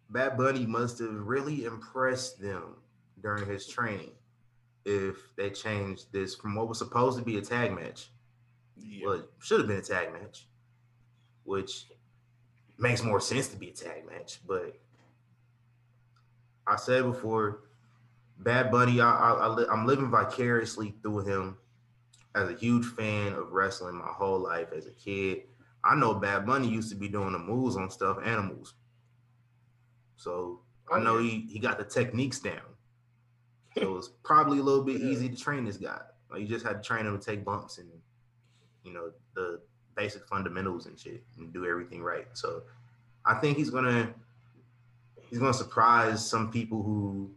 Bad 0.10 0.38
Bunny 0.38 0.66
must 0.66 1.00
have 1.00 1.12
really 1.14 1.66
impressed 1.66 2.40
them 2.42 2.76
during 3.22 3.48
his 3.48 3.68
training, 3.68 4.12
if 4.86 5.16
they 5.38 5.50
changed 5.50 6.12
this 6.12 6.36
from 6.36 6.56
what 6.56 6.68
was 6.68 6.78
supposed 6.78 7.18
to 7.18 7.24
be 7.26 7.38
a 7.38 7.42
tag 7.42 7.74
match 7.74 8.10
Yeah. 8.78 9.08
well, 9.08 9.16
it 9.20 9.30
should 9.40 9.60
have 9.60 9.68
been 9.68 9.78
a 9.80 9.82
tag 9.82 10.14
match, 10.14 10.48
which 11.44 11.88
makes 12.78 13.04
more 13.04 13.20
sense 13.22 13.48
to 13.50 13.58
be 13.58 13.70
a 13.70 13.74
tag 13.74 14.06
match. 14.06 14.40
But 14.46 14.80
I 16.68 16.76
said 16.76 17.04
before, 17.04 17.62
Bad 18.40 18.72
Bunny, 18.72 19.02
I, 19.02 19.12
I, 19.12 19.48
I 19.48 19.74
I'm 19.74 19.86
living 19.88 20.12
vicariously 20.12 20.96
through 21.04 21.22
him 21.26 21.58
as 22.36 22.50
a 22.50 22.56
huge 22.56 22.86
fan 22.86 23.34
of 23.34 23.52
wrestling 23.52 23.96
my 23.96 24.08
whole 24.10 24.40
life 24.40 24.72
as 24.74 24.88
a 24.88 24.92
kid. 24.94 25.44
I 25.84 25.96
know 25.96 26.16
Bad 26.16 26.46
Bunny 26.46 26.70
used 26.70 26.90
to 26.90 26.96
be 26.96 27.10
doing 27.10 27.34
the 27.34 27.40
moves 27.40 27.78
on 27.78 27.90
stuff 27.92 28.20
animals. 28.24 28.76
So 30.18 30.62
I 30.92 30.98
Oh, 30.98 31.04
know 31.04 31.18
he, 31.20 31.42
he 31.48 31.60
got 31.60 31.78
the 31.78 31.86
techniques 31.86 32.40
down. 32.40 32.76
So 33.74 33.92
was 33.94 34.10
probably 34.24 34.60
a 34.60 34.64
little 34.64 34.84
bit 34.84 35.02
Yeah. 35.02 35.02
easy 35.02 35.30
to 35.30 35.36
train 35.36 35.66
this 35.66 35.78
guy. 35.78 36.02
Like 36.30 36.42
you 36.42 36.48
just 36.48 36.66
had 36.66 36.82
to 36.82 36.88
train 36.88 37.06
him 37.06 37.18
to 37.20 37.24
take 37.24 37.44
bumps 37.46 37.78
and 37.78 38.02
you 38.84 38.94
know 38.94 39.12
the 39.36 39.62
basic 39.96 40.28
fundamentals 40.28 40.86
and 40.86 41.00
shit 41.00 41.24
and 41.38 41.54
do 41.54 41.66
everything 41.66 42.04
right. 42.04 42.28
So 42.34 42.64
I 43.26 43.36
think 43.36 43.58
he's 43.58 43.70
gonna 43.70 44.14
he's 45.30 45.40
gonna 45.40 45.54
surprise 45.54 46.26
some 46.26 46.52
people 46.52 46.84
who 46.84 47.32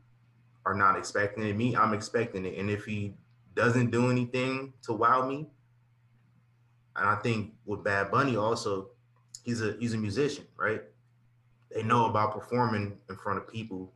are 0.67 0.75
not 0.75 0.99
expecting 0.99 1.45
it. 1.45 1.57
Me, 1.57 1.75
I'm 1.75 1.95
expecting 1.95 2.45
it. 2.45 2.59
And 2.59 2.71
if 2.71 2.85
he 2.85 3.15
doesn't 3.55 3.91
do 3.91 4.11
anything 4.11 4.73
to 4.83 4.93
wow 4.93 5.27
me, 5.27 5.47
and 6.97 7.09
I 7.09 7.17
think 7.17 7.53
with 7.65 7.85
Bad 7.85 8.11
Bunny 8.11 8.37
also, 8.37 8.91
he's 9.45 9.63
a 9.63 9.77
he's 9.79 9.95
a 9.95 9.99
musician, 9.99 10.45
right? 10.57 10.83
They 11.75 11.83
know 11.83 12.07
about 12.07 12.33
performing 12.33 12.99
in 13.09 13.17
front 13.17 13.39
of 13.39 13.49
people. 13.49 13.93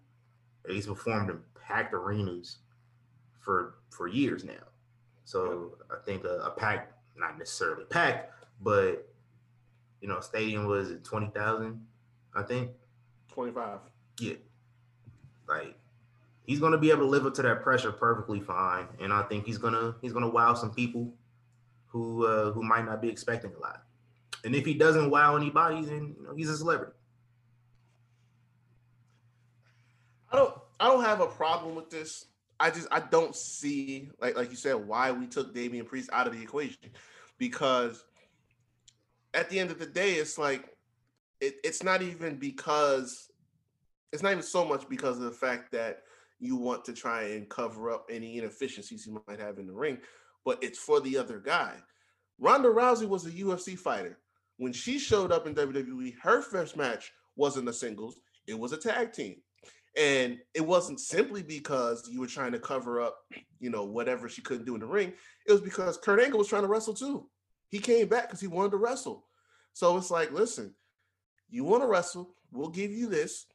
He's 0.68 0.86
performed 0.86 1.30
in 1.30 1.40
packed 1.60 1.94
arenas 1.94 2.58
for 3.40 3.74
for 3.90 4.08
years 4.08 4.44
now. 4.44 4.64
So 5.24 5.76
I 5.90 5.96
think 6.04 6.24
a, 6.24 6.38
a 6.38 6.50
packed, 6.50 6.92
not 7.16 7.38
necessarily 7.38 7.84
packed, 7.84 8.32
but 8.60 9.08
you 10.00 10.08
know, 10.08 10.20
stadium 10.20 10.66
was 10.66 10.90
at 10.90 11.04
twenty 11.04 11.28
thousand, 11.28 11.86
I 12.34 12.42
think. 12.42 12.70
25. 13.32 13.78
Yeah. 14.20 14.34
Like 15.48 15.76
he's 16.44 16.60
gonna 16.60 16.78
be 16.78 16.90
able 16.90 17.00
to 17.00 17.06
live 17.06 17.26
up 17.26 17.34
to 17.34 17.42
that 17.42 17.62
pressure 17.62 17.92
perfectly 17.92 18.40
fine. 18.40 18.86
And 19.00 19.12
I 19.12 19.22
think 19.22 19.46
he's 19.46 19.58
gonna 19.58 19.94
he's 20.00 20.12
gonna 20.12 20.28
wow 20.28 20.54
some 20.54 20.72
people 20.72 21.12
who 21.86 22.26
uh 22.26 22.52
who 22.52 22.62
might 22.62 22.84
not 22.84 23.00
be 23.00 23.08
expecting 23.08 23.52
a 23.54 23.58
lot. 23.58 23.84
And 24.44 24.54
if 24.54 24.64
he 24.64 24.74
doesn't 24.74 25.10
wow 25.10 25.36
anybody, 25.36 25.84
then 25.84 26.14
you 26.18 26.26
know 26.26 26.34
he's 26.34 26.48
a 26.48 26.56
celebrity. 26.56 26.92
I 30.30 30.36
don't 30.36 30.54
I 30.80 30.88
don't 30.88 31.04
have 31.04 31.20
a 31.20 31.26
problem 31.26 31.74
with 31.74 31.90
this. 31.90 32.26
I 32.58 32.70
just 32.70 32.88
I 32.90 33.00
don't 33.00 33.34
see 33.34 34.08
like 34.20 34.36
like 34.36 34.50
you 34.50 34.56
said 34.56 34.74
why 34.74 35.10
we 35.12 35.26
took 35.26 35.54
Damian 35.54 35.84
Priest 35.84 36.10
out 36.12 36.26
of 36.26 36.32
the 36.32 36.42
equation 36.42 36.90
because 37.38 38.04
at 39.34 39.48
the 39.50 39.58
end 39.58 39.70
of 39.70 39.78
the 39.78 39.86
day 39.86 40.14
it's 40.14 40.38
like 40.38 40.68
it, 41.40 41.56
it's 41.64 41.82
not 41.82 42.02
even 42.02 42.36
because 42.36 43.30
it's 44.12 44.22
not 44.22 44.32
even 44.32 44.42
so 44.42 44.64
much 44.64 44.88
because 44.88 45.16
of 45.16 45.24
the 45.24 45.30
fact 45.30 45.72
that 45.72 46.02
you 46.38 46.56
want 46.56 46.84
to 46.84 46.92
try 46.92 47.22
and 47.22 47.48
cover 47.48 47.90
up 47.90 48.06
any 48.10 48.38
inefficiencies 48.38 49.06
you 49.06 49.22
might 49.26 49.40
have 49.40 49.58
in 49.58 49.66
the 49.66 49.72
ring, 49.72 49.98
but 50.44 50.62
it's 50.62 50.78
for 50.78 51.00
the 51.00 51.16
other 51.16 51.38
guy. 51.38 51.76
Ronda 52.38 52.68
Rousey 52.68 53.08
was 53.08 53.26
a 53.26 53.30
UFC 53.30 53.78
fighter. 53.78 54.18
When 54.56 54.72
she 54.72 54.98
showed 54.98 55.32
up 55.32 55.46
in 55.46 55.54
WWE, 55.54 56.14
her 56.20 56.42
first 56.42 56.76
match 56.76 57.12
wasn't 57.36 57.68
a 57.68 57.72
singles, 57.72 58.20
it 58.46 58.58
was 58.58 58.72
a 58.72 58.76
tag 58.76 59.12
team. 59.12 59.36
And 59.96 60.38
it 60.54 60.66
wasn't 60.66 61.00
simply 61.00 61.42
because 61.42 62.08
you 62.10 62.20
were 62.20 62.26
trying 62.26 62.52
to 62.52 62.58
cover 62.58 63.00
up, 63.00 63.18
you 63.60 63.70
know, 63.70 63.84
whatever 63.84 64.28
she 64.28 64.42
couldn't 64.42 64.64
do 64.64 64.74
in 64.74 64.80
the 64.80 64.86
ring. 64.86 65.12
It 65.46 65.52
was 65.52 65.60
because 65.60 65.98
Kurt 65.98 66.20
Angle 66.20 66.38
was 66.38 66.48
trying 66.48 66.62
to 66.62 66.68
wrestle 66.68 66.94
too. 66.94 67.28
He 67.72 67.78
came 67.78 68.06
back 68.06 68.24
because 68.24 68.40
he 68.40 68.46
wanted 68.46 68.72
to 68.72 68.76
wrestle. 68.76 69.24
So 69.72 69.96
it's 69.96 70.10
like, 70.10 70.30
listen, 70.30 70.74
you 71.48 71.64
want 71.64 71.82
to 71.82 71.88
wrestle, 71.88 72.36
we'll 72.52 72.68
give 72.68 72.92
you 72.92 73.08
this. 73.08 73.46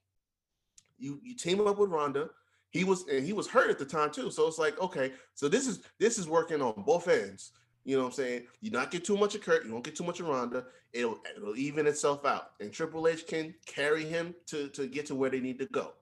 You 0.97 1.19
you 1.23 1.35
team 1.35 1.65
up 1.65 1.77
with 1.77 1.91
Ronda. 1.91 2.31
He 2.71 2.83
was 2.83 3.07
and 3.07 3.23
he 3.23 3.31
was 3.31 3.47
hurt 3.47 3.69
at 3.69 3.77
the 3.77 3.85
time 3.85 4.11
too. 4.11 4.31
So 4.31 4.47
it's 4.47 4.57
like, 4.57 4.81
okay, 4.81 5.13
so 5.35 5.47
this 5.47 5.67
is 5.67 5.83
this 5.99 6.17
is 6.17 6.27
working 6.27 6.63
on 6.63 6.83
both 6.85 7.07
ends. 7.07 7.51
You 7.85 7.95
know 7.95 8.03
what 8.03 8.09
I'm 8.09 8.13
saying? 8.13 8.47
You 8.59 8.71
not 8.71 8.89
get 8.89 9.05
too 9.05 9.15
much 9.15 9.35
of 9.35 9.41
Kurt, 9.41 9.65
you 9.65 9.71
won't 9.71 9.85
get 9.85 9.95
too 9.95 10.03
much 10.03 10.19
of 10.19 10.27
Ronda. 10.27 10.65
It'll 10.93 11.19
it'll 11.37 11.55
even 11.55 11.85
itself 11.85 12.25
out. 12.25 12.53
And 12.59 12.73
Triple 12.73 13.07
H 13.07 13.27
can 13.27 13.53
carry 13.67 14.03
him 14.03 14.33
to, 14.47 14.67
to 14.69 14.87
get 14.87 15.05
to 15.05 15.15
where 15.15 15.29
they 15.29 15.39
need 15.39 15.59
to 15.59 15.67
go. 15.67 15.93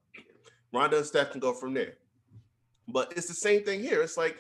Ronda 0.74 0.98
and 0.98 1.06
Steph 1.06 1.32
can 1.32 1.42
go 1.42 1.54
from 1.54 1.74
there. 1.74 1.96
But 2.88 3.12
it's 3.18 3.28
the 3.28 3.34
same 3.34 3.64
thing 3.64 3.82
here. 3.82 4.02
It's 4.02 4.18
like 4.18 4.40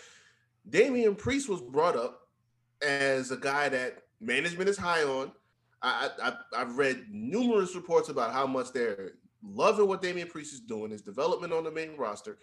Damian 0.70 1.16
Priest 1.16 1.50
was 1.50 1.62
brought 1.62 1.98
up 1.98 2.25
as 2.82 3.32
a 3.32 3.38
guy 3.38 3.70
that 3.70 4.04
management 4.20 4.70
is 4.70 4.78
high 4.78 5.04
on. 5.04 5.32
I, 5.82 6.10
I 6.22 6.34
I've- 6.56 6.74
read 6.74 7.06
numerous 7.12 7.76
reports 7.76 8.10
about 8.10 8.34
how 8.34 8.48
much 8.48 8.72
they're 8.74 9.12
loving 9.44 9.88
what 9.88 10.02
Damian 10.02 10.28
Priest 10.28 10.54
is 10.54 10.60
doing, 10.60 10.92
his 10.92 11.02
development 11.02 11.54
on 11.54 11.64
the 11.64 11.72
main 11.72 11.96
roster. 11.96 12.40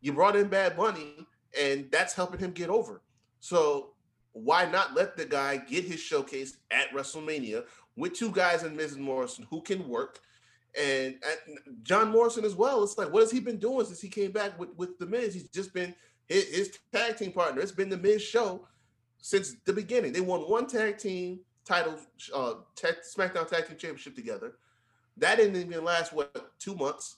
You 0.00 0.12
brought 0.12 0.36
in 0.36 0.48
Bad 0.48 0.76
Bunny, 0.76 1.26
and 1.58 1.88
that's 1.90 2.12
helping 2.12 2.40
him 2.40 2.50
get 2.50 2.68
over. 2.68 3.00
So 3.40 3.94
why 4.32 4.66
not 4.66 4.94
let 4.94 5.16
the 5.16 5.24
guy 5.24 5.56
get 5.56 5.84
his 5.84 6.00
showcase 6.00 6.58
at 6.70 6.90
WrestleMania 6.90 7.64
with 7.96 8.12
two 8.14 8.30
guys 8.32 8.64
in 8.64 8.76
Miz 8.76 8.94
and 8.94 9.02
Morrison 9.02 9.46
who 9.48 9.62
can 9.62 9.88
work, 9.88 10.18
and, 10.78 11.14
and 11.24 11.58
John 11.84 12.10
Morrison 12.10 12.44
as 12.44 12.56
well. 12.56 12.82
It's 12.82 12.98
like, 12.98 13.12
what 13.12 13.22
has 13.22 13.30
he 13.30 13.40
been 13.40 13.58
doing 13.58 13.86
since 13.86 14.00
he 14.00 14.08
came 14.08 14.32
back 14.32 14.58
with, 14.58 14.70
with 14.76 14.98
the 14.98 15.06
Miz? 15.06 15.32
He's 15.32 15.48
just 15.48 15.72
been 15.72 15.94
his, 16.26 16.44
his 16.54 16.78
tag 16.92 17.16
team 17.16 17.32
partner. 17.32 17.62
It's 17.62 17.72
been 17.72 17.88
the 17.88 17.96
Miz 17.96 18.20
show 18.22 18.66
since 19.24 19.56
the 19.64 19.72
beginning. 19.72 20.12
They 20.12 20.20
won 20.20 20.40
one 20.40 20.66
tag 20.66 20.98
team 20.98 21.40
title, 21.64 21.98
uh, 22.34 22.56
tag, 22.76 22.96
SmackDown 23.16 23.48
Tag 23.48 23.66
Team 23.66 23.78
Championship 23.78 24.14
together. 24.14 24.52
That 25.16 25.36
didn't 25.36 25.56
even 25.56 25.82
last 25.82 26.12
what 26.12 26.52
two 26.58 26.74
months, 26.74 27.16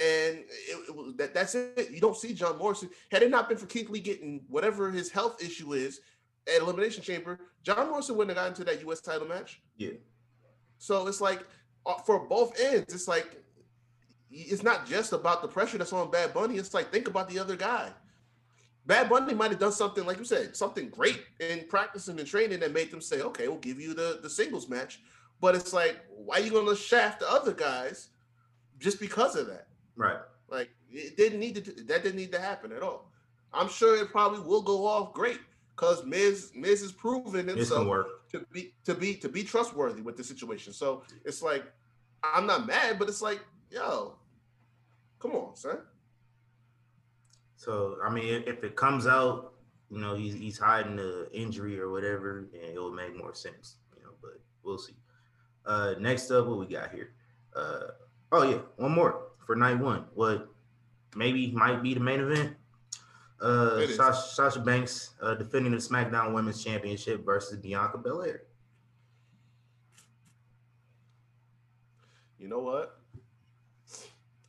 and 0.00 0.38
it, 0.38 0.88
it 0.88 0.96
was, 0.96 1.14
that 1.14 1.34
that's 1.34 1.54
it. 1.54 1.90
You 1.92 2.00
don't 2.00 2.16
see 2.16 2.34
John 2.34 2.58
Morrison. 2.58 2.90
Had 3.12 3.22
it 3.22 3.30
not 3.30 3.48
been 3.48 3.58
for 3.58 3.66
Keith 3.66 3.88
Lee 3.88 4.00
getting 4.00 4.40
whatever 4.48 4.90
his 4.90 5.08
health 5.08 5.40
issue 5.40 5.72
is 5.74 6.00
at 6.52 6.62
Elimination 6.62 7.04
Chamber, 7.04 7.38
John 7.62 7.90
Morrison 7.90 8.16
wouldn't 8.16 8.36
have 8.36 8.44
gotten 8.44 8.56
to 8.56 8.64
that 8.64 8.82
U.S. 8.82 9.00
title 9.00 9.28
match. 9.28 9.62
Yeah. 9.76 9.90
So 10.78 11.06
it's 11.06 11.20
like 11.20 11.44
uh, 11.86 11.94
for 11.98 12.26
both 12.26 12.58
ends, 12.60 12.92
it's 12.92 13.06
like 13.06 13.40
it's 14.32 14.64
not 14.64 14.84
just 14.84 15.12
about 15.12 15.42
the 15.42 15.48
pressure 15.48 15.78
that's 15.78 15.92
on 15.92 16.10
Bad 16.10 16.34
Bunny. 16.34 16.56
It's 16.56 16.74
like 16.74 16.90
think 16.90 17.06
about 17.06 17.30
the 17.30 17.38
other 17.38 17.54
guy. 17.54 17.92
Bad 18.88 19.10
Bunny 19.10 19.34
might 19.34 19.50
have 19.50 19.60
done 19.60 19.70
something, 19.70 20.06
like 20.06 20.18
you 20.18 20.24
said, 20.24 20.56
something 20.56 20.88
great 20.88 21.20
in 21.40 21.66
practicing 21.68 22.18
and 22.18 22.26
training 22.26 22.60
that 22.60 22.72
made 22.72 22.90
them 22.90 23.02
say, 23.02 23.20
"Okay, 23.20 23.46
we'll 23.46 23.58
give 23.58 23.78
you 23.78 23.92
the 23.92 24.18
the 24.22 24.30
singles 24.30 24.66
match." 24.66 25.00
But 25.40 25.54
it's 25.54 25.74
like, 25.74 26.00
why 26.08 26.38
are 26.38 26.40
you 26.40 26.50
going 26.50 26.66
to 26.66 26.74
shaft 26.74 27.20
the 27.20 27.30
other 27.30 27.52
guys 27.52 28.08
just 28.78 28.98
because 28.98 29.36
of 29.36 29.46
that? 29.48 29.68
Right. 29.94 30.18
Like 30.48 30.70
it 30.90 31.18
didn't 31.18 31.38
need 31.38 31.54
to. 31.56 31.84
That 31.84 32.02
didn't 32.02 32.16
need 32.16 32.32
to 32.32 32.40
happen 32.40 32.72
at 32.72 32.82
all. 32.82 33.12
I'm 33.52 33.68
sure 33.68 33.94
it 33.94 34.10
probably 34.10 34.40
will 34.40 34.62
go 34.62 34.86
off 34.86 35.12
great, 35.12 35.40
because 35.76 36.04
Miz 36.06 36.50
Miz 36.54 36.80
is 36.80 36.92
proven 36.92 37.46
himself 37.46 37.86
work. 37.86 38.30
to 38.32 38.46
be 38.50 38.72
to 38.84 38.94
be 38.94 39.14
to 39.16 39.28
be 39.28 39.44
trustworthy 39.44 40.00
with 40.00 40.16
the 40.16 40.24
situation. 40.24 40.72
So 40.72 41.02
it's 41.26 41.42
like 41.42 41.64
I'm 42.24 42.46
not 42.46 42.66
mad, 42.66 42.98
but 42.98 43.08
it's 43.10 43.20
like, 43.20 43.40
yo, 43.70 44.16
come 45.18 45.32
on, 45.32 45.54
son. 45.56 45.78
So 47.58 47.98
I 48.02 48.08
mean, 48.08 48.44
if, 48.46 48.62
it 48.62 48.76
comes 48.76 49.08
out, 49.08 49.52
you 49.90 49.98
know, 49.98 50.14
he's 50.14 50.34
he's 50.34 50.58
hiding 50.58 50.94
the 50.94 51.28
injury 51.32 51.78
or 51.78 51.90
whatever, 51.90 52.48
and 52.54 52.72
it 52.76 52.78
will 52.78 52.92
make 52.92 53.16
more 53.16 53.34
sense. 53.34 53.78
You 53.96 54.04
know, 54.04 54.10
but 54.22 54.40
we'll 54.62 54.78
see. 54.78 54.94
Uh, 55.66 55.94
next 55.98 56.30
up, 56.30 56.46
what 56.46 56.60
we 56.60 56.66
got 56.66 56.92
here? 56.92 57.10
Uh, 57.54 57.88
oh 58.30 58.48
yeah, 58.48 58.58
one 58.76 58.92
more 58.92 59.22
for 59.44 59.56
night 59.56 59.76
one. 59.76 60.04
What 60.14 60.48
maybe 61.16 61.50
might 61.50 61.82
be 61.82 61.94
the 61.94 62.00
main 62.00 62.20
event. 62.20 62.56
Uh, 63.40 63.86
Sasha, 63.88 64.20
Sasha 64.20 64.60
Banks 64.60 65.10
uh, 65.20 65.34
defending 65.34 65.72
the 65.72 65.78
SmackDown 65.78 66.34
Women's 66.34 66.62
Championship 66.62 67.24
versus 67.24 67.58
Bianca 67.58 67.98
Belair. 67.98 68.42
You 72.38 72.48
know 72.48 72.60
what? 72.60 73.00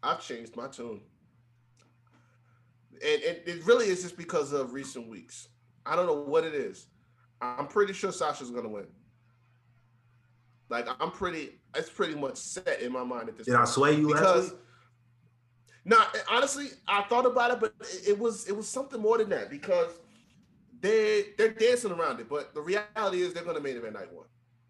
I've 0.04 0.22
changed 0.22 0.56
my 0.56 0.68
tune. 0.68 1.02
And, 3.06 3.24
and 3.24 3.38
it 3.46 3.66
really 3.66 3.88
is 3.88 4.02
just 4.04 4.18
because 4.18 4.52
of 4.52 4.74
recent 4.74 5.08
weeks. 5.08 5.50
I 5.86 5.96
don't 5.96 6.06
know 6.06 6.22
what 6.22 6.44
it 6.44 6.54
is. 6.54 6.88
I'm 7.42 7.68
pretty 7.68 7.94
sure 7.94 8.12
Sasha's 8.12 8.52
gonna 8.52 8.70
win. 8.70 8.88
Like 10.70 10.88
I'm 11.00 11.12
pretty, 11.12 11.52
it's 11.76 11.90
pretty 11.90 12.16
much 12.16 12.36
set 12.38 12.82
in 12.82 12.92
my 12.92 13.04
mind 13.04 13.30
at 13.30 13.38
this 13.38 13.48
Did 13.48 13.56
I 13.56 13.60
point. 13.60 13.70
sway 13.70 13.96
you 13.96 14.08
because 14.08 14.54
no, 15.86 15.98
honestly, 16.30 16.68
I 16.88 17.04
thought 17.04 17.26
about 17.26 17.52
it, 17.52 17.60
but 17.60 17.74
it, 17.82 18.10
it 18.10 18.20
was 18.20 18.48
it 18.48 18.56
was 18.56 18.68
something 18.68 19.02
more 19.02 19.18
than 19.18 19.30
that 19.30 19.50
because 19.50 19.92
they 20.82 21.28
they're 21.38 21.54
dancing 21.54 21.92
around 21.92 22.20
it. 22.20 22.30
But 22.30 22.54
the 22.54 22.62
reality 22.62 23.22
is 23.22 23.34
they're 23.34 23.44
gonna 23.46 23.62
main 23.62 23.78
event 23.78 23.94
night 23.94 24.14
one. 24.14 24.26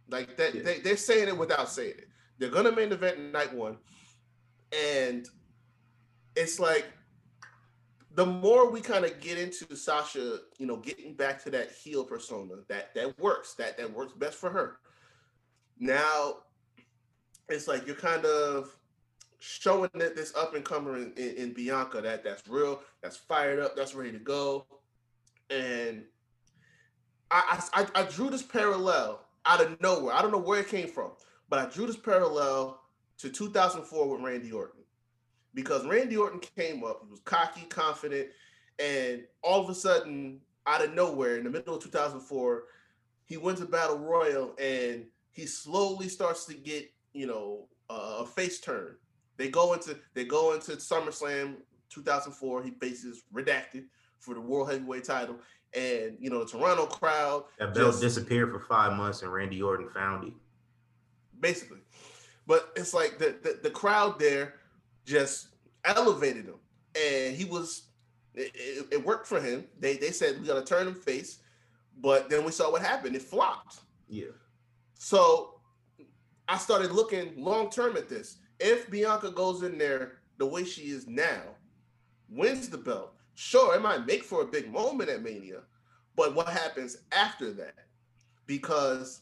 Like 0.10 0.38
that, 0.38 0.56
Yeah. 0.56 0.62
they 0.62 0.80
they're 0.80 0.98
saying 0.98 1.28
it 1.28 1.38
without 1.38 1.70
saying 1.70 1.96
it. 1.98 2.08
They're 2.38 2.50
gonna 2.50 2.72
main 2.72 2.92
event 2.92 3.20
night 3.34 3.54
one, 3.54 3.78
and 4.72 5.28
it's 6.36 6.60
like 6.60 6.86
the 8.15 8.26
more 8.26 8.69
we 8.69 8.81
kind 8.81 9.06
of 9.06 9.19
get 9.22 9.38
into 9.38 9.76
Sasha, 9.76 10.40
you 10.57 10.65
know, 10.65 10.77
getting 10.77 11.14
back 11.14 11.44
to 11.44 11.49
that 11.52 11.72
heel 11.72 12.03
persona 12.03 12.56
that 12.68 12.94
that 12.95 13.18
works, 13.19 13.53
that 13.56 13.77
that 13.77 13.94
works 13.94 14.14
best 14.14 14.38
for 14.38 14.49
her. 14.49 14.77
Now, 15.80 16.38
it's 17.49 17.68
like 17.68 17.86
you're 17.86 17.95
kind 17.95 18.26
of 18.26 18.76
showing 19.40 19.90
that 19.95 20.15
this 20.15 20.36
up 20.36 20.53
and 20.56 20.65
comer 20.65 20.98
in, 20.98 21.14
in, 21.14 21.36
in 21.36 21.53
Bianca 21.53 22.02
that 22.02 22.23
that's 22.23 22.48
real, 22.48 22.81
that's 23.02 23.18
fired 23.18 23.60
up, 23.60 23.76
that's 23.76 23.94
ready 23.94 24.11
to 24.11 24.19
go, 24.19 24.65
and 25.49 26.03
I, 27.31 27.61
I 27.73 27.88
I 27.95 28.03
drew 28.03 28.30
this 28.30 28.44
parallel 28.44 29.22
out 29.45 29.61
of 29.61 29.80
nowhere. 29.81 30.15
I 30.15 30.22
don't 30.22 30.31
know 30.31 30.40
where 30.40 30.60
it 30.60 30.68
came 30.68 30.88
from, 30.88 31.11
but 31.48 31.60
I 31.60 31.69
drew 31.69 31.86
this 31.86 31.98
parallel 31.98 32.81
to 33.19 33.30
2004 33.30 34.10
with 34.10 34.22
Randy 34.22 34.52
Orton 34.52 34.79
because 35.54 35.86
Randy 35.86 36.18
Orton 36.18 36.40
came 36.56 36.84
up, 36.84 37.02
he 37.04 37.10
was 37.10 37.22
cocky, 37.22 37.62
confident, 37.70 38.28
and 38.78 39.24
all 39.42 39.62
of 39.64 39.70
a 39.70 39.76
sudden, 39.76 40.40
out 40.68 40.84
of 40.84 40.94
nowhere, 40.94 41.38
in 41.38 41.44
the 41.44 41.50
middle 41.50 41.76
of 41.76 41.84
2004, 41.84 42.64
he 43.26 43.38
wins 43.38 43.62
a 43.62 43.66
battle 43.66 43.98
royal 44.00 44.56
and 44.60 45.06
he 45.32 45.46
slowly 45.46 46.08
starts 46.08 46.46
to 46.46 46.54
get, 46.54 46.92
you 47.14 47.28
know, 47.28 47.68
uh, 47.90 48.18
a 48.20 48.26
face 48.26 48.60
turn. 48.60 48.96
They 49.38 49.50
go 49.50 49.74
into 49.74 49.98
they 50.14 50.26
go 50.26 50.54
into 50.54 50.72
SummerSlam 50.74 51.56
2004. 51.90 52.62
He 52.64 52.72
faces 52.72 53.24
Redacted 53.34 53.86
for 54.20 54.34
the 54.36 54.42
World 54.42 54.70
Heavyweight 54.70 55.06
Title, 55.06 55.38
and 55.74 56.18
you 56.20 56.30
know 56.30 56.44
the 56.44 56.50
Toronto 56.52 56.86
crowd 56.88 57.46
That 57.58 57.74
belt 57.74 57.92
just- 57.92 58.02
disappeared 58.02 58.52
for 58.52 58.60
five 58.60 58.94
months, 58.98 59.22
and 59.22 59.32
Randy 59.32 59.62
Orton 59.62 59.90
found 59.90 60.28
it. 60.28 60.34
basically. 61.40 61.80
But 62.46 62.72
it's 62.76 62.94
like 62.94 63.18
the, 63.18 63.36
the 63.42 63.60
the 63.64 63.70
crowd 63.72 64.20
there 64.20 64.56
just 65.10 65.48
elevated 65.84 66.45
him, 66.45 66.60
and 66.95 67.36
he 67.36 67.45
was 67.45 67.84
it, 68.36 68.52
it, 68.53 68.88
it 68.91 69.06
worked 69.06 69.27
for 69.27 69.41
him. 69.41 69.65
They 69.80 69.98
they 69.98 70.11
said 70.11 70.40
we 70.40 70.48
got 70.48 70.56
to 70.56 70.64
turn 70.64 70.88
him 70.88 70.94
face, 70.94 71.40
but 71.99 72.30
then 72.30 72.45
we 72.45 72.52
saw 72.52 72.72
what 72.72 72.81
happened. 72.81 73.15
It 73.15 73.23
flopped. 73.23 73.80
Yeah, 74.07 74.34
So 74.95 75.60
I 76.48 76.57
started 76.57 76.91
looking 76.91 77.34
long 77.38 77.69
term 77.69 77.98
at 77.98 78.10
this. 78.10 78.38
If 78.60 78.90
Bianca 78.90 79.31
goes 79.31 79.61
in 79.64 79.77
there 79.77 80.14
the 80.38 80.45
way 80.45 80.64
she 80.64 80.84
is 80.84 81.07
now, 81.07 81.41
wins 82.30 82.69
the 82.69 82.77
belt, 82.77 83.14
sure, 83.36 83.76
it 83.76 83.81
might 83.81 84.07
make 84.07 84.23
for 84.23 84.41
a 84.41 84.45
big 84.45 84.72
moment 84.72 85.10
at 85.10 85.22
Mania, 85.22 85.61
but 86.15 86.34
what 86.34 86.48
happens 86.48 86.98
after 87.11 87.52
that? 87.53 87.76
Because 88.48 89.22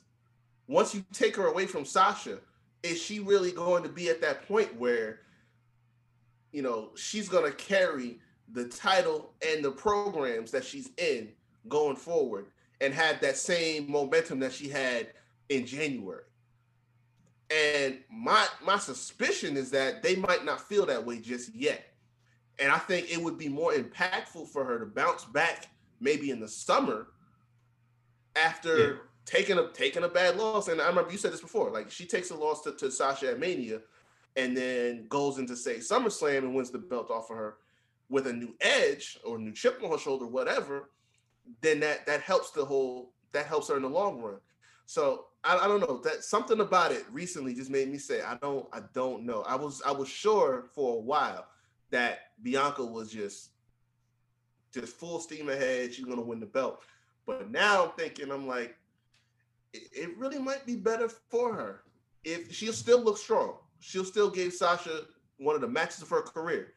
once 0.67 0.95
you 0.95 1.03
take 1.11 1.35
her 1.35 1.47
away 1.47 1.65
from 1.65 1.83
Sasha, 1.83 2.39
is 2.83 3.01
she 3.01 3.19
really 3.19 3.51
going 3.51 3.83
to 3.83 3.89
be 3.89 4.09
at 4.09 4.21
that 4.21 4.47
point 4.47 4.73
where, 4.79 5.19
you 6.57 6.63
know, 6.63 6.89
she's 6.95 7.29
going 7.29 7.45
to 7.45 7.55
carry 7.55 8.17
the 8.53 8.65
title 8.65 9.31
and 9.47 9.63
the 9.63 9.69
programs 9.69 10.49
that 10.49 10.65
she's 10.65 10.89
in 10.97 11.29
going 11.69 11.95
forward 11.95 12.47
and 12.81 12.95
have 12.95 13.21
that 13.21 13.37
same 13.37 13.91
momentum 13.91 14.39
that 14.39 14.51
she 14.51 14.67
had 14.67 15.09
in 15.49 15.67
January. 15.67 16.23
And 17.51 17.99
my 18.11 18.43
my 18.65 18.79
suspicion 18.79 19.55
is 19.55 19.69
that 19.69 20.01
they 20.01 20.15
might 20.15 20.45
not 20.45 20.67
feel 20.67 20.87
that 20.87 21.05
way 21.05 21.19
just 21.19 21.53
yet. 21.53 21.93
And 22.57 22.71
I 22.71 22.79
think 22.79 23.11
it 23.11 23.21
would 23.21 23.37
be 23.37 23.49
more 23.49 23.73
impactful 23.73 24.47
for 24.47 24.65
her 24.65 24.79
to 24.79 24.87
bounce 24.87 25.25
back 25.25 25.67
maybe 25.99 26.31
in 26.31 26.39
the 26.39 26.47
summer 26.47 27.09
after 28.35 28.77
Yeah. 28.77 28.93
taking 29.25 29.59
a 29.59 29.67
taking 29.73 30.05
a 30.05 30.09
bad 30.09 30.37
loss. 30.37 30.69
And 30.69 30.81
I 30.81 30.87
remember 30.87 31.11
you 31.11 31.19
said 31.19 31.33
this 31.33 31.41
before, 31.41 31.69
like 31.69 31.91
she 31.91 32.07
takes 32.07 32.31
a 32.31 32.35
loss 32.35 32.63
to, 32.63 32.71
to 32.71 32.89
Sasha 32.89 33.29
at 33.29 33.39
Mania 33.39 33.81
and 34.37 34.55
then 34.55 35.07
goes 35.09 35.39
into 35.39 35.55
say 35.55 35.77
SummerSlam 35.77 36.37
and 36.37 36.55
wins 36.55 36.69
the 36.69 36.77
belt 36.77 37.09
off 37.09 37.31
of 37.31 37.37
her 37.37 37.57
with 38.07 38.27
a 38.27 38.33
new 38.33 38.55
edge 38.61 39.19
or 39.25 39.37
new 39.37 39.51
chip 39.51 39.81
on 39.83 39.91
her 39.91 39.97
shoulder, 39.97 40.27
whatever, 40.27 40.91
then 41.61 41.79
that 41.81 42.05
that 42.05 42.21
helps 42.21 42.51
the 42.51 42.63
whole 42.63 43.11
that 43.33 43.47
helps 43.47 43.67
her 43.67 43.75
in 43.75 43.81
the 43.81 43.89
long 43.89 44.21
run. 44.21 44.39
So 44.85 45.25
I, 45.43 45.57
I 45.57 45.67
don't 45.67 45.81
know 45.81 45.99
that 46.03 46.23
something 46.23 46.61
about 46.61 46.91
it 46.91 47.03
recently 47.11 47.53
just 47.53 47.71
made 47.71 47.89
me 47.91 47.97
say 47.97 48.21
I 48.21 48.35
don't 48.35 48.67
I 48.71 48.81
don't 48.93 49.25
know. 49.25 49.41
I 49.41 49.55
was 49.55 49.81
I 49.85 49.91
was 49.91 50.07
sure 50.07 50.67
for 50.73 50.95
a 50.95 51.01
while 51.01 51.47
that 51.89 52.19
Bianca 52.43 52.85
was 52.85 53.11
just 53.11 53.49
just 54.71 54.95
full 54.95 55.19
steam 55.19 55.49
ahead. 55.49 55.93
She's 55.93 56.05
gonna 56.05 56.21
win 56.21 56.39
the 56.39 56.45
belt. 56.45 56.83
But 57.25 57.49
now 57.49 57.85
I'm 57.85 57.91
thinking 57.97 58.31
I'm 58.31 58.47
like 58.47 58.77
it, 59.73 59.89
it 59.91 60.17
really 60.17 60.39
might 60.39 60.65
be 60.65 60.75
better 60.75 61.09
for 61.09 61.53
her 61.53 61.81
if 62.23 62.53
she'll 62.53 62.71
still 62.71 63.01
look 63.01 63.17
strong. 63.17 63.55
She'll 63.79 64.05
still 64.05 64.29
give 64.29 64.53
Sasha 64.53 65.01
one 65.37 65.55
of 65.55 65.61
the 65.61 65.67
matches 65.67 66.01
of 66.01 66.09
her 66.09 66.21
career. 66.21 66.73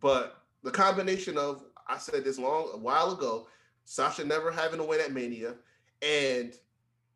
But 0.00 0.36
the 0.62 0.70
combination 0.70 1.36
of 1.36 1.64
I 1.88 1.98
said 1.98 2.24
this 2.24 2.38
long 2.38 2.70
a 2.74 2.78
while 2.78 3.12
ago, 3.12 3.46
Sasha 3.84 4.24
never 4.24 4.50
having 4.50 4.78
to 4.78 4.84
win 4.84 5.00
at 5.00 5.12
Mania, 5.12 5.54
and 6.02 6.52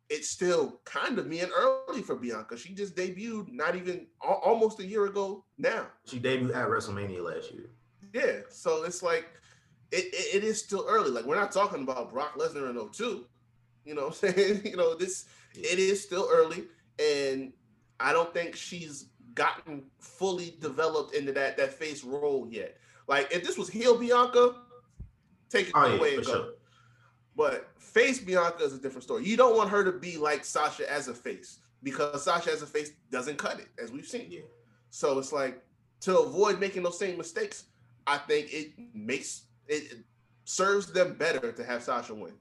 it's 0.09 0.29
still 0.29 0.81
kind 0.85 1.17
of 1.17 1.29
being 1.29 1.49
early 1.55 2.01
for 2.01 2.15
Bianca. 2.15 2.57
She 2.57 2.73
just 2.73 2.95
debuted 2.95 3.51
not 3.51 3.75
even 3.75 4.07
al- 4.23 4.41
almost 4.43 4.79
a 4.79 4.85
year 4.85 5.05
ago 5.05 5.45
now. 5.57 5.87
she 6.05 6.19
debuted 6.19 6.55
at 6.55 6.67
WrestleMania 6.67 7.23
last 7.23 7.51
year. 7.51 7.69
Yeah, 8.13 8.41
so 8.49 8.83
it's 8.83 9.01
like 9.01 9.27
it, 9.91 10.05
it, 10.13 10.37
it 10.37 10.43
is 10.43 10.59
still 10.59 10.85
early. 10.89 11.09
Like 11.11 11.25
we're 11.25 11.35
not 11.39 11.51
talking 11.51 11.83
about 11.83 12.11
Brock 12.11 12.37
Lesnar 12.37 12.69
in 12.69 12.89
02. 12.91 13.25
You 13.85 13.95
know 13.95 14.07
what 14.07 14.23
I'm 14.23 14.33
saying? 14.33 14.61
you 14.65 14.75
know, 14.75 14.95
this 14.95 15.25
it 15.55 15.79
is 15.79 16.03
still 16.03 16.27
early, 16.31 16.63
and 16.99 17.53
I 18.03 18.13
don't 18.13 18.33
think 18.33 18.55
she's 18.55 19.07
gotten 19.33 19.83
fully 19.99 20.55
developed 20.59 21.15
into 21.15 21.31
that 21.33 21.57
that 21.57 21.73
face 21.73 22.03
role 22.03 22.47
yet. 22.49 22.77
Like 23.07 23.31
if 23.31 23.43
this 23.43 23.57
was 23.57 23.69
heel 23.69 23.97
Bianca, 23.97 24.55
take 25.49 25.67
it 25.69 25.73
Oh 25.75 25.87
yeah, 25.87 25.93
away 25.95 26.11
for 26.11 26.17
and 26.17 26.25
go. 26.25 26.33
sure. 26.33 26.47
But 27.35 27.71
face 27.79 28.19
Bianca 28.19 28.63
is 28.63 28.73
a 28.73 28.77
different 28.77 29.03
story. 29.03 29.25
You 29.25 29.37
don't 29.37 29.57
want 29.57 29.69
her 29.69 29.83
to 29.83 29.91
be 29.91 30.17
like 30.17 30.45
Sasha 30.45 30.91
as 30.91 31.07
a 31.07 31.13
face 31.13 31.59
because 31.81 32.23
Sasha 32.23 32.51
as 32.51 32.61
a 32.61 32.67
face 32.67 32.91
doesn't 33.11 33.37
cut 33.37 33.59
it, 33.59 33.69
as 33.81 33.91
we've 33.91 34.05
seen. 34.05 34.27
Yeah. 34.29 34.41
So 34.91 35.17
it's 35.17 35.31
like 35.33 35.61
to 36.01 36.19
avoid 36.19 36.59
making 36.59 36.83
those 36.83 36.99
same 36.99 37.17
mistakes, 37.17 37.65
I 38.05 38.17
think 38.19 38.53
it 38.53 38.73
makes 38.93 39.43
it, 39.67 39.91
it 39.93 39.97
serves 40.45 40.91
them 40.91 41.13
better 41.15 41.51
to 41.51 41.63
have 41.63 41.81
Sasha 41.81 42.13
win. 42.13 42.33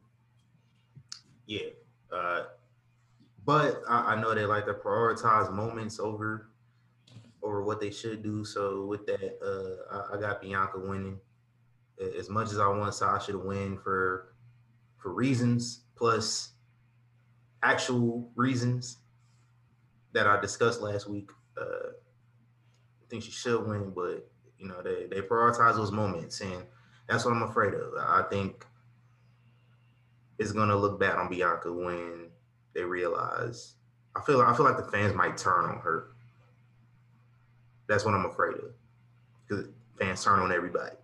Yeah. 1.47 1.69
Uh, 2.13 2.45
but 3.45 3.83
I, 3.89 4.13
I 4.13 4.21
know 4.21 4.35
they 4.35 4.45
like 4.45 4.67
to 4.67 4.75
prioritize 4.75 5.53
moments 5.53 5.99
over 5.99 6.49
over 7.43 7.63
what 7.63 7.81
they 7.81 7.91
should 7.91 8.23
do. 8.23 8.45
So 8.45 8.87
with 8.87 9.05
that, 9.07 9.39
uh, 9.43 10.13
I, 10.13 10.17
I 10.17 10.21
got 10.21 10.41
Bianca 10.41 10.79
winning. 10.79 11.19
As 12.19 12.29
much 12.29 12.51
as 12.51 12.59
I 12.59 12.67
want 12.69 12.95
Sasha 12.95 13.33
to 13.33 13.39
win 13.39 13.79
for 13.79 14.35
for 14.97 15.13
reasons 15.13 15.85
plus 15.95 16.53
actual 17.63 18.31
reasons 18.35 18.99
that 20.13 20.27
I 20.27 20.41
discussed 20.41 20.81
last 20.81 21.09
week, 21.09 21.31
uh, 21.57 21.91
I 21.93 23.09
think 23.09 23.23
she 23.23 23.31
should 23.31 23.67
win. 23.67 23.93
But 23.95 24.29
you 24.59 24.67
know 24.67 24.83
they 24.83 25.07
they 25.07 25.21
prioritize 25.21 25.77
those 25.77 25.93
moments, 25.93 26.41
and 26.41 26.65
that's 27.09 27.25
what 27.25 27.35
I'm 27.35 27.43
afraid 27.43 27.75
of. 27.75 27.95
I 27.99 28.25
think 28.31 28.67
it's 30.39 30.53
gonna 30.53 30.77
look 30.77 30.99
bad 30.99 31.17
on 31.17 31.29
Bianca 31.29 31.73
when 31.73 32.32
they 32.75 32.83
realize. 32.83 33.75
I 34.15 34.21
feel 34.23 34.41
I 34.41 34.55
feel 34.55 34.65
like 34.67 34.77
the 34.77 34.91
fans 34.91 35.15
might 35.15 35.37
turn 35.37 35.65
on 35.65 35.79
her. 35.79 36.09
That's 37.89 38.05
what 38.05 38.15
I'm 38.15 38.27
afraid 38.27 38.55
of, 38.57 38.73
because 39.47 39.67
fans 39.99 40.23
turn 40.25 40.39
on 40.41 40.53
everybody, 40.53 40.97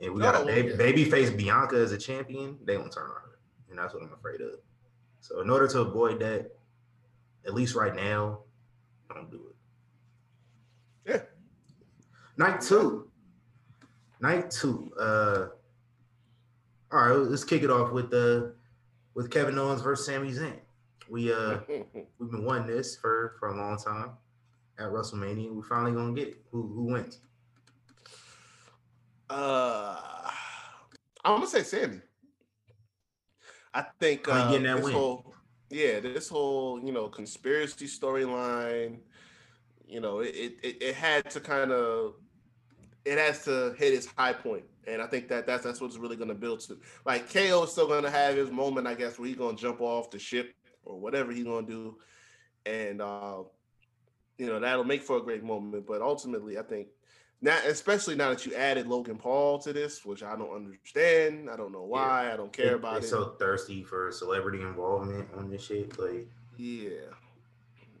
and 0.00 0.12
we 0.14 0.20
got 0.20 0.34
Oh, 0.36 0.42
a 0.42 0.46
baby, 0.46 0.68
yeah. 0.70 0.76
baby 0.76 1.04
face 1.04 1.30
Bianca 1.30 1.76
as 1.76 1.92
a 1.92 1.98
champion. 1.98 2.58
They 2.64 2.76
gonna 2.76 2.90
turn 2.90 3.04
on 3.04 3.10
her, 3.16 3.38
and 3.70 3.78
that's 3.78 3.94
what 3.94 4.02
I'm 4.02 4.12
afraid 4.12 4.40
of. 4.40 4.54
So 5.20 5.40
in 5.40 5.50
order 5.50 5.66
to 5.68 5.80
avoid 5.80 6.20
that, 6.20 6.50
at 7.46 7.54
least 7.54 7.74
right 7.74 7.94
now, 7.94 8.40
don't 9.12 9.30
do 9.30 9.40
it. 9.48 11.10
Yeah. 11.10 11.22
Night 12.36 12.60
two. 12.60 13.08
Night 14.20 14.50
two. 14.50 14.92
Uh 14.98 15.46
all 16.92 17.00
right, 17.08 17.16
let's 17.16 17.42
kick 17.44 17.62
it 17.62 17.70
off 17.70 17.90
with 17.92 18.12
uh 18.14 18.48
with 19.14 19.30
Kevin 19.30 19.58
Owens 19.58 19.82
versus 19.82 20.06
Sami 20.06 20.30
Zayn. 20.30 20.58
We 21.08 21.32
uh 21.32 21.58
we've 22.18 22.30
been 22.30 22.44
wanting 22.44 22.66
this 22.66 22.96
for 22.96 23.36
for 23.38 23.48
a 23.48 23.56
long 23.56 23.78
time 23.78 24.10
at 24.78 24.86
WrestleMania. 24.86 25.52
We 25.52 25.62
finally 25.62 25.92
gonna 25.92 26.14
get 26.14 26.28
it. 26.28 26.42
Who 26.50 26.66
who 26.66 26.84
wins? 26.84 27.20
Uh, 29.28 30.30
I'm 31.24 31.36
gonna 31.36 31.46
say 31.46 31.62
Sami. 31.62 32.00
I 33.74 33.84
think 34.00 34.28
uh, 34.28 34.50
getting 34.50 34.66
that 34.66 34.76
this 34.76 34.84
win? 34.84 34.94
whole 34.94 35.34
yeah, 35.70 36.00
this 36.00 36.28
whole 36.28 36.80
you 36.84 36.92
know 36.92 37.08
conspiracy 37.08 37.86
storyline, 37.86 38.98
you 39.86 40.00
know, 40.00 40.20
it 40.20 40.34
it, 40.34 40.58
it, 40.62 40.82
it 40.82 40.94
had 40.94 41.28
to 41.30 41.40
kind 41.40 41.72
of 41.72 42.14
it 43.04 43.18
has 43.18 43.44
to 43.44 43.74
hit 43.78 43.94
its 43.94 44.06
high 44.16 44.32
point, 44.32 44.64
and 44.86 45.02
I 45.02 45.06
think 45.06 45.28
that 45.28 45.46
that's 45.46 45.64
that's 45.64 45.80
what's 45.80 45.96
really 45.96 46.16
gonna 46.16 46.34
build 46.34 46.60
to. 46.60 46.78
Like 47.04 47.32
KO 47.32 47.64
is 47.64 47.72
still 47.72 47.88
gonna 47.88 48.10
have 48.10 48.36
his 48.36 48.50
moment, 48.50 48.86
I 48.86 48.94
guess, 48.94 49.18
where 49.18 49.28
he's 49.28 49.36
gonna 49.36 49.56
jump 49.56 49.80
off 49.80 50.10
the 50.10 50.18
ship 50.18 50.54
or 50.86 50.98
whatever 50.98 51.32
he's 51.32 51.44
gonna 51.44 51.66
do, 51.66 51.96
and 52.64 53.02
uh, 53.02 53.42
you 54.38 54.46
know 54.46 54.60
that'll 54.60 54.84
make 54.84 55.02
for 55.02 55.18
a 55.18 55.22
great 55.22 55.44
moment. 55.44 55.86
But 55.86 56.00
ultimately, 56.02 56.58
I 56.58 56.62
think 56.62 56.88
now, 57.42 57.58
especially 57.66 58.14
now 58.14 58.30
that 58.30 58.46
you 58.46 58.54
added 58.54 58.86
Logan 58.86 59.16
Paul 59.18 59.58
to 59.60 59.72
this, 59.72 60.04
which 60.04 60.22
I 60.22 60.36
don't 60.36 60.54
understand. 60.54 61.50
I 61.50 61.56
don't 61.56 61.72
know 61.72 61.84
why. 61.84 62.32
I 62.32 62.36
don't 62.36 62.52
care 62.52 62.76
about 62.76 63.00
they 63.00 63.06
it. 63.06 63.10
so 63.10 63.36
thirsty 63.38 63.82
for 63.82 64.10
celebrity 64.10 64.62
involvement 64.62 65.28
on 65.36 65.50
this 65.50 65.64
shit. 65.66 65.98
Like 65.98 66.28
yeah. 66.56 66.90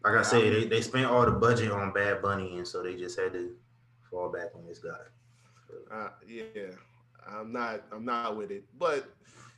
like 0.04 0.14
I 0.14 0.16
Yeah, 0.16 0.22
said, 0.22 0.52
they, 0.52 0.64
they 0.64 0.80
spent 0.80 1.06
all 1.06 1.24
the 1.26 1.32
budget 1.32 1.70
on 1.70 1.92
Bad 1.92 2.22
Bunny, 2.22 2.56
and 2.56 2.66
so 2.66 2.82
they 2.82 2.96
just 2.96 3.18
had 3.18 3.32
to 3.34 3.54
fall 4.10 4.30
back 4.30 4.54
on 4.54 4.66
this 4.66 4.78
guy. 4.78 4.90
Uh, 5.92 6.08
yeah, 6.26 6.70
I'm 7.28 7.52
not. 7.52 7.82
I'm 7.92 8.04
not 8.04 8.36
with 8.36 8.50
it. 8.50 8.64
But 8.78 9.12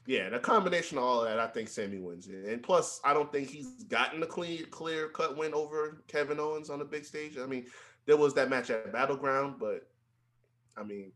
yeah, 0.08 0.30
the 0.30 0.38
combination 0.38 0.96
of 0.96 1.04
all 1.04 1.22
that, 1.24 1.38
I 1.38 1.46
think 1.46 1.68
Sami 1.68 1.98
wins 1.98 2.28
it. 2.28 2.46
And 2.46 2.62
plus, 2.62 2.98
I 3.04 3.12
don't 3.12 3.30
think 3.30 3.50
he's 3.50 3.84
gotten 3.84 4.22
a 4.22 4.26
clean, 4.26 4.64
clear 4.70 5.08
cut 5.08 5.36
win 5.36 5.52
over 5.52 6.02
Kevin 6.08 6.40
Owens 6.40 6.70
on 6.70 6.78
the 6.78 6.84
big 6.86 7.04
stage. 7.04 7.36
I 7.36 7.44
mean, 7.44 7.66
there 8.06 8.16
was 8.16 8.32
that 8.32 8.48
match 8.48 8.70
at 8.70 8.90
Battleground, 8.90 9.56
but 9.60 9.86
I 10.78 10.82
mean, 10.82 11.12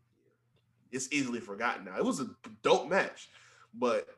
it's 0.90 1.10
easily 1.10 1.40
forgotten 1.40 1.86
now. 1.86 1.96
It 1.96 2.04
was 2.04 2.20
a 2.20 2.28
dope 2.62 2.86
match, 2.86 3.30
but 3.72 4.08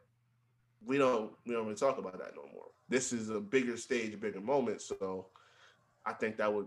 we 0.84 0.98
don't 0.98 1.30
we 1.46 1.54
don't 1.54 1.66
really 1.66 1.76
talk 1.76 1.98
about 1.98 2.18
that 2.18 2.32
no 2.34 2.42
more. 2.52 2.66
This 2.88 3.12
is 3.12 3.30
a 3.30 3.38
bigger 3.38 3.76
stage, 3.76 4.12
a 4.12 4.16
bigger 4.16 4.40
moment. 4.40 4.82
So 4.82 5.28
I 6.04 6.14
think 6.14 6.36
that 6.38 6.52
would 6.52 6.66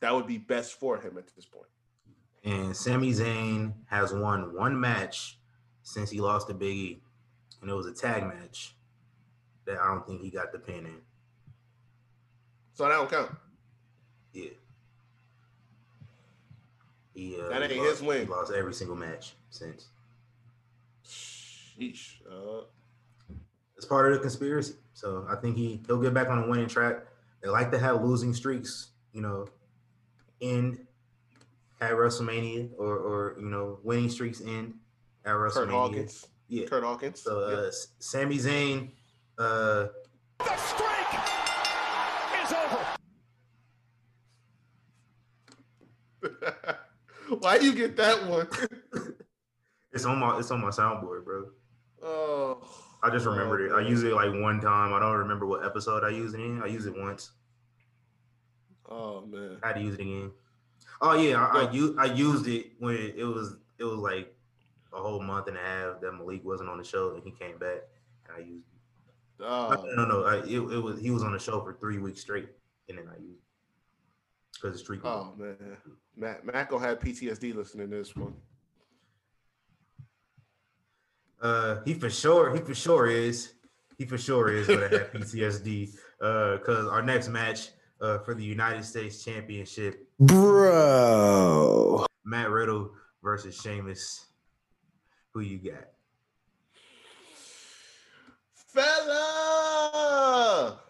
that 0.00 0.14
would 0.14 0.26
be 0.26 0.38
best 0.38 0.80
for 0.80 0.98
him 0.98 1.18
at 1.18 1.26
this 1.36 1.44
point. 1.44 1.68
And 2.42 2.74
Sami 2.74 3.12
Zayn 3.12 3.74
has 3.90 4.14
won 4.14 4.54
one 4.54 4.80
match 4.80 5.38
since 5.82 6.08
he 6.08 6.20
lost 6.20 6.48
to 6.48 6.54
Big 6.54 6.76
E, 6.76 7.02
and 7.60 7.70
it 7.70 7.74
was 7.74 7.86
a 7.86 7.92
tag 7.92 8.24
match 8.26 8.74
that 9.64 9.78
I 9.78 9.88
don't 9.88 10.06
think 10.06 10.20
he 10.22 10.30
got 10.30 10.52
the 10.52 10.58
pin 10.58 10.86
in. 10.86 11.00
So 12.74 12.84
that 12.84 12.90
don't 12.90 13.10
count. 13.10 13.30
Yeah. 14.32 14.50
He, 17.14 17.40
uh, 17.40 17.48
That 17.48 17.62
ain't 17.62 17.76
lost, 17.76 17.90
his 17.90 18.02
win. 18.02 18.26
He 18.26 18.32
lost 18.32 18.52
every 18.52 18.72
single 18.72 18.96
match 18.96 19.34
since. 19.50 19.88
Sheesh. 21.04 22.20
Uh, 22.30 22.64
It's 23.76 23.86
part 23.86 24.06
of 24.06 24.14
the 24.14 24.20
conspiracy. 24.20 24.74
So 24.94 25.26
I 25.28 25.36
think 25.36 25.56
he 25.56 25.80
he'll 25.86 26.00
get 26.00 26.14
back 26.14 26.28
on 26.28 26.42
the 26.42 26.48
winning 26.48 26.68
track. 26.68 27.04
They 27.42 27.48
like 27.48 27.70
to 27.72 27.78
have 27.78 28.02
losing 28.02 28.34
streaks, 28.34 28.88
you 29.12 29.20
know, 29.20 29.48
end 30.40 30.86
at 31.80 31.92
WrestleMania 31.92 32.70
or 32.78 32.96
or 32.96 33.36
you 33.38 33.48
know 33.48 33.78
winning 33.82 34.10
streaks 34.10 34.40
end 34.40 34.74
at 35.24 35.32
WrestleMania. 35.32 35.54
Kurt 35.54 35.70
Hawkins. 35.70 36.26
Yeah. 36.48 36.66
Kurt 36.66 36.82
Hawkins. 36.84 37.20
So 37.22 37.40
uh, 37.40 37.66
S- 37.68 37.88
Sami 37.98 38.38
Zayn, 38.38 38.90
uh, 39.38 39.86
The 40.38 40.56
streak 40.56 41.12
is 42.42 42.52
over. 42.52 42.86
Yeah. 46.42 46.74
Why 47.40 47.56
you 47.56 47.74
get 47.74 47.96
that 47.96 48.26
one? 48.26 48.48
it's 49.92 50.04
on 50.06 50.18
my 50.18 50.38
it's 50.38 50.50
on 50.50 50.60
my 50.62 50.70
soundboard, 50.70 51.24
bro. 51.24 51.44
oh. 52.02 52.62
I 53.00 53.10
just 53.10 53.26
remembered 53.26 53.60
it. 53.60 53.72
I 53.72 53.82
man. 53.82 53.86
use 53.90 54.02
it 54.02 54.12
like 54.12 54.32
one 54.32 54.60
time. 54.60 54.92
I 54.92 54.98
don't 54.98 55.18
remember 55.18 55.46
what 55.46 55.64
episode 55.64 56.02
I 56.02 56.08
used 56.08 56.34
it 56.34 56.40
in. 56.40 56.60
I 56.62 56.66
use 56.66 56.84
it 56.86 56.94
once. 56.98 57.30
Oh 58.90 59.20
man. 59.26 59.58
I 59.62 59.68
had 59.68 59.76
to 59.76 59.82
use 59.82 59.94
it 59.94 60.00
again. 60.00 60.32
Oh 61.00 61.12
yeah, 61.14 61.36
I, 61.46 61.46
I, 61.60 61.64
Well- 61.64 61.74
u- 61.76 61.96
I 61.98 62.06
used 62.06 62.48
it 62.48 62.72
when 62.80 62.96
it 62.96 63.22
was 63.24 63.54
it 63.78 63.84
was 63.84 63.98
like 63.98 64.34
a 64.92 65.00
whole 65.00 65.22
month 65.22 65.48
and 65.48 65.56
a 65.56 65.60
half 65.60 66.00
that 66.00 66.12
Malik 66.12 66.44
wasn't 66.44 66.68
on 66.68 66.78
the 66.78 66.84
show 66.84 67.14
and 67.14 67.22
he 67.22 67.30
came 67.30 67.58
back. 67.58 67.82
And 68.26 68.36
I 68.36 68.40
used 68.40 68.66
it. 68.68 69.44
Oh, 69.44 69.84
no, 69.94 70.04
no, 70.04 70.08
no. 70.08 70.24
I, 70.24 70.36
it, 70.38 70.58
it 70.58 70.82
was 70.82 71.00
he 71.00 71.10
was 71.10 71.22
on 71.22 71.32
the 71.32 71.38
show 71.38 71.60
for 71.60 71.74
three 71.74 71.98
weeks 71.98 72.20
straight, 72.20 72.48
and 72.88 72.98
then 72.98 73.06
I 73.08 73.20
used 73.20 73.42
because 74.54 74.74
it's 74.74 74.82
streak. 74.82 75.04
was 75.04 75.26
oh 75.38 75.40
man. 75.40 75.76
Matt 76.16 76.44
Matt 76.44 76.68
gonna 76.68 76.86
have 76.86 76.98
PTSD 76.98 77.54
listening 77.54 77.90
to 77.90 77.96
this 77.96 78.16
one. 78.16 78.34
Uh, 81.40 81.76
he 81.84 81.94
for 81.94 82.10
sure, 82.10 82.54
he 82.54 82.60
for 82.60 82.74
sure 82.74 83.06
is. 83.06 83.52
He 83.96 84.04
for 84.04 84.18
sure 84.18 84.52
is 84.52 84.66
gonna 84.66 84.88
have 84.88 85.12
PTSD. 85.12 85.94
Uh, 86.20 86.56
because 86.56 86.88
our 86.88 87.02
next 87.02 87.28
match, 87.28 87.68
uh, 88.00 88.18
for 88.18 88.34
the 88.34 88.44
United 88.44 88.84
States 88.84 89.24
Championship, 89.24 90.08
Bro. 90.18 92.06
Matt 92.24 92.50
Riddle 92.50 92.90
versus 93.22 93.60
Sheamus. 93.60 94.26
Who 95.38 95.44
you 95.44 95.58
got? 95.58 95.86
Fella! 99.78 100.80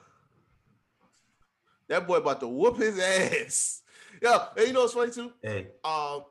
That 1.88 2.06
boy 2.06 2.16
about 2.16 2.40
to 2.40 2.48
whoop 2.48 2.78
his 2.78 2.98
ass. 2.98 3.82
Yo, 4.22 4.38
and 4.56 4.66
you 4.66 4.72
know 4.72 4.80
what's 4.80 4.94
funny 4.94 5.10
too? 5.12 5.32
Hey, 5.42 5.66
Um, 5.84 6.24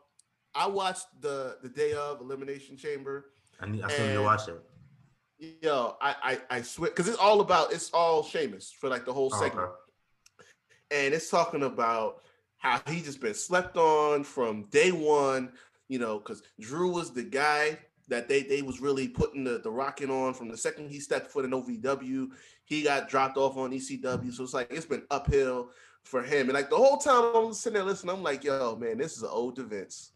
I 0.56 0.66
watched 0.68 1.06
the 1.22 1.58
the 1.62 1.70
day 1.70 1.94
of 1.94 2.22
Elimination 2.22 2.76
Chamber. 2.76 3.26
I 3.60 3.68
need. 3.68 3.84
I 3.84 3.88
still 3.92 4.08
need 4.08 4.14
to 4.14 4.24
watch 4.24 4.48
that. 4.48 4.64
Yo, 5.62 5.96
I 6.02 6.16
I, 6.24 6.40
I 6.58 6.62
swear 6.64 6.90
because 6.90 7.08
it's 7.08 7.20
all 7.20 7.42
about 7.42 7.72
it's 7.72 7.92
all 7.92 8.24
Sheamus 8.24 8.72
for 8.72 8.90
like 8.90 9.06
the 9.06 9.14
whole 9.14 9.30
Oh, 9.32 9.40
segment. 9.40 9.68
okay. 9.70 9.76
and 10.90 11.14
it's 11.14 11.30
talking 11.30 11.62
about 11.62 12.24
how 12.58 12.82
he 12.88 13.02
just 13.02 13.22
been 13.22 13.36
slept 13.36 13.78
on 13.78 14.24
from 14.24 14.64
day 14.72 14.92
one, 14.92 15.52
you 15.88 16.00
know, 16.00 16.18
because 16.18 16.42
Drew 16.60 16.90
was 16.92 17.12
the 17.14 17.22
guy 17.22 17.78
that 18.08 18.30
they 18.30 18.44
they 18.44 18.62
was 18.62 18.80
really 18.80 19.08
putting 19.08 19.44
the, 19.44 19.60
the 19.60 19.72
rocking 19.72 20.10
on 20.10 20.34
from 20.34 20.50
the 20.50 20.58
second 20.58 20.90
he 20.90 21.00
stepped 21.00 21.32
foot 21.32 21.46
in 21.46 21.52
OVW. 21.52 22.30
He 22.66 22.84
got 22.84 23.10
dropped 23.10 23.38
off 23.38 23.58
on 23.58 23.72
ECW. 23.72 24.34
So 24.34 24.44
it's 24.44 24.54
like 24.54 24.72
it's 24.72 24.86
been 24.86 25.04
uphill 25.12 25.70
for 26.04 26.24
him. 26.24 26.48
And 26.48 26.54
like 26.54 26.70
the 26.70 26.78
whole 26.78 26.98
time 26.98 27.36
I'm 27.36 27.54
sitting 27.54 27.76
there 27.76 27.84
listening, 27.84 28.16
I'm 28.16 28.24
like, 28.24 28.44
yo, 28.44 28.76
man, 28.76 28.98
this 28.98 29.18
is 29.18 29.24
an 29.24 29.30
old 29.32 29.56
to 29.58 29.64
Vince. 29.64 30.12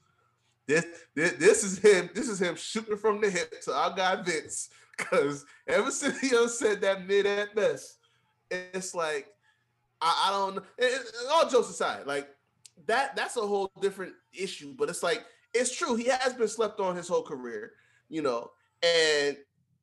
This, 0.67 0.85
this 1.15 1.33
this 1.33 1.63
is 1.63 1.79
him, 1.79 2.09
this 2.13 2.29
is 2.29 2.41
him 2.41 2.55
shooting 2.55 2.97
from 2.97 3.19
the 3.19 3.29
hip 3.29 3.61
to 3.63 3.73
our 3.73 3.93
guy 3.93 4.21
Vince. 4.21 4.69
Cause 4.97 5.45
ever 5.67 5.91
since 5.91 6.19
he 6.19 6.29
said 6.47 6.81
that 6.81 7.07
mid 7.07 7.25
at 7.25 7.55
best, 7.55 7.97
it's 8.49 8.93
like 8.93 9.27
I, 9.99 10.27
I 10.27 10.31
don't 10.31 10.57
and 10.79 11.05
All 11.31 11.49
jokes 11.49 11.69
aside, 11.69 12.05
like 12.05 12.29
that 12.85 13.15
that's 13.15 13.37
a 13.37 13.41
whole 13.41 13.71
different 13.81 14.13
issue. 14.33 14.75
But 14.77 14.89
it's 14.89 15.03
like 15.03 15.25
it's 15.53 15.75
true. 15.75 15.95
He 15.95 16.05
has 16.05 16.33
been 16.33 16.47
slept 16.47 16.79
on 16.79 16.95
his 16.95 17.07
whole 17.07 17.23
career, 17.23 17.73
you 18.09 18.21
know. 18.21 18.51
And 18.83 19.37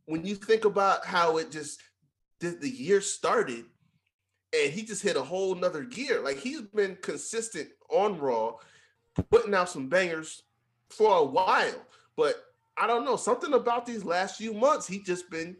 when 0.06 0.24
you 0.24 0.34
think 0.34 0.64
about 0.64 1.04
how 1.04 1.36
it 1.36 1.50
just 1.50 1.80
the, 2.40 2.50
the 2.50 2.70
year 2.70 3.00
started, 3.00 3.64
and 4.52 4.72
he 4.72 4.82
just 4.82 5.02
hit 5.02 5.16
a 5.16 5.22
whole 5.22 5.54
nother 5.54 5.84
gear. 5.84 6.20
Like 6.20 6.38
he's 6.38 6.62
been 6.62 6.96
consistent 7.02 7.68
on 7.90 8.18
Raw, 8.18 8.54
putting 9.30 9.54
out 9.54 9.68
some 9.68 9.88
bangers 9.88 10.42
for 10.88 11.18
a 11.18 11.24
while. 11.24 11.84
But 12.16 12.36
I 12.76 12.86
don't 12.86 13.04
know 13.04 13.16
something 13.16 13.52
about 13.52 13.86
these 13.86 14.04
last 14.04 14.36
few 14.36 14.54
months. 14.54 14.86
He 14.86 15.02
just 15.02 15.30
been 15.30 15.56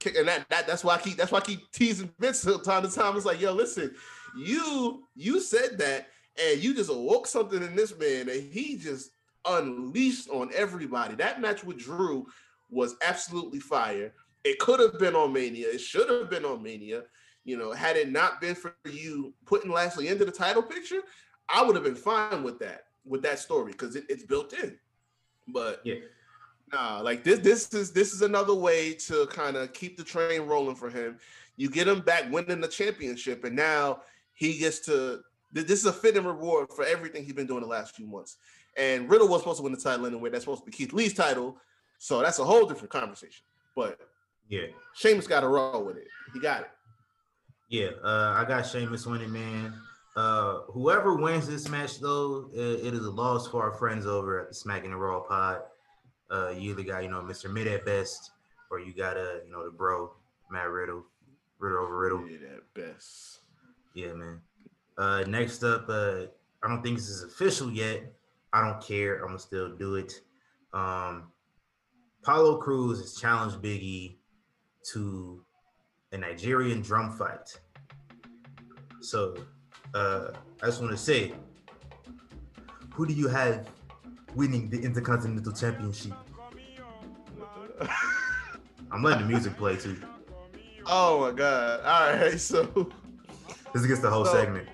kicking 0.00 0.26
that. 0.26 0.48
That 0.50 0.66
that's 0.66 0.84
why 0.84 0.96
I 0.96 0.98
keep 0.98 1.16
that's 1.16 1.32
why 1.32 1.38
I 1.38 1.42
keep 1.42 1.70
teasing 1.72 2.12
Vince 2.18 2.44
from 2.44 2.62
time 2.62 2.82
to 2.82 2.94
time. 2.94 3.16
It's 3.16 3.26
like, 3.26 3.40
yo, 3.40 3.52
listen, 3.52 3.94
you 4.36 5.04
you 5.14 5.40
said 5.40 5.78
that, 5.78 6.08
and 6.42 6.62
you 6.62 6.74
just 6.74 6.90
awoke 6.90 7.26
something 7.26 7.62
in 7.62 7.74
this 7.74 7.96
man, 7.98 8.28
and 8.28 8.52
he 8.52 8.76
just 8.76 9.10
unleashed 9.48 10.28
on 10.30 10.50
everybody. 10.54 11.14
That 11.14 11.40
match 11.40 11.64
with 11.64 11.78
Drew 11.78 12.26
was 12.70 12.96
absolutely 13.06 13.60
fire. 13.60 14.12
It 14.44 14.58
could 14.58 14.80
have 14.80 14.98
been 14.98 15.14
on 15.16 15.32
Mania. 15.32 15.68
It 15.68 15.78
should 15.80 16.08
have 16.10 16.30
been 16.30 16.44
on 16.44 16.62
Mania. 16.62 17.02
You 17.44 17.56
know, 17.56 17.72
had 17.72 17.96
it 17.96 18.10
not 18.10 18.40
been 18.40 18.54
for 18.54 18.74
you 18.84 19.32
putting 19.44 19.70
Lashley 19.70 20.08
into 20.08 20.24
the 20.24 20.32
title 20.32 20.62
picture, 20.62 21.00
I 21.48 21.62
would 21.62 21.76
have 21.76 21.84
been 21.84 21.94
fine 21.94 22.42
with 22.42 22.58
that, 22.58 22.86
with 23.04 23.22
that 23.22 23.38
story, 23.38 23.72
because 23.72 23.94
it, 23.94 24.04
it's 24.08 24.24
built 24.24 24.52
in. 24.52 24.76
But 25.48 25.80
Yeah. 25.84 25.96
nah, 26.72 27.00
like 27.00 27.22
this, 27.22 27.38
this 27.40 27.72
is 27.72 27.92
this 27.92 28.12
is 28.12 28.22
another 28.22 28.54
way 28.54 28.94
to 28.94 29.26
kind 29.28 29.56
of 29.56 29.72
keep 29.72 29.96
the 29.96 30.02
train 30.02 30.42
rolling 30.42 30.74
for 30.74 30.90
him. 30.90 31.18
You 31.56 31.70
get 31.70 31.86
him 31.86 32.00
back 32.00 32.30
winning 32.32 32.60
the 32.60 32.68
championship, 32.68 33.44
and 33.44 33.54
now 33.54 34.02
he 34.34 34.58
gets 34.58 34.80
to. 34.80 35.20
This 35.52 35.70
is 35.80 35.86
a 35.86 35.92
fitting 35.92 36.24
reward 36.24 36.68
for 36.74 36.84
everything 36.84 37.24
he's 37.24 37.32
been 37.32 37.46
doing 37.46 37.62
the 37.62 37.68
last 37.68 37.94
few 37.94 38.06
months. 38.06 38.36
And 38.76 39.10
Riddle 39.10 39.28
was 39.28 39.40
supposed 39.40 39.58
to 39.58 39.62
win 39.62 39.72
the 39.72 39.80
title 39.80 40.06
anyway. 40.06 40.30
That's 40.30 40.44
supposed 40.44 40.64
to 40.64 40.70
be 40.70 40.76
Keith 40.76 40.92
Lee's 40.92 41.14
title, 41.14 41.56
so 41.98 42.20
that's 42.20 42.38
a 42.38 42.44
whole 42.44 42.66
different 42.66 42.90
conversation. 42.90 43.44
But 43.74 43.98
Yeah. 44.48 44.66
Sheamus 44.94 45.26
got 45.26 45.44
a 45.44 45.48
roll 45.48 45.84
with 45.84 45.96
it. 45.96 46.08
He 46.32 46.40
got 46.40 46.62
it. 46.62 46.70
Yeah, 47.68 47.88
uh, 48.04 48.34
I 48.36 48.44
got 48.46 48.62
Sheamus 48.66 49.06
winning, 49.06 49.32
man. 49.32 49.74
Uh, 50.14 50.60
whoever 50.68 51.14
wins 51.16 51.46
this 51.46 51.68
match, 51.68 52.00
though, 52.00 52.48
it, 52.54 52.86
it 52.86 52.94
is 52.94 53.04
a 53.04 53.10
loss 53.10 53.48
for 53.48 53.62
our 53.62 53.72
friends 53.72 54.06
over 54.06 54.40
at 54.40 54.48
the 54.48 54.54
Smacking 54.54 54.90
the 54.90 54.96
Raw 54.96 55.20
Pod. 55.20 55.62
Uh, 56.30 56.50
you 56.50 56.70
either 56.70 56.82
got, 56.82 57.02
you 57.02 57.10
know, 57.10 57.20
Mr. 57.22 57.52
Mid 57.52 57.66
at 57.66 57.84
best, 57.84 58.30
or 58.70 58.78
you 58.78 58.92
got, 58.94 59.16
uh, 59.16 59.42
you 59.44 59.50
know, 59.50 59.64
the 59.64 59.70
bro, 59.70 60.12
Matt 60.50 60.70
Riddle, 60.70 61.04
Riddle 61.58 61.84
over 61.84 61.98
Riddle. 61.98 62.26
Did 62.26 62.44
at 62.44 62.74
best. 62.74 63.40
Yeah, 63.94 64.12
man. 64.12 64.40
Uh, 64.96 65.24
next 65.26 65.62
up, 65.62 65.86
uh, 65.88 66.22
I 66.62 66.68
don't 66.68 66.82
think 66.82 66.96
this 66.96 67.08
is 67.08 67.22
official 67.24 67.70
yet. 67.70 68.12
I 68.56 68.62
don't 68.62 68.82
care. 68.82 69.16
I'm 69.20 69.26
gonna 69.26 69.38
still 69.38 69.76
do 69.76 69.96
it. 69.96 70.12
Um, 70.72 71.24
Apollo 72.22 72.56
Crews 72.62 73.00
has 73.00 73.14
challenged 73.20 73.56
Biggie 73.60 74.16
to 74.92 75.44
a 76.12 76.16
Nigerian 76.16 76.80
drum 76.80 77.12
fight. 77.18 77.60
So, 79.02 79.36
uh, 79.94 80.28
I 80.62 80.66
just 80.66 80.80
want 80.80 80.92
to 80.92 80.96
say, 80.96 81.34
who 82.94 83.06
do 83.06 83.12
you 83.12 83.28
have 83.28 83.68
winning 84.34 84.70
the 84.70 84.80
Intercontinental 84.80 85.52
Championship? 85.52 86.14
I'm 88.90 89.02
letting 89.02 89.24
the 89.24 89.28
music 89.28 89.54
play 89.58 89.76
too. 89.76 90.00
Oh 90.86 91.20
my 91.20 91.32
god! 91.32 91.80
All 91.80 92.16
right, 92.26 92.40
so 92.50 92.90
This 93.74 93.84
gets 93.84 94.00
the 94.00 94.08
whole 94.08 94.24
So- 94.24 94.32
segment. 94.32 94.66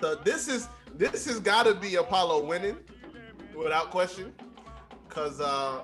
so 0.00 0.14
this 0.14 0.48
is 0.48 0.68
this 0.98 1.24
has 1.26 1.40
got 1.40 1.64
to 1.64 1.74
be 1.74 1.94
Apollo 1.94 2.44
winning, 2.44 2.76
without 3.56 3.90
question, 3.90 4.32
because 5.08 5.40
uh, 5.40 5.82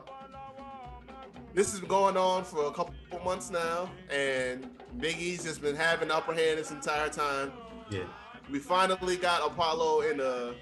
this 1.55 1.70
has 1.70 1.81
been 1.81 1.89
going 1.89 2.16
on 2.16 2.45
for 2.45 2.66
a 2.66 2.73
couple 2.73 2.95
months 3.24 3.51
now, 3.51 3.89
and 4.11 4.69
Big 4.99 5.19
E's 5.19 5.45
just 5.45 5.62
been 5.62 5.77
having 5.77 6.09
the 6.09 6.16
upper 6.16 6.35
hand 6.35 6.59
this 6.59 6.70
entire 6.70 7.09
time. 7.09 7.53
Yeah. 7.91 8.05
We 8.51 8.59
finally 8.59 9.16
got 9.16 9.47
Apollo 9.47 10.03
in 10.03 10.20
a 10.20 10.55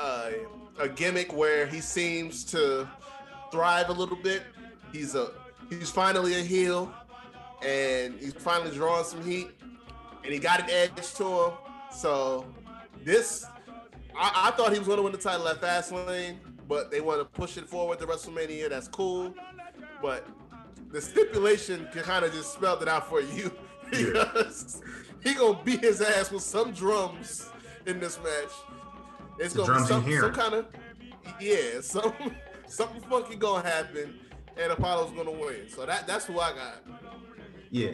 a, 0.00 0.32
a 0.78 0.88
gimmick 0.88 1.34
where 1.34 1.66
he 1.66 1.80
seems 1.80 2.44
to 2.44 2.88
thrive 3.52 3.90
a 3.90 3.92
little 3.92 4.16
bit. 4.16 4.42
He's 4.92 5.14
a 5.14 5.32
he's 5.68 5.90
finally 5.90 6.34
a 6.40 6.42
heel, 6.42 6.92
and 7.62 8.18
he's 8.18 8.32
finally 8.34 8.70
drawing 8.70 9.04
some 9.04 9.22
heat, 9.22 9.50
and 10.24 10.32
he 10.32 10.38
got 10.38 10.60
an 10.60 10.70
edge 10.70 11.12
to 11.14 11.24
him. 11.24 11.52
So 11.92 12.46
this, 13.04 13.44
I, 14.16 14.48
I 14.48 14.50
thought 14.56 14.72
he 14.72 14.78
was 14.78 14.86
going 14.88 14.98
to 14.98 15.02
win 15.02 15.12
the 15.12 15.18
title 15.18 15.46
at 15.48 15.60
Fastlane, 15.60 16.36
but 16.68 16.90
they 16.90 17.00
want 17.00 17.20
to 17.20 17.24
push 17.24 17.56
it 17.56 17.66
forward 17.68 17.98
to 18.00 18.06
WrestleMania. 18.06 18.68
That's 18.68 18.88
cool, 18.88 19.34
but 20.02 20.26
the 20.90 21.00
stipulation 21.00 21.88
can 21.92 22.02
kind 22.02 22.24
of 22.24 22.32
just 22.32 22.52
spelled 22.52 22.82
it 22.82 22.88
out 22.88 23.08
for 23.08 23.20
you 23.20 23.52
Yeah. 23.92 24.00
because 24.12 24.82
he 25.22 25.34
gonna 25.34 25.58
beat 25.64 25.80
his 25.80 26.00
ass 26.00 26.30
with 26.30 26.42
some 26.42 26.72
drums 26.72 27.48
in 27.86 28.00
this 28.00 28.18
match. 28.22 28.50
It's 29.38 29.54
The 29.54 29.64
gonna 29.64 29.80
be 29.80 29.86
some, 29.86 30.10
some 30.20 30.32
kind 30.32 30.54
of 30.54 30.66
yeah, 31.40 31.80
some 31.80 32.12
something 32.66 33.00
funky 33.02 33.36
gonna 33.36 33.66
happen, 33.68 34.18
and 34.56 34.72
Apollo's 34.72 35.12
gonna 35.12 35.30
win. 35.30 35.68
So 35.68 35.86
that 35.86 36.06
that's 36.06 36.26
who 36.26 36.40
I 36.40 36.52
got. 36.52 36.82
Yeah, 37.70 37.92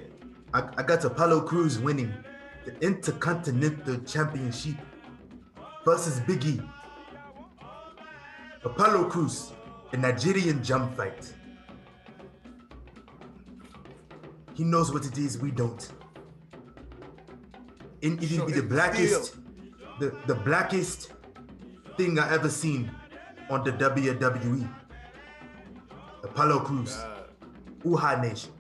I, 0.55 0.69
I 0.79 0.83
got 0.83 1.05
Apollo 1.05 1.43
Crews 1.43 1.79
winning 1.79 2.13
the 2.65 2.79
Intercontinental 2.85 3.99
Championship 4.01 4.77
versus 5.87 6.19
Biggie. 6.21 6.69
Apollo 8.65 9.05
Crews, 9.09 9.53
a 9.93 9.97
Nigerian 9.97 10.63
jump 10.63 10.97
fight. 10.97 11.33
He 14.55 14.65
knows 14.65 14.93
what 14.93 15.07
it 15.07 15.17
is, 15.17 15.39
we 15.39 15.53
don't. 15.53 15.93
And 18.03 18.21
it 18.23 18.31
will 18.33 18.47
be 18.47 18.53
the 18.53 18.63
the 18.63 18.67
blackest, 18.67 19.37
the, 20.01 20.17
the 20.27 20.35
blackest 20.35 21.13
thing 21.97 22.19
I 22.19 22.35
ever 22.35 22.51
seen 22.51 22.91
on 23.49 23.63
the 23.63 23.71
WWE. 23.73 24.69
Apollo 26.25 26.61
Crews, 26.61 26.99
Uhaa 27.85 28.21
Nation. 28.21 28.51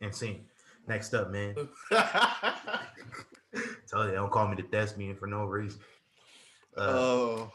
Insane. 0.00 0.46
Next 0.88 1.12
up, 1.14 1.30
man. 1.30 1.54
Tell 3.88 4.06
you, 4.06 4.12
don't 4.14 4.30
call 4.30 4.48
me 4.48 4.56
the 4.56 4.62
thespian 4.62 5.16
for 5.16 5.26
no 5.26 5.44
reason. 5.44 5.80
Uh, 6.76 6.80
Oh, 6.80 7.52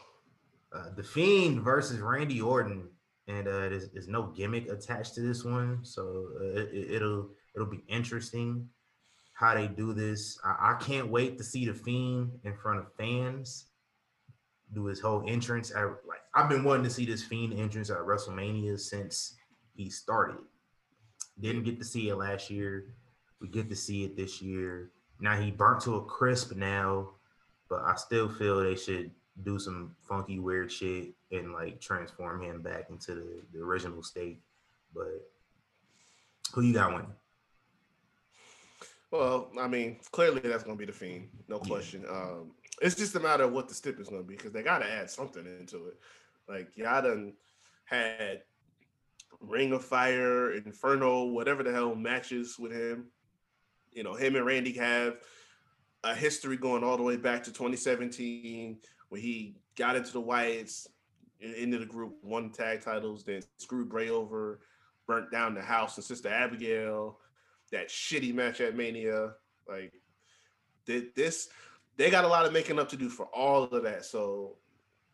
uh, 0.72 0.90
the 0.96 1.02
Fiend 1.02 1.62
versus 1.62 1.98
Randy 1.98 2.40
Orton, 2.40 2.88
and 3.26 3.48
uh, 3.48 3.68
there's, 3.68 3.90
there's 3.90 4.08
no 4.08 4.24
gimmick 4.28 4.68
attached 4.68 5.14
to 5.14 5.20
this 5.20 5.44
one, 5.44 5.80
so 5.82 6.28
uh, 6.40 6.60
it, 6.60 6.92
it'll 6.92 7.30
it'll 7.54 7.66
be 7.66 7.82
interesting 7.88 8.68
how 9.32 9.54
they 9.54 9.66
do 9.66 9.92
this. 9.92 10.38
I, 10.44 10.74
I 10.74 10.74
can't 10.80 11.08
wait 11.08 11.38
to 11.38 11.44
see 11.44 11.66
the 11.66 11.74
Fiend 11.74 12.38
in 12.44 12.54
front 12.56 12.78
of 12.78 12.94
fans 12.94 13.66
do 14.72 14.84
his 14.84 15.00
whole 15.00 15.24
entrance. 15.26 15.72
At, 15.72 15.84
like 16.06 16.20
I've 16.34 16.48
been 16.48 16.62
wanting 16.62 16.84
to 16.84 16.90
see 16.90 17.04
this 17.04 17.24
Fiend 17.24 17.58
entrance 17.58 17.90
at 17.90 17.98
WrestleMania 17.98 18.78
since 18.78 19.34
he 19.74 19.90
started. 19.90 20.36
Didn't 21.40 21.64
get 21.64 21.78
to 21.78 21.84
see 21.84 22.10
it 22.10 22.16
last 22.16 22.50
year. 22.50 22.94
We 23.40 23.48
get 23.48 23.68
to 23.70 23.76
see 23.76 24.04
it 24.04 24.16
this 24.16 24.40
year. 24.40 24.90
Now 25.20 25.36
he 25.36 25.50
burnt 25.50 25.82
to 25.82 25.96
a 25.96 26.04
crisp 26.04 26.54
now, 26.56 27.10
but 27.68 27.82
I 27.82 27.94
still 27.96 28.28
feel 28.28 28.60
they 28.62 28.76
should 28.76 29.10
do 29.42 29.58
some 29.58 29.94
funky 30.02 30.38
weird 30.38 30.70
shit 30.72 31.12
and 31.30 31.52
like 31.52 31.80
transform 31.80 32.42
him 32.42 32.62
back 32.62 32.90
into 32.90 33.14
the, 33.14 33.42
the 33.52 33.60
original 33.60 34.02
state. 34.02 34.40
But 34.94 35.30
who 36.54 36.62
you 36.62 36.72
got 36.72 36.92
winning? 36.92 37.12
well, 39.10 39.50
I 39.58 39.66
mean, 39.66 39.98
clearly 40.12 40.40
that's 40.40 40.62
gonna 40.62 40.76
be 40.76 40.84
the 40.84 40.92
fiend, 40.92 41.28
no 41.48 41.56
Yeah. 41.62 41.68
question. 41.68 42.04
Um, 42.08 42.52
it's 42.80 42.94
just 42.94 43.14
a 43.16 43.20
matter 43.20 43.44
of 43.44 43.52
what 43.52 43.68
the 43.68 43.74
stip 43.74 44.00
is 44.00 44.08
gonna 44.08 44.22
be 44.22 44.36
because 44.36 44.52
they 44.52 44.62
gotta 44.62 44.90
add 44.90 45.10
something 45.10 45.44
into 45.46 45.88
it. 45.88 45.98
Like 46.48 46.76
y'all 46.76 47.02
done 47.02 47.34
had 47.84 48.42
Ring 49.40 49.72
of 49.72 49.84
Fire, 49.84 50.52
Inferno, 50.52 51.24
whatever 51.24 51.62
the 51.62 51.72
hell 51.72 51.94
matches 51.94 52.58
with 52.58 52.72
him. 52.72 53.06
You 53.92 54.02
know, 54.02 54.14
him 54.14 54.36
and 54.36 54.46
Randy 54.46 54.72
have 54.72 55.16
a 56.04 56.14
history 56.14 56.56
going 56.56 56.84
all 56.84 56.96
the 56.96 57.02
way 57.02 57.16
back 57.16 57.42
to 57.44 57.52
2017 57.52 58.78
when 59.08 59.20
he 59.20 59.56
got 59.76 59.96
into 59.96 60.12
the 60.12 60.20
in- 61.40 61.54
into 61.54 61.78
the 61.78 61.86
group, 61.86 62.16
won 62.22 62.50
tag 62.50 62.82
titles, 62.82 63.24
then 63.24 63.42
screwed 63.58 63.88
Bray 63.88 64.10
over, 64.10 64.60
burnt 65.06 65.30
down 65.30 65.54
the 65.54 65.62
house 65.62 65.96
and 65.96 66.04
Sister 66.04 66.28
Abigail, 66.28 67.18
that 67.72 67.88
shitty 67.88 68.34
match 68.34 68.60
at 68.60 68.76
Mania. 68.76 69.34
Like, 69.68 69.92
did 70.86 71.14
this, 71.14 71.48
they 71.96 72.10
got 72.10 72.24
a 72.24 72.28
lot 72.28 72.46
of 72.46 72.52
making 72.52 72.78
up 72.78 72.88
to 72.90 72.96
do 72.96 73.08
for 73.08 73.26
all 73.26 73.64
of 73.64 73.82
that. 73.82 74.04
So 74.04 74.56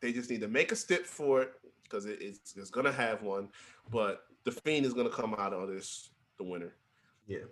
they 0.00 0.12
just 0.12 0.30
need 0.30 0.40
to 0.42 0.48
make 0.48 0.72
a 0.72 0.76
step 0.76 1.04
for 1.04 1.42
it 1.42 1.52
because 1.82 2.06
it, 2.06 2.18
it's, 2.20 2.56
it's 2.56 2.70
going 2.70 2.86
to 2.86 2.92
have 2.92 3.22
one. 3.22 3.48
But 3.90 4.24
the 4.44 4.52
Fiend 4.52 4.86
is 4.86 4.94
going 4.94 5.08
to 5.08 5.14
come 5.14 5.34
out 5.38 5.52
on 5.52 5.72
this 5.72 6.10
the 6.38 6.44
winner. 6.44 6.74
Yeah. 7.26 7.44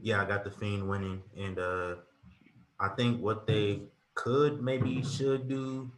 Yeah, 0.00 0.20
I 0.20 0.24
got 0.24 0.44
the 0.44 0.50
Fiend 0.50 0.88
winning. 0.88 1.22
And 1.36 1.58
uh 1.58 1.94
I 2.80 2.88
think 2.88 3.20
what 3.20 3.46
they 3.46 3.82
could 4.14 4.62
maybe 4.62 5.02
should 5.02 5.48
do, 5.48 5.90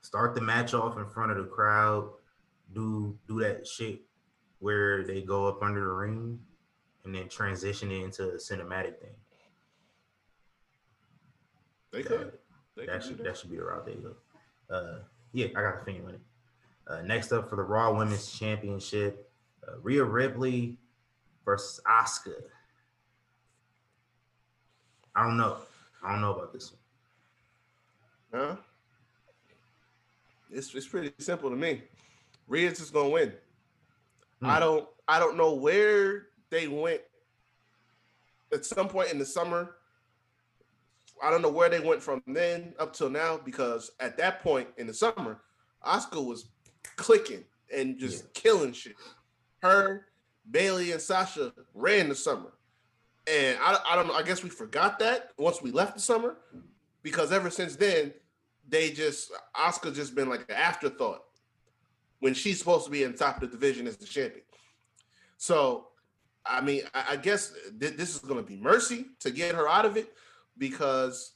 start 0.00 0.34
the 0.34 0.40
match 0.40 0.74
off 0.74 0.96
in 0.96 1.06
front 1.06 1.32
of 1.32 1.38
the 1.38 1.44
crowd, 1.44 2.08
do 2.74 3.18
do 3.26 3.40
that 3.40 3.66
shit 3.66 4.00
where 4.58 5.04
they 5.04 5.22
go 5.22 5.46
up 5.46 5.62
under 5.62 5.80
the 5.80 5.92
ring 5.92 6.38
and 7.04 7.14
then 7.14 7.28
transition 7.28 7.90
it 7.90 8.02
into 8.02 8.30
a 8.30 8.36
cinematic 8.36 8.98
thing. 9.00 9.14
They 11.92 12.02
could. 12.02 12.32
They 12.76 12.86
that 12.86 13.00
could 13.00 13.02
should 13.04 13.16
do 13.18 13.24
that 13.24 13.36
should 13.36 13.50
be 13.50 13.56
the 13.56 13.64
route 13.64 13.86
they 13.86 13.94
go. 13.94 14.14
Uh, 14.68 14.98
yeah, 15.32 15.46
I 15.56 15.62
got 15.62 15.84
the 15.84 15.92
Fiend 15.92 16.04
winning. 16.04 16.20
Uh, 16.86 17.02
next 17.02 17.32
up 17.32 17.48
for 17.48 17.56
the 17.56 17.62
Raw 17.62 17.92
Women's 17.96 18.38
Championship, 18.38 19.30
uh, 19.66 19.78
Rhea 19.82 20.04
Ripley 20.04 20.76
versus 21.44 21.80
Asuka. 21.86 22.34
I 25.14 25.24
don't 25.24 25.36
know. 25.36 25.58
I 26.02 26.12
don't 26.12 26.20
know 26.20 26.34
about 26.34 26.52
this 26.52 26.72
one. 28.32 28.42
Huh? 28.42 28.56
It's, 30.50 30.74
it's 30.74 30.86
pretty 30.86 31.12
simple 31.18 31.50
to 31.50 31.56
me. 31.56 31.82
Rhea's 32.48 32.80
is 32.80 32.90
gonna 32.90 33.08
win. 33.10 33.32
I 34.42 34.54
Hmm. 34.54 34.60
don't 34.60 34.88
I 35.06 35.18
don't 35.18 35.36
know 35.36 35.54
where 35.54 36.26
they 36.50 36.68
went 36.68 37.02
at 38.52 38.64
some 38.64 38.88
point 38.88 39.12
in 39.12 39.18
the 39.18 39.26
summer. 39.26 39.76
I 41.22 41.30
don't 41.30 41.42
know 41.42 41.50
where 41.50 41.68
they 41.68 41.80
went 41.80 42.02
from 42.02 42.22
then 42.26 42.74
up 42.78 42.92
till 42.94 43.10
now 43.10 43.36
because 43.36 43.90
at 44.00 44.16
that 44.18 44.42
point 44.42 44.68
in 44.78 44.86
the 44.86 44.94
summer, 44.94 45.40
Asuka 45.84 46.24
was 46.24 46.48
clicking 46.96 47.44
and 47.74 47.98
just 47.98 48.32
killing 48.32 48.72
shit. 48.72 48.96
Her, 49.62 50.06
Bayley, 50.50 50.92
and 50.92 51.00
Sasha 51.00 51.52
ran 51.74 52.08
the 52.08 52.14
summer. 52.14 52.52
And 53.30 53.58
I, 53.60 53.78
I 53.88 53.96
don't 53.96 54.08
know, 54.08 54.14
I 54.14 54.22
guess 54.22 54.42
we 54.42 54.50
forgot 54.50 54.98
that 54.98 55.30
once 55.38 55.62
we 55.62 55.70
left 55.70 55.94
the 55.94 56.00
summer 56.00 56.36
because 57.02 57.30
ever 57.30 57.48
since 57.48 57.76
then, 57.76 58.12
they 58.68 58.90
just, 58.90 59.30
Asuka 59.54 59.94
just 59.94 60.14
been 60.14 60.28
like 60.28 60.40
an 60.48 60.56
afterthought 60.56 61.22
when 62.18 62.34
she's 62.34 62.58
supposed 62.58 62.86
to 62.86 62.90
be 62.90 63.04
in 63.04 63.14
top 63.14 63.36
of 63.36 63.42
the 63.42 63.56
division 63.56 63.86
as 63.86 63.96
the 63.96 64.06
champion. 64.06 64.44
So, 65.38 65.88
I 66.44 66.60
mean, 66.60 66.82
I, 66.92 67.04
I 67.10 67.16
guess 67.16 67.52
th- 67.78 67.96
this 67.96 68.14
is 68.14 68.20
going 68.20 68.42
to 68.42 68.46
be 68.46 68.56
mercy 68.56 69.06
to 69.20 69.30
get 69.30 69.54
her 69.54 69.68
out 69.68 69.84
of 69.84 69.96
it 69.96 70.12
because 70.58 71.34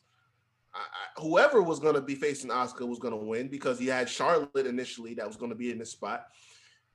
I, 0.75 1.21
whoever 1.21 1.62
was 1.62 1.79
going 1.79 1.95
to 1.95 2.01
be 2.01 2.15
facing 2.15 2.51
Asuka 2.51 2.89
was 2.89 2.99
going 2.99 3.15
to 3.15 3.25
win 3.25 3.49
because 3.49 3.79
he 3.79 3.87
had 3.87 4.09
Charlotte 4.09 4.66
initially 4.66 5.15
that 5.15 5.27
was 5.27 5.37
going 5.37 5.51
to 5.51 5.57
be 5.57 5.71
in 5.71 5.79
this 5.79 5.91
spot, 5.91 6.27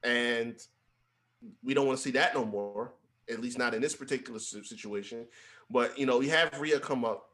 and 0.04 0.56
we 1.64 1.74
don't 1.74 1.88
want 1.88 1.98
to 1.98 2.04
see 2.04 2.12
that 2.12 2.34
no 2.34 2.44
more. 2.44 2.94
At 3.32 3.40
least 3.42 3.58
not 3.58 3.74
in 3.74 3.82
this 3.82 3.96
particular 3.96 4.40
situation. 4.40 5.28
But 5.70 5.98
you 5.98 6.06
know, 6.06 6.18
we 6.18 6.30
have 6.30 6.60
Rhea 6.60 6.80
come 6.80 7.06
up. 7.06 7.30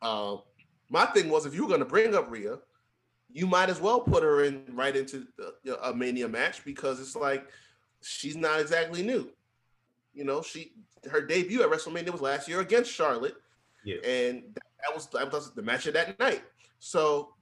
Uh, 0.00 0.36
my 0.88 1.06
thing 1.06 1.28
was, 1.28 1.46
if 1.46 1.54
you 1.54 1.62
were 1.62 1.68
going 1.68 1.80
to 1.80 1.86
bring 1.86 2.14
up 2.14 2.30
Rhea, 2.30 2.58
you 3.32 3.46
might 3.46 3.70
as 3.70 3.80
well 3.80 4.00
put 4.00 4.22
her 4.22 4.44
in 4.44 4.64
right 4.72 4.94
into 4.94 5.26
the, 5.64 5.82
a 5.88 5.94
Mania 5.94 6.28
match 6.28 6.64
because 6.64 7.00
it's 7.00 7.16
like 7.16 7.46
she's 8.02 8.36
not 8.36 8.60
exactly 8.60 9.02
new. 9.02 9.30
You 10.12 10.24
know, 10.24 10.42
she 10.42 10.72
her 11.10 11.20
debut 11.20 11.62
at 11.62 11.70
WrestleMania 11.70 12.10
was 12.10 12.20
last 12.20 12.48
year 12.48 12.60
against 12.60 12.92
Charlotte, 12.92 13.34
Yeah. 13.84 13.96
and 14.04 14.42
that 14.54 14.94
was 14.94 15.06
that 15.08 15.32
was 15.32 15.52
the 15.52 15.62
match 15.62 15.86
of 15.86 15.94
that 15.94 16.18
night. 16.20 16.42
So 16.78 17.34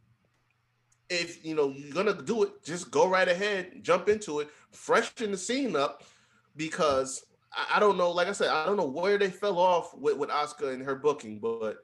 if 1.08 1.44
you 1.44 1.54
know 1.56 1.70
you're 1.76 1.92
gonna 1.92 2.22
do 2.22 2.44
it, 2.44 2.62
just 2.64 2.90
go 2.90 3.08
right 3.08 3.28
ahead, 3.28 3.82
jump 3.82 4.08
into 4.08 4.40
it, 4.40 4.48
freshen 4.70 5.32
the 5.32 5.36
scene 5.36 5.74
up, 5.74 6.04
because 6.56 7.24
I, 7.52 7.76
I 7.76 7.80
don't 7.80 7.96
know. 7.96 8.10
Like 8.10 8.28
I 8.28 8.32
said, 8.32 8.48
I 8.48 8.66
don't 8.66 8.76
know 8.76 8.86
where 8.86 9.18
they 9.18 9.30
fell 9.30 9.58
off 9.58 9.94
with 9.94 10.16
with 10.16 10.30
Asuka 10.30 10.72
and 10.72 10.82
her 10.82 10.96
booking, 10.96 11.38
but 11.38 11.78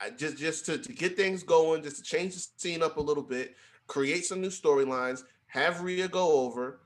I- 0.00 0.10
just 0.10 0.36
just 0.38 0.66
to, 0.66 0.78
to 0.78 0.92
get 0.92 1.16
things 1.16 1.42
going, 1.42 1.82
just 1.82 1.96
to 1.96 2.02
change 2.02 2.34
the 2.34 2.46
scene 2.56 2.82
up 2.82 2.96
a 2.96 3.00
little 3.00 3.22
bit, 3.22 3.56
create 3.86 4.24
some 4.24 4.40
new 4.40 4.48
storylines, 4.48 5.22
have 5.46 5.82
Rhea 5.82 6.08
go 6.08 6.40
over, 6.40 6.80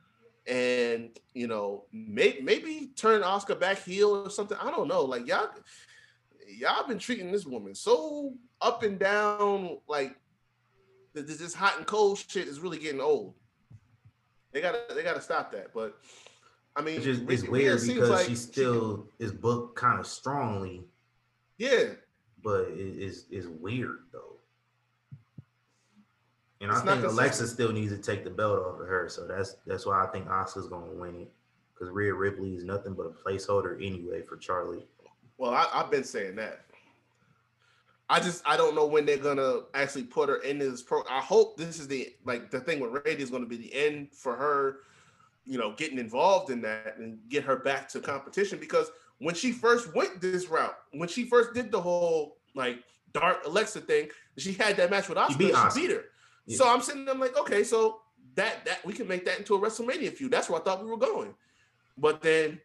and 0.47 1.11
you 1.35 1.47
know, 1.49 1.85
may, 1.93 2.39
maybe 2.43 2.91
turn 2.97 3.23
Asuka 3.23 3.59
back 3.59 3.83
heel 3.83 4.25
or 4.25 4.31
something. 4.31 4.57
I 4.61 4.71
don't 4.71 4.89
know. 4.89 5.03
Like 5.05 5.27
y'all, 5.27 5.49
y'all 6.49 6.87
been 6.87 6.99
treating 6.99 7.33
this 7.33 7.47
woman 7.47 7.75
so 7.75 8.35
up 8.61 8.83
and 8.83 8.99
down. 8.99 9.79
Like 9.89 10.17
th- 11.15 11.27
th- 11.27 11.39
this 11.39 11.55
hot 11.55 11.79
and 11.79 11.87
cold 11.87 12.19
shit 12.19 12.49
is 12.49 12.61
really 12.61 12.79
getting 12.79 13.01
old. 13.01 13.35
They 14.53 14.61
gotta 14.61 14.83
they 14.95 15.03
gotta 15.03 15.21
stop 15.21 15.53
that. 15.53 15.75
But 15.75 15.99
I 16.77 16.83
mean, 16.83 16.97
It's 16.97 17.05
just 17.05 17.23
it's 17.29 17.43
Rhea 17.43 17.51
weird 17.51 17.81
seems 17.81 17.95
because 17.95 18.11
like 18.11 18.27
she 18.27 18.35
still 18.35 19.09
is 19.19 19.33
booked 19.33 19.77
kind 19.77 19.99
of 19.99 20.07
strongly, 20.07 20.85
yeah. 21.59 21.95
but 22.45 22.69
it 22.69 22.99
is 22.99 23.25
is 23.31 23.49
weird 23.49 24.01
though. 24.13 24.37
And 26.61 26.71
It's 26.71 26.81
I 26.81 26.85
think. 26.85 27.05
Alexa 27.05 27.49
still 27.49 27.73
needs 27.73 27.93
to 27.93 27.99
take 27.99 28.25
the 28.25 28.31
belt 28.31 28.59
off 28.59 28.81
of 28.81 28.87
her, 28.87 29.09
so 29.09 29.27
that's 29.27 29.57
that's 29.67 29.87
why 29.87 30.05
I 30.05 30.07
think 30.09 30.27
Asuka's 30.27 30.69
gonna 30.69 30.93
win 30.93 31.23
it. 31.23 31.33
Because 31.75 31.91
Rhea 31.93 32.15
Ripley 32.15 32.55
is 32.55 32.65
nothing 32.65 32.95
but 32.95 33.05
a 33.05 33.11
placeholder 33.11 33.77
anyway 33.77 34.23
for 34.23 34.37
Charlie. 34.37 34.87
Well, 35.39 35.53
I, 35.53 35.67
I've 35.73 35.91
been 35.91 36.05
saying 36.05 36.37
that. 36.37 36.67
I 38.09 38.21
just 38.21 38.43
I 38.47 38.57
don't 38.57 38.75
know 38.75 38.87
when 38.87 39.05
they're 39.05 39.17
gonna 39.17 39.61
actually 39.75 40.05
put 40.05 40.29
her 40.29 40.37
in 40.37 40.59
this 40.59 40.83
pro. 40.83 41.03
I 41.11 41.21
hope 41.21 41.57
this 41.57 41.81
is 41.81 41.89
the 41.89 42.15
like 42.25 42.51
the 42.51 42.61
thing 42.61 42.81
with 42.81 42.93
Randy 42.93 43.23
is 43.23 43.31
gonna 43.31 43.47
be 43.47 43.57
the 43.57 43.75
end 43.75 44.09
for 44.13 44.37
her, 44.37 44.81
you 45.47 45.59
know, 45.59 45.73
getting 45.77 45.99
involved 45.99 46.51
in 46.51 46.61
that 46.63 46.97
and 46.99 47.19
get 47.29 47.45
her 47.45 47.57
back 47.57 47.89
to 47.91 48.01
competition 48.01 48.59
because 48.59 48.91
when 49.19 49.35
she 49.35 49.53
first 49.53 49.95
went 49.95 50.21
this 50.21 50.49
route, 50.49 50.77
when 50.93 51.09
she 51.09 51.25
first 51.25 51.55
did 51.55 51.71
the 51.71 51.81
whole 51.81 52.37
like 52.55 52.83
dark 53.13 53.47
Alexa 53.47 53.81
thing, 53.81 54.09
she 54.37 54.53
had 54.53 54.77
that 54.77 54.91
match 54.91 55.09
with 55.09 55.19
Asuka. 55.19 55.33
She 55.33 55.39
beat 55.39 55.55
beat, 55.75 55.91
her. 55.91 56.05
Yeah. 56.47 56.57
So 56.59 56.69
I'm 56.69 56.83
sitting 56.83 57.05
there 57.05 57.15
I'm 57.15 57.21
like, 57.21 57.39
okay, 57.39 57.65
so 57.65 58.01
that 58.35 58.65
that 58.65 58.85
we 58.85 58.93
can 58.93 59.09
make 59.09 59.25
that 59.25 59.39
into 59.39 59.55
a 59.55 59.59
WrestleMania 59.59 60.13
feud. 60.13 60.31
That's 60.31 60.51
where 60.51 60.61
I 60.61 60.65
thought 60.65 60.85
we 60.85 60.91
were 60.91 60.97
going. 60.97 61.35
But 61.97 62.21
then 62.21 62.61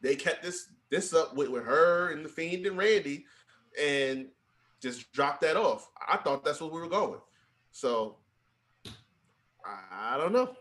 they 0.00 0.16
kept 0.16 0.42
this 0.42 0.68
this 0.90 1.12
up 1.12 1.34
with, 1.34 1.48
with 1.48 1.64
her 1.64 2.10
and 2.12 2.24
the 2.24 2.28
Fiend 2.28 2.66
and 2.66 2.78
Randy, 2.78 3.26
and 3.80 4.28
just 4.80 5.12
dropped 5.12 5.42
that 5.42 5.56
off. 5.56 5.90
I 6.08 6.16
thought 6.16 6.44
that's 6.44 6.60
where 6.60 6.70
we 6.70 6.80
were 6.80 6.88
going. 6.88 7.20
So 7.72 8.16
I, 9.64 10.14
I 10.14 10.16
don't 10.16 10.32
know. 10.32 10.54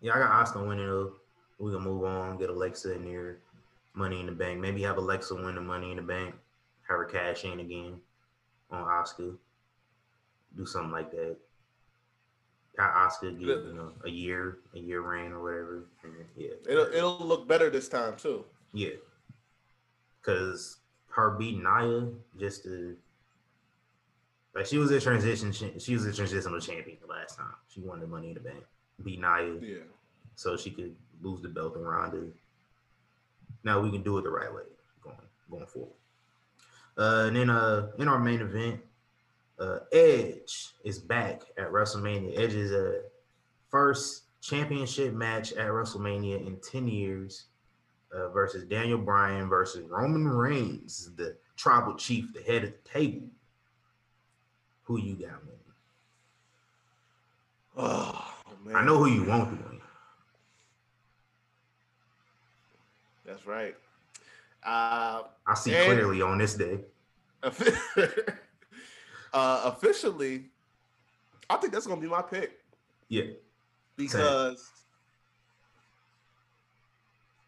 Yeah, 0.00 0.14
I 0.14 0.18
got 0.18 0.46
Asuka 0.46 0.66
winning. 0.66 0.86
Though. 0.86 1.12
We 1.58 1.72
can 1.72 1.82
move 1.82 2.04
on, 2.04 2.38
get 2.38 2.48
Alexa 2.48 2.94
in 2.94 3.04
there, 3.04 3.38
Money 3.94 4.20
in 4.20 4.26
the 4.26 4.32
Bank. 4.32 4.60
Maybe 4.60 4.82
have 4.82 4.96
Alexa 4.96 5.34
win 5.34 5.56
the 5.56 5.60
Money 5.60 5.90
in 5.90 5.96
the 5.96 6.02
Bank, 6.02 6.34
have 6.88 6.98
her 6.98 7.04
cash 7.04 7.44
in 7.44 7.60
again 7.60 8.00
on 8.70 8.84
Asuka. 8.84 9.36
Do 10.56 10.64
something 10.66 10.90
like 10.90 11.10
that. 11.10 11.36
Got 12.78 12.94
Asuka 12.94 13.38
get 13.38 13.48
you 13.48 13.74
know 13.74 13.92
a 14.04 14.08
year, 14.08 14.58
a 14.74 14.78
year 14.78 15.02
reign 15.02 15.32
or 15.32 15.42
whatever. 15.42 15.84
And 16.02 16.14
yeah, 16.36 16.48
It'll 16.68 16.86
it'll 16.86 17.18
look 17.18 17.46
better 17.46 17.68
this 17.68 17.88
time 17.88 18.16
too. 18.16 18.44
yeah. 18.72 18.90
Cause 20.22 20.78
her 21.08 21.30
beating 21.32 21.62
Nia 21.62 22.08
just 22.38 22.62
to 22.64 22.96
like 24.54 24.66
she 24.66 24.78
was 24.78 24.90
a 24.92 25.00
transition. 25.00 25.52
She 25.78 25.92
was 25.94 26.06
a 26.06 26.12
transitional 26.12 26.60
champion 26.60 26.98
the 27.00 27.06
last 27.06 27.36
time. 27.36 27.54
She 27.68 27.80
won 27.80 28.00
the 28.00 28.06
Money 28.06 28.28
in 28.28 28.34
the 28.34 28.40
Bank, 28.40 28.64
beat 29.04 29.20
Nia 29.20 29.54
Yeah. 29.60 29.82
so 30.34 30.56
she 30.56 30.70
could 30.70 30.94
lose 31.22 31.40
the 31.42 31.48
belt 31.48 31.74
to 31.74 31.80
Ronda. 31.80 32.26
Now 33.64 33.80
we 33.80 33.90
can 33.90 34.02
do 34.02 34.18
it 34.18 34.22
the 34.22 34.30
right 34.30 34.52
way 34.52 34.62
going 35.02 35.16
going 35.50 35.66
forward. 35.66 35.94
Uh, 36.96 37.24
and 37.28 37.36
then 37.36 37.50
uh, 37.50 37.90
in 37.98 38.08
our 38.08 38.18
main 38.18 38.40
event, 38.40 38.80
uh, 39.58 39.80
Edge 39.92 40.72
is 40.84 40.98
back 40.98 41.42
at 41.58 41.70
WrestleMania. 41.70 42.38
Edge's 42.38 42.72
uh, 42.72 43.02
first 43.68 44.24
championship 44.40 45.12
match 45.12 45.52
at 45.52 45.68
WrestleMania 45.68 46.46
in 46.46 46.58
10 46.60 46.88
years 46.88 47.46
uh, 48.12 48.28
versus 48.30 48.64
Daniel 48.64 48.98
Bryan 48.98 49.48
versus 49.48 49.86
Roman 49.88 50.26
Reigns, 50.26 51.10
the 51.16 51.36
tribal 51.56 51.94
chief, 51.94 52.32
the 52.32 52.42
head 52.42 52.64
of 52.64 52.72
the 52.72 52.88
table. 52.88 53.28
Who 54.84 54.98
you 54.98 55.14
got, 55.14 55.44
man? 55.44 55.56
Oh 57.76 58.34
man. 58.64 58.76
I 58.76 58.84
know 58.84 58.98
who 58.98 59.08
you 59.10 59.24
want 59.24 59.50
to 59.50 59.56
win. 59.64 59.80
That's 63.26 63.46
right. 63.46 63.74
Uh, 64.64 65.22
I 65.46 65.54
see 65.54 65.74
And- 65.74 65.84
clearly 65.86 66.22
on 66.22 66.38
this 66.38 66.54
day. 66.54 66.80
uh, 67.42 67.50
officially, 69.64 70.46
I 71.48 71.56
think 71.56 71.72
that's 71.72 71.86
gonna 71.86 72.00
be 72.00 72.06
my 72.06 72.22
pick 72.22 72.58
Yeah. 73.08 73.24
because 73.96 74.70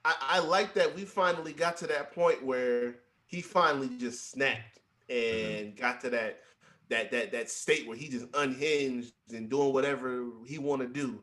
I, 0.04 0.14
I 0.20 0.38
like 0.40 0.74
that 0.74 0.94
we 0.94 1.04
finally 1.04 1.52
got 1.52 1.76
to 1.78 1.86
that 1.88 2.14
point 2.14 2.42
where 2.42 2.94
he 3.26 3.42
finally 3.42 3.90
just 3.98 4.30
snapped 4.30 4.78
and 5.10 5.76
got 5.76 6.00
to 6.02 6.10
that 6.10 6.40
that 6.88 7.10
that 7.10 7.32
that 7.32 7.50
state 7.50 7.86
where 7.86 7.96
he 7.96 8.08
just 8.08 8.26
unhinged 8.34 9.12
and 9.32 9.48
doing 9.48 9.72
whatever 9.72 10.24
he 10.46 10.58
want 10.58 10.82
to 10.82 10.88
do, 10.88 11.20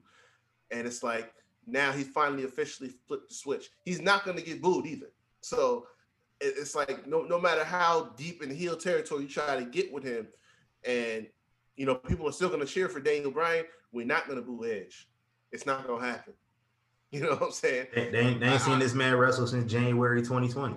and 0.72 0.88
it's 0.88 1.04
like 1.04 1.34
now 1.68 1.92
he's 1.92 2.08
finally 2.08 2.44
officially 2.44 2.92
flipped 3.08 3.30
the 3.30 3.36
switch. 3.36 3.70
He's 3.86 4.02
not 4.02 4.26
going 4.26 4.38
to 4.38 4.44
get 4.44 4.62
booed 4.62 4.86
either. 4.86 5.12
So 5.42 5.86
it's 6.42 6.76
like 6.76 7.08
no 7.08 7.24
no 7.24 7.40
matter 7.40 7.64
how 7.64 8.14
deep 8.18 8.42
in 8.42 8.50
heel 8.50 8.78
territory 8.78 9.24
you 9.24 9.30
try 9.30 9.60
to 9.60 9.66
get 9.66 9.92
with 9.92 10.04
him, 10.04 10.28
and 10.84 11.28
you 11.76 11.86
know 11.86 11.96
people 11.96 12.28
are 12.28 12.34
still 12.34 12.50
going 12.50 12.62
to 12.62 12.66
cheer 12.66 12.90
for 12.90 13.00
Daniel 13.00 13.32
Bryan. 13.32 13.66
We're 13.92 14.06
not 14.06 14.28
going 14.28 14.38
to 14.38 14.46
boo 14.46 14.66
Edge. 14.66 15.10
It's 15.52 15.66
not 15.66 15.88
going 15.88 16.02
to 16.02 16.08
happen. 16.08 16.34
You 17.12 17.22
know 17.22 17.32
what 17.32 17.42
I'm 17.42 17.52
saying? 17.52 17.88
They, 17.96 18.12
they 18.12 18.20
ain't, 18.20 18.40
they 18.40 18.50
ain't 18.50 18.62
seen 18.62 18.78
this 18.78 18.94
man 18.94 19.16
wrestle 19.16 19.48
since 19.48 19.72
January 19.72 20.22
2020. 20.22 20.76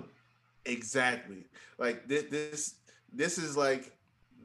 Exactly. 0.65 1.45
Like 1.77 2.07
this, 2.07 2.23
this, 2.23 2.75
this 3.11 3.37
is 3.37 3.55
like 3.55 3.95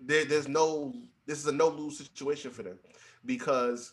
there, 0.08 0.24
there's 0.24 0.48
no. 0.48 0.92
This 1.26 1.38
is 1.38 1.46
a 1.46 1.52
no 1.52 1.68
lose 1.68 1.98
situation 1.98 2.50
for 2.50 2.62
them 2.62 2.78
because 3.26 3.92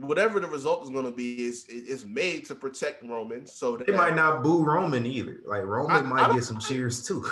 whatever 0.00 0.40
the 0.40 0.48
result 0.48 0.82
is 0.82 0.90
going 0.90 1.04
to 1.04 1.10
be 1.12 1.44
is 1.44 1.66
is 1.66 2.04
made 2.06 2.46
to 2.46 2.54
protect 2.54 3.04
Roman. 3.04 3.46
So 3.46 3.76
They 3.76 3.92
might 3.92 4.16
not 4.16 4.42
boo 4.42 4.64
Roman 4.64 5.04
either. 5.06 5.40
Like 5.46 5.62
Roman 5.64 5.92
I- 5.96 5.98
I 5.98 6.02
might 6.02 6.26
don't- 6.26 6.36
get 6.36 6.44
some 6.44 6.58
cheers 6.58 7.06
too. 7.06 7.24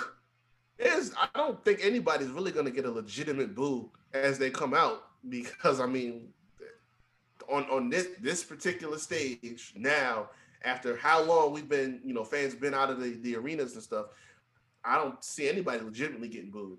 is 0.79 1.15
I 1.19 1.29
don't 1.35 1.65
think 1.65 1.81
anybody's 1.83 2.29
really 2.29 2.53
going 2.53 2.67
to 2.67 2.71
get 2.71 2.85
a 2.85 2.91
legitimate 2.91 3.55
boo 3.55 3.91
as 4.13 4.39
they 4.39 4.51
come 4.51 4.75
out 4.75 5.05
because 5.29 5.81
I 5.81 5.87
mean, 5.87 6.29
on 7.49 7.65
on 7.71 7.89
this 7.89 8.09
this 8.21 8.45
particular 8.45 8.99
stage 8.99 9.73
now, 9.77 10.29
after 10.65 10.97
how 10.97 11.23
long 11.23 11.53
we've 11.55 11.69
been, 11.69 12.01
you 12.05 12.13
know, 12.13 12.23
fans 12.25 12.55
been 12.55 12.75
out 12.75 12.91
of 12.91 13.01
the, 13.01 13.13
the 13.23 13.35
arenas 13.37 13.73
and 13.75 13.83
stuff, 13.83 14.07
I 14.85 14.97
don't 14.97 15.23
see 15.25 15.49
anybody 15.49 15.81
legitimately 15.83 16.29
getting 16.29 16.51
booed. 16.51 16.79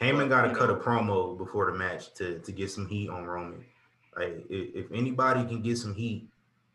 Heyman 0.00 0.28
got 0.28 0.42
to 0.42 0.54
cut 0.54 0.70
a 0.70 0.74
promo 0.74 1.36
before 1.36 1.70
the 1.70 1.76
match 1.78 2.12
to 2.14 2.38
to 2.40 2.52
get 2.52 2.70
some 2.70 2.86
heat 2.88 3.08
on 3.08 3.24
Roman. 3.24 3.64
Like 4.16 4.44
if, 4.48 4.86
if 4.86 4.92
anybody 4.92 5.44
can 5.44 5.62
get 5.62 5.78
some 5.78 5.94
heat, 5.94 6.28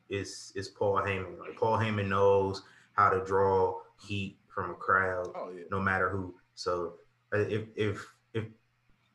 it's 0.10 0.52
it's 0.56 0.68
Paul 0.68 0.96
Heyman. 1.06 1.40
Like 1.40 1.58
Paul 1.58 1.78
Heyman 1.78 2.08
knows 2.08 2.64
how 2.94 3.10
to 3.10 3.24
draw 3.26 3.80
heat 4.02 4.38
from 4.48 4.72
a 4.72 4.76
crowd, 4.76 5.30
Oh 5.36 5.52
yeah. 5.56 5.64
no 5.72 5.80
matter 5.80 6.10
who. 6.10 6.34
So 6.56 6.94
uh, 7.34 7.40
if 7.40 7.64
if 7.76 8.06
if 8.34 8.46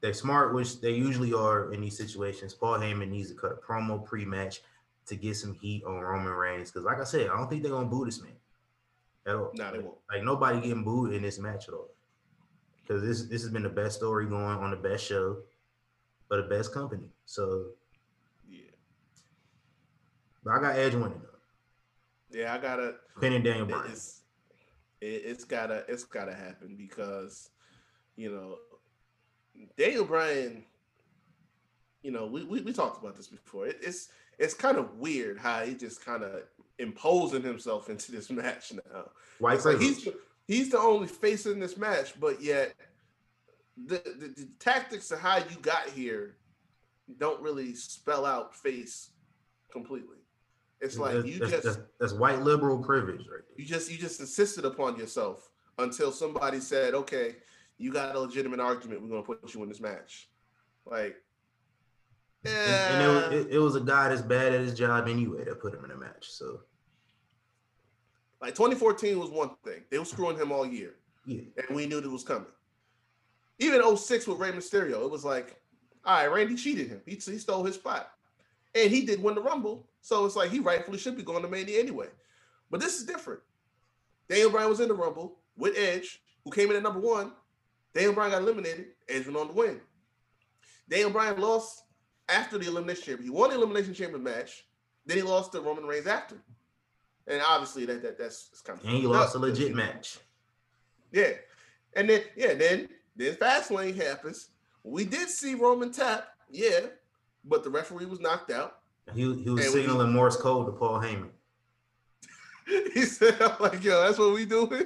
they're 0.01 0.15
smart, 0.15 0.55
which 0.55 0.81
they 0.81 0.93
usually 0.93 1.33
are 1.33 1.73
in 1.73 1.81
these 1.81 1.97
situations, 1.97 2.55
Paul 2.55 2.79
Heyman 2.79 3.11
needs 3.11 3.31
to 3.31 3.35
cut 3.37 3.53
a 3.53 3.57
promo 3.57 4.05
pre-match 4.05 4.61
to 5.07 5.17
get 5.17 5.37
some 5.37 5.55
heat 5.55 5.83
on 5.85 5.97
Roman 6.01 6.33
Reigns. 6.33 6.71
Because 6.71 6.85
like 6.85 7.01
I 7.01 7.05
said, 7.05 7.29
I 7.29 7.37
don't 7.37 7.49
think 7.49 7.63
they're 7.63 7.73
gonna 7.73 7.87
boo 7.87 8.05
this 8.05 8.23
man 8.23 8.33
at 9.27 9.35
all. 9.35 9.51
Nah, 9.55 9.71
they 9.73 9.79
won't. 9.81 9.97
Like 10.11 10.23
nobody 10.23 10.61
getting 10.61 10.85
booed 10.85 11.13
in 11.15 11.23
this 11.23 11.39
match 11.39 11.69
at 11.69 11.75
all. 11.75 11.89
Because 12.87 13.03
this 13.03 13.23
this 13.29 13.43
has 13.43 13.51
been 13.51 13.63
the 13.63 13.69
best 13.69 13.97
story 13.97 14.27
going 14.27 14.59
on 14.59 14.71
the 14.71 14.77
best 14.77 15.05
show, 15.05 15.39
for 16.29 16.37
the 16.37 16.49
best 16.49 16.73
company. 16.73 17.09
So 17.25 17.67
Yeah. 18.49 18.61
but 20.45 20.53
I 20.53 20.61
got 20.61 20.77
Edge 20.77 20.95
winning 20.95 21.21
though. 21.23 22.39
Yeah, 22.39 22.55
I 22.55 22.59
gotta 22.59 22.97
Pinning 23.21 23.43
Daniel 23.43 23.67
Bryan. 23.67 23.91
it's 23.91 24.23
it, 25.01 25.23
it's 25.25 25.45
gotta 25.45 25.85
it's 25.89 26.05
gotta 26.05 26.35
happen 26.35 26.77
because 26.77 27.51
you 28.17 28.31
know 28.31 28.59
Daniel 29.77 30.05
Bryan, 30.05 30.65
you 32.03 32.11
know, 32.11 32.27
we, 32.27 32.45
we, 32.45 32.61
we 32.63 32.73
talked 32.73 33.03
about 33.03 33.17
this 33.17 33.29
before. 33.29 33.67
It, 33.67 33.79
it's 33.81 34.09
it's 34.39 34.55
kind 34.55 34.79
of 34.79 34.99
weird 34.99 35.39
how 35.39 35.63
he 35.65 35.75
just 35.75 36.05
kind 36.05 36.25
of 36.25 36.43
imposing 36.79 37.43
himself 37.43 37.89
into 37.89 38.13
this 38.13 38.31
match 38.31 38.73
now. 38.73 39.11
White 39.39 39.57
It's 39.57 39.65
like 39.65 39.79
he's 39.79 40.09
he's 40.47 40.71
the 40.71 40.79
only 40.79 41.09
face 41.09 41.47
in 41.47 41.59
this 41.61 41.77
match, 41.77 42.19
but 42.21 42.43
yet 42.43 42.75
the, 43.87 44.03
the, 44.05 44.29
the 44.37 44.49
tactics 44.59 45.11
of 45.11 45.21
how 45.21 45.39
you 45.39 45.57
got 45.63 45.89
here 45.89 46.37
don't 47.19 47.41
really 47.41 47.75
spell 47.75 48.25
out 48.25 48.55
face 48.55 49.11
completely. 49.71 50.17
It's 50.81 50.99
like 50.99 51.15
that's, 51.15 51.27
you 51.27 51.39
that's, 51.39 51.51
just 51.51 51.65
that's, 51.65 51.79
that's 51.99 52.13
white 52.13 52.43
liberal 52.43 52.79
privilege 52.79 53.21
right 53.21 53.43
there. 53.49 53.57
you 53.57 53.65
just 53.65 53.91
you 53.91 53.97
just 53.97 54.21
insisted 54.21 54.65
upon 54.65 54.99
yourself 54.99 55.51
until 55.79 56.13
somebody 56.13 56.61
said, 56.61 56.95
"Okay, 56.95 57.37
you 57.79 57.93
got 57.93 58.15
a 58.15 58.19
legitimate 58.19 58.61
argument. 58.61 59.03
We're 59.03 59.09
gonna 59.09 59.23
put 59.23 59.55
you 59.55 59.63
in 59.63 59.69
this 59.69 59.81
match." 59.81 60.29
Like, 60.85 61.17
And, 62.45 62.53
and 62.53 63.03
it, 63.03 63.33
yeah, 63.33 63.39
it, 63.39 63.47
it 63.53 63.59
was 63.59 63.77
a 63.77 63.81
guy 63.81 64.11
that's 64.11 64.21
bad 64.21 64.53
at 64.53 64.61
his 64.61 64.75
job 64.75 65.09
anyway 65.09 65.45
that 65.45 65.61
put 65.61 65.73
him 65.73 65.85
in 65.85 65.91
a 65.91 65.97
match. 65.97 66.31
So 66.31 66.61
like 68.41 68.55
2014 68.55 69.19
was 69.19 69.31
one 69.31 69.51
thing. 69.65 69.83
They 69.91 69.99
were 69.99 70.05
screwing 70.05 70.37
him 70.37 70.53
all 70.53 70.67
year, 70.67 70.95
yeah, 71.27 71.43
and 71.57 71.77
we 71.77 71.87
knew 71.87 71.99
it 71.99 72.11
was 72.11 72.25
coming. 72.25 72.47
Even 73.59 73.97
06 73.97 74.27
with 74.27 74.39
Rey 74.39 74.53
Mysterio, 74.53 75.05
it 75.05 75.11
was 75.11 75.25
like, 75.25 75.61
all 76.05 76.17
right, 76.17 76.27
Randy 76.27 76.57
cheated 76.57 76.89
him. 76.89 77.01
He, 77.07 77.13
he 77.13 77.39
stole 77.39 77.65
his 77.65 77.77
spot, 77.77 78.11
and 78.75 78.91
he 78.91 79.07
did 79.07 79.23
win 79.23 79.35
the 79.35 79.43
Rumble. 79.43 79.87
So 80.01 80.27
it's 80.27 80.37
like 80.37 80.51
he 80.51 80.61
rightfully 80.61 80.99
should 80.99 81.17
be 81.17 81.23
going 81.23 81.43
to 81.43 81.49
Mania 81.49 81.81
anyway. 81.81 82.09
But 82.71 82.81
this 82.81 82.99
is 82.99 83.07
different. 83.07 83.41
Daniel 84.29 84.51
Bryan 84.51 84.69
was 84.69 84.81
in 84.81 84.89
the 84.89 84.95
Rumble 84.95 85.39
with 85.57 85.79
Edge, 85.79 86.21
who 86.45 86.51
came 86.51 86.71
in 86.71 86.77
at 86.77 86.83
number 86.83 87.01
one. 87.01 87.33
Daniel 87.95 88.13
Bryan 88.13 88.33
got 88.33 88.43
eliminated. 88.43 88.87
Edge 89.09 89.27
went 89.27 89.37
on 89.39 89.49
to 89.49 89.55
win. 89.55 89.81
Daniel 90.89 91.11
Bryan 91.11 91.41
lost 91.41 91.85
after 92.29 92.59
the 92.59 92.67
Elimination 92.67 93.05
Chamber. 93.05 93.23
He 93.23 93.31
won 93.31 93.51
the 93.51 93.57
Elimination 93.57 93.95
Chamber 93.95 94.19
match. 94.19 94.65
Then 95.07 95.17
he 95.19 95.23
lost 95.23 95.53
to 95.53 95.61
Roman 95.61 95.85
Reigns 95.85 96.07
after. 96.07 96.37
And 97.27 97.41
obviously 97.47 97.87
that, 97.87 98.03
that 98.03 98.19
that's 98.19 98.49
it's 98.53 98.61
kind 98.61 98.79
of 98.79 98.85
and 98.85 98.95
he 98.97 99.07
lost 99.07 99.35
a 99.35 99.39
legit 99.39 99.75
match. 99.75 100.19
Yeah. 101.13 101.31
And 101.97 102.09
then 102.11 102.23
yeah, 102.37 102.55
then 102.55 102.89
then 103.17 103.35
Fastlane 103.35 103.97
happens. 103.97 104.49
We 104.83 105.05
did 105.05 105.29
see 105.31 105.55
Roman 105.55 105.91
tap, 105.93 106.29
yeah, 106.51 106.81
but 107.45 107.65
the 107.65 107.71
referee 107.71 108.07
was 108.07 108.21
knocked 108.21 108.51
out. 108.51 108.79
He, 109.15 109.21
he 109.23 109.27
was 109.29 109.37
And 109.47 109.49
when 109.49 109.59
he- 109.59 109.71
signaling 109.71 110.13
Morse 110.15 110.37
code 110.37 110.67
to 110.67 110.73
Paul 110.73 111.01
Heyman. 111.01 111.31
he 112.95 113.03
said, 113.05 113.41
I'm 113.41 113.57
like, 113.61 113.83
yo, 113.85 114.03
that's 114.03 114.19
what 114.19 114.33
we 114.35 114.45
doing. 114.47 114.85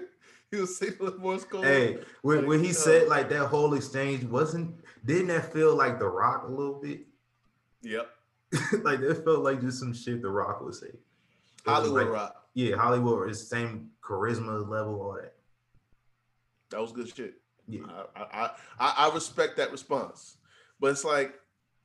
He 0.50 0.56
was 0.58 0.76
signaling 0.78 1.18
Morse 1.18 1.44
code. 1.44 1.64
Hey, 1.64 1.98
when, 2.22 2.46
when 2.46 2.62
he 2.62 2.70
Uh, 2.70 2.74
said 2.74 3.08
like 3.08 3.28
that 3.30 3.46
whole 3.46 3.74
exchange 3.74 4.24
wasn't 4.24 4.74
didn't 5.04 5.28
that 5.28 5.52
feel 5.52 5.74
like 5.76 5.98
The 5.98 6.06
Rock 6.06 6.44
a 6.46 6.50
little 6.50 6.80
bit? 6.80 7.00
Yep. 7.82 8.08
like 8.82 9.00
it 9.00 9.24
felt 9.24 9.40
like 9.40 9.60
just 9.60 9.78
some 9.78 9.92
shit 9.94 10.22
The 10.22 10.28
Rock 10.30 10.60
would 10.62 10.74
say. 10.74 10.88
Hollywood 11.68 12.04
like- 12.04 12.12
Rock. 12.12 12.34
Yeah, 12.54 12.76
Hollywood 12.76 13.30
is 13.30 13.40
the 13.40 13.46
same 13.46 13.90
charisma 14.02 14.68
level, 14.68 15.00
all 15.00 15.18
that. 15.20 15.34
That 16.70 16.80
was 16.80 16.92
good 16.92 17.14
shit. 17.14 17.34
Yeah. 17.68 17.82
I, 18.16 18.20
I, 18.20 18.50
I, 18.80 18.94
I 19.08 19.14
respect 19.14 19.56
that 19.58 19.70
response. 19.70 20.38
But 20.80 20.90
it's 20.90 21.04
like 21.04 21.34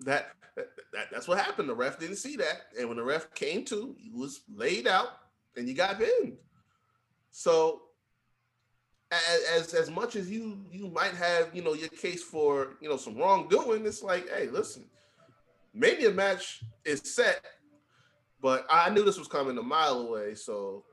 that, 0.02 0.32
that, 0.56 0.70
that 0.94 1.08
that's 1.12 1.28
what 1.28 1.38
happened. 1.38 1.70
The 1.70 1.76
ref 1.76 2.00
didn't 2.00 2.16
see 2.16 2.36
that. 2.38 2.62
And 2.80 2.88
when 2.88 2.98
the 2.98 3.04
ref 3.04 3.34
came 3.36 3.66
to, 3.66 3.96
he 4.00 4.10
was 4.12 4.42
laid 4.54 4.88
out 4.88 5.10
and 5.56 5.68
you 5.68 5.76
got 5.76 6.00
pinned. 6.00 6.38
So 7.32 7.84
as, 9.12 9.44
as 9.56 9.74
as 9.74 9.92
much 9.92 10.16
as 10.16 10.30
you 10.30 10.58
you 10.72 10.88
might 10.88 11.14
have, 11.14 11.56
you 11.56 11.64
know, 11.64 11.74
your 11.74 11.90
case 11.90 12.24
for, 12.24 12.78
you 12.82 12.90
know, 12.90 12.98
some 12.98 13.18
wrongdoing, 13.18 13.86
it's 13.86 14.02
like, 14.04 14.28
hey, 14.30 14.48
listen, 14.48 14.86
maybe 15.74 16.06
a 16.06 16.12
match 16.12 16.64
is 16.86 17.02
set, 17.04 17.44
but 18.44 18.68
I 18.70 18.90
knew 18.90 19.06
this 19.06 19.18
was 19.18 19.30
coming 19.30 19.58
a 19.58 19.64
mile 19.64 20.02
away. 20.02 20.36
So 20.36 20.84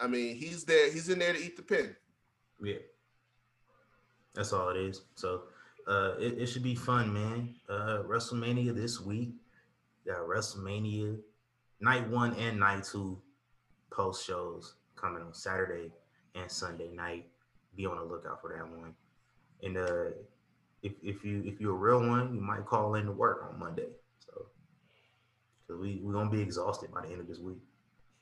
I 0.00 0.06
mean, 0.06 0.36
he's 0.36 0.64
there, 0.64 0.90
he's 0.90 1.08
in 1.08 1.18
there 1.18 1.32
to 1.32 1.38
eat 1.38 1.56
the 1.56 1.62
pin. 1.62 1.94
Yeah. 2.62 2.76
That's 4.34 4.52
all 4.52 4.70
it 4.70 4.76
is. 4.76 5.02
So 5.16 5.42
uh 5.88 6.14
it, 6.18 6.38
it 6.38 6.46
should 6.46 6.62
be 6.62 6.76
fun, 6.76 7.12
man. 7.12 7.56
Uh 7.68 8.04
WrestleMania 8.06 8.74
this 8.74 9.00
week. 9.00 9.34
Got 10.06 10.20
WrestleMania 10.20 11.18
night 11.80 12.08
one 12.08 12.34
and 12.34 12.58
night 12.60 12.84
two 12.84 13.20
post 13.90 14.24
shows 14.24 14.76
coming 14.94 15.22
on 15.22 15.34
Saturday 15.34 15.90
and 16.36 16.50
Sunday 16.50 16.90
night. 16.94 17.26
Be 17.76 17.86
on 17.86 17.96
the 17.96 18.04
lookout 18.04 18.40
for 18.40 18.56
that 18.56 18.66
one. 18.70 18.94
And 19.64 19.76
uh 19.76 20.14
if 20.82 20.92
if 21.02 21.24
you 21.24 21.42
if 21.44 21.60
you're 21.60 21.74
a 21.74 21.76
real 21.76 22.08
one, 22.08 22.36
you 22.36 22.40
might 22.40 22.66
call 22.66 22.94
in 22.94 23.06
to 23.06 23.12
work 23.12 23.50
on 23.50 23.58
Monday. 23.58 23.88
We, 25.68 26.00
we're 26.02 26.12
gonna 26.14 26.30
be 26.30 26.40
exhausted 26.40 26.92
by 26.92 27.02
the 27.02 27.08
end 27.08 27.20
of 27.20 27.28
this 27.28 27.38
week. 27.38 27.58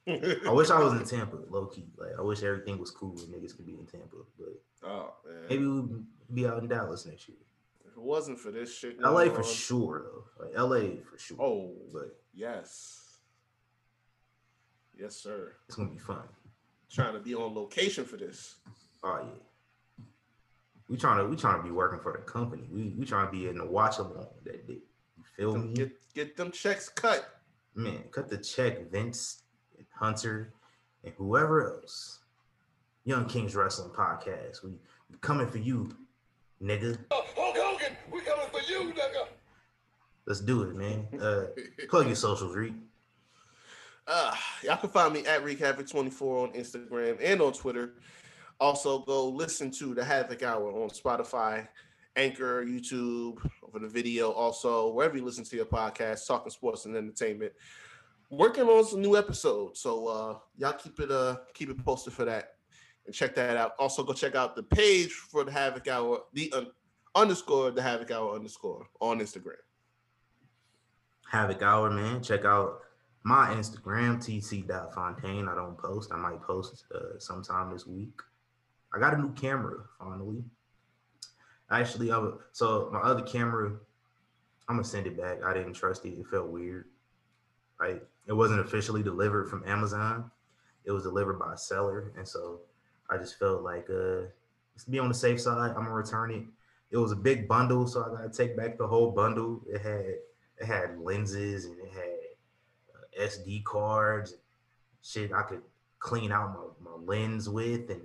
I 0.09 0.51
wish 0.51 0.71
I 0.71 0.79
was 0.79 0.93
in 0.95 1.05
Tampa, 1.05 1.39
low 1.51 1.67
key. 1.67 1.87
Like 1.97 2.11
I 2.19 2.23
wish 2.23 2.43
everything 2.43 2.79
was 2.79 2.91
cool 2.91 3.11
and 3.21 3.35
niggas 3.35 3.57
could 3.57 3.67
be 3.67 3.75
in 3.75 3.87
Tampa, 3.87 4.17
but 4.39 4.61
Oh 4.89 5.15
man. 5.27 5.43
maybe 5.49 5.67
we'll 5.67 6.01
be 6.33 6.47
out 6.47 6.59
in 6.59 6.69
Dallas 6.69 7.07
next 7.07 7.29
year. 7.29 7.39
If 7.85 7.93
it 7.97 8.01
wasn't 8.03 8.39
for 8.39 8.51
this 8.51 8.77
shit. 8.77 9.01
LA 9.01 9.25
for 9.27 9.39
on- 9.39 9.45
sure 9.45 10.05
though. 10.39 10.45
Like 10.45 10.55
LA 10.59 11.03
for 11.11 11.19
sure. 11.19 11.37
Oh, 11.41 11.73
but 11.93 12.19
yes. 12.35 13.03
Yes, 14.99 15.17
sir. 15.17 15.53
it's 15.69 15.77
gonna 15.77 15.91
be 15.91 15.99
fun. 15.99 16.23
Trying 16.91 17.15
to 17.15 17.21
be 17.21 17.35
on 17.35 17.55
location 17.55 18.05
for 18.05 18.17
this. 18.17 18.57
Oh 19.03 19.19
yeah. 19.23 20.05
We 20.89 20.97
trying 20.97 21.19
to 21.19 21.27
we 21.27 21.37
trying 21.37 21.59
to 21.59 21.65
be 21.65 21.71
working 21.73 21.99
for 22.01 22.13
the 22.13 22.19
company. 22.19 22.63
We 22.73 22.95
we 22.97 23.05
trying 23.05 23.27
to 23.27 23.33
be 23.33 23.49
in 23.49 23.59
the 23.59 23.67
watch 23.67 23.99
along 23.99 24.29
that 24.45 24.67
day. 24.69 24.75
You 25.19 25.25
feel 25.37 25.53
Them- 25.53 25.69
me? 25.69 25.75
Get 25.75 26.15
get 26.15 26.37
them 26.37 26.51
checks 26.53 26.89
cut. 26.89 27.29
Man, 27.77 28.05
cut 28.11 28.31
the 28.31 28.39
check, 28.39 28.91
Vince 28.91 29.43
Hunter 29.95 30.55
and 31.05 31.13
whoever 31.19 31.75
else. 31.75 32.21
Young 33.05 33.27
Kings 33.27 33.55
Wrestling 33.55 33.91
Podcast. 33.91 34.65
We 34.65 34.71
we 35.11 35.19
coming 35.21 35.47
for 35.47 35.59
you, 35.59 35.95
nigga. 36.63 36.99
Hulk 37.13 37.27
Hogan, 37.37 37.97
we 38.11 38.23
coming 38.23 38.47
for 38.51 38.63
you, 38.63 38.95
nigga. 38.95 39.27
Let's 40.25 40.41
do 40.41 40.63
it, 40.63 40.75
man. 40.75 41.07
Uh 41.21 41.49
plug 41.89 42.07
your 42.07 42.17
socials, 42.17 42.57
Riq. 42.57 42.75
Uh, 44.09 44.35
y'all 44.63 44.77
can 44.77 44.89
find 44.89 45.13
me 45.13 45.27
at 45.27 45.45
Riq 45.45 45.59
Havoc 45.59 45.89
24 45.89 46.47
on 46.47 46.53
Instagram 46.55 47.19
and 47.21 47.43
on 47.43 47.53
Twitter. 47.53 47.95
Also, 48.59 49.01
go 49.01 49.29
listen 49.29 49.71
to 49.73 49.95
the 49.95 50.05
Havoc 50.05 50.43
Hour 50.43 50.71
on 50.71 50.89
Spotify, 50.91 51.69
Anchor, 52.17 52.65
YouTube, 52.65 53.39
for 53.71 53.79
the 53.79 53.89
video. 53.89 54.31
Also, 54.31 54.91
wherever 54.93 55.17
you 55.17 55.25
listen 55.25 55.45
to 55.45 55.57
your 55.57 55.67
podcast, 55.67 56.27
talking 56.27 56.51
sports 56.51 56.87
and 56.87 56.97
entertainment. 56.97 57.53
Working 58.31 58.65
on 58.65 58.85
some 58.85 59.03
new 59.03 59.17
episodes, 59.17 59.81
so 59.81 60.09
uh, 60.09 60.39
y'all 60.57 60.73
keep 60.73 60.99
it 60.99 61.13
uh 61.13 61.37
keep 61.55 61.71
it 61.71 61.85
posted 61.85 62.13
for 62.13 62.25
that 62.25 62.55
and 63.07 63.15
check 63.15 63.35
that 63.37 63.57
out. 63.57 63.73
Also, 63.79 64.03
go 64.03 64.13
check 64.13 64.35
out 64.35 64.57
the 64.57 64.63
page 64.63 65.13
for 65.13 65.45
the 65.45 65.53
Havoc 65.53 65.87
Hour, 65.89 66.23
the 66.33 66.53
un- 66.53 66.73
underscore 67.15 67.71
the 67.71 67.83
Havoc 67.83 68.11
Hour 68.11 68.35
underscore 68.35 68.87
on 69.01 69.21
Instagram. 69.21 69.55
Havoc 71.31 71.63
Hour, 71.63 71.91
man. 71.91 72.23
Check 72.23 72.45
out 72.45 72.81
my 73.23 73.49
Instagram, 73.51 74.19
tc.fontaine. 74.19 75.49
I 75.49 75.55
don't 75.55 75.79
post. 75.79 76.13
I 76.13 76.17
might 76.17 76.43
post 76.43 76.85
uh, 76.95 77.19
sometime 77.19 77.73
this 77.73 77.87
week. 77.87 78.21
I 78.95 78.99
got 78.99 79.15
a 79.15 79.19
new 79.19 79.33
camera 79.33 79.85
finally. 79.99 80.45
Actually, 81.71 82.13
I 82.13 82.19
was, 82.19 82.35
so 82.53 82.89
my 82.93 83.01
other 83.01 83.23
camera, 83.23 83.73
I'm 84.69 84.77
gonna 84.77 84.85
send 84.85 85.07
it 85.07 85.17
back. 85.17 85.43
I 85.45 85.53
didn't 85.55 85.75
trust 85.75 86.05
it. 86.05 86.11
It 86.11 86.27
felt 86.29 86.49
weird. 86.49 86.87
right? 87.81 88.03
It 88.27 88.33
wasn't 88.33 88.61
officially 88.61 89.03
delivered 89.03 89.49
from 89.49 89.65
Amazon. 89.67 90.31
It 90.85 90.93
was 90.93 91.03
delivered 91.05 91.39
by 91.39 91.55
a 91.55 91.59
seller, 91.59 92.13
and 92.17 92.27
so 92.27 92.61
I 93.11 93.19
just 93.19 93.39
felt 93.39 93.63
like 93.63 93.89
uh, 93.91 94.27
let's 94.75 94.85
be 94.89 94.99
on 94.99 95.09
the 95.09 95.15
safe 95.15 95.41
side. 95.41 95.71
I'm 95.71 95.85
gonna 95.85 95.93
return 95.93 96.31
it. 96.33 96.45
It 96.91 96.97
was 96.99 97.13
a 97.13 97.17
big 97.17 97.49
bundle, 97.49 97.87
so 97.87 98.05
I 98.05 98.17
gotta 98.17 98.31
take 98.31 98.57
back 98.57 98.79
the 98.79 98.87
whole 98.87 99.11
bundle. 99.13 99.63
It 99.69 99.81
had 99.81 100.05
it 100.59 100.67
had 100.67 100.99
lenses 100.99 101.67
and 101.67 101.79
it 101.79 101.93
had 101.93 103.25
uh, 103.25 103.29
SD 103.29 103.65
cards, 103.65 104.35
shit 105.03 105.33
I 105.33 105.43
could 105.43 105.63
clean 105.99 106.33
out 106.33 106.77
my, 106.83 106.91
my 106.91 106.97
lens 107.05 107.49
with, 107.49 107.91
and 107.91 108.03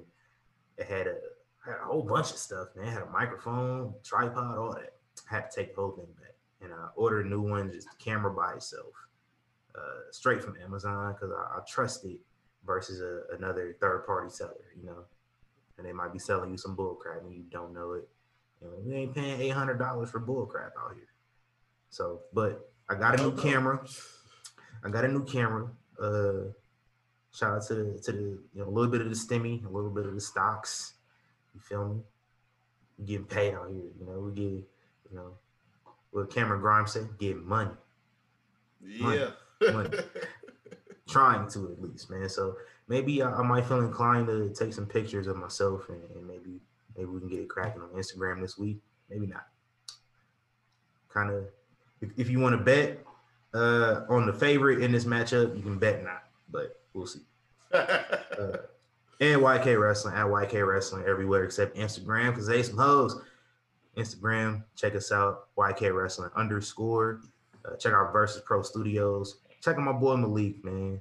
it 0.78 0.88
had 0.88 1.08
a 1.08 1.18
had 1.66 1.76
a 1.82 1.86
whole 1.86 2.04
bunch 2.04 2.32
of 2.32 2.38
stuff. 2.38 2.70
Man, 2.76 2.88
it 2.88 2.92
had 2.92 3.04
a 3.04 3.10
microphone, 3.10 3.94
tripod, 4.04 4.58
all 4.58 4.74
that. 4.74 4.94
I 5.30 5.36
had 5.36 5.52
to 5.52 5.56
take 5.56 5.76
the 5.76 5.82
whole 5.82 5.92
thing 5.92 6.08
back, 6.20 6.36
and 6.62 6.74
I 6.74 6.88
ordered 6.96 7.26
a 7.26 7.30
new 7.30 7.42
one, 7.42 7.72
just 7.72 7.88
the 7.90 8.04
camera 8.04 8.34
by 8.34 8.54
itself, 8.54 8.94
uh, 9.76 10.12
straight 10.12 10.44
from 10.44 10.58
Amazon 10.64 11.14
because 11.14 11.32
I, 11.32 11.58
I 11.58 11.60
trust 11.68 12.06
it 12.06 12.20
versus 12.66 13.02
a, 13.02 13.36
another 13.36 13.76
third 13.80 14.06
party 14.06 14.30
seller, 14.30 14.56
you 14.80 14.86
know. 14.86 15.06
And 15.78 15.88
they 15.88 15.94
might 15.94 16.14
be 16.14 16.20
selling 16.20 16.52
you 16.52 16.58
some 16.58 16.76
bull 16.76 16.96
crap 16.96 17.24
and 17.24 17.34
you 17.34 17.44
don't 17.50 17.74
know 17.74 17.94
it. 17.94 18.08
You 18.62 18.68
know, 18.68 18.74
we 18.86 18.94
ain't 18.96 19.16
paying 19.16 19.42
eight 19.42 19.50
hundred 19.50 19.80
dollars 19.80 20.10
for 20.10 20.20
bull 20.20 20.46
crap 20.46 20.74
out 20.80 20.94
here. 20.94 21.08
So, 21.90 22.22
but 22.34 22.72
I 22.90 22.96
got 22.96 23.20
a 23.20 23.24
new 23.24 23.36
camera. 23.36 23.84
I 24.84 24.90
got 24.90 25.06
a 25.06 25.08
new 25.08 25.26
camera. 25.26 25.70
Uh, 26.02 26.52
shout 27.34 27.56
out 27.56 27.68
to 27.68 27.74
the, 27.74 28.00
to 28.04 28.12
the 28.12 28.20
you 28.20 28.62
know 28.62 28.68
a 28.68 28.70
little 28.70 28.92
bit 28.92 29.02
of 29.02 29.10
the 29.10 29.16
stimmy, 29.16 29.66
a 29.66 29.70
little 29.70 29.90
bit 29.90 30.06
of 30.06 30.14
the 30.14 30.22
stocks. 30.22 30.94
You 31.54 31.60
feel 31.60 31.88
me? 31.88 32.02
We 32.98 33.06
getting 33.06 33.26
paid 33.26 33.54
out 33.54 33.70
here. 33.70 33.82
You 34.00 34.06
know, 34.06 34.20
we 34.20 34.32
get 34.32 34.44
you 35.12 35.16
know 35.16 35.32
what 36.12 36.30
Cameron 36.34 36.62
Grimes 36.62 36.92
said, 36.92 37.08
get 37.18 37.38
money. 37.38 37.72
Yeah. 38.86 39.32
Money. 39.72 39.90
Trying 41.10 41.50
to 41.50 41.72
at 41.72 41.82
least, 41.82 42.10
man. 42.10 42.30
So 42.30 42.56
maybe 42.88 43.22
I, 43.22 43.32
I 43.32 43.44
might 43.44 43.66
feel 43.66 43.80
inclined 43.80 44.28
to 44.28 44.50
take 44.50 44.74
some 44.74 44.86
pictures 44.86 45.28
of 45.28 45.36
myself 45.38 45.90
and, 45.90 46.02
and 46.16 46.28
maybe 46.28 46.60
maybe 46.96 47.10
we 47.10 47.20
can 47.20 47.30
get 47.30 47.40
it 47.40 47.50
cracking 47.50 47.82
on 47.82 47.90
Instagram 47.90 48.42
this 48.42 48.58
week. 48.58 48.80
Maybe 49.10 49.28
not. 49.28 49.48
Kind 51.10 51.32
of 51.32 51.46
if, 52.02 52.10
if 52.18 52.30
you 52.30 52.40
want 52.40 52.58
to 52.58 52.64
bet 52.64 53.04
uh 53.54 54.02
on 54.10 54.26
the 54.26 54.34
favorite 54.34 54.82
in 54.82 54.92
this 54.92 55.06
matchup, 55.06 55.56
you 55.56 55.64
can 55.64 55.78
bet 55.78 56.04
not, 56.04 56.24
but 56.50 56.82
we'll 56.94 57.08
see. 57.08 57.22
Uh, 57.74 58.58
and 59.22 59.40
YK 59.40 59.80
Wrestling 59.80 60.16
at 60.16 60.26
YK 60.26 60.68
Wrestling 60.68 61.06
everywhere 61.08 61.44
except 61.44 61.78
Instagram 61.78 62.32
because 62.32 62.48
they 62.48 62.62
some 62.64 62.78
hoes. 62.78 63.22
Instagram, 63.96 64.64
check 64.76 64.96
us 64.96 65.12
out, 65.12 65.56
YK 65.58 65.96
Wrestling 65.96 66.32
underscore. 66.36 67.22
Uh, 67.64 67.76
check 67.76 67.94
out 67.94 68.12
Versus 68.12 68.42
Pro 68.46 68.64
Studios. 68.64 69.38
Check 69.62 69.78
out 69.78 69.84
my 69.84 69.92
boy 69.92 70.16
Malik, 70.16 70.64
man. 70.66 71.00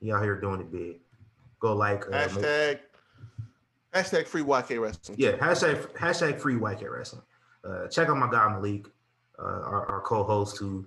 He 0.00 0.10
out 0.10 0.22
here 0.22 0.40
doing 0.40 0.60
it 0.60 0.72
big. 0.72 1.00
Go 1.60 1.76
like 1.76 2.06
uh, 2.06 2.26
hashtag 2.26 2.78
hashtag 3.94 4.26
free 4.26 4.42
YK 4.42 4.80
wrestling. 4.80 5.16
yeah, 5.18 5.32
hashtag 5.32 5.92
hashtag 5.92 6.40
free 6.40 6.54
YK 6.54 6.90
Wrestling. 6.90 7.22
Uh, 7.64 7.86
check 7.88 8.08
out 8.08 8.16
my 8.16 8.30
guy 8.30 8.48
Malik, 8.48 8.86
uh, 9.38 9.42
our, 9.42 9.86
our 9.86 10.00
co-host 10.00 10.56
who 10.56 10.86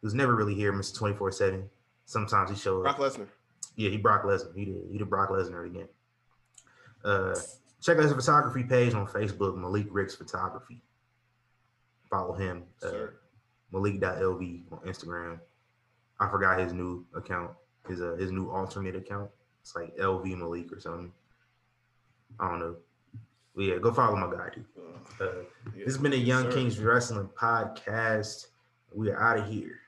who's 0.00 0.14
never 0.14 0.34
really 0.36 0.54
here, 0.54 0.72
Mr. 0.72 0.96
24 0.96 1.32
7. 1.32 1.68
Sometimes 2.06 2.50
he 2.50 2.56
shows 2.56 2.84
Brock 2.84 2.98
Lesnar. 2.98 3.26
Yeah, 3.76 3.90
he 3.90 3.96
Brock 3.96 4.22
Lesnar. 4.22 4.54
He 4.54 4.64
did 4.64 4.76
he 4.92 4.98
did 4.98 5.10
Brock 5.10 5.30
Lesnar 5.30 5.66
again. 5.66 5.88
Uh 7.04 7.34
check 7.82 7.96
out 7.98 8.04
his 8.04 8.12
photography 8.12 8.62
page 8.62 8.94
on 8.94 9.06
Facebook, 9.06 9.56
Malik 9.58 9.86
Ricks 9.90 10.14
Photography. 10.14 10.82
Follow 12.10 12.32
him. 12.34 12.64
Uh. 12.82 13.06
Malik.lv 13.72 14.72
on 14.72 14.78
Instagram. 14.86 15.38
I 16.20 16.28
forgot 16.30 16.60
his 16.60 16.72
new 16.72 17.04
account, 17.14 17.50
his 17.88 18.00
uh, 18.00 18.14
his 18.18 18.30
new 18.30 18.48
alternate 18.50 18.94
account. 18.94 19.30
It's 19.62 19.74
like 19.74 19.96
LV 19.96 20.24
Malik 20.38 20.72
or 20.72 20.78
something. 20.80 21.12
I 22.38 22.48
don't 22.50 22.60
know. 22.60 22.76
But 23.56 23.64
yeah, 23.64 23.78
go 23.78 23.92
follow 23.92 24.16
my 24.16 24.30
guy, 24.34 24.50
dude. 24.54 24.64
Uh, 24.76 25.24
Uh, 25.24 25.26
yeah. 25.76 25.84
this 25.84 25.94
has 25.94 25.98
been 25.98 26.12
a 26.12 26.16
Young 26.16 26.44
Sir. 26.44 26.52
Kings 26.52 26.78
Wrestling 26.78 27.28
podcast. 27.40 28.46
We 28.94 29.10
are 29.10 29.20
out 29.20 29.38
of 29.38 29.46
here. 29.48 29.78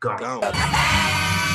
Gone. 0.00 0.18
Gone. 0.18 1.48